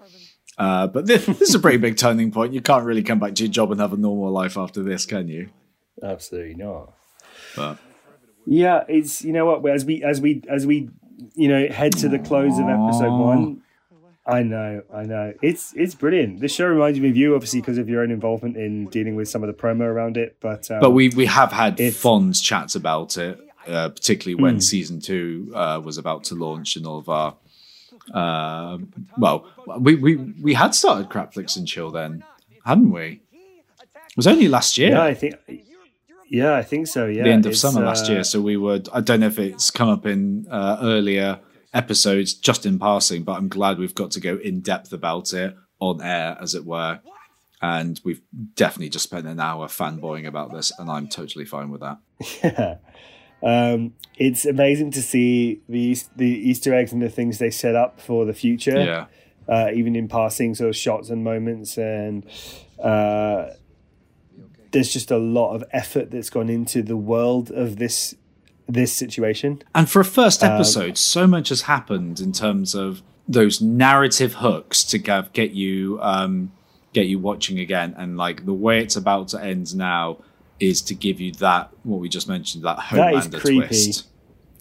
Uh, 0.56 0.86
but 0.86 1.06
this, 1.06 1.26
this 1.26 1.40
is 1.42 1.54
a 1.54 1.58
pretty 1.58 1.78
big 1.78 1.96
turning 1.96 2.30
point. 2.30 2.52
You 2.52 2.60
can't 2.60 2.84
really 2.84 3.02
come 3.02 3.18
back 3.18 3.34
to 3.36 3.44
your 3.44 3.52
job 3.52 3.72
and 3.72 3.80
have 3.80 3.92
a 3.92 3.96
normal 3.96 4.30
life 4.30 4.56
after 4.56 4.82
this, 4.82 5.06
can 5.06 5.28
you? 5.28 5.50
absolutely 6.02 6.54
not. 6.54 6.92
But 7.56 7.78
Yeah, 8.46 8.84
it's 8.88 9.24
you 9.24 9.32
know 9.32 9.46
what? 9.46 9.66
As 9.70 9.84
we 9.84 10.02
as 10.02 10.20
we 10.20 10.42
as 10.48 10.66
we 10.66 10.90
you 11.34 11.48
know 11.48 11.68
head 11.68 11.92
to 11.98 12.08
the 12.08 12.18
close 12.18 12.58
of 12.58 12.68
episode 12.68 13.16
one. 13.18 13.60
I 14.26 14.42
know, 14.42 14.82
I 14.92 15.02
know. 15.04 15.34
It's 15.42 15.74
it's 15.76 15.94
brilliant. 15.94 16.40
This 16.40 16.54
show 16.54 16.64
reminds 16.66 16.98
me 16.98 17.10
of 17.10 17.16
you, 17.16 17.34
obviously, 17.34 17.60
because 17.60 17.76
of 17.76 17.90
your 17.90 18.00
own 18.02 18.10
involvement 18.10 18.56
in 18.56 18.86
dealing 18.86 19.16
with 19.16 19.28
some 19.28 19.42
of 19.42 19.48
the 19.48 19.52
promo 19.52 19.82
around 19.82 20.16
it. 20.16 20.38
But 20.40 20.70
um, 20.70 20.80
but 20.80 20.92
we 20.92 21.10
we 21.10 21.26
have 21.26 21.52
had 21.52 21.78
fond 21.94 22.40
chats 22.42 22.74
about 22.74 23.18
it, 23.18 23.38
uh, 23.68 23.90
particularly 23.90 24.42
when 24.42 24.54
Hmm. 24.54 24.60
season 24.60 25.00
two 25.00 25.52
uh, 25.54 25.78
was 25.84 25.98
about 25.98 26.24
to 26.24 26.36
launch 26.36 26.76
and 26.76 26.86
all 26.86 26.98
of 26.98 27.08
our. 27.10 27.36
Uh, 28.12 28.78
well, 29.18 29.46
we, 29.78 29.94
we 29.94 30.16
we 30.16 30.54
had 30.54 30.74
started 30.74 31.10
Crapflix 31.10 31.56
and 31.58 31.68
Chill 31.68 31.90
then, 31.90 32.24
hadn't 32.64 32.92
we? 32.92 33.20
It 33.32 34.16
was 34.16 34.26
only 34.26 34.48
last 34.48 34.78
year, 34.78 34.90
yeah, 34.92 35.02
I 35.02 35.12
think 35.14 35.34
yeah, 36.28 36.54
I 36.54 36.62
think 36.62 36.86
so. 36.86 37.06
Yeah, 37.06 37.24
the 37.24 37.30
end 37.30 37.46
of 37.46 37.56
summer 37.56 37.80
last 37.80 38.08
uh, 38.08 38.14
year. 38.14 38.24
So 38.24 38.40
we 38.40 38.56
would. 38.56 38.88
I 38.92 39.00
don't 39.00 39.20
know 39.20 39.26
if 39.26 39.38
it's 39.38 39.70
come 39.70 39.88
up 39.88 40.06
in 40.06 40.46
uh, 40.50 40.78
earlier 40.80 41.40
episodes, 41.72 42.34
just 42.34 42.66
in 42.66 42.78
passing, 42.78 43.22
but 43.22 43.32
I'm 43.32 43.48
glad 43.48 43.78
we've 43.78 43.94
got 43.94 44.10
to 44.12 44.20
go 44.20 44.36
in 44.36 44.60
depth 44.60 44.92
about 44.92 45.32
it 45.32 45.56
on 45.80 46.00
air, 46.02 46.36
as 46.40 46.54
it 46.54 46.64
were. 46.64 47.00
And 47.62 47.98
we've 48.04 48.20
definitely 48.56 48.90
just 48.90 49.04
spent 49.04 49.26
an 49.26 49.40
hour 49.40 49.68
fanboying 49.68 50.26
about 50.26 50.52
this, 50.52 50.72
and 50.78 50.90
I'm 50.90 51.08
totally 51.08 51.44
fine 51.44 51.70
with 51.70 51.80
that. 51.80 51.98
Yeah. 52.42 52.76
Um, 53.42 53.92
it's 54.16 54.46
amazing 54.46 54.92
to 54.92 55.02
see 55.02 55.60
the 55.68 55.96
the 56.16 56.26
Easter 56.26 56.72
eggs 56.72 56.92
and 56.92 57.02
the 57.02 57.10
things 57.10 57.38
they 57.38 57.50
set 57.50 57.74
up 57.74 58.00
for 58.00 58.24
the 58.24 58.32
future. 58.32 58.82
Yeah. 58.82 59.06
uh, 59.46 59.70
even 59.74 59.94
in 59.96 60.08
passing 60.08 60.54
sort 60.54 60.70
of 60.70 60.76
shots 60.76 61.10
and 61.10 61.22
moments 61.22 61.76
and 61.76 62.24
uh, 62.82 63.50
there's 64.74 64.92
just 64.92 65.10
a 65.10 65.16
lot 65.18 65.54
of 65.54 65.64
effort 65.72 66.10
that's 66.10 66.28
gone 66.28 66.50
into 66.50 66.82
the 66.82 66.96
world 66.96 67.50
of 67.50 67.76
this 67.76 68.14
this 68.68 68.92
situation. 68.92 69.62
And 69.74 69.88
for 69.88 70.00
a 70.00 70.04
first 70.04 70.42
Um, 70.44 70.52
episode, 70.52 70.98
so 70.98 71.26
much 71.26 71.48
has 71.48 71.62
happened 71.62 72.20
in 72.20 72.32
terms 72.32 72.74
of 72.74 73.02
those 73.26 73.60
narrative 73.62 74.34
hooks 74.34 74.84
to 74.84 74.98
get, 74.98 75.32
get 75.32 75.52
you 75.52 75.98
um, 76.02 76.52
get 76.92 77.06
you 77.06 77.18
watching 77.18 77.58
again, 77.58 77.94
and 77.96 78.16
like 78.18 78.44
the 78.44 78.52
way 78.54 78.80
it's 78.82 78.96
about 78.96 79.28
to 79.28 79.42
end 79.42 79.74
now 79.76 80.18
is 80.60 80.80
to 80.82 80.94
give 80.94 81.20
you 81.20 81.32
that 81.32 81.70
what 81.82 82.00
we 82.00 82.08
just 82.08 82.28
mentioned 82.28 82.62
that 82.64 82.78
That 82.92 83.14
is 83.14 83.26
Homelander 83.28 83.40
creepy. 83.40 83.66
twist. 83.66 84.06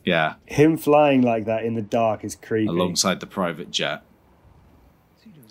Yeah, 0.05 0.33
him 0.45 0.75
flying 0.77 1.21
like 1.21 1.45
that 1.45 1.63
in 1.63 1.75
the 1.75 1.81
dark 1.81 2.23
is 2.25 2.35
creepy. 2.35 2.67
Alongside 2.67 3.19
the 3.21 3.27
private 3.27 3.71
jet, 3.71 4.01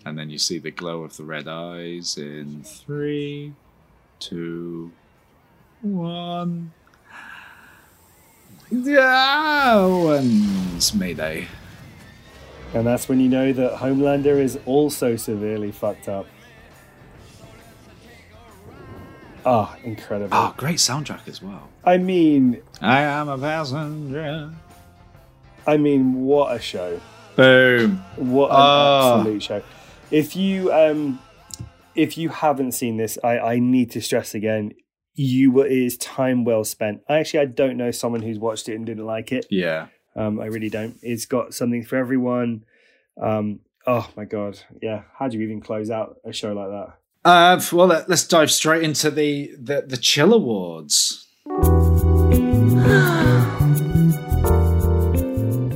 and 0.05 0.19
then 0.19 0.29
you 0.31 0.39
see 0.39 0.59
the 0.59 0.71
glow 0.71 1.05
of 1.05 1.17
the 1.17 1.25
red 1.25 1.49
eyes 1.49 2.19
in 2.19 2.63
three, 2.65 3.55
two, 4.29 4.91
one. 5.83 6.73
Owens 9.65 10.95
Mayday. 10.95 11.47
And 12.75 12.87
that's 12.87 13.09
when 13.09 13.21
you 13.21 13.29
know 13.29 13.53
that 13.53 13.75
Homelander 13.75 14.39
is 14.41 14.59
also 14.65 15.17
severely 15.17 15.71
fucked 15.73 16.09
up. 16.09 16.27
Ah, 19.45 19.77
incredible. 19.85 20.33
Ah, 20.35 20.55
great 20.57 20.79
soundtrack 20.79 21.27
as 21.29 21.43
well. 21.43 21.69
I 21.85 21.99
mean, 21.99 22.63
I 22.81 23.01
am 23.03 23.29
a 23.29 23.37
passenger. 23.37 24.55
I 25.67 25.77
mean, 25.77 26.25
what 26.25 26.57
a 26.57 26.61
show. 26.61 27.01
Boom. 27.37 27.97
What 28.17 28.51
an 28.51 28.57
Ah. 28.59 29.17
absolute 29.19 29.43
show. 29.43 29.63
If 30.11 30.37
you 30.37 30.73
um 30.73 31.19
if 31.95 32.17
you 32.17 32.29
haven't 32.29 32.73
seen 32.73 32.97
this, 32.97 33.19
I, 33.23 33.39
I 33.39 33.59
need 33.59 33.91
to 33.93 34.01
stress 34.01 34.35
again, 34.35 34.73
you 35.15 35.51
will 35.51 35.65
it 35.65 35.73
is 35.73 35.97
time 35.99 36.45
well 36.45 36.65
spent. 36.65 37.03
I 37.09 37.19
actually 37.19 37.41
I 37.41 37.45
don't 37.47 37.77
know 37.77 37.91
someone 37.91 38.23
who's 38.23 38.39
watched 38.39 38.69
it 38.69 38.75
and 38.75 38.87
didn't 38.87 39.07
like 39.07 39.33
it. 39.33 39.47
Yeah. 39.51 39.89
Um 40.17 40.41
I 40.41 40.47
really 40.47 40.71
don't. 40.71 40.97
It's 41.03 41.27
got 41.27 41.55
something 41.55 41.85
for 41.85 41.97
everyone. 41.97 42.65
Um 43.21 43.61
oh 43.87 44.09
my 44.17 44.25
god. 44.25 44.59
Yeah. 44.81 45.03
How 45.19 45.29
do 45.29 45.37
you 45.37 45.45
even 45.45 45.61
close 45.61 45.91
out 45.91 46.17
a 46.25 46.33
show 46.33 46.53
like 46.53 46.69
that? 46.69 46.99
Uh, 47.25 47.61
well, 47.73 47.87
let, 47.87 48.11
us 48.11 48.27
dive 48.27 48.51
straight 48.51 48.83
into 48.83 49.09
the, 49.09 49.55
the, 49.57 49.85
the 49.87 49.97
Chill 49.97 50.35
Awards. 50.35 51.29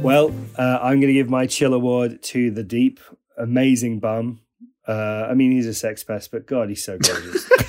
Well, 0.02 0.34
uh, 0.58 0.78
I'm 0.82 1.00
going 1.00 1.08
to 1.08 1.12
give 1.12 1.30
my 1.30 1.46
chill 1.46 1.72
award 1.72 2.22
to 2.24 2.50
the 2.50 2.64
deep, 2.64 2.98
amazing 3.38 4.00
bum. 4.00 4.40
Uh, 4.86 5.26
I 5.28 5.34
mean, 5.34 5.52
he's 5.52 5.66
a 5.66 5.74
sex 5.74 6.04
pest, 6.04 6.30
but 6.30 6.46
God, 6.46 6.68
he's 6.68 6.84
so 6.84 6.98
gorgeous. 6.98 7.50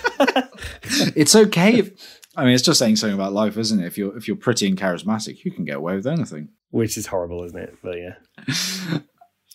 It's 1.16 1.36
okay. 1.36 1.80
If, 1.80 2.20
I 2.36 2.44
mean, 2.44 2.54
it's 2.54 2.64
just 2.64 2.80
saying 2.80 2.96
something 2.96 3.16
about 3.16 3.34
life, 3.34 3.58
isn't 3.58 3.80
it? 3.80 3.86
If 3.86 3.98
you're 3.98 4.16
if 4.18 4.28
you're 4.28 4.38
pretty 4.38 4.68
and 4.68 4.78
charismatic, 4.78 5.44
you 5.44 5.52
can 5.52 5.66
get 5.66 5.78
away 5.78 5.96
with 5.96 6.08
anything. 6.08 6.50
Which 6.72 6.98
is 6.98 7.08
horrible, 7.08 7.44
isn't 7.44 7.60
it? 7.60 7.76
But 7.84 7.98
yeah. 7.98 9.00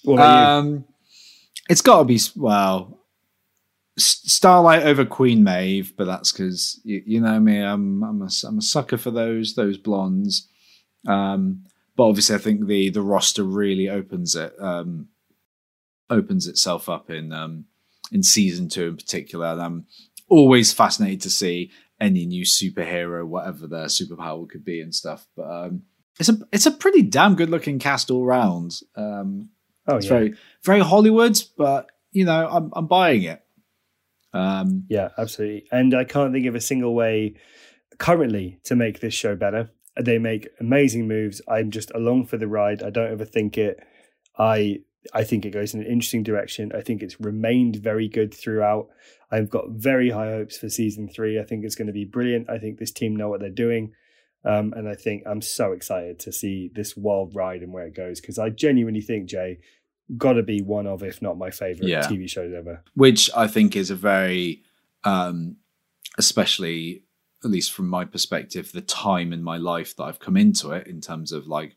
What 0.05 0.15
about 0.15 0.59
Um, 0.59 0.85
it's 1.71 1.81
got 1.81 1.99
to 1.99 2.05
be 2.05 2.19
well, 2.35 2.99
Starlight 3.97 4.83
over 4.83 5.05
Queen 5.05 5.45
Maeve, 5.45 5.95
but 5.97 6.07
that's 6.07 6.33
because 6.33 6.81
you, 6.83 7.03
you 7.07 7.21
know 7.21 7.39
me. 7.39 7.59
I'm 7.59 8.03
I'm 8.03 8.23
a, 8.23 8.29
I'm 8.45 8.59
a 8.59 8.63
sucker 8.63 8.97
for 8.97 9.11
those 9.11 9.55
those 9.55 9.79
blondes. 9.79 10.49
Um, 11.07 11.65
but 11.97 12.09
obviously, 12.09 12.35
I 12.35 12.39
think 12.39 12.67
the 12.67 12.91
the 12.91 13.03
roster 13.03 13.45
really 13.45 13.89
opens 13.89 14.35
it 14.35 14.55
um, 14.61 15.09
opens 16.13 16.47
itself 16.47 16.89
up 16.89 17.11
in 17.11 17.33
um, 17.33 17.65
in 18.11 18.23
season 18.23 18.69
two 18.69 18.89
in 18.89 18.97
particular. 18.97 19.47
And 19.47 19.63
I'm 19.63 19.87
always 20.29 20.73
fascinated 20.73 21.23
to 21.23 21.31
see 21.31 21.71
any 22.01 22.27
new 22.27 22.45
superhero, 22.45 23.27
whatever 23.27 23.67
their 23.67 23.87
superpower 23.87 24.49
could 24.49 24.65
be 24.65 24.81
and 24.81 24.95
stuff. 24.95 25.27
But 25.37 25.51
um, 25.51 25.83
it's 26.21 26.29
a 26.29 26.39
it's 26.53 26.67
a 26.67 26.71
pretty 26.71 27.03
damn 27.03 27.35
good 27.35 27.51
looking 27.51 27.79
cast 27.79 28.11
all 28.11 28.25
round. 28.25 28.81
Um. 28.97 29.51
Oh, 29.87 29.97
it's 29.97 30.07
yeah. 30.07 30.11
very 30.11 30.35
very 30.65 30.81
Hollywood, 30.81 31.43
but 31.57 31.91
you 32.13 32.25
know, 32.25 32.49
I'm 32.49 32.71
I'm 32.75 32.87
buying 32.87 33.23
it. 33.23 33.43
Um, 34.33 34.85
Yeah, 34.89 35.11
absolutely. 35.19 35.67
And 35.71 35.95
I 35.95 36.05
can't 36.05 36.33
think 36.33 36.47
of 36.47 36.55
a 36.55 36.61
single 36.61 36.95
way 36.95 37.35
currently 37.99 38.59
to 38.65 38.77
make 38.77 39.01
this 39.01 39.15
show 39.15 39.37
better. 39.37 39.71
They 40.01 40.19
make 40.19 40.49
amazing 40.59 41.07
moves. 41.07 41.43
I'm 41.47 41.71
just 41.71 41.91
along 41.95 42.27
for 42.27 42.39
the 42.39 42.49
ride. 42.49 42.83
I 42.83 42.91
don't 42.91 43.17
overthink 43.17 43.59
it. 43.59 43.81
I 44.39 44.81
I 45.13 45.25
think 45.25 45.45
it 45.45 45.51
goes 45.51 45.75
in 45.75 45.81
an 45.81 45.87
interesting 45.87 46.23
direction. 46.23 46.73
I 46.75 46.81
think 46.81 47.03
it's 47.03 47.21
remained 47.21 47.77
very 47.77 48.09
good 48.09 48.33
throughout. 48.33 48.89
I've 49.31 49.51
got 49.51 49.71
very 49.71 50.11
high 50.11 50.31
hopes 50.31 50.59
for 50.59 50.69
season 50.69 51.09
three. 51.09 51.41
I 51.41 51.45
think 51.45 51.65
it's 51.65 51.75
going 51.75 51.87
to 51.89 51.93
be 51.93 52.05
brilliant. 52.05 52.49
I 52.51 52.59
think 52.59 52.79
this 52.79 52.93
team 52.93 53.17
know 53.17 53.29
what 53.29 53.41
they're 53.41 53.51
doing. 53.51 53.93
Um, 54.45 54.73
and 54.77 54.89
I 54.89 54.95
think 54.95 55.23
I'm 55.27 55.41
so 55.41 55.73
excited 55.73 56.19
to 56.21 56.33
see 56.33 56.71
this 56.75 56.97
wild 56.97 57.35
ride 57.35 57.63
and 57.63 57.73
where 57.73 57.87
it 57.87 57.95
goes 57.95 58.21
because 58.21 58.39
I 58.39 58.51
genuinely 58.51 59.01
think 59.01 59.29
Jay 59.29 59.59
got 60.17 60.35
to 60.35 60.43
be 60.43 60.61
one 60.61 60.87
of, 60.87 61.03
if 61.03 61.23
not 61.23 61.39
my 61.39 61.51
favorite 61.51 61.89
Yeah. 61.89 62.03
TV 62.03 62.29
shows 62.29 62.53
ever. 62.53 62.83
which 62.95 63.31
I 63.37 63.47
think 63.47 63.77
is 63.77 63.91
a 63.91 63.95
very, 63.97 64.63
um, 65.05 65.57
especially 66.19 67.05
at 67.45 67.51
least 67.51 67.73
from 67.73 67.89
my 67.89 68.05
perspective, 68.05 68.71
the 68.73 68.81
time 68.81 69.33
in 69.33 69.43
my 69.43 69.57
life 69.57 69.97
that 69.97 70.05
I've 70.05 70.21
come 70.21 70.37
into 70.37 70.71
it 70.73 70.87
in 70.87 71.01
terms 71.01 71.33
of 71.33 71.47
like 71.49 71.75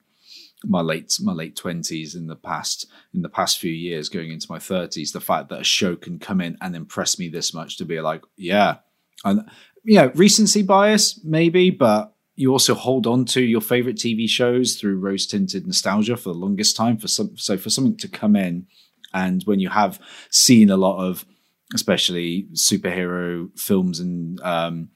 my 0.68 0.82
late 0.82 1.18
my 1.22 1.34
late 1.34 1.56
twenties 1.56 2.16
in 2.16 2.28
the 2.28 2.36
past 2.36 2.88
in 3.14 3.22
the 3.22 3.30
past 3.30 3.60
few 3.60 3.72
years 3.72 4.10
going 4.10 4.32
into 4.32 4.48
my 4.50 4.60
thirties, 4.60 5.12
the 5.12 5.22
fact 5.22 5.50
that 5.50 5.62
a 5.62 5.64
show 5.64 5.96
can 5.96 6.20
come 6.20 6.42
in 6.42 6.58
and 6.62 6.76
impress 6.76 7.20
me 7.20 7.30
this 7.30 7.54
much 7.54 7.78
to 7.78 7.86
be 7.86 8.02
like, 8.02 8.24
yeah, 8.38 8.78
and 9.24 9.50
yeah, 9.84 10.10
recency 10.16 10.64
bias 10.64 11.20
maybe, 11.24 11.70
but 11.70 12.14
you 12.36 12.52
also 12.52 12.74
hold 12.74 13.08
on 13.08 13.26
to 13.26 13.42
your 13.42 13.62
favorite 13.62 13.96
TV 13.96 14.28
shows 14.28 14.76
through 14.76 15.00
rose 15.00 15.26
tinted 15.26 15.66
nostalgia 15.66 16.18
for 16.18 16.30
the 16.30 16.40
longest 16.40 16.76
time. 16.76 16.98
For 16.98 17.08
some, 17.08 17.38
so 17.38 17.58
for 17.58 17.70
something 17.70 17.98
to 17.98 18.08
come 18.08 18.36
in, 18.36 18.68
and 19.14 19.44
when 19.44 19.60
you 19.60 19.70
have 19.70 20.00
seen 20.30 20.70
a 20.70 20.78
lot 20.78 21.04
of, 21.06 21.26
especially 21.74 22.48
superhero 22.54 23.58
films 23.58 24.00
and 24.00 24.40
um, 24.42 24.90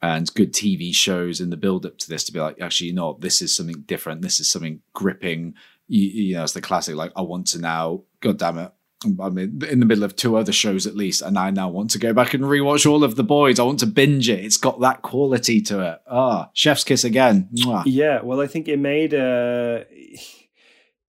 and 0.00 0.32
good 0.34 0.52
TV 0.52 0.94
shows 0.94 1.40
in 1.40 1.50
the 1.50 1.56
build 1.56 1.84
up 1.84 1.98
to 1.98 2.08
this, 2.08 2.24
to 2.24 2.32
be 2.32 2.40
like, 2.40 2.60
actually, 2.60 2.88
you 2.88 2.94
know, 2.94 3.16
this 3.20 3.42
is 3.42 3.54
something 3.54 3.82
different. 3.86 4.22
This 4.22 4.40
is 4.40 4.50
something 4.50 4.80
gripping. 4.92 5.54
You, 5.88 6.08
you 6.08 6.34
know, 6.36 6.44
it's 6.44 6.52
the 6.52 6.60
classic. 6.60 6.94
Like, 6.94 7.12
I 7.16 7.22
want 7.22 7.48
to 7.48 7.58
now. 7.58 8.02
God 8.20 8.38
damn 8.38 8.58
it. 8.58 8.72
I'm 9.04 9.38
in 9.38 9.62
in 9.64 9.78
the 9.78 9.86
middle 9.86 10.02
of 10.02 10.16
two 10.16 10.36
other 10.36 10.50
shows 10.50 10.84
at 10.86 10.96
least, 10.96 11.22
and 11.22 11.38
I 11.38 11.50
now 11.50 11.68
want 11.68 11.90
to 11.92 12.00
go 12.00 12.12
back 12.12 12.34
and 12.34 12.42
rewatch 12.42 12.88
all 12.88 13.04
of 13.04 13.14
the 13.14 13.22
boys. 13.22 13.60
I 13.60 13.62
want 13.62 13.78
to 13.80 13.86
binge 13.86 14.28
it. 14.28 14.44
It's 14.44 14.56
got 14.56 14.80
that 14.80 15.02
quality 15.02 15.60
to 15.62 15.80
it. 15.92 16.00
Ah, 16.10 16.50
chef's 16.52 16.82
kiss 16.82 17.04
again. 17.04 17.48
Mwah. 17.54 17.84
Yeah, 17.86 18.22
well, 18.22 18.40
I 18.40 18.48
think 18.48 18.66
it 18.66 18.80
made 18.80 19.14
uh 19.14 19.84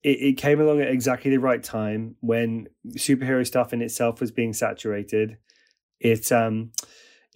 it, 0.03 0.19
it 0.21 0.37
came 0.37 0.61
along 0.61 0.81
at 0.81 0.89
exactly 0.89 1.31
the 1.31 1.39
right 1.39 1.63
time 1.63 2.15
when 2.19 2.67
superhero 2.89 3.45
stuff 3.45 3.73
in 3.73 3.81
itself 3.81 4.21
was 4.21 4.31
being 4.31 4.53
saturated. 4.53 5.37
It 5.99 6.31
um 6.31 6.71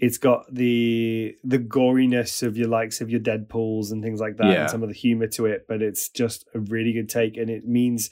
it's 0.06 0.18
got 0.18 0.42
the 0.54 1.36
the 1.44 1.60
goriness 1.76 2.44
of 2.48 2.58
your 2.58 2.68
likes 2.78 2.98
of 3.02 3.10
your 3.10 3.22
Deadpools 3.30 3.92
and 3.92 4.04
things 4.04 4.20
like 4.26 4.36
that, 4.38 4.52
Yeah. 4.52 4.62
and 4.62 4.70
some 4.70 4.84
of 4.84 4.90
the 4.90 4.96
humor 5.06 5.28
to 5.38 5.46
it, 5.46 5.60
but 5.70 5.82
it's 5.82 6.10
just 6.10 6.46
a 6.54 6.60
really 6.60 6.94
good 6.98 7.10
take, 7.10 7.38
and 7.38 7.50
it 7.50 7.64
means 7.66 8.10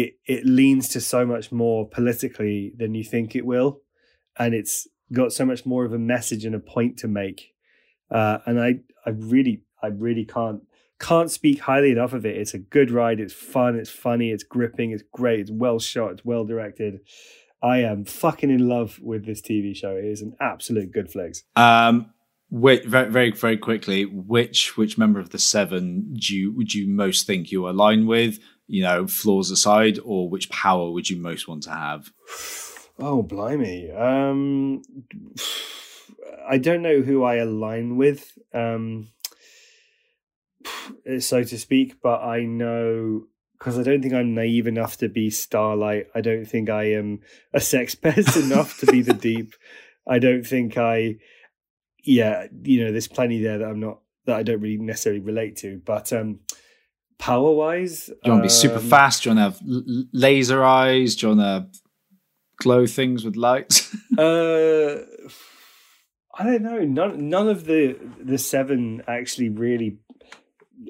it 0.00 0.10
it 0.26 0.44
leans 0.44 0.88
to 0.90 1.00
so 1.00 1.26
much 1.26 1.46
more 1.52 1.88
politically 1.88 2.72
than 2.80 2.94
you 2.94 3.04
think 3.04 3.34
it 3.34 3.44
will, 3.44 3.70
and 4.38 4.54
it's 4.54 4.86
got 5.12 5.32
so 5.32 5.44
much 5.44 5.66
more 5.66 5.84
of 5.84 5.92
a 5.92 5.98
message 5.98 6.44
and 6.44 6.54
a 6.54 6.60
point 6.60 6.96
to 6.98 7.08
make. 7.08 7.40
Uh, 8.10 8.38
and 8.46 8.60
I 8.60 8.70
I 9.06 9.10
really 9.10 9.62
I 9.82 9.88
really 9.88 10.24
can't 10.24 10.62
can't 11.00 11.30
speak 11.30 11.58
highly 11.60 11.90
enough 11.90 12.12
of 12.12 12.24
it. 12.24 12.36
It's 12.36 12.54
a 12.54 12.58
good 12.76 12.90
ride. 12.90 13.18
It's 13.20 13.34
fun. 13.34 13.74
It's 13.76 13.90
funny. 13.90 14.30
It's 14.30 14.44
gripping. 14.44 14.92
It's 14.92 15.02
great. 15.12 15.40
It's 15.40 15.50
well 15.50 15.78
shot. 15.80 16.12
It's 16.12 16.24
well 16.24 16.44
directed. 16.44 17.00
I 17.64 17.78
am 17.78 18.04
fucking 18.04 18.50
in 18.50 18.68
love 18.68 19.00
with 19.00 19.24
this 19.24 19.40
TV 19.40 19.74
show. 19.74 19.96
It 19.96 20.04
is 20.04 20.20
an 20.20 20.36
absolute 20.38 20.92
good 20.92 21.10
flex. 21.10 21.44
Um, 21.56 22.12
wait, 22.50 22.84
very, 22.86 23.10
very, 23.10 23.30
very 23.30 23.56
quickly. 23.56 24.04
Which 24.04 24.76
which 24.76 24.98
member 24.98 25.18
of 25.18 25.30
the 25.30 25.38
seven 25.38 26.12
do 26.12 26.36
you 26.36 26.52
would 26.52 26.74
you 26.74 26.86
most 26.86 27.26
think 27.26 27.50
you 27.50 27.66
align 27.66 28.06
with? 28.06 28.38
You 28.66 28.82
know, 28.82 29.06
flaws 29.06 29.50
aside, 29.50 29.98
or 30.04 30.28
which 30.28 30.50
power 30.50 30.90
would 30.90 31.08
you 31.08 31.16
most 31.16 31.48
want 31.48 31.62
to 31.62 31.70
have? 31.70 32.12
Oh 32.98 33.22
blimey! 33.22 33.90
Um, 33.90 34.82
I 36.46 36.58
don't 36.58 36.82
know 36.82 37.00
who 37.00 37.24
I 37.24 37.36
align 37.36 37.96
with, 37.96 38.36
um, 38.52 39.08
so 41.18 41.42
to 41.42 41.58
speak, 41.58 42.02
but 42.02 42.20
I 42.20 42.44
know 42.44 43.24
because 43.58 43.78
I 43.78 43.82
don't 43.82 44.02
think 44.02 44.14
I'm 44.14 44.34
naive 44.34 44.66
enough 44.66 44.96
to 44.98 45.08
be 45.08 45.30
Starlight. 45.30 46.08
I 46.14 46.20
don't 46.20 46.44
think 46.44 46.70
I 46.70 46.92
am 46.92 47.20
a 47.52 47.60
sex 47.60 47.94
pest 48.04 48.36
enough 48.36 48.78
to 48.80 48.86
be 48.86 49.02
the 49.02 49.14
Deep. 49.28 49.54
I 50.06 50.18
don't 50.18 50.44
think 50.46 50.76
I, 50.76 51.16
yeah, 52.02 52.46
you 52.62 52.84
know, 52.84 52.92
there's 52.92 53.08
plenty 53.08 53.42
there 53.42 53.58
that 53.58 53.68
I'm 53.68 53.80
not 53.80 54.00
that 54.26 54.36
I 54.36 54.42
don't 54.42 54.60
really 54.60 54.78
necessarily 54.78 55.20
relate 55.20 55.56
to, 55.58 55.80
but 55.84 56.12
um, 56.12 56.40
power 57.18 57.52
wise, 57.52 58.06
Do 58.06 58.14
you 58.24 58.32
want 58.32 58.42
to 58.42 58.46
be 58.46 58.50
super 58.50 58.76
um, 58.78 58.88
fast? 58.88 59.22
Do 59.22 59.30
you 59.30 59.36
want 59.36 59.54
to 59.54 59.60
have 59.60 59.68
l- 59.70 59.84
l- 59.98 60.04
laser 60.12 60.64
eyes? 60.64 61.16
Do 61.16 61.28
you 61.28 61.36
want 61.36 61.72
to 61.72 61.80
glow 62.58 62.86
things 62.86 63.24
with 63.24 63.36
lights? 63.36 63.94
Uh, 64.16 64.98
I 66.36 66.44
don't 66.44 66.62
know. 66.62 66.80
None 66.80 67.28
none 67.28 67.48
of 67.48 67.64
the 67.64 67.96
the 68.20 68.38
seven 68.38 69.02
actually 69.08 69.48
really. 69.48 69.98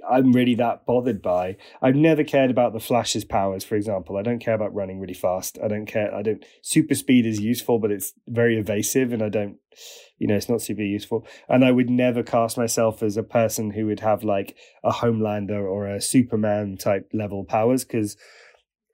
I'm 0.08 0.32
really 0.32 0.54
that 0.56 0.86
bothered 0.86 1.22
by. 1.22 1.56
I've 1.82 1.96
never 1.96 2.24
cared 2.24 2.50
about 2.50 2.72
the 2.72 2.80
Flash's 2.80 3.24
powers, 3.24 3.64
for 3.64 3.76
example. 3.76 4.16
I 4.16 4.22
don't 4.22 4.38
care 4.38 4.54
about 4.54 4.74
running 4.74 5.00
really 5.00 5.14
fast. 5.14 5.58
I 5.62 5.68
don't 5.68 5.86
care. 5.86 6.14
I 6.14 6.22
don't. 6.22 6.44
Super 6.62 6.94
speed 6.94 7.26
is 7.26 7.40
useful, 7.40 7.78
but 7.78 7.90
it's 7.90 8.12
very 8.26 8.58
evasive, 8.58 9.12
and 9.12 9.22
I 9.22 9.28
don't. 9.28 9.56
You 10.18 10.28
know, 10.28 10.36
it's 10.36 10.48
not 10.48 10.62
super 10.62 10.82
useful. 10.82 11.26
And 11.48 11.64
I 11.64 11.72
would 11.72 11.90
never 11.90 12.22
cast 12.22 12.56
myself 12.56 13.02
as 13.02 13.16
a 13.16 13.22
person 13.22 13.70
who 13.70 13.86
would 13.86 14.00
have 14.00 14.22
like 14.22 14.56
a 14.84 14.92
Homelander 14.92 15.62
or 15.62 15.88
a 15.88 16.00
Superman 16.00 16.76
type 16.76 17.10
level 17.12 17.44
powers 17.44 17.84
because 17.84 18.16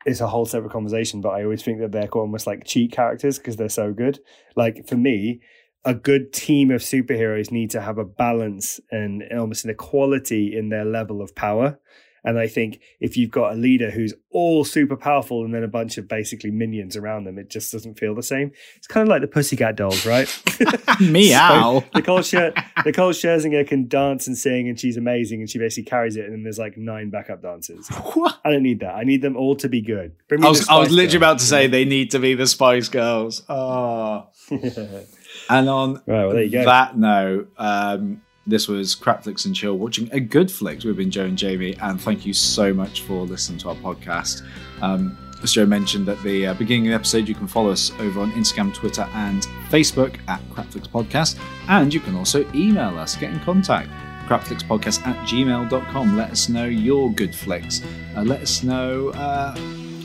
it's 0.06 0.20
a 0.20 0.26
whole 0.26 0.46
separate 0.46 0.72
conversation, 0.72 1.20
but 1.20 1.30
I 1.30 1.44
always 1.44 1.62
think 1.62 1.80
that 1.80 1.92
they're 1.92 2.08
almost 2.08 2.46
like 2.46 2.64
cheat 2.64 2.92
characters 2.92 3.38
because 3.38 3.56
they're 3.56 3.68
so 3.68 3.92
good. 3.92 4.20
Like 4.56 4.88
for 4.88 4.96
me, 4.96 5.40
a 5.84 5.94
good 5.94 6.32
team 6.32 6.70
of 6.70 6.82
superheroes 6.82 7.50
need 7.50 7.70
to 7.70 7.80
have 7.80 7.98
a 7.98 8.04
balance 8.04 8.80
and 8.90 9.22
almost 9.32 9.64
an 9.64 9.70
equality 9.70 10.56
in 10.56 10.68
their 10.68 10.84
level 10.84 11.22
of 11.22 11.34
power. 11.34 11.78
And 12.22 12.38
I 12.38 12.48
think 12.48 12.80
if 13.00 13.16
you've 13.16 13.30
got 13.30 13.54
a 13.54 13.56
leader 13.56 13.90
who's 13.90 14.12
all 14.30 14.64
super 14.64 14.96
powerful 14.96 15.42
and 15.42 15.54
then 15.54 15.62
a 15.64 15.68
bunch 15.68 15.96
of 15.96 16.06
basically 16.06 16.50
minions 16.50 16.96
around 16.96 17.24
them, 17.24 17.38
it 17.38 17.48
just 17.48 17.72
doesn't 17.72 17.98
feel 17.98 18.14
the 18.14 18.22
same. 18.22 18.52
It's 18.76 18.86
kind 18.86 19.02
of 19.02 19.08
like 19.08 19.22
the 19.22 19.26
Pussycat 19.26 19.76
Dolls, 19.76 20.04
right? 20.04 20.28
Meow. 21.00 21.80
so 21.80 21.86
Nicole, 21.94 22.18
Scher- 22.18 22.84
Nicole 22.84 23.12
Scherzinger 23.12 23.66
can 23.66 23.88
dance 23.88 24.26
and 24.26 24.36
sing, 24.36 24.68
and 24.68 24.78
she's 24.78 24.98
amazing, 24.98 25.40
and 25.40 25.48
she 25.48 25.58
basically 25.58 25.88
carries 25.88 26.16
it. 26.16 26.26
And 26.26 26.34
then 26.34 26.42
there's 26.42 26.58
like 26.58 26.76
nine 26.76 27.08
backup 27.08 27.40
dancers. 27.40 27.88
What? 27.88 28.38
I 28.44 28.50
don't 28.50 28.62
need 28.62 28.80
that. 28.80 28.96
I 28.96 29.04
need 29.04 29.22
them 29.22 29.36
all 29.36 29.56
to 29.56 29.68
be 29.70 29.80
good. 29.80 30.14
I 30.30 30.34
was, 30.46 30.68
I 30.68 30.78
was 30.78 30.90
literally 30.90 31.06
Girls. 31.06 31.14
about 31.14 31.38
to 31.38 31.44
say 31.46 31.68
they 31.68 31.86
need 31.86 32.10
to 32.10 32.18
be 32.18 32.34
the 32.34 32.46
Spice 32.46 32.88
Girls. 32.90 33.42
Oh. 33.48 34.26
And 35.50 35.68
on 35.68 35.94
Right, 36.06 36.24
well, 36.24 36.30
there 36.30 36.42
you 36.44 36.50
go. 36.50 36.64
that 36.64 36.96
note, 36.96 37.50
um, 37.58 38.22
this 38.46 38.68
was 38.68 38.96
Crapflix 38.96 39.44
and 39.44 39.54
Chill 39.54 39.76
watching 39.76 40.08
a 40.12 40.20
good 40.20 40.50
flicks. 40.50 40.84
We've 40.84 40.96
been 40.96 41.10
Joe 41.10 41.24
and 41.26 41.36
Jamie, 41.36 41.76
and 41.82 42.00
thank 42.00 42.24
you 42.24 42.32
so 42.32 42.72
much 42.72 43.02
for 43.02 43.26
listening 43.26 43.58
to 43.60 43.68
our 43.70 43.74
podcast. 43.76 44.42
Um, 44.80 45.16
as 45.42 45.52
Joe 45.52 45.66
mentioned 45.66 46.08
at 46.08 46.22
the 46.22 46.48
uh, 46.48 46.54
beginning 46.54 46.86
of 46.86 46.90
the 46.90 46.94
episode, 46.96 47.28
you 47.28 47.34
can 47.34 47.46
follow 47.46 47.70
us 47.70 47.92
over 47.98 48.20
on 48.20 48.30
Instagram, 48.32 48.74
Twitter, 48.74 49.08
and 49.14 49.42
Facebook 49.70 50.18
at 50.28 50.40
Crapflix 50.50 50.88
Podcast. 50.88 51.38
And 51.68 51.92
you 51.92 52.00
can 52.00 52.14
also 52.16 52.44
email 52.54 52.98
us, 52.98 53.16
get 53.16 53.32
in 53.32 53.40
contact. 53.40 53.90
crapflixpodcast 54.28 55.04
at 55.06 55.16
gmail.com. 55.26 56.16
Let 56.16 56.30
us 56.30 56.48
know 56.48 56.66
your 56.66 57.10
good 57.10 57.34
flicks. 57.34 57.82
Uh, 58.16 58.22
let 58.22 58.42
us 58.42 58.62
know 58.62 59.08
uh, 59.10 59.54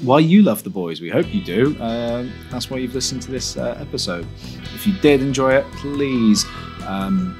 why 0.03 0.19
you 0.19 0.41
love 0.41 0.63
the 0.63 0.69
boys. 0.69 1.01
We 1.01 1.09
hope 1.09 1.33
you 1.33 1.41
do. 1.43 1.77
Uh, 1.79 2.25
that's 2.51 2.69
why 2.69 2.77
you've 2.77 2.93
listened 2.95 3.21
to 3.23 3.31
this 3.31 3.57
uh, 3.57 3.77
episode. 3.79 4.27
If 4.73 4.85
you 4.85 4.93
did 4.99 5.21
enjoy 5.21 5.53
it, 5.55 5.65
please 5.73 6.45
um, 6.85 7.35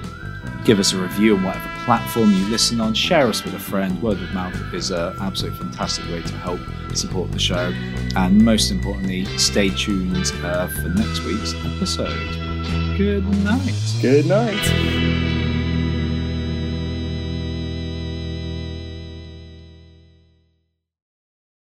give 0.66 0.80
us 0.80 0.94
a 0.94 0.98
review 0.98 1.38
on 1.38 1.44
whatever 1.44 1.70
platform 1.86 2.32
you 2.32 2.46
listen 2.50 2.82
on. 2.82 2.94
Share 2.94 3.28
us 3.28 3.44
with 3.44 3.54
a 3.54 3.60
friend. 3.60 4.02
Word 4.02 4.22
of 4.22 4.34
mouth 4.34 4.56
is 4.74 4.92
an 4.92 5.16
absolutely 5.22 5.60
fantastic 5.60 6.06
way 6.06 6.22
to 6.22 6.34
help 6.38 6.60
support 6.96 7.32
the 7.32 7.40
show. 7.40 7.74
And 8.16 8.44
most 8.44 8.72
importantly, 8.72 9.26
stay 9.38 9.70
tuned 9.70 10.32
uh, 10.44 10.68
for 10.68 10.90
next 10.90 11.24
week's 11.24 11.54
episode. 11.54 12.98
Good 12.98 13.26
night. 13.44 13.96
Good 14.02 14.26
night. 14.26 15.15